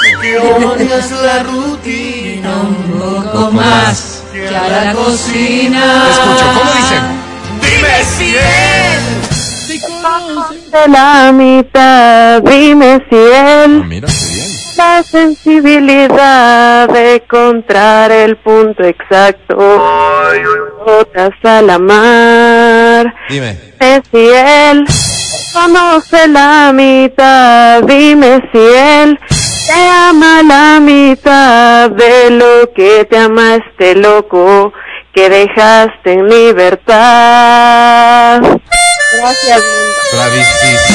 Sé 0.00 0.20
que 0.20 0.38
odias 0.38 1.10
la 1.10 1.42
rutina 1.42 2.17
poco 3.08 3.50
más 3.52 4.22
que 4.32 4.48
a 4.48 4.68
la 4.68 4.92
cocina. 4.92 6.04
Te 6.04 6.10
escucho, 6.10 6.44
¿cómo 6.58 6.70
dicen? 6.72 7.02
Dime 7.60 8.04
si 8.04 8.36
él 8.36 9.18
de 10.72 10.88
la 10.88 11.32
mitad, 11.32 12.42
dime 12.42 13.04
si 13.08 13.16
él 13.16 13.84
Mira, 13.84 14.08
qué 14.08 14.26
bien. 14.34 14.57
La 14.78 15.02
sensibilidad 15.02 16.88
de 16.88 17.16
encontrar 17.16 18.12
el 18.12 18.36
punto 18.36 18.84
exacto. 18.84 19.56
Botas 20.86 21.34
al 21.42 21.68
amar, 21.68 23.12
Dime. 23.28 23.58
dime 23.80 24.02
si 24.10 24.28
él 24.28 24.86
conoce 25.52 26.28
la 26.28 26.72
mitad, 26.72 27.82
dime 27.82 28.40
si 28.52 28.58
él 28.58 29.18
te 29.66 29.88
ama 30.08 30.42
la 30.44 30.78
mitad 30.80 31.90
de 31.90 32.30
lo 32.30 32.72
que 32.72 33.04
te 33.04 33.18
ama 33.18 33.56
este 33.56 33.96
loco 33.96 34.72
que 35.12 35.28
dejaste 35.28 36.12
en 36.12 36.28
libertad. 36.28 37.00
Gracias, 39.20 39.62
Bravísimo. 40.12 40.88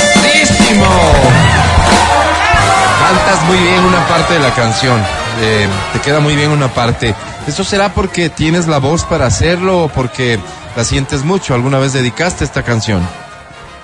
Cantas 3.03 3.43
muy 3.47 3.57
bien 3.57 3.84
una 3.84 4.07
parte 4.07 4.35
de 4.35 4.39
la 4.39 4.53
canción. 4.55 4.97
Eh, 5.41 5.67
te 5.91 5.99
queda 5.99 6.21
muy 6.21 6.38
bien 6.38 6.51
una 6.51 6.69
parte. 6.73 7.13
¿Eso 7.45 7.65
será 7.65 7.93
porque 7.93 8.30
tienes 8.30 8.65
la 8.65 8.77
voz 8.77 9.03
para 9.03 9.25
hacerlo 9.25 9.84
o 9.84 9.88
porque 9.89 10.39
la 10.77 10.85
sientes 10.85 11.25
mucho? 11.25 11.53
¿Alguna 11.53 11.80
vez 11.80 11.91
dedicaste 11.91 12.45
esta 12.45 12.63
canción? 12.63 13.05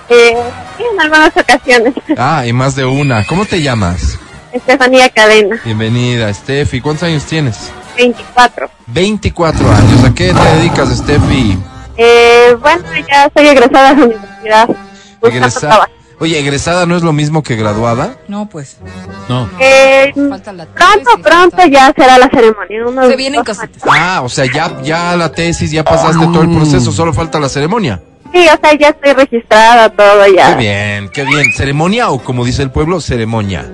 Eh, 0.08 0.34
sí, 0.78 0.84
en 0.90 0.98
algunas 0.98 1.36
ocasiones. 1.36 1.92
Ah, 2.16 2.46
y 2.46 2.54
más 2.54 2.74
de 2.76 2.86
una. 2.86 3.26
¿Cómo 3.26 3.44
te 3.44 3.60
llamas? 3.60 4.18
Estefanía 4.52 5.10
Cadena, 5.10 5.60
Bienvenida, 5.66 6.32
Steffi. 6.32 6.80
¿Cuántos 6.80 7.02
años 7.02 7.24
tienes? 7.24 7.70
24. 7.98 8.70
24 8.86 9.70
años. 9.70 10.02
¿A 10.02 10.14
qué 10.14 10.32
te 10.32 10.56
dedicas, 10.56 10.96
Steffi? 10.96 11.58
Eh, 11.98 12.56
bueno, 12.58 12.84
ya 13.06 13.30
soy 13.36 13.48
egresada 13.48 13.92
de 13.92 14.00
la 14.00 14.06
universidad. 14.06 14.68
Egresa-. 15.20 15.88
Oye, 16.20 16.38
egresada 16.38 16.84
no 16.84 16.96
es 16.96 17.02
lo 17.02 17.14
mismo 17.14 17.42
que 17.42 17.56
graduada. 17.56 18.18
No, 18.28 18.46
pues. 18.46 18.76
No. 19.28 19.48
Eh, 19.58 20.12
pronto, 20.14 21.10
pronto 21.22 21.66
ya 21.66 21.92
será 21.96 22.18
la 22.18 22.28
ceremonia. 22.28 22.86
unos 22.86 23.08
Se 23.08 23.16
vienen 23.16 23.42
cositas. 23.42 23.82
Ah, 23.90 24.20
o 24.22 24.28
sea, 24.28 24.44
ya, 24.44 24.82
ya 24.82 25.16
la 25.16 25.32
tesis, 25.32 25.70
ya 25.70 25.82
pasaste 25.82 26.26
todo 26.26 26.42
el 26.42 26.50
proceso, 26.50 26.92
solo 26.92 27.14
falta 27.14 27.40
la 27.40 27.48
ceremonia. 27.48 28.02
Sí, 28.32 28.46
o 28.46 28.58
sea, 28.62 28.78
ya 28.78 28.88
estoy 28.90 29.12
registrada, 29.14 29.88
todo 29.88 30.24
Qué 30.24 30.36
ya. 30.36 30.54
bien, 30.56 31.08
qué 31.08 31.24
bien. 31.24 31.52
¿Ceremonia 31.52 32.10
o 32.10 32.22
como 32.22 32.44
dice 32.44 32.62
el 32.62 32.70
pueblo, 32.70 33.00
ceremonia? 33.00 33.66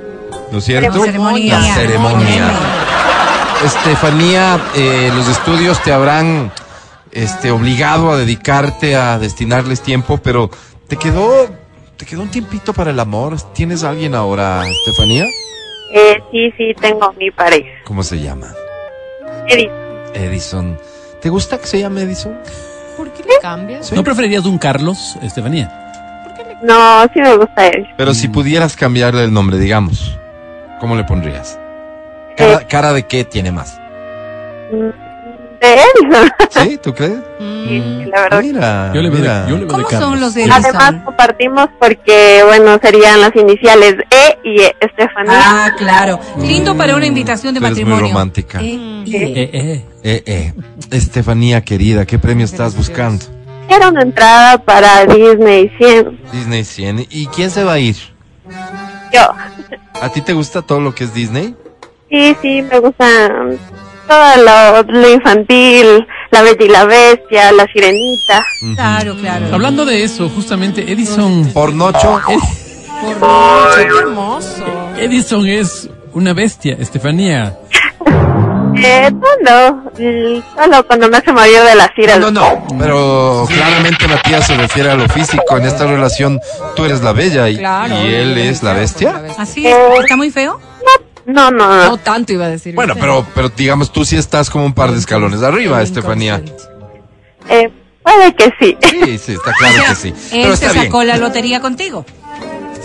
¿No 0.52 0.58
es 0.58 0.64
cierto? 0.64 1.04
Ceremonia. 1.04 1.58
La 1.58 1.74
ceremonia. 1.74 2.50
Estefanía, 3.64 4.60
eh, 4.76 5.10
los 5.14 5.28
estudios 5.28 5.82
te 5.82 5.92
habrán 5.92 6.52
este, 7.10 7.50
obligado 7.50 8.12
a 8.12 8.16
dedicarte 8.16 8.94
a 8.94 9.18
destinarles 9.18 9.80
tiempo, 9.82 10.18
pero 10.18 10.50
¿te 10.88 10.96
quedó, 10.96 11.48
¿te 11.96 12.04
quedó 12.04 12.22
un 12.22 12.30
tiempito 12.30 12.72
para 12.72 12.90
el 12.90 13.00
amor? 13.00 13.36
¿Tienes 13.52 13.84
a 13.84 13.90
alguien 13.90 14.14
ahora, 14.14 14.62
Estefanía? 14.68 15.24
Eh, 15.92 16.22
sí, 16.30 16.52
sí, 16.56 16.74
tengo 16.80 17.12
mi 17.14 17.30
pareja. 17.30 17.70
¿Cómo 17.84 18.02
se 18.02 18.20
llama? 18.20 18.52
Edith. 19.48 19.70
Edison. 20.14 20.78
¿Te 21.20 21.28
gusta 21.28 21.58
que 21.58 21.66
se 21.66 21.80
llame 21.80 22.02
Edison? 22.02 22.36
¿Por 22.96 23.10
qué 23.12 23.22
le 23.22 23.38
cambias? 23.40 23.92
¿No 23.92 24.04
preferirías 24.04 24.44
un 24.44 24.58
Carlos, 24.58 25.16
Estefanía? 25.22 25.82
No, 26.62 27.04
sí 27.12 27.20
me 27.20 27.36
gusta 27.36 27.68
él. 27.68 27.86
Pero 27.96 28.14
si 28.14 28.28
pudieras 28.28 28.76
cambiarle 28.76 29.24
el 29.24 29.32
nombre, 29.32 29.58
digamos, 29.58 30.18
¿cómo 30.80 30.96
le 30.96 31.04
pondrías? 31.04 31.58
¿Cara, 32.36 32.66
cara 32.66 32.92
de 32.92 33.06
qué 33.06 33.24
tiene 33.24 33.52
más? 33.52 33.78
¿De 35.60 35.74
él? 35.74 36.16
¿Sí? 36.50 36.78
¿Tú 36.82 36.94
crees? 36.94 37.14
Sí, 37.38 38.04
la 38.10 38.22
verdad. 38.22 38.42
Mira, 38.42 38.92
Yo 38.94 39.02
le 39.02 39.08
veo 39.10 39.16
de- 39.16 39.22
mira. 39.22 39.46
yo 39.48 39.56
le 39.56 39.64
veo 39.64 39.76
de 39.78 39.84
¿Cómo 39.84 39.90
son 40.00 40.20
los 40.20 40.34
de 40.34 40.42
Además 40.44 40.64
Edison? 40.66 41.00
compartimos 41.04 41.68
porque, 41.78 42.42
bueno, 42.46 42.78
serían 42.82 43.20
las 43.20 43.34
iniciales 43.34 43.94
E 44.10 44.38
y 44.44 44.60
E, 44.60 44.76
Estefanía. 44.80 45.32
Ah, 45.66 45.72
claro. 45.76 46.20
Lindo 46.38 46.76
para 46.76 46.94
una 46.96 47.06
invitación 47.06 47.54
de 47.54 47.60
Tú 47.60 47.66
eres 47.66 47.78
muy 47.78 47.84
matrimonio. 47.84 48.12
romántica. 48.14 48.60
Eh, 48.62 49.04
Eh, 49.06 49.50
eh. 49.52 49.84
Eh, 50.02 50.22
eh. 50.26 50.54
Estefanía, 50.90 51.60
querida, 51.62 52.04
¿qué 52.06 52.18
premio 52.18 52.44
estás 52.44 52.76
buscando? 52.76 53.24
Era 53.68 53.88
una 53.88 54.02
entrada 54.02 54.58
para 54.58 55.04
Disney 55.06 55.70
100. 55.78 56.20
Disney 56.32 56.64
100. 56.64 57.06
¿Y 57.10 57.26
quién 57.28 57.50
se 57.50 57.64
va 57.64 57.72
a 57.74 57.78
ir? 57.80 57.96
Yo. 59.12 59.22
¿A 60.00 60.08
ti 60.10 60.20
te 60.20 60.32
gusta 60.34 60.62
todo 60.62 60.80
lo 60.80 60.94
que 60.94 61.04
es 61.04 61.14
Disney? 61.14 61.54
Sí, 62.10 62.36
sí, 62.40 62.62
me 62.62 62.78
gusta 62.78 63.06
todo 64.06 64.36
lo, 64.44 64.82
lo 65.00 65.10
infantil, 65.12 66.06
la 66.30 66.42
bella 66.42 66.64
y 66.64 66.68
la 66.68 66.84
bestia, 66.84 67.52
la 67.52 67.66
sirenita. 67.66 68.44
Claro, 68.74 69.16
claro. 69.16 69.46
Hablando 69.52 69.84
de 69.84 70.02
eso, 70.04 70.28
justamente 70.28 70.90
Edison. 70.90 71.50
¿Pornocho? 71.52 72.20
Por 73.20 73.20
noche, 73.20 73.88
qué 73.88 73.98
hermoso. 73.98 74.64
Edison 74.98 75.46
es 75.46 75.88
una 76.12 76.32
bestia, 76.32 76.76
Estefanía. 76.78 77.56
Eh, 78.78 79.10
no, 79.42 79.82
solo 80.54 80.86
cuando 80.86 81.08
me 81.08 81.16
hace 81.16 81.32
mayor 81.32 81.66
de 81.66 81.74
las 81.74 81.88
iras. 81.96 82.18
No, 82.18 82.30
no, 82.30 82.40
no. 82.70 82.78
Pero 82.78 83.46
claramente 83.48 84.06
Matías 84.06 84.46
se 84.46 84.56
refiere 84.56 84.90
a 84.90 84.94
lo 84.94 85.08
físico. 85.08 85.56
En 85.56 85.64
esta 85.64 85.86
relación 85.86 86.40
tú 86.74 86.84
eres 86.84 87.02
la 87.02 87.12
bella 87.12 87.48
y, 87.48 87.56
Claro, 87.56 87.94
y 88.02 88.14
él 88.14 88.36
es 88.38 88.62
la 88.62 88.74
bestia. 88.74 89.22
¿Así 89.38 89.66
es? 89.66 89.76
¿Está 90.00 90.16
muy 90.16 90.30
feo? 90.30 90.60
No, 91.26 91.50
no, 91.50 91.66
no. 91.68 91.84
No 91.90 91.96
tanto 91.98 92.32
iba 92.32 92.46
a 92.46 92.48
decir. 92.48 92.74
Bueno, 92.74 92.94
pero, 92.94 93.26
pero 93.34 93.48
digamos 93.48 93.92
tú 93.92 94.04
sí 94.04 94.16
estás 94.16 94.48
como 94.48 94.64
un 94.64 94.72
par 94.74 94.92
de 94.92 94.98
escalones 94.98 95.42
arriba, 95.42 95.82
Estefanía. 95.82 96.42
Eh, 97.48 97.70
puede 98.02 98.34
que 98.34 98.52
sí. 98.60 98.76
Sí, 98.80 99.18
sí, 99.18 99.32
está 99.32 99.52
claro 99.58 99.82
que 99.88 99.94
sí. 99.94 100.14
Pero 100.30 100.52
Él 100.52 100.56
se 100.56 100.64
está 100.66 100.72
bien. 100.72 100.84
sacó 100.86 101.02
la 101.04 101.16
lotería 101.16 101.60
contigo. 101.60 102.04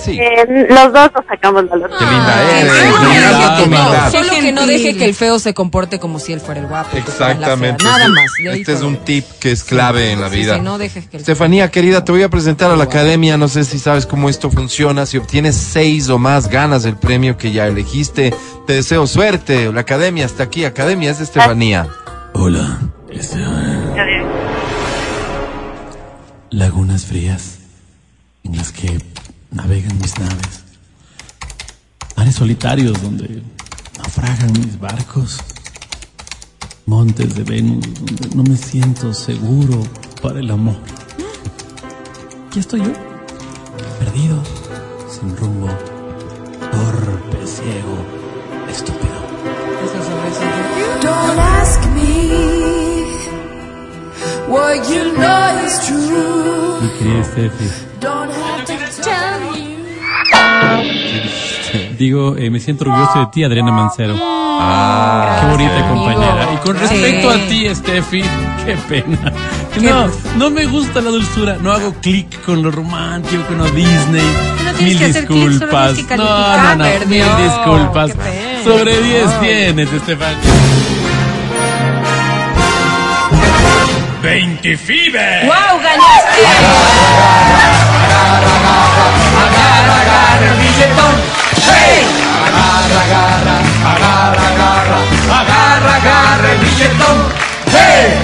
Sí. 0.04 0.18
Eh, 0.20 0.66
los 0.70 0.94
dos 0.94 1.12
nos 1.16 1.26
sacamos 1.28 1.64
la 1.66 1.76
lotería. 1.76 2.00
Qué 2.00 2.06
linda 2.06 2.60
eres. 2.60 2.72
Solo 2.72 3.08
linda 3.14 3.58
que 3.58 3.64
tu 3.64 3.70
no, 3.70 4.12
solo 4.12 4.30
que 4.42 4.52
no 4.52 4.66
deje 4.66 4.98
que 4.98 5.06
el 5.06 5.14
feo 5.14 5.38
se 5.38 5.54
comporte 5.54 6.00
como 6.00 6.18
si 6.20 6.34
él 6.34 6.40
fuera 6.40 6.60
el 6.62 6.68
guapo. 6.68 6.98
Exactamente. 6.98 7.84
Nada 7.84 8.06
Este- 8.06 8.10
más. 8.50 8.56
Este 8.58 8.74
es 8.74 8.82
un 8.82 8.98
tip 8.98 9.26
que 9.40 9.52
es 9.52 9.64
clave 9.64 10.12
en 10.12 10.22
la 10.22 10.30
Sí, 10.30 10.38
vida. 10.38 10.56
sí, 10.56 10.62
no 10.62 10.78
dejes 10.78 11.08
que 11.08 11.18
el 11.18 11.22
Estefanía, 11.22 11.70
querida, 11.70 12.04
te 12.04 12.12
voy 12.12 12.24
a 12.24 12.30
presentar 12.30 12.72
a 12.72 12.76
la 12.76 12.86
academia. 12.86 13.38
No 13.38 13.48
sé 13.48 13.64
si 13.64 13.78
sabes 13.78 14.06
cómo 14.08 14.30
esto 14.30 14.50
funciona. 14.50 15.06
Si 15.06 15.18
obtienes 15.18 15.56
seis 15.56 16.10
o 16.10 16.18
más, 16.18 16.48
ganas 16.50 16.86
el 16.86 16.96
premio 16.98 17.38
que 17.38 17.52
ya 17.52 17.68
elegiste. 17.68 18.34
Te 18.66 18.74
deseo 18.74 19.06
suerte. 19.06 19.72
La 19.72 19.82
academia 19.82 20.26
está 20.26 20.44
aquí. 20.44 20.66
Academia 20.66 21.12
es 21.12 21.20
de 21.20 21.26
Estefanía. 21.26 21.88
Hola. 22.34 22.80
Este, 23.12 23.38
lagunas 26.50 27.06
frías 27.06 27.60
en 28.44 28.58
las 28.58 28.72
que 28.72 29.00
navegan 29.52 29.98
mis 30.00 30.18
naves. 30.18 30.64
Mares 32.16 32.36
solitarios 32.36 33.02
donde 33.02 33.44
naufragan 33.98 34.54
mis 34.54 34.80
barcos. 34.80 35.38
Montes 36.86 37.36
de 37.36 37.44
Venus 37.44 37.86
donde 37.94 38.36
no 38.36 38.44
me 38.44 38.58
siento 38.58 39.14
seguro 39.14 39.84
para 40.22 40.40
el 40.40 40.50
amor. 40.52 40.78
Aquí 42.48 42.60
estoy 42.60 42.82
yo, 42.82 42.94
perdido, 44.00 44.44
sin 45.10 45.36
rumbo, 45.38 45.68
torpe, 46.72 47.48
ciego, 47.48 47.98
estúpido. 48.70 49.22
Don't 51.02 51.40
ask 51.40 51.80
me 51.96 53.06
what 54.48 54.84
you 54.90 55.14
know 55.16 55.66
is 55.66 55.80
true. 55.88 56.82
Mi 56.82 56.90
querida 56.98 57.24
Steffi. 57.24 57.92
Digo, 61.98 62.36
eh, 62.36 62.50
me 62.50 62.60
siento 62.60 62.84
orgulloso 62.86 63.20
de 63.20 63.26
ti, 63.28 63.44
Adriana 63.44 63.72
Mancero. 63.72 64.16
Ah, 64.20 65.38
Qué 65.42 65.48
bonita 65.52 65.78
sí. 65.78 65.84
compañera. 65.88 66.50
Y 66.54 66.58
con 66.66 66.80
respecto 66.80 67.32
Sí. 67.34 67.40
a 67.40 67.48
ti, 67.48 67.76
Steffi, 67.76 68.22
qué 68.66 68.76
pena. 68.90 69.32
No, 69.82 70.08
no 70.38 70.50
me 70.50 70.66
gusta 70.66 71.00
la 71.02 71.12
dulzura. 71.12 71.58
No 71.62 71.72
hago 71.72 71.94
clic 72.02 72.42
con 72.44 72.62
lo 72.64 72.72
romántico, 72.72 73.44
con 73.48 73.60
lo 73.60 73.66
Disney. 73.72 74.22
No 74.66 74.74
Mil 74.84 74.98
disculpas. 75.00 75.98
No, 76.18 76.58
no, 76.58 76.76
no. 76.76 76.86
Mil 77.08 77.24
disculpas. 77.44 78.12
Sobre 78.64 79.00
10 79.02 79.40
tienes, 79.40 79.94
Estefan. 79.94 80.36
20 84.24 84.78
Fever. 84.78 85.46
¡Wow, 85.46 85.80
ganaste! 85.82 86.42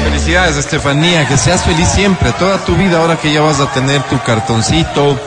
Felicidades, 0.03 0.57
Estefanía, 0.57 1.27
que 1.27 1.37
seas 1.37 1.63
feliz 1.63 1.87
siempre, 1.87 2.33
toda 2.33 2.57
tu 2.65 2.75
vida, 2.75 2.99
ahora 2.99 3.15
que 3.17 3.31
ya 3.31 3.41
vas 3.41 3.61
a 3.61 3.71
tener 3.71 4.01
tu 4.03 4.19
cartoncito, 4.21 5.17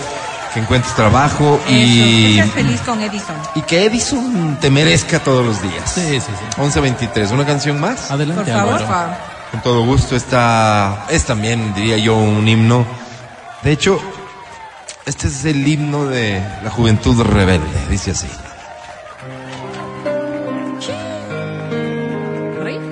que 0.52 0.60
encuentres 0.60 0.94
trabajo 0.94 1.58
y, 1.68 2.36
que 2.36 2.42
seas 2.42 2.50
feliz 2.50 2.80
con 2.82 3.00
Edison. 3.00 3.36
y 3.54 3.62
que 3.62 3.84
Edison 3.86 4.58
te 4.60 4.68
merezca 4.68 5.18
todos 5.20 5.44
los 5.46 5.62
días. 5.62 5.90
Sí, 5.90 6.20
sí, 6.20 6.20
sí. 6.20 6.60
11.23, 6.60 7.30
¿una 7.30 7.46
canción 7.46 7.80
más? 7.80 8.10
Adelante, 8.10 8.52
Por 8.52 8.86
favor. 8.86 9.10
Con 9.52 9.62
todo 9.62 9.84
gusto, 9.84 10.14
esta 10.14 11.06
es 11.08 11.24
también, 11.24 11.72
diría 11.74 11.96
yo, 11.96 12.16
un 12.16 12.46
himno. 12.46 12.84
De 13.62 13.72
hecho, 13.72 14.00
este 15.10 15.26
es 15.26 15.44
el 15.44 15.66
himno 15.66 16.06
de 16.06 16.40
la 16.62 16.70
juventud 16.70 17.20
rebelde, 17.20 17.66
dice 17.90 18.12
así. 18.12 18.28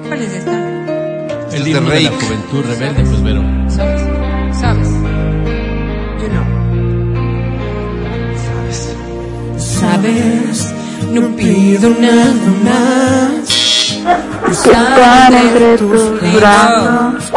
¿Cuál 0.08 0.22
es 0.22 0.32
esta? 0.32 0.58
Este 1.44 1.56
El 1.56 1.62
es 1.62 1.64
de 1.64 1.70
himno 1.70 1.90
de 1.90 2.00
la 2.00 2.10
juventud 2.10 2.64
rebelde, 2.64 3.04
pues, 3.04 3.22
Vero. 3.22 3.42
¿Sabes? 3.68 4.02
¿Sabes? 4.58 4.88
Yo 6.20 6.28
no. 6.34 6.42
Sabes, 9.60 10.74
no 11.12 11.36
pido 11.36 11.90
nada 12.00 12.34
más. 12.64 13.48
Estar 14.50 15.32
entre 15.32 15.78
tus 15.78 16.20
brazos 16.34 17.32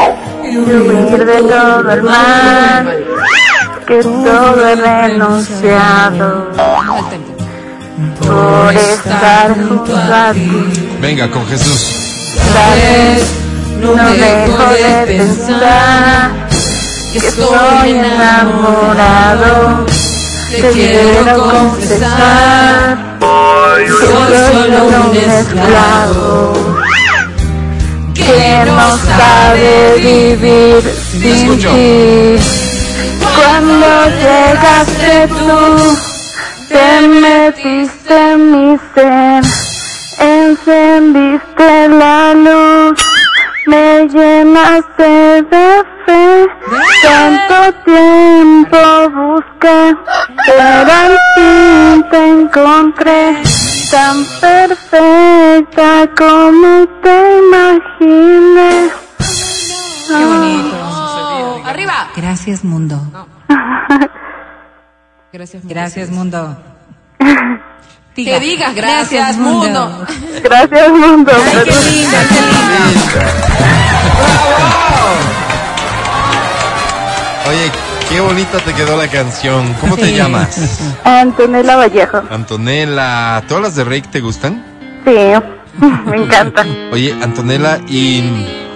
y 0.52 0.58
huir 0.58 1.24
de 1.24 1.38
todo 1.38 1.92
el 1.92 2.02
mal 2.02 3.51
que 3.92 4.02
todo 4.04 4.68
he 4.70 4.76
renunciado 4.76 6.50
por 8.22 8.74
estar 8.74 9.54
junto 9.54 9.98
a 9.98 10.32
ti. 10.32 10.88
Venga, 11.02 11.30
con 11.30 11.46
Jesús. 11.48 11.82
Sabes, 12.54 13.24
no 13.82 13.94
dejo 14.12 14.64
de 14.74 15.18
pensar 15.18 16.32
que 17.12 17.18
estoy 17.18 17.92
enamorado. 17.92 19.86
Te 20.52 20.70
quiero 20.72 21.50
confesar, 21.50 22.98
soy 23.20 23.88
solo 24.48 24.78
un 25.10 25.18
esclavo 25.18 26.54
que 28.14 28.64
no 28.66 28.98
sabe 28.98 29.96
vivir 29.98 30.82
sin 31.12 31.58
ti. 31.58 32.61
Cuando 33.44 33.92
llegaste 34.24 35.28
tú, 35.28 35.98
te 36.70 37.08
metiste 37.08 38.32
en 38.34 38.52
mi 38.52 38.78
ser, 38.94 39.44
encendiste 40.20 41.90
la 41.90 42.34
luz, 42.34 43.00
me 43.66 44.08
llenaste 44.08 45.42
de 45.52 45.84
fe. 46.06 46.48
Tanto 47.04 47.74
tiempo 47.84 48.78
busqué, 49.10 49.96
pero 50.46 50.92
al 51.04 51.18
fin 51.36 52.06
te 52.12 52.28
encontré 52.30 53.42
tan 53.92 54.26
perfecta 54.40 56.10
como 56.18 56.88
te 57.04 57.16
imaginé. 57.40 58.90
Qué 60.08 60.26
bonito. 60.26 60.76
Oh, 60.84 61.62
¡Arriba! 61.66 62.10
Gracias, 62.16 62.64
mundo. 62.64 63.00
Gracias, 65.34 65.64
Gracias, 65.66 66.10
mundo. 66.10 66.58
Que 68.14 68.40
digas 68.40 68.76
gracias, 68.76 69.38
mundo. 69.38 70.06
Gracias, 70.44 70.90
mundo. 70.90 71.32
Ay, 71.34 71.64
qué 71.64 71.72
linda, 71.72 72.18
qué 72.28 72.42
linda. 72.42 73.32
Oye, 77.48 77.72
qué 78.10 78.20
bonita 78.20 78.60
te 78.60 78.74
quedó 78.74 78.98
la 78.98 79.08
canción. 79.08 79.74
¿Cómo 79.80 79.96
te 79.96 80.14
llamas? 80.14 80.94
Antonella 81.06 81.78
Vallejo. 81.78 82.22
Antonella. 82.30 83.42
¿Todas 83.48 83.64
las 83.64 83.76
de 83.76 83.84
Rake 83.86 84.10
te 84.12 84.20
gustan? 84.20 84.64
Sí, 85.06 85.16
me 86.06 86.18
encanta. 86.18 86.66
Oye, 86.92 87.14
Antonella, 87.22 87.80
y 87.88 88.22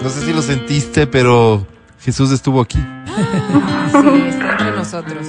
no 0.01 0.09
sé 0.09 0.21
si 0.21 0.31
lo 0.31 0.41
sentiste, 0.41 1.07
pero 1.07 1.67
Jesús 1.99 2.31
estuvo 2.31 2.61
aquí. 2.61 2.79
Sí, 3.15 4.23
está 4.29 4.51
entre 4.51 4.71
nosotros. 4.71 5.25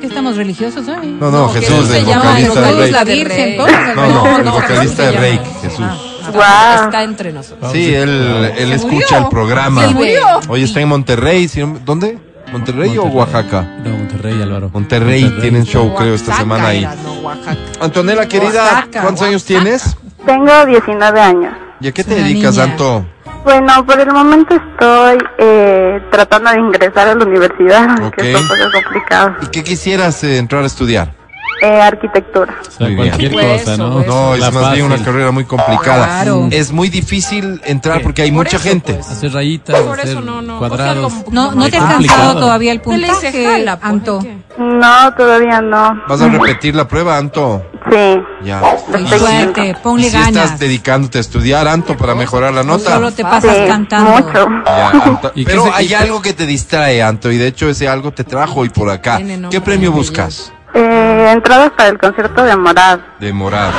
¿Qué 0.00 0.06
estamos 0.06 0.36
religiosos 0.36 0.88
hoy? 0.88 1.16
No, 1.20 1.30
no, 1.30 1.48
Jesús, 1.50 1.68
Jesús 1.70 1.88
se 1.88 1.98
el 1.98 2.06
llama 2.06 2.24
vocalista 2.24 2.60
de 2.60 2.72
la. 2.92 3.04
Virgen, 3.04 3.56
No, 3.56 3.66
no, 4.08 4.36
el 4.38 4.44
no, 4.44 4.52
vocalista 4.52 5.02
de 5.10 5.12
llama. 5.12 5.40
Jesús. 5.62 5.86
Guau. 6.32 6.84
Está 6.84 7.02
entre 7.02 7.32
nosotros. 7.32 7.72
Sí, 7.72 7.94
él, 7.94 8.52
él 8.56 8.72
escucha 8.72 8.94
murió. 8.94 9.18
el 9.18 9.28
programa. 9.28 9.86
Se 9.88 9.94
murió. 9.94 10.22
Hoy 10.48 10.62
está 10.62 10.80
en 10.80 10.88
Monterrey. 10.88 11.48
¿Dónde? 11.84 12.18
¿Monterrey, 12.52 12.96
o 12.98 13.04
Oaxaca? 13.04 13.62
No, 13.84 13.90
Monterrey, 13.90 14.42
Álvaro. 14.42 14.70
Monterrey, 14.72 15.36
tienen 15.40 15.64
show, 15.64 15.94
creo, 15.94 16.14
esta 16.14 16.30
Oaxaca 16.30 16.42
semana 16.42 16.66
ahí. 16.68 16.78
era, 16.80 16.94
no, 16.96 17.12
Oaxaca. 17.20 17.56
Antonella, 17.80 18.26
querida, 18.26 18.64
Oaxaca, 18.64 19.02
¿cuántos 19.02 19.22
años 19.26 19.44
tienes? 19.44 19.96
Tengo 20.26 20.66
19 20.66 21.20
años. 21.20 21.54
¿Y 21.80 21.88
a 21.88 21.92
qué 21.92 22.02
te 22.02 22.14
Una 22.14 22.22
dedicas, 22.24 22.54
niña. 22.56 22.64
Anto? 22.64 23.06
Bueno, 23.44 23.86
por 23.86 23.98
el 23.98 24.12
momento 24.12 24.54
estoy 24.54 25.18
eh, 25.38 26.00
tratando 26.10 26.50
de 26.50 26.60
ingresar 26.60 27.08
a 27.08 27.14
la 27.14 27.24
universidad, 27.24 28.10
que 28.12 28.32
es 28.32 28.40
un 28.40 28.48
poco 28.48 28.60
complicado. 28.82 29.36
¿Y 29.42 29.46
qué 29.46 29.64
quisieras 29.64 30.22
eh, 30.24 30.36
entrar 30.38 30.62
a 30.62 30.66
estudiar? 30.66 31.19
Eh, 31.62 31.80
arquitectura. 31.80 32.54
O 32.66 32.70
sea, 32.70 32.86
Muy 32.86 32.96
cualquier 32.96 33.34
Hueso, 33.34 33.64
cosa, 33.64 33.76
¿no? 33.76 34.02
No, 34.04 34.34
es 34.34 34.40
La 34.40 34.50
más 34.50 34.72
bien 34.72 34.86
una 34.86 34.94
fácil. 34.96 35.06
carrera 35.06 35.30
muy 35.30 35.44
complicada. 35.44 36.06
Claro. 36.06 36.48
Es 36.50 36.72
muy 36.72 36.88
difícil 36.88 37.60
entrar 37.64 38.00
porque 38.02 38.22
hay 38.22 38.30
Por 38.32 38.44
mucha 38.46 38.56
eso, 38.56 38.68
gente. 38.68 38.94
pues. 38.94 39.10
Hacer 39.10 39.32
rayitas, 39.34 39.80
Por 39.80 39.98
hacer 40.00 40.12
eso 40.12 40.20
no, 40.22 40.40
no. 40.40 40.58
cuadrados. 40.58 41.04
O 41.06 41.10
sea, 41.16 41.24
como- 41.24 41.34
No, 41.34 41.52
no 41.52 41.68
te 41.68 41.76
has 41.76 41.84
complicado. 41.84 42.18
cansado 42.20 42.40
todavía 42.40 42.72
el 42.72 42.80
Te 42.80 42.90
le 42.96 42.96
dice 43.08 43.12
puntaje, 43.12 43.44
jala, 43.44 43.76
pues, 43.78 43.90
Anto. 43.92 44.18
¿qué? 44.20 44.36
No, 44.58 45.14
todavía 45.14 45.60
no. 45.60 46.02
¿Vas 46.08 46.20
a 46.22 46.28
repetir 46.28 46.74
la 46.74 46.88
prueba, 46.88 47.18
Anto? 47.18 47.66
Sí. 47.90 48.22
Ya. 48.44 48.62
Estoy 48.94 49.18
Suerte, 49.18 49.68
¿Y 49.68 49.74
ponle 49.82 50.04
si 50.10 50.12
ganas. 50.16 50.28
estás 50.44 50.58
dedicándote 50.60 51.18
a 51.18 51.20
estudiar, 51.20 51.68
Anto, 51.68 51.96
para 51.96 52.14
mejorar 52.14 52.54
la 52.54 52.62
nota? 52.62 52.94
Solo 52.94 53.12
te 53.12 53.22
pasas 53.22 53.54
Sí, 53.54 53.62
cantando. 53.66 54.10
mucho. 54.12 54.46
Ya, 54.66 54.88
Anto. 54.90 55.32
¿Y 55.34 55.44
qué 55.44 55.50
Pero 55.50 55.64
se- 55.64 55.70
hay 55.74 55.86
y 55.88 55.94
algo 55.94 56.22
que 56.22 56.32
te 56.32 56.46
distrae, 56.46 57.02
Anto, 57.02 57.30
y 57.30 57.36
de 57.38 57.48
hecho 57.48 57.68
ese 57.68 57.86
algo 57.88 58.12
te 58.12 58.24
trajo 58.24 58.60
hoy 58.60 58.70
por 58.70 58.88
acá. 58.90 59.18
Tiene 59.18 59.36
nombre 59.36 59.50
¿Qué 59.58 59.60
premio 59.64 59.90
de 59.90 59.96
buscas? 59.96 60.52
Eh, 60.74 61.30
entradas 61.32 61.70
para 61.72 61.88
el 61.88 61.98
concierto 61.98 62.42
de 62.42 62.56
Morad. 62.56 63.00
De 63.18 63.32
Morad. 63.32 63.70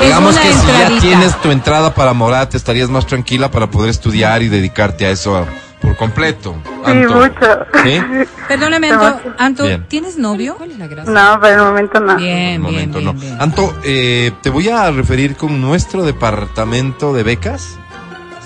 Es 0.00 0.06
Digamos 0.06 0.32
una 0.32 0.42
que 0.42 0.52
si 0.54 0.66
ya 0.66 1.00
tienes 1.00 1.36
tu 1.40 1.50
entrada 1.50 1.94
para 1.94 2.12
Morad, 2.14 2.48
te 2.48 2.56
estarías 2.56 2.88
más 2.88 3.06
tranquila 3.06 3.50
para 3.50 3.70
poder 3.70 3.90
estudiar 3.90 4.42
y 4.42 4.48
dedicarte 4.48 5.06
a 5.06 5.10
eso 5.10 5.46
por 5.80 5.96
completo. 5.96 6.56
Sí, 6.64 6.90
Anto. 6.90 7.14
mucho. 7.14 7.66
¿Sí? 7.84 8.00
Perdóname, 8.48 8.90
Anto. 8.90 9.20
Anto. 9.38 9.64
¿tienes 9.88 10.16
novio? 10.16 10.54
¿Cuál 10.56 10.72
es 10.72 10.78
la 10.78 10.86
gracia? 10.86 11.12
No, 11.12 11.40
por 11.40 11.48
el 11.50 11.58
momento 11.58 12.00
no. 12.00 12.16
Bien, 12.16 12.62
bien, 12.62 12.62
momento 12.62 12.98
bien, 12.98 13.14
no. 13.14 13.20
bien. 13.20 13.36
Anto, 13.40 13.74
eh, 13.84 14.32
te 14.42 14.50
voy 14.50 14.68
a 14.68 14.90
referir 14.90 15.36
con 15.36 15.60
nuestro 15.60 16.02
departamento 16.02 17.12
de 17.12 17.22
becas. 17.22 17.78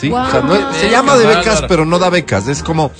¿Sí? 0.00 0.10
O 0.10 0.30
sea, 0.30 0.40
no- 0.40 0.72
se 0.72 0.90
llama 0.90 1.16
de 1.16 1.26
becas, 1.26 1.62
pero 1.68 1.84
no 1.86 1.98
da 1.98 2.10
becas. 2.10 2.48
Es 2.48 2.62
como, 2.62 2.90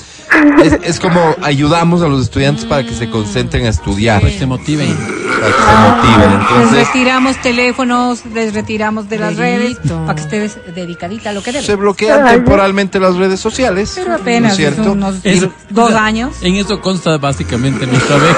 es, 0.62 0.72
es 0.84 1.00
como 1.00 1.20
ayudamos 1.42 2.02
a 2.02 2.08
los 2.08 2.22
estudiantes 2.22 2.64
para 2.64 2.84
que 2.84 2.94
se 2.94 3.10
concentren 3.10 3.66
a 3.66 3.70
estudiar, 3.70 4.20
Para 4.20 4.32
que 4.32 4.38
se 4.38 4.46
motiven. 4.46 4.96
para 4.96 5.46
que 5.46 5.52
se 5.52 5.76
motiven. 5.90 6.30
Les 6.30 6.40
Entonces, 6.50 6.86
retiramos 6.86 7.36
teléfonos, 7.42 8.24
les 8.26 8.54
retiramos 8.54 9.08
de 9.08 9.18
las 9.18 9.36
redes 9.36 9.76
para 10.06 10.14
que 10.14 10.20
estés 10.22 10.58
dedicadita 10.74 11.30
a 11.30 11.32
lo 11.32 11.42
que 11.42 11.52
debe. 11.52 11.64
se 11.64 11.74
bloquean 11.74 12.26
temporalmente 12.26 13.00
las 13.00 13.16
redes 13.16 13.40
sociales. 13.40 13.92
Pero 13.96 14.10
¿no 14.10 14.14
apenas 14.16 14.52
es 14.52 14.56
cierto? 14.58 14.92
unos 14.92 15.16
Eso- 15.24 15.50
dos 15.70 15.92
años. 15.94 16.32
En 16.42 16.54
eso 16.54 16.80
consta 16.80 17.18
básicamente 17.18 17.86
nuestra 17.86 18.16
beca. 18.16 18.36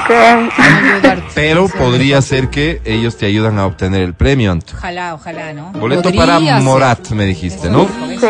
Claro. 0.10 1.22
Pero 1.34 1.68
podría 1.68 2.20
ser 2.22 2.48
que 2.50 2.80
ellos 2.84 3.16
te 3.16 3.26
ayudan 3.26 3.58
a 3.58 3.66
obtener 3.66 4.02
el 4.02 4.14
premio, 4.14 4.52
Anto. 4.52 4.72
Ojalá, 4.76 5.14
ojalá, 5.14 5.52
¿no? 5.52 5.72
Boleto 5.72 6.02
Podría 6.04 6.20
para 6.26 6.38
ser. 6.38 6.62
Morat, 6.62 7.10
me 7.10 7.24
dijiste, 7.24 7.49
¿no? 7.70 7.86
Sí. 7.86 8.26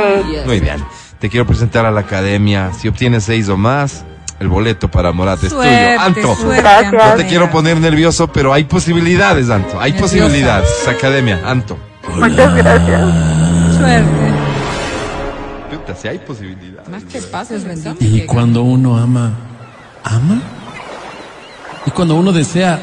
Muy 0.47 0.61
bien. 0.61 0.85
Te 1.19 1.29
quiero 1.29 1.47
presentar 1.47 1.85
a 1.87 1.91
la 1.91 2.01
academia. 2.01 2.73
Si 2.73 2.89
obtienes 2.89 3.25
seis 3.25 3.49
o 3.49 3.57
más, 3.57 4.05
El 4.41 4.49
boleto 4.49 4.91
para 4.91 5.13
Morat 5.13 5.43
es 5.45 5.51
Suerte, 5.51 5.95
tuyo. 5.97 6.01
Anto, 6.01 6.35
suerte, 6.37 6.97
no 6.97 7.15
te 7.15 7.27
quiero 7.27 7.51
poner 7.51 7.77
nervioso, 7.79 8.27
pero 8.33 8.55
hay 8.55 8.65
posibilidades, 8.65 9.51
Anto. 9.51 9.79
Hay 9.79 9.93
Nerviosa. 9.93 10.15
posibilidades. 10.17 10.89
Academia, 10.89 11.41
Anto. 11.45 11.77
Muchas 12.17 12.55
gracias. 12.55 13.77
Suerte. 13.77 14.33
Puta, 15.71 15.95
si 15.95 16.09
hay 16.09 16.19
posibilidades. 16.21 16.89
Más 16.89 17.05
que 17.05 17.19
espacios, 17.19 17.65
bendito. 17.65 17.95
Y 18.01 18.23
cuando 18.25 18.63
uno 18.63 18.97
ama, 18.97 19.33
¿ama? 20.05 20.41
Y 21.85 21.91
cuando 21.91 22.15
uno 22.15 22.33
desea, 22.33 22.81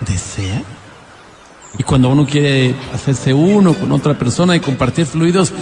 ¿desea? 0.00 0.60
Y 1.78 1.82
cuando 1.82 2.08
uno 2.08 2.26
quiere 2.26 2.74
hacerse 2.92 3.34
uno 3.34 3.74
con 3.74 3.90
otra 3.92 4.14
persona 4.14 4.54
y 4.54 4.60
compartir 4.60 5.06
fluidos, 5.06 5.52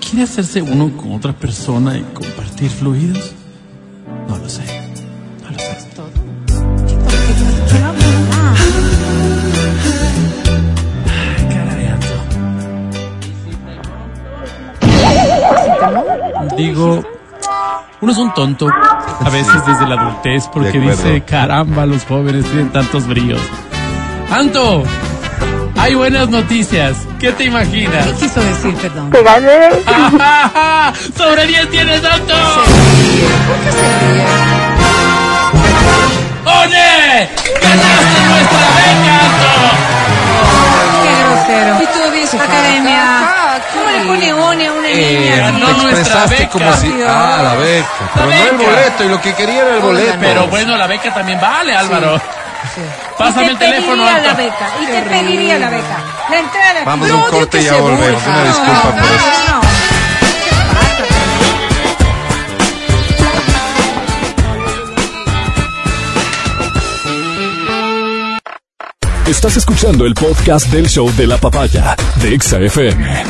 ¿quiere 0.00 0.24
hacerse 0.24 0.62
uno 0.62 0.96
con 0.96 1.12
otra 1.12 1.32
persona 1.32 1.98
y 1.98 2.02
compartir 2.14 2.70
fluidos? 2.70 3.32
No 4.28 4.38
lo 4.38 4.48
sé. 4.48 4.62
No 5.42 5.50
lo 5.50 5.58
sé. 5.58 5.74
Digo, 16.56 17.02
uno 18.00 18.12
es 18.12 18.18
un 18.18 18.32
tonto 18.34 18.68
a 18.68 19.30
veces 19.30 19.66
desde 19.66 19.86
la 19.88 20.00
adultez 20.00 20.48
porque 20.52 20.78
dice, 20.78 21.22
caramba, 21.22 21.86
los 21.86 22.04
jóvenes 22.04 22.44
tienen 22.44 22.70
tantos 22.70 23.06
bríos. 23.06 23.40
Anto, 24.30 24.84
hay 25.84 25.94
buenas 25.94 26.30
noticias. 26.30 26.96
¿Qué 27.20 27.30
te 27.32 27.44
imaginas? 27.44 28.06
¿Qué 28.06 28.12
quiso 28.14 28.40
decir, 28.40 28.74
perdón? 28.76 29.10
Te 29.10 29.22
gané. 29.22 29.68
¡Sobre 31.16 31.46
10 31.46 31.70
tienes, 31.70 32.02
Anto! 32.02 32.34
¡Oye! 36.46 37.28
¡Ganaste 37.60 38.20
nuestra 38.30 38.66
beca, 38.78 39.14
Anto! 39.20 39.52
Qué 41.02 41.12
grosero. 41.20 41.82
Y 41.82 41.86
todavía 41.86 42.26
se 42.28 42.36
Academia. 42.38 43.00
jaja, 43.00 43.60
¿Cómo 43.74 43.90
le 43.90 44.04
pone 44.06 44.32
one 44.32 44.66
a 44.66 44.72
una 44.72 44.88
niña? 44.88 45.36
ganó 45.36 45.66
te 45.66 45.72
nuestra 45.82 45.90
expresaste 45.90 46.36
beca. 46.38 46.50
como 46.50 46.72
si. 46.76 46.94
Ah, 47.06 47.40
la 47.42 47.54
beca. 47.56 47.88
Pero 48.14 48.26
no 48.26 48.32
el 48.32 48.56
beca. 48.56 48.70
boleto, 48.70 49.04
y 49.04 49.08
lo 49.08 49.20
que 49.20 49.34
quería 49.34 49.62
era 49.62 49.74
el 49.74 49.80
boleto. 49.82 50.16
Pero 50.18 50.46
bueno, 50.48 50.78
la 50.78 50.86
beca 50.86 51.12
también 51.12 51.38
vale, 51.38 51.74
Álvaro. 51.76 52.18
Pásame 53.18 53.46
y 53.46 53.48
el 53.50 53.58
te 53.58 53.64
teléfono, 53.66 54.04
pediría 54.04 54.16
Anto. 54.16 54.28
la 54.28 54.34
beca. 54.34 54.68
Y 54.82 54.86
te 54.86 55.02
pediría 55.02 55.58
la 55.58 55.70
beca. 55.70 55.98
La 56.30 56.38
entrada. 56.38 56.84
Vamos 56.84 57.10
a 57.10 57.14
un 57.14 57.22
corte 57.30 57.60
y 57.60 57.64
ya 57.64 57.76
volvemos. 57.76 58.22
Una 58.26 58.44
disculpa 58.44 58.82
por 58.82 59.04
eso. 59.04 59.60
Estás 69.26 69.56
escuchando 69.56 70.04
el 70.04 70.14
podcast 70.14 70.66
del 70.68 70.88
show 70.88 71.10
de 71.16 71.26
la 71.26 71.38
papaya 71.38 71.96
de 72.20 72.34
Exa 72.34 72.58
FM. 72.60 73.24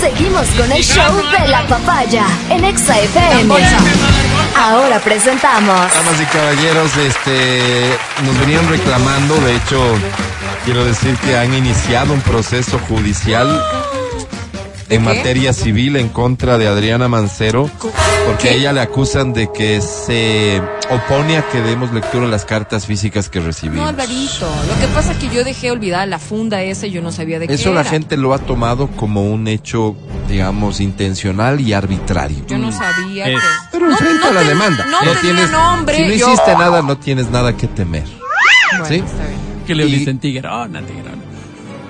Seguimos 0.00 0.46
con 0.58 0.72
el 0.72 0.82
show 0.82 1.14
de 1.40 1.48
la 1.48 1.62
papaya 1.68 2.26
en 2.50 2.64
Exa 2.64 2.98
FM. 2.98 3.54
Ahora 4.56 4.98
presentamos. 5.00 5.76
Damas 5.76 6.20
y 6.20 6.26
caballeros, 6.26 6.96
este, 6.96 7.98
nos 8.24 8.38
venían 8.40 8.68
reclamando, 8.68 9.34
de 9.40 9.56
hecho, 9.56 9.82
quiero 10.64 10.84
decir 10.84 11.16
que 11.18 11.36
han 11.36 11.52
iniciado 11.54 12.12
un 12.12 12.20
proceso 12.20 12.78
judicial 12.88 13.48
en 14.94 15.04
materia 15.04 15.52
civil 15.52 15.96
en 15.96 16.08
contra 16.08 16.58
de 16.58 16.68
Adriana 16.68 17.08
Mancero, 17.08 17.70
porque 18.26 18.48
a 18.48 18.52
ella 18.52 18.72
le 18.72 18.80
acusan 18.80 19.32
de 19.32 19.50
que 19.52 19.80
se 19.80 20.60
opone 20.90 21.38
a 21.38 21.48
que 21.48 21.60
demos 21.60 21.92
lectura 21.92 22.26
a 22.26 22.28
las 22.28 22.44
cartas 22.44 22.86
físicas 22.86 23.28
que 23.28 23.40
No, 23.40 23.46
recibimos. 23.46 23.88
Alvarito. 23.88 24.46
Lo 24.68 24.80
que 24.80 24.92
pasa 24.94 25.12
es 25.12 25.18
que 25.18 25.28
yo 25.34 25.44
dejé 25.44 25.70
olvidada 25.70 26.06
la 26.06 26.18
funda 26.18 26.62
esa 26.62 26.86
y 26.86 26.90
yo 26.90 27.02
no 27.02 27.10
sabía 27.12 27.38
de 27.38 27.48
qué 27.48 27.54
Eso 27.54 27.72
la 27.72 27.84
gente 27.84 28.16
lo 28.16 28.34
ha 28.34 28.38
tomado 28.38 28.88
como 28.88 29.24
un 29.30 29.48
hecho, 29.48 29.96
digamos, 30.28 30.80
intencional 30.80 31.60
y 31.60 31.72
arbitrario. 31.72 32.44
Yo 32.46 32.58
no 32.58 32.70
sabía 32.72 33.26
Es- 33.28 33.40
que... 33.40 33.46
Pero 33.72 33.90
enfrenta 33.90 34.30
la 34.32 34.40
ten- 34.40 34.48
demanda. 34.48 34.86
no 34.86 34.98
tenía 35.00 35.20
tienes, 35.20 35.50
nombre, 35.50 35.96
si 35.96 36.02
no 36.02 36.14
yo- 36.14 36.28
hiciste 36.32 36.52
nada, 36.56 36.82
no 36.82 36.98
tienes 36.98 37.30
nada 37.30 37.56
que 37.56 37.66
temer. 37.66 38.04
Bueno, 38.72 38.86
¿Sí? 38.86 38.94
está 38.96 39.26
bien. 39.26 39.40
Que 39.66 39.74
le 39.74 39.86
Y- 39.86 39.92
dicen 39.96 40.18
tigrona, 40.18 40.80
tigrona. 40.82 41.22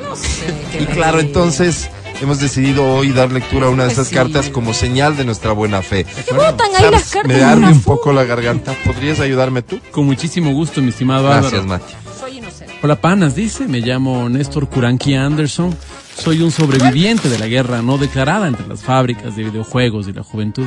No 0.02 0.16
sé. 0.16 0.78
Y 0.80 0.84
claro, 0.86 1.20
entonces 1.20 1.88
hemos 2.22 2.40
decidido 2.40 2.84
hoy 2.94 3.12
dar 3.12 3.32
lectura 3.32 3.66
a 3.66 3.70
una 3.70 3.82
de 3.84 3.88
Pues 3.88 3.98
esas 3.98 4.08
sí. 4.08 4.14
cartas 4.14 4.48
como 4.48 4.72
señal 4.74 5.16
de 5.16 5.24
nuestra 5.24 5.52
buena 5.52 5.82
fe. 5.82 6.04
¿Qué 6.04 6.34
botan 6.34 6.68
ahí 6.78 6.90
las 6.90 7.10
cartas? 7.10 7.36
Me 7.36 7.42
arde 7.42 7.66
un 7.66 7.82
poco 7.82 8.12
la 8.12 8.24
garganta. 8.24 8.74
¿Podrías 8.84 9.20
ayudarme 9.20 9.62
tú? 9.62 9.80
Con 9.90 10.06
muchísimo 10.06 10.52
gusto, 10.52 10.80
mi 10.80 10.88
estimado 10.90 11.24
Gracias, 11.28 11.52
Álvaro. 11.54 11.66
Mati. 11.68 11.94
Soy 12.18 12.38
inocente. 12.38 12.74
Hola, 12.82 13.00
panas, 13.00 13.34
dice. 13.34 13.66
Me 13.66 13.80
llamo 13.80 14.28
Néstor 14.28 14.68
Kuranki 14.68 15.14
Anderson. 15.14 15.76
Soy 16.16 16.42
un 16.42 16.50
sobreviviente 16.50 17.28
de 17.28 17.38
la 17.38 17.46
guerra 17.48 17.82
no 17.82 17.98
declarada 17.98 18.46
entre 18.46 18.66
las 18.68 18.82
fábricas 18.82 19.34
de 19.36 19.44
videojuegos 19.44 20.08
y 20.08 20.12
la 20.12 20.22
juventud. 20.22 20.66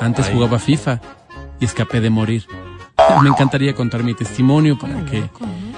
Antes 0.00 0.28
jugaba 0.28 0.58
FIFA 0.58 1.00
y 1.60 1.64
escapé 1.64 2.00
de 2.00 2.10
morir. 2.10 2.46
Me 3.22 3.28
encantaría 3.28 3.74
contar 3.74 4.02
mi 4.04 4.14
testimonio 4.14 4.78
para 4.78 5.04
que 5.04 5.28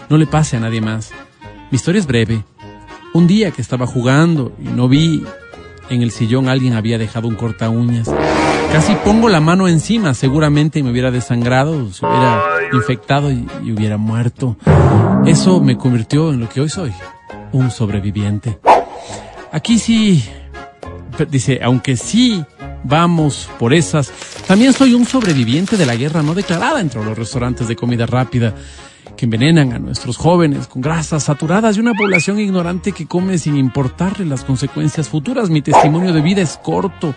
no 0.09 0.17
le 0.19 0.27
pase 0.27 0.57
a 0.57 0.61
nadie 0.61 0.81
más. 0.81 1.11
Mi 1.71 1.77
historia 1.77 2.01
es 2.01 2.07
breve. 2.07 2.45
Un 3.13 3.27
día 3.27 3.51
que 3.51 3.61
estaba 3.61 3.87
jugando 3.87 4.53
y 4.63 4.69
no 4.69 4.89
vi 4.89 5.25
en 5.89 6.03
el 6.03 6.13
sillón 6.13 6.49
alguien 6.49 6.75
había 6.75 6.97
dejado 6.97 7.27
un 7.27 7.35
corta 7.35 7.69
uñas. 7.69 8.09
Casi 8.73 8.95
pongo 9.05 9.29
la 9.29 9.41
mano 9.41 9.67
encima, 9.67 10.15
seguramente 10.15 10.81
me 10.83 10.93
hubiera 10.93 11.11
desangrado, 11.11 11.93
se 11.93 12.07
hubiera 12.07 12.41
infectado 12.73 13.33
y, 13.33 13.47
y 13.65 13.73
hubiera 13.73 13.97
muerto. 13.97 14.57
Eso 15.27 15.61
me 15.61 15.77
convirtió 15.77 16.33
en 16.33 16.41
lo 16.41 16.49
que 16.49 16.61
hoy 16.61 16.69
soy, 16.69 16.93
un 17.51 17.73
sobreviviente. 17.73 18.61
Aquí 19.51 19.81
sí, 19.81 20.25
dice, 21.29 21.59
aunque 21.65 21.97
sí 21.97 22.45
vamos 22.85 23.49
por 23.59 23.75
esas, 23.75 24.13
también 24.47 24.73
soy 24.73 24.95
un 24.95 25.05
sobreviviente 25.05 25.77
de 25.77 25.87
la 25.87 25.97
guerra 25.97 26.23
no 26.23 26.35
declarada 26.35 26.81
entre 26.81 27.05
los 27.05 27.19
restaurantes 27.19 27.67
de 27.67 27.75
comida 27.75 28.07
rápida 28.07 28.55
que 29.21 29.27
envenenan 29.27 29.75
a 29.75 29.79
nuestros 29.79 30.17
jóvenes 30.17 30.67
con 30.67 30.81
grasas 30.81 31.25
saturadas 31.25 31.77
y 31.77 31.81
una 31.81 31.93
población 31.93 32.41
ignorante 32.41 32.93
que 32.93 33.07
come 33.07 33.37
sin 33.37 33.55
importarle 33.59 34.25
las 34.25 34.45
consecuencias 34.45 35.11
futuras. 35.11 35.51
Mi 35.51 35.61
testimonio 35.61 36.15
de 36.15 36.23
vida 36.23 36.41
es 36.41 36.57
corto 36.57 37.15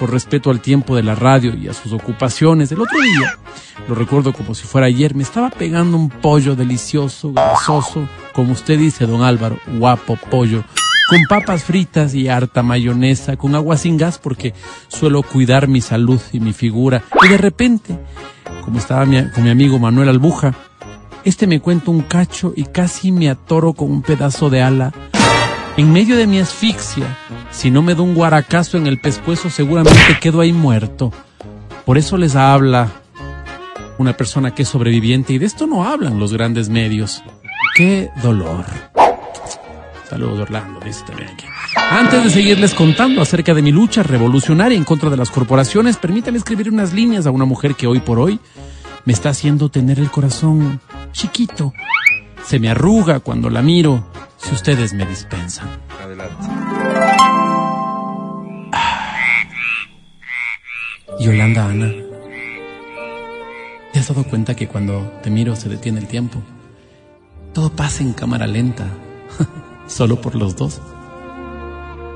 por 0.00 0.10
respeto 0.10 0.50
al 0.50 0.58
tiempo 0.58 0.96
de 0.96 1.04
la 1.04 1.14
radio 1.14 1.54
y 1.54 1.68
a 1.68 1.72
sus 1.72 1.92
ocupaciones. 1.92 2.72
El 2.72 2.80
otro 2.80 2.98
día, 3.00 3.38
lo 3.88 3.94
recuerdo 3.94 4.32
como 4.32 4.52
si 4.56 4.66
fuera 4.66 4.88
ayer, 4.88 5.14
me 5.14 5.22
estaba 5.22 5.48
pegando 5.48 5.96
un 5.96 6.08
pollo 6.08 6.56
delicioso, 6.56 7.32
grasoso, 7.32 8.08
como 8.32 8.52
usted 8.52 8.76
dice, 8.76 9.06
don 9.06 9.22
Álvaro, 9.22 9.56
guapo 9.78 10.16
pollo 10.16 10.64
con 11.08 11.20
papas 11.28 11.62
fritas 11.62 12.14
y 12.14 12.26
harta 12.26 12.64
mayonesa, 12.64 13.36
con 13.36 13.54
agua 13.54 13.76
sin 13.76 13.96
gas 13.96 14.18
porque 14.18 14.54
suelo 14.88 15.22
cuidar 15.22 15.68
mi 15.68 15.80
salud 15.80 16.20
y 16.32 16.40
mi 16.40 16.52
figura. 16.52 17.04
Y 17.24 17.28
de 17.28 17.38
repente, 17.38 17.96
como 18.64 18.78
estaba 18.78 19.04
con 19.04 19.44
mi 19.44 19.50
amigo 19.50 19.78
Manuel 19.78 20.08
Albuja, 20.08 20.52
este 21.24 21.46
me 21.46 21.60
cuenta 21.60 21.90
un 21.90 22.02
cacho 22.02 22.52
y 22.54 22.64
casi 22.64 23.10
me 23.10 23.30
atoro 23.30 23.72
con 23.72 23.90
un 23.90 24.02
pedazo 24.02 24.50
de 24.50 24.62
ala. 24.62 24.92
En 25.76 25.92
medio 25.92 26.16
de 26.16 26.26
mi 26.26 26.38
asfixia, 26.38 27.16
si 27.50 27.70
no 27.70 27.82
me 27.82 27.94
da 27.94 28.02
un 28.02 28.14
guaracazo 28.14 28.76
en 28.76 28.86
el 28.86 29.00
pescuezo, 29.00 29.50
seguramente 29.50 30.18
quedo 30.20 30.40
ahí 30.40 30.52
muerto. 30.52 31.12
Por 31.84 31.98
eso 31.98 32.16
les 32.16 32.36
habla 32.36 32.90
una 33.98 34.16
persona 34.16 34.54
que 34.54 34.62
es 34.62 34.68
sobreviviente 34.68 35.32
y 35.32 35.38
de 35.38 35.46
esto 35.46 35.66
no 35.66 35.84
hablan 35.84 36.18
los 36.18 36.32
grandes 36.32 36.68
medios. 36.68 37.22
¡Qué 37.76 38.10
dolor! 38.22 38.64
Saludos 40.08 40.40
Orlando, 40.40 40.80
dice 40.80 41.02
también 41.06 41.30
aquí. 41.30 41.46
Antes 41.90 42.24
de 42.24 42.30
seguirles 42.30 42.74
contando 42.74 43.20
acerca 43.20 43.52
de 43.52 43.62
mi 43.62 43.72
lucha 43.72 44.02
revolucionaria 44.02 44.76
en 44.76 44.84
contra 44.84 45.10
de 45.10 45.16
las 45.16 45.30
corporaciones, 45.30 45.96
permítanme 45.96 46.38
escribir 46.38 46.70
unas 46.70 46.92
líneas 46.92 47.26
a 47.26 47.30
una 47.30 47.44
mujer 47.44 47.74
que 47.74 47.86
hoy 47.86 48.00
por 48.00 48.18
hoy 48.18 48.38
me 49.04 49.12
está 49.12 49.30
haciendo 49.30 49.70
tener 49.70 49.98
el 49.98 50.10
corazón 50.10 50.80
chiquito. 51.12 51.72
Se 52.44 52.58
me 52.58 52.70
arruga 52.70 53.20
cuando 53.20 53.50
la 53.50 53.62
miro, 53.62 54.06
si 54.36 54.54
ustedes 54.54 54.92
me 54.92 55.06
dispensan. 55.06 55.68
Adelante. 56.02 56.46
Yolanda 61.20 61.66
Ana, 61.66 61.92
¿te 63.92 64.00
has 64.00 64.08
dado 64.08 64.24
cuenta 64.24 64.56
que 64.56 64.66
cuando 64.66 65.12
te 65.22 65.30
miro 65.30 65.54
se 65.54 65.68
detiene 65.68 66.00
el 66.00 66.08
tiempo? 66.08 66.42
Todo 67.52 67.70
pasa 67.70 68.02
en 68.02 68.12
cámara 68.12 68.46
lenta, 68.46 68.84
solo 69.86 70.20
por 70.20 70.34
los 70.34 70.56
dos. 70.56 70.80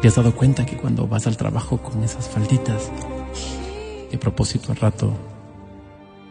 ¿Te 0.02 0.09
has 0.09 0.16
dado 0.16 0.35
cuenta 0.35 0.66
que 0.66 0.77
cuando 0.77 1.06
vas 1.06 1.27
al 1.27 1.36
trabajo 1.36 1.78
con 1.78 2.02
esas 2.02 2.28
falditas, 2.28 2.90
a 4.12 4.19
propósito 4.19 4.73
al 4.73 4.78
rato, 4.78 5.15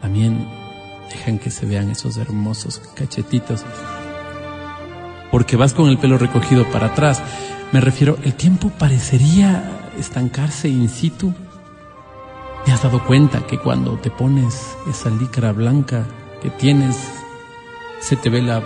también 0.02 0.48
dejan 1.12 1.40
que 1.40 1.52
se 1.52 1.66
vean 1.66 1.90
esos 1.90 2.18
hermosos 2.18 2.82
cachetitos? 2.96 3.64
Porque 5.32 5.56
vas 5.58 5.74
con 5.74 5.90
el 5.90 5.98
pelo 5.98 6.18
recogido 6.18 6.66
para 6.72 6.88
atrás. 6.88 7.22
Me 7.72 7.82
refiero, 7.82 8.18
el 8.24 8.34
tiempo 8.34 8.70
parecería 8.70 9.90
estancarse 10.00 10.70
in 10.70 10.90
situ. 10.90 11.34
¿Te 12.66 12.72
has 12.72 12.84
dado 12.84 13.04
cuenta 13.06 13.46
que 13.48 13.58
cuando 13.58 13.98
te 13.98 14.10
pones 14.10 14.56
esa 14.90 15.10
licra 15.10 15.52
blanca 15.52 16.06
que 16.42 16.50
tienes, 16.50 16.98
se 18.00 18.16
te 18.16 18.30
ve 18.30 18.42
la... 18.42 18.62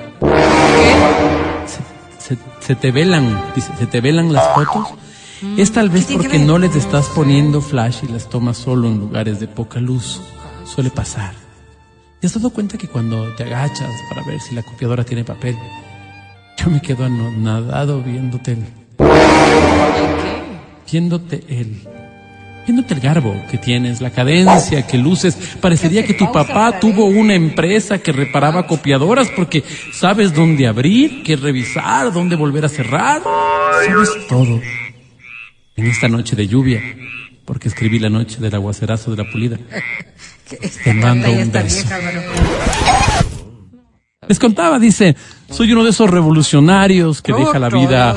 Se, 1.66 2.36
se- 2.36 2.42
se 2.60 2.76
te 2.76 2.92
velan, 2.92 3.42
dice, 3.56 3.72
se 3.78 3.88
te 3.88 4.02
velan 4.02 4.32
las 4.34 4.48
fotos? 4.54 4.88
Es 5.58 5.72
tal 5.72 5.90
vez 5.90 6.06
porque 6.12 6.38
no 6.38 6.60
les 6.60 6.76
estás 6.76 7.08
poniendo 7.16 7.62
flash 7.62 8.04
y 8.04 8.08
las 8.12 8.30
tomas 8.30 8.58
solo 8.58 8.88
en 8.88 9.00
lugares 9.00 9.40
de 9.40 9.48
poca 9.48 9.80
luz. 9.80 10.22
Suele 10.74 10.90
pasar. 10.90 11.34
¿Te 12.22 12.28
has 12.28 12.34
dado 12.34 12.50
cuenta 12.50 12.78
que 12.78 12.88
cuando 12.88 13.28
te 13.36 13.44
agachas 13.44 13.92
para 14.08 14.24
ver 14.24 14.40
si 14.40 14.56
la 14.56 14.64
copiadora 14.64 15.04
tiene 15.04 15.26
papel, 15.26 15.58
yo 16.58 16.70
me 16.70 16.82
quedo 16.82 17.04
anonadado 17.04 18.02
viéndote 18.02 18.54
el... 18.54 18.66
Viéndote 20.90 21.44
el... 21.50 21.82
Viéndote 22.66 22.94
el 22.94 23.00
garbo 23.02 23.36
que 23.50 23.58
tienes, 23.58 24.00
la 24.00 24.12
cadencia 24.12 24.88
que 24.88 24.98
luces, 24.98 25.36
parecería 25.60 26.06
que 26.06 26.14
tu 26.14 26.32
papá 26.32 26.80
tuvo 26.80 27.06
una 27.06 27.34
empresa 27.34 27.98
que 27.98 28.14
reparaba 28.14 28.66
copiadoras 28.66 29.30
porque 29.36 29.66
sabes 29.92 30.34
dónde 30.34 30.68
abrir, 30.68 31.24
qué 31.24 31.36
revisar, 31.36 32.14
dónde 32.14 32.38
volver 32.38 32.64
a 32.64 32.70
cerrar. 32.70 33.22
Sabes 33.24 34.28
todo. 34.30 34.62
En 35.76 35.88
esta 35.88 36.08
noche 36.08 36.36
de 36.36 36.48
lluvia, 36.48 36.82
porque 37.44 37.68
escribí 37.68 38.00
la 38.00 38.10
noche 38.10 38.40
del 38.40 38.54
aguacerazo 38.56 39.12
de 39.12 39.18
la 39.18 39.30
pulida. 39.30 39.58
Te 40.84 40.94
mando 40.94 41.32
un 41.32 41.52
beso. 41.52 41.88
Les 44.28 44.40
contaba, 44.40 44.80
dice, 44.80 45.16
soy 45.50 45.74
uno 45.74 45.84
de 45.84 45.90
esos 45.90 46.10
revolucionarios 46.10 47.22
que 47.22 47.34
deja 47.34 47.60
la 47.60 47.70
vida 47.70 48.16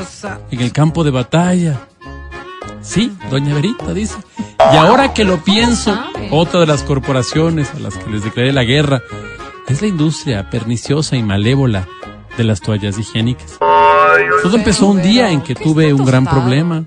en 0.51 0.61
el 0.61 0.71
campo 0.71 1.03
de 1.03 1.11
batalla. 1.11 1.87
Sí, 2.81 3.11
doña 3.29 3.55
Verita 3.55 3.93
dice. 3.93 4.15
Y 4.71 4.77
ahora 4.77 5.13
que 5.13 5.25
lo 5.25 5.43
pienso, 5.43 5.97
otra 6.31 6.61
de 6.61 6.67
las 6.67 6.83
corporaciones 6.83 7.71
a 7.73 7.79
las 7.79 7.97
que 7.97 8.09
les 8.09 8.23
declaré 8.23 8.53
la 8.53 8.63
guerra 8.63 9.01
es 9.67 9.81
la 9.81 9.87
industria 9.87 10.49
perniciosa 10.49 11.15
y 11.15 11.23
malévola 11.23 11.87
de 12.37 12.43
las 12.43 12.61
toallas 12.61 12.97
higiénicas. 12.97 13.57
Todo 14.43 14.55
empezó 14.55 14.87
un 14.87 15.01
día 15.01 15.31
en 15.31 15.41
que 15.41 15.55
tuve 15.55 15.93
un 15.93 16.05
gran 16.05 16.25
problema. 16.25 16.85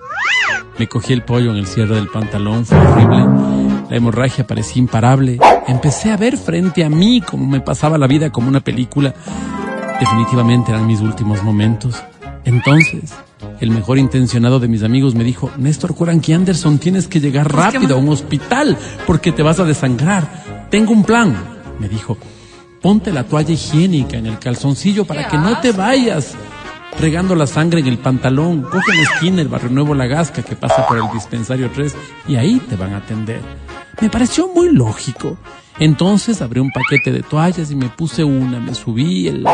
Me 0.78 0.88
cogí 0.88 1.12
el 1.12 1.22
pollo 1.22 1.50
en 1.50 1.56
el 1.56 1.66
cierre 1.66 1.96
del 1.96 2.08
pantalón, 2.08 2.64
fue 2.64 2.78
horrible. 2.78 3.57
La 3.90 3.96
hemorragia 3.96 4.46
parecía 4.46 4.80
imparable. 4.80 5.38
Empecé 5.66 6.10
a 6.10 6.16
ver 6.16 6.36
frente 6.36 6.84
a 6.84 6.90
mí 6.90 7.20
cómo 7.20 7.46
me 7.46 7.60
pasaba 7.60 7.98
la 7.98 8.06
vida 8.06 8.30
como 8.30 8.48
una 8.48 8.60
película. 8.60 9.14
Definitivamente 9.98 10.70
eran 10.72 10.86
mis 10.86 11.00
últimos 11.00 11.42
momentos. 11.42 11.96
Entonces, 12.44 13.14
el 13.60 13.70
mejor 13.70 13.98
intencionado 13.98 14.60
de 14.60 14.68
mis 14.68 14.82
amigos 14.82 15.14
me 15.14 15.24
dijo, 15.24 15.50
Néstor 15.56 15.94
Curanqui 15.94 16.32
Anderson, 16.32 16.78
tienes 16.78 17.08
que 17.08 17.20
llegar 17.20 17.52
rápido 17.52 17.96
a 17.96 17.98
un 17.98 18.08
hospital 18.10 18.76
porque 19.06 19.32
te 19.32 19.42
vas 19.42 19.58
a 19.58 19.64
desangrar. 19.64 20.68
Tengo 20.70 20.92
un 20.92 21.04
plan, 21.04 21.34
me 21.78 21.88
dijo. 21.88 22.16
Ponte 22.80 23.12
la 23.12 23.24
toalla 23.24 23.52
higiénica 23.52 24.18
en 24.18 24.26
el 24.26 24.38
calzoncillo 24.38 25.04
para 25.04 25.28
que 25.28 25.36
no 25.36 25.58
te 25.58 25.72
vayas 25.72 26.36
regando 27.00 27.34
la 27.34 27.46
sangre 27.46 27.80
en 27.80 27.86
el 27.86 27.98
pantalón. 27.98 28.62
Coge 28.62 28.94
la 28.94 29.02
esquina 29.02 29.42
el 29.42 29.48
Barrio 29.48 29.70
Nuevo 29.70 29.94
La 29.94 30.06
Gasca 30.06 30.42
que 30.42 30.56
pasa 30.56 30.86
por 30.86 30.98
el 30.98 31.10
dispensario 31.12 31.70
3 31.70 31.94
y 32.28 32.36
ahí 32.36 32.58
te 32.60 32.76
van 32.76 32.94
a 32.94 32.98
atender. 32.98 33.40
Me 34.00 34.10
pareció 34.10 34.48
muy 34.48 34.72
lógico. 34.72 35.36
Entonces 35.78 36.42
abrí 36.42 36.60
un 36.60 36.72
paquete 36.72 37.12
de 37.12 37.22
toallas 37.22 37.70
y 37.70 37.76
me 37.76 37.88
puse 37.88 38.24
una, 38.24 38.58
me 38.58 38.74
subí 38.74 39.28
el 39.28 39.46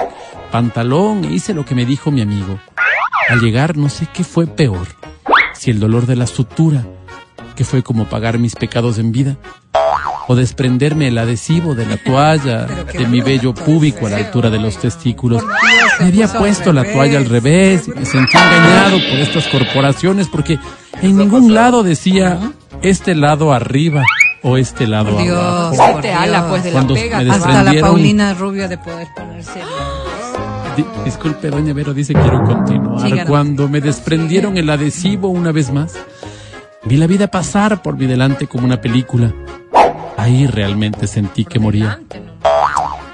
pantalón 0.51 1.25
e 1.25 1.33
hice 1.35 1.53
lo 1.53 1.67
que 1.67 1.75
me 1.75 1.85
dijo 1.85 2.11
mi 2.11 2.23
amigo. 2.23 2.59
Al 3.29 3.41
llegar 3.41 3.77
no 3.77 3.89
sé 3.89 4.09
qué 4.13 4.25
fue 4.25 4.47
peor, 4.47 4.87
si 5.55 5.71
el 5.71 5.81
dolor 5.81 6.07
de 6.07 6.17
la 6.17 6.27
sutura, 6.27 6.85
que 7.57 7.65
fue 7.65 7.83
como 7.83 8.07
pagar 8.07 8.39
mis 8.39 8.55
pecados 8.55 8.99
en 8.99 9.13
vida, 9.13 9.37
o 10.27 10.35
desprenderme 10.35 11.09
el 11.09 11.19
adhesivo 11.19 11.75
de 11.75 11.87
la 11.87 11.97
toalla 11.99 12.67
de 12.67 13.07
mi 13.07 13.21
vello 13.21 13.53
púbico 13.55 14.07
a 14.07 14.11
la 14.11 14.17
altura 14.19 14.49
de 14.51 14.59
los 14.59 14.79
testículos. 14.79 15.43
Me 16.01 16.07
había 16.07 16.29
puesto 16.29 16.73
la 16.73 16.85
toalla 16.85 17.19
al 17.19 17.27
revés 17.27 17.87
y 17.89 17.91
me 17.91 18.05
sentí 18.07 18.37
engañado 18.37 18.97
por 19.11 19.19
estas 19.19 19.47
corporaciones 19.49 20.29
porque 20.29 20.59
en 21.03 21.17
ningún 21.19 21.53
lado 21.55 21.83
decía 21.83 22.39
este 22.83 23.15
lado 23.15 23.53
arriba 23.53 24.03
o 24.43 24.57
este 24.57 24.87
lado 24.87 25.11
Por 25.13 25.23
Dios, 25.23 25.39
abajo. 25.79 25.93
por 25.93 26.03
Te 26.03 26.13
ala, 26.13 26.49
pues, 26.49 26.65
de 26.65 26.71
la 26.73 26.87
pega. 26.87 27.19
Hasta 27.19 27.63
la 27.63 27.81
Paulina 27.81 28.35
Rubio 28.35 28.69
de 28.69 28.77
poder 28.79 29.07
ponerse. 29.17 29.61
Di- 30.77 30.85
disculpe, 31.05 31.51
doña 31.51 31.73
Vero, 31.73 31.95
dice 31.95 32.13
quiero 32.15 32.43
continuar. 32.45 33.01
Síganos. 33.03 33.27
Cuando 33.29 33.69
me 33.69 33.81
desprendieron 33.81 34.57
el 34.57 34.69
adhesivo 34.71 35.29
una 35.29 35.53
vez 35.53 35.71
más, 35.73 35.95
vi 36.85 36.97
la 36.97 37.07
vida 37.07 37.29
pasar 37.29 37.81
por 37.83 37.97
mi 37.97 38.07
delante 38.07 38.47
como 38.47 38.65
una 38.67 38.81
película. 38.81 39.33
Ahí 40.17 40.47
realmente 40.47 41.07
sentí 41.07 41.45
que 41.45 41.59
moría. 41.59 42.01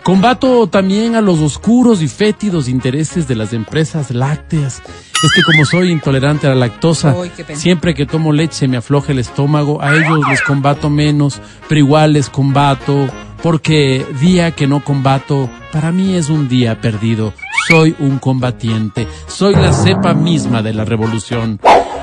Combato 0.03 0.67
también 0.67 1.15
a 1.15 1.21
los 1.21 1.41
oscuros 1.41 2.03
y 2.03 2.09
fétidos 2.09 2.69
intereses 2.69 3.29
de 3.29 3.37
las 3.37 3.53
empresas 3.53 4.11
lácteas. 4.11 4.83
Es 5.23 5.33
que 5.35 5.43
como 5.43 5.65
soy 5.67 5.91
intolerante 5.91 6.47
a 6.47 6.51
la 6.51 6.57
lactosa, 6.57 7.15
siempre 7.55 7.95
que 7.95 8.07
tomo 8.07 8.33
leche 8.33 8.67
me 8.67 8.79
afloja 8.79 9.13
el 9.13 9.19
estómago, 9.19 9.83
a 9.83 9.95
ellos 9.95 10.21
les 10.31 10.41
combato 10.41 10.89
menos, 10.89 11.41
pero 11.69 11.79
igual 11.79 12.15
les 12.15 12.31
combato, 12.31 13.09
porque 13.43 14.07
día 14.21 14.53
que 14.53 14.67
no 14.67 14.83
combato, 14.83 15.51
para 15.73 15.93
mí 15.93 16.17
es 16.17 16.31
un 16.31 16.49
día 16.49 16.81
perdido. 16.81 17.35
Soy 17.69 17.95
un 17.99 18.19
combatiente, 18.19 19.07
soy 19.29 19.55
la 19.55 19.73
cepa 19.73 20.15
misma 20.15 20.63
de 20.63 20.73
la 20.73 20.87
revolución. 20.87 21.61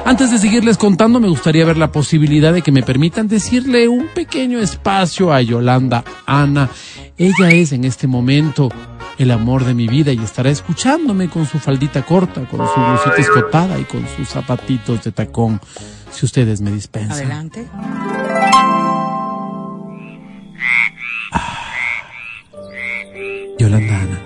Antes 0.08 0.32
de 0.32 0.38
seguirles 0.38 0.78
contando, 0.78 1.20
me 1.20 1.28
gustaría 1.28 1.66
ver 1.66 1.76
la 1.76 1.92
posibilidad 1.92 2.54
de 2.54 2.62
que 2.62 2.72
me 2.72 2.82
permitan 2.82 3.28
decirle 3.28 3.90
un 3.90 4.08
pequeño 4.08 4.58
espacio 4.58 5.34
a 5.34 5.42
Yolanda 5.42 6.06
Ana. 6.26 6.70
Ella 7.18 7.50
es 7.50 7.74
en 7.74 7.84
este 7.84 8.08
momento 8.08 8.70
el 9.18 9.32
amor 9.32 9.66
de 9.66 9.74
mi 9.74 9.86
vida 9.90 10.14
y 10.14 10.20
estará 10.20 10.50
escuchándome 10.50 11.30
con 11.30 11.46
su 11.46 11.60
faldita 11.60 12.04
corta, 12.04 12.46
con 12.46 12.66
su 12.66 12.80
blusita 12.80 13.16
escotada 13.18 13.78
y 13.78 13.84
con 13.84 14.08
sus 14.16 14.30
zapatitos 14.30 15.04
de 15.04 15.12
tacón, 15.12 15.60
si 16.10 16.26
ustedes 16.26 16.62
me 16.62 16.72
dispensan. 16.72 17.18
Adelante. 17.18 17.68
Yolanda 23.60 24.00
Ana. 24.00 24.22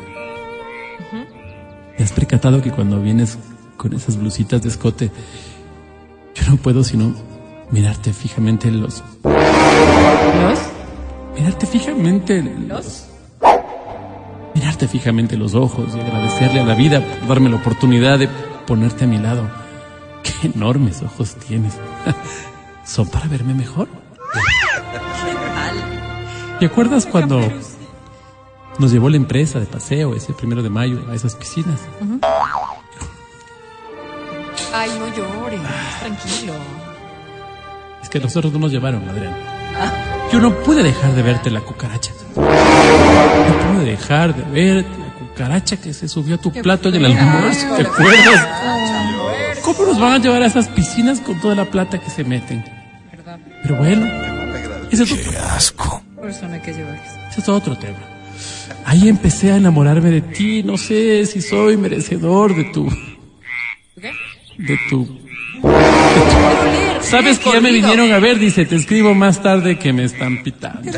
¿Te 1.98 2.04
has 2.04 2.12
percatado 2.12 2.62
que 2.62 2.70
cuando 2.70 3.02
vienes 3.02 3.40
con 3.78 3.94
esas 3.94 4.16
blusitas 4.16 4.62
de 4.62 4.70
escote, 4.70 5.10
yo 6.36 6.50
no 6.50 6.58
puedo 6.58 6.84
sino 6.84 7.14
mirarte 7.72 8.14
fijamente 8.14 8.68
en 8.68 8.82
los... 8.82 9.04
¿Los? 9.24 10.60
Mirarte 11.36 11.66
fijamente 11.66 12.38
en 12.38 12.68
los... 12.68 13.08
Mirarte 14.54 14.88
fijamente 14.88 15.36
en 15.36 15.42
los 15.42 15.56
ojos 15.56 15.96
y 15.96 16.00
agradecerle 16.00 16.60
a 16.60 16.66
la 16.66 16.76
vida 16.76 17.02
por 17.02 17.28
darme 17.28 17.50
la 17.50 17.56
oportunidad 17.56 18.20
de 18.20 18.30
ponerte 18.68 19.06
a 19.06 19.08
mi 19.08 19.18
lado. 19.18 19.50
Qué 20.24 20.48
enormes 20.48 21.02
ojos 21.02 21.36
tienes. 21.36 21.74
¿Son 22.86 23.08
para 23.08 23.28
verme 23.28 23.54
mejor? 23.54 23.88
¿Te 26.60 26.66
acuerdas 26.66 27.06
cuando 27.06 27.42
nos 28.78 28.92
llevó 28.92 29.10
la 29.10 29.18
empresa 29.18 29.60
de 29.60 29.66
paseo 29.66 30.16
ese 30.16 30.34
primero 30.34 30.62
de 30.62 30.70
mayo 30.70 31.00
a 31.10 31.16
esas 31.16 31.36
piscinas? 31.36 31.80
Ay, 34.74 34.90
no 34.98 35.08
llores, 35.16 35.62
tranquilo. 36.00 36.54
Es 38.02 38.10
que 38.10 38.20
nosotros 38.20 38.52
no 38.54 38.60
nos 38.60 38.72
llevaron, 38.72 39.08
Adrián. 39.10 39.36
Yo 40.32 40.40
no 40.40 40.56
pude 40.64 40.82
dejar 40.84 41.14
de 41.14 41.22
verte 41.22 41.52
la 41.52 41.62
cucaracha. 41.62 42.12
No 42.36 43.74
pude 43.74 43.86
dejar 43.86 44.36
de 44.36 44.44
verte 44.44 44.90
la 44.98 45.14
cucaracha 45.20 45.78
que 45.78 45.94
se 45.94 46.08
subió 46.08 46.36
a 46.36 46.38
tu 46.38 46.52
plato 46.52 46.90
en 46.90 46.96
el 46.96 47.06
almuerzo. 47.06 47.76
¿Te 47.76 47.84
acuerdas? 47.84 48.48
¿Cómo 49.62 49.86
nos 49.86 50.00
van 50.00 50.14
a 50.14 50.18
llevar 50.18 50.42
a 50.42 50.48
esas 50.48 50.68
piscinas 50.70 51.20
con 51.20 51.40
toda 51.40 51.56
la 51.56 51.66
plata 51.66 52.00
que 52.00 52.10
se 52.10 52.24
meten? 52.24 52.64
Pero 53.62 53.76
bueno, 53.78 54.08
ese 54.90 55.04
es 55.04 55.12
otro, 55.12 55.32
asco. 55.56 56.02
Ese 56.24 57.42
es 57.42 57.50
otro 57.50 57.78
tema. 57.78 58.00
Ahí 58.86 59.08
empecé 59.08 59.52
a 59.52 59.58
enamorarme 59.58 60.10
de 60.10 60.22
ti. 60.22 60.64
No 60.64 60.78
sé 60.78 61.26
si 61.26 61.42
soy 61.42 61.78
merecedor 61.78 62.56
de 62.56 62.66
tu. 62.66 62.90
De 64.68 64.80
tu. 64.90 65.22
Sabes 67.02 67.40
que 67.40 67.52
ya 67.52 67.60
me 67.60 67.72
vinieron 67.72 68.12
a 68.14 68.20
ver, 68.20 68.40
dice, 68.40 68.66
te 68.66 68.76
escribo 68.76 69.14
más 69.14 69.42
tarde 69.42 69.78
que 69.78 69.92
me 69.92 70.06
están 70.06 70.44
pitando. 70.44 70.92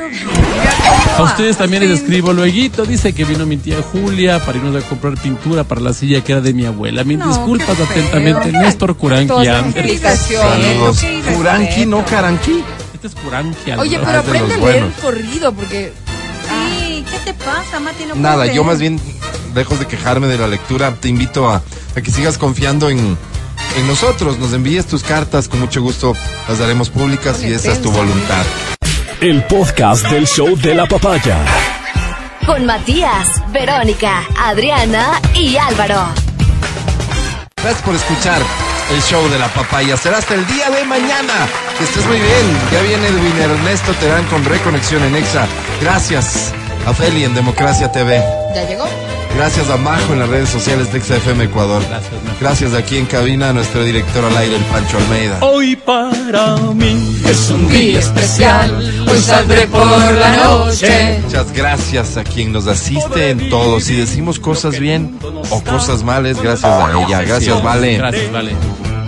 A 1.17 1.23
ustedes 1.23 1.57
también 1.57 1.83
les 1.83 2.01
escribo 2.01 2.33
luego, 2.33 2.85
dice 2.85 3.13
que 3.13 3.25
vino 3.25 3.45
mi 3.45 3.57
tía 3.57 3.81
Julia 3.81 4.39
para 4.45 4.57
irnos 4.57 4.83
a 4.83 4.87
comprar 4.87 5.15
pintura 5.15 5.63
para 5.63 5.81
la 5.81 5.93
silla 5.93 6.21
que 6.21 6.33
era 6.33 6.41
de 6.41 6.53
mi 6.53 6.65
abuela. 6.65 7.03
Mil 7.03 7.19
disculpas 7.19 7.79
atentamente, 7.79 8.51
Néstor 8.51 8.95
Curanqui. 8.95 9.45
Saludos. 9.45 10.99
Que 10.99 11.33
Curanqui, 11.35 11.85
no 11.85 12.05
caranqui. 12.05 12.63
Este 12.93 13.07
es 13.07 13.15
Curanqui 13.15 13.71
Oye, 13.71 13.99
pero 13.99 14.11
de 14.11 14.17
aprende 14.17 14.53
a 14.53 14.57
leer 14.57 14.59
buenos. 14.59 14.93
corrido 15.01 15.53
porque 15.53 15.93
Sí, 16.49 17.03
¿qué 17.09 17.31
te 17.31 17.33
pasa, 17.33 17.79
Mati? 17.79 18.05
No 18.05 18.15
Nada, 18.15 18.45
yo 18.47 18.63
más 18.63 18.79
bien, 18.79 18.99
lejos 19.55 19.79
de 19.79 19.87
quejarme 19.87 20.27
de 20.27 20.37
la 20.37 20.47
lectura, 20.47 20.93
te 20.99 21.07
invito 21.09 21.49
a, 21.49 21.61
a 21.95 22.01
que 22.01 22.11
sigas 22.11 22.37
confiando 22.37 22.89
en, 22.89 23.17
en 23.77 23.87
nosotros. 23.87 24.37
Nos 24.39 24.53
envíes 24.53 24.85
tus 24.85 25.03
cartas, 25.03 25.47
con 25.47 25.59
mucho 25.59 25.81
gusto 25.81 26.13
las 26.47 26.59
daremos 26.59 26.89
públicas 26.89 27.43
y 27.43 27.53
esa 27.53 27.71
es 27.71 27.81
tu 27.81 27.91
voluntad. 27.91 28.43
el 29.21 29.43
podcast 29.45 30.05
del 30.09 30.27
show 30.27 30.55
de 30.57 30.75
la 30.75 30.85
papaya. 30.85 31.37
Con 32.45 32.65
Matías, 32.65 33.27
Verónica, 33.53 34.23
Adriana 34.37 35.21
y 35.33 35.55
Álvaro. 35.55 36.07
Gracias 37.55 37.81
por 37.83 37.95
escuchar 37.95 38.41
el 38.93 39.01
show 39.01 39.25
de 39.29 39.39
la 39.39 39.47
papaya. 39.47 39.95
Será 39.95 40.17
hasta 40.17 40.33
el 40.33 40.45
día 40.47 40.69
de 40.69 40.83
mañana. 40.83 41.33
Que 41.77 41.85
estés 41.85 42.05
muy 42.05 42.17
bien. 42.17 42.57
Ya 42.73 42.81
viene 42.81 43.07
Edwin 43.07 43.41
Ernesto 43.41 43.93
Terán 43.93 44.25
con 44.25 44.43
Reconexión 44.43 45.01
en 45.03 45.15
Exa. 45.15 45.47
Gracias 45.81 46.51
a 46.85 46.93
Feli 46.93 47.23
en 47.23 47.33
Democracia 47.33 47.89
TV. 47.93 48.21
¿Ya 48.53 48.67
llegó? 48.67 48.85
Gracias 49.35 49.69
a 49.69 49.77
Majo 49.77 50.13
en 50.13 50.19
las 50.19 50.29
redes 50.29 50.49
sociales 50.49 50.91
de 50.91 50.99
Exa 50.99 51.17
FM 51.17 51.45
Ecuador. 51.45 51.81
Gracias 52.39 52.73
aquí 52.73 52.97
en 52.97 53.05
cabina 53.05 53.49
a 53.49 53.53
nuestro 53.53 53.83
director 53.83 54.23
al 54.23 54.37
aire, 54.37 54.55
el 54.55 54.63
Pancho 54.63 54.97
Almeida. 54.97 55.39
Hoy 55.41 55.75
para 55.75 56.55
mí 56.57 57.19
es 57.27 57.49
un 57.49 57.67
día 57.67 57.99
especial. 57.99 59.05
Hoy 59.09 59.19
saldré 59.19 59.67
por 59.67 59.85
la 59.85 60.37
noche. 60.37 61.19
Muchas 61.23 61.51
gracias 61.51 62.17
a 62.17 62.23
quien 62.23 62.53
nos 62.53 62.67
asiste 62.67 63.31
en 63.31 63.49
todo. 63.49 63.79
Si 63.79 63.95
decimos 63.95 64.39
cosas 64.39 64.79
bien 64.79 65.19
o 65.49 65.63
cosas 65.63 66.03
males, 66.03 66.41
gracias 66.41 66.71
a 66.71 66.91
ella. 66.91 67.21
Gracias, 67.23 67.63
Vale. 67.63 67.97
Gracias, 67.97 68.31
Vale. 68.31 68.51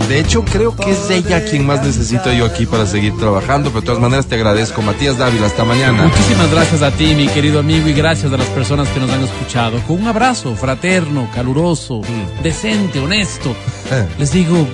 De 0.08 0.20
hecho, 0.20 0.44
creo 0.44 0.74
que 0.76 0.92
es 0.92 1.10
ella 1.10 1.44
quien 1.44 1.66
más 1.66 1.82
necesito 1.82 2.32
yo 2.32 2.46
aquí 2.46 2.64
para 2.64 2.86
seguir 2.86 3.16
trabajando. 3.16 3.70
Pero 3.70 3.80
de 3.80 3.86
todas 3.86 4.00
maneras 4.00 4.26
te 4.26 4.36
agradezco. 4.36 4.82
Matías 4.82 5.18
Dávila, 5.18 5.46
hasta 5.46 5.64
mañana. 5.64 6.04
Muchísimas 6.04 6.50
gracias 6.50 6.82
a 6.82 6.90
ti, 6.92 7.14
mi 7.14 7.26
querido 7.28 7.58
amigo, 7.58 7.88
y 7.88 7.92
gracias 7.92 8.32
a 8.32 8.36
las 8.36 8.46
personas 8.48 8.88
que 8.88 9.00
nos 9.00 9.10
han 9.10 9.24
escuchado. 9.24 9.80
Con 9.80 10.02
un 10.02 10.08
abrazo 10.08 10.54
fraterno, 10.54 11.28
caluroso, 11.34 12.02
decente, 12.42 13.00
honesto. 13.00 13.50
Eh. 13.90 14.06
Les 14.18 14.32
digo 14.32 14.66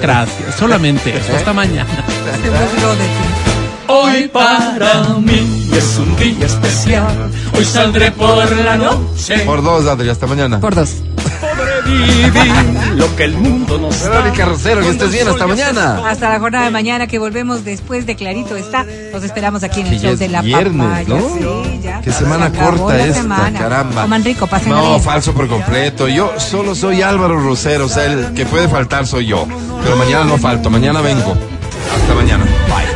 gracias, 0.00 0.56
solamente 0.56 1.16
eso. 1.16 1.36
Hasta 1.36 1.52
mañana. 1.52 2.04
Hoy 3.88 4.28
para 4.28 5.14
mí 5.20 5.68
es 5.72 5.98
un 5.98 6.16
día 6.16 6.46
especial. 6.46 7.30
Hoy 7.56 7.64
saldré 7.64 8.10
por 8.10 8.50
la 8.56 8.76
noche. 8.76 9.38
Por 9.40 9.62
dos, 9.62 9.86
Adri, 9.86 10.08
hasta 10.08 10.26
mañana. 10.26 10.60
Por 10.60 10.74
dos. 10.74 10.90
Lo 12.96 13.14
que 13.16 13.24
el 13.24 13.34
mundo 13.36 13.78
nos 13.78 14.00
da. 14.02 14.10
Verónica 14.10 14.44
Rosero, 14.44 14.80
que 14.80 14.90
estés 14.90 15.12
bien, 15.12 15.28
hasta 15.28 15.46
mañana. 15.46 16.08
Hasta 16.08 16.28
la 16.30 16.40
jornada 16.40 16.64
de 16.66 16.70
mañana 16.70 17.06
que 17.06 17.18
volvemos 17.18 17.64
después 17.64 18.06
de 18.06 18.16
Clarito 18.16 18.56
está. 18.56 18.84
Los 19.12 19.22
esperamos 19.22 19.62
aquí 19.62 19.80
en 19.82 19.88
el 19.88 20.00
show 20.00 20.12
es 20.12 20.18
de 20.18 20.28
la 20.28 20.42
viernes, 20.42 20.86
papaya. 20.86 21.08
¿no? 21.08 21.64
Sí, 21.64 21.80
ya. 21.82 22.00
Qué 22.00 22.12
semana 22.12 22.50
Se 22.50 22.58
corta 22.58 22.98
esta, 23.04 23.22
semana. 23.22 23.58
caramba. 23.58 24.02
Coman 24.02 24.24
rico, 24.24 24.46
pasen 24.46 24.70
No, 24.70 24.90
bien. 24.90 25.02
falso 25.02 25.32
por 25.34 25.48
completo. 25.48 26.08
Yo 26.08 26.32
solo 26.38 26.74
soy 26.74 27.02
Álvaro 27.02 27.38
Rosero, 27.40 27.86
o 27.86 27.88
sea, 27.88 28.04
el 28.06 28.32
que 28.34 28.46
puede 28.46 28.68
faltar 28.68 29.06
soy 29.06 29.26
yo. 29.26 29.46
Pero 29.82 29.96
mañana 29.96 30.24
no 30.24 30.38
falto, 30.38 30.70
mañana 30.70 31.00
vengo. 31.00 31.36
Hasta 32.00 32.14
mañana. 32.14 32.44
Bye. 32.68 32.95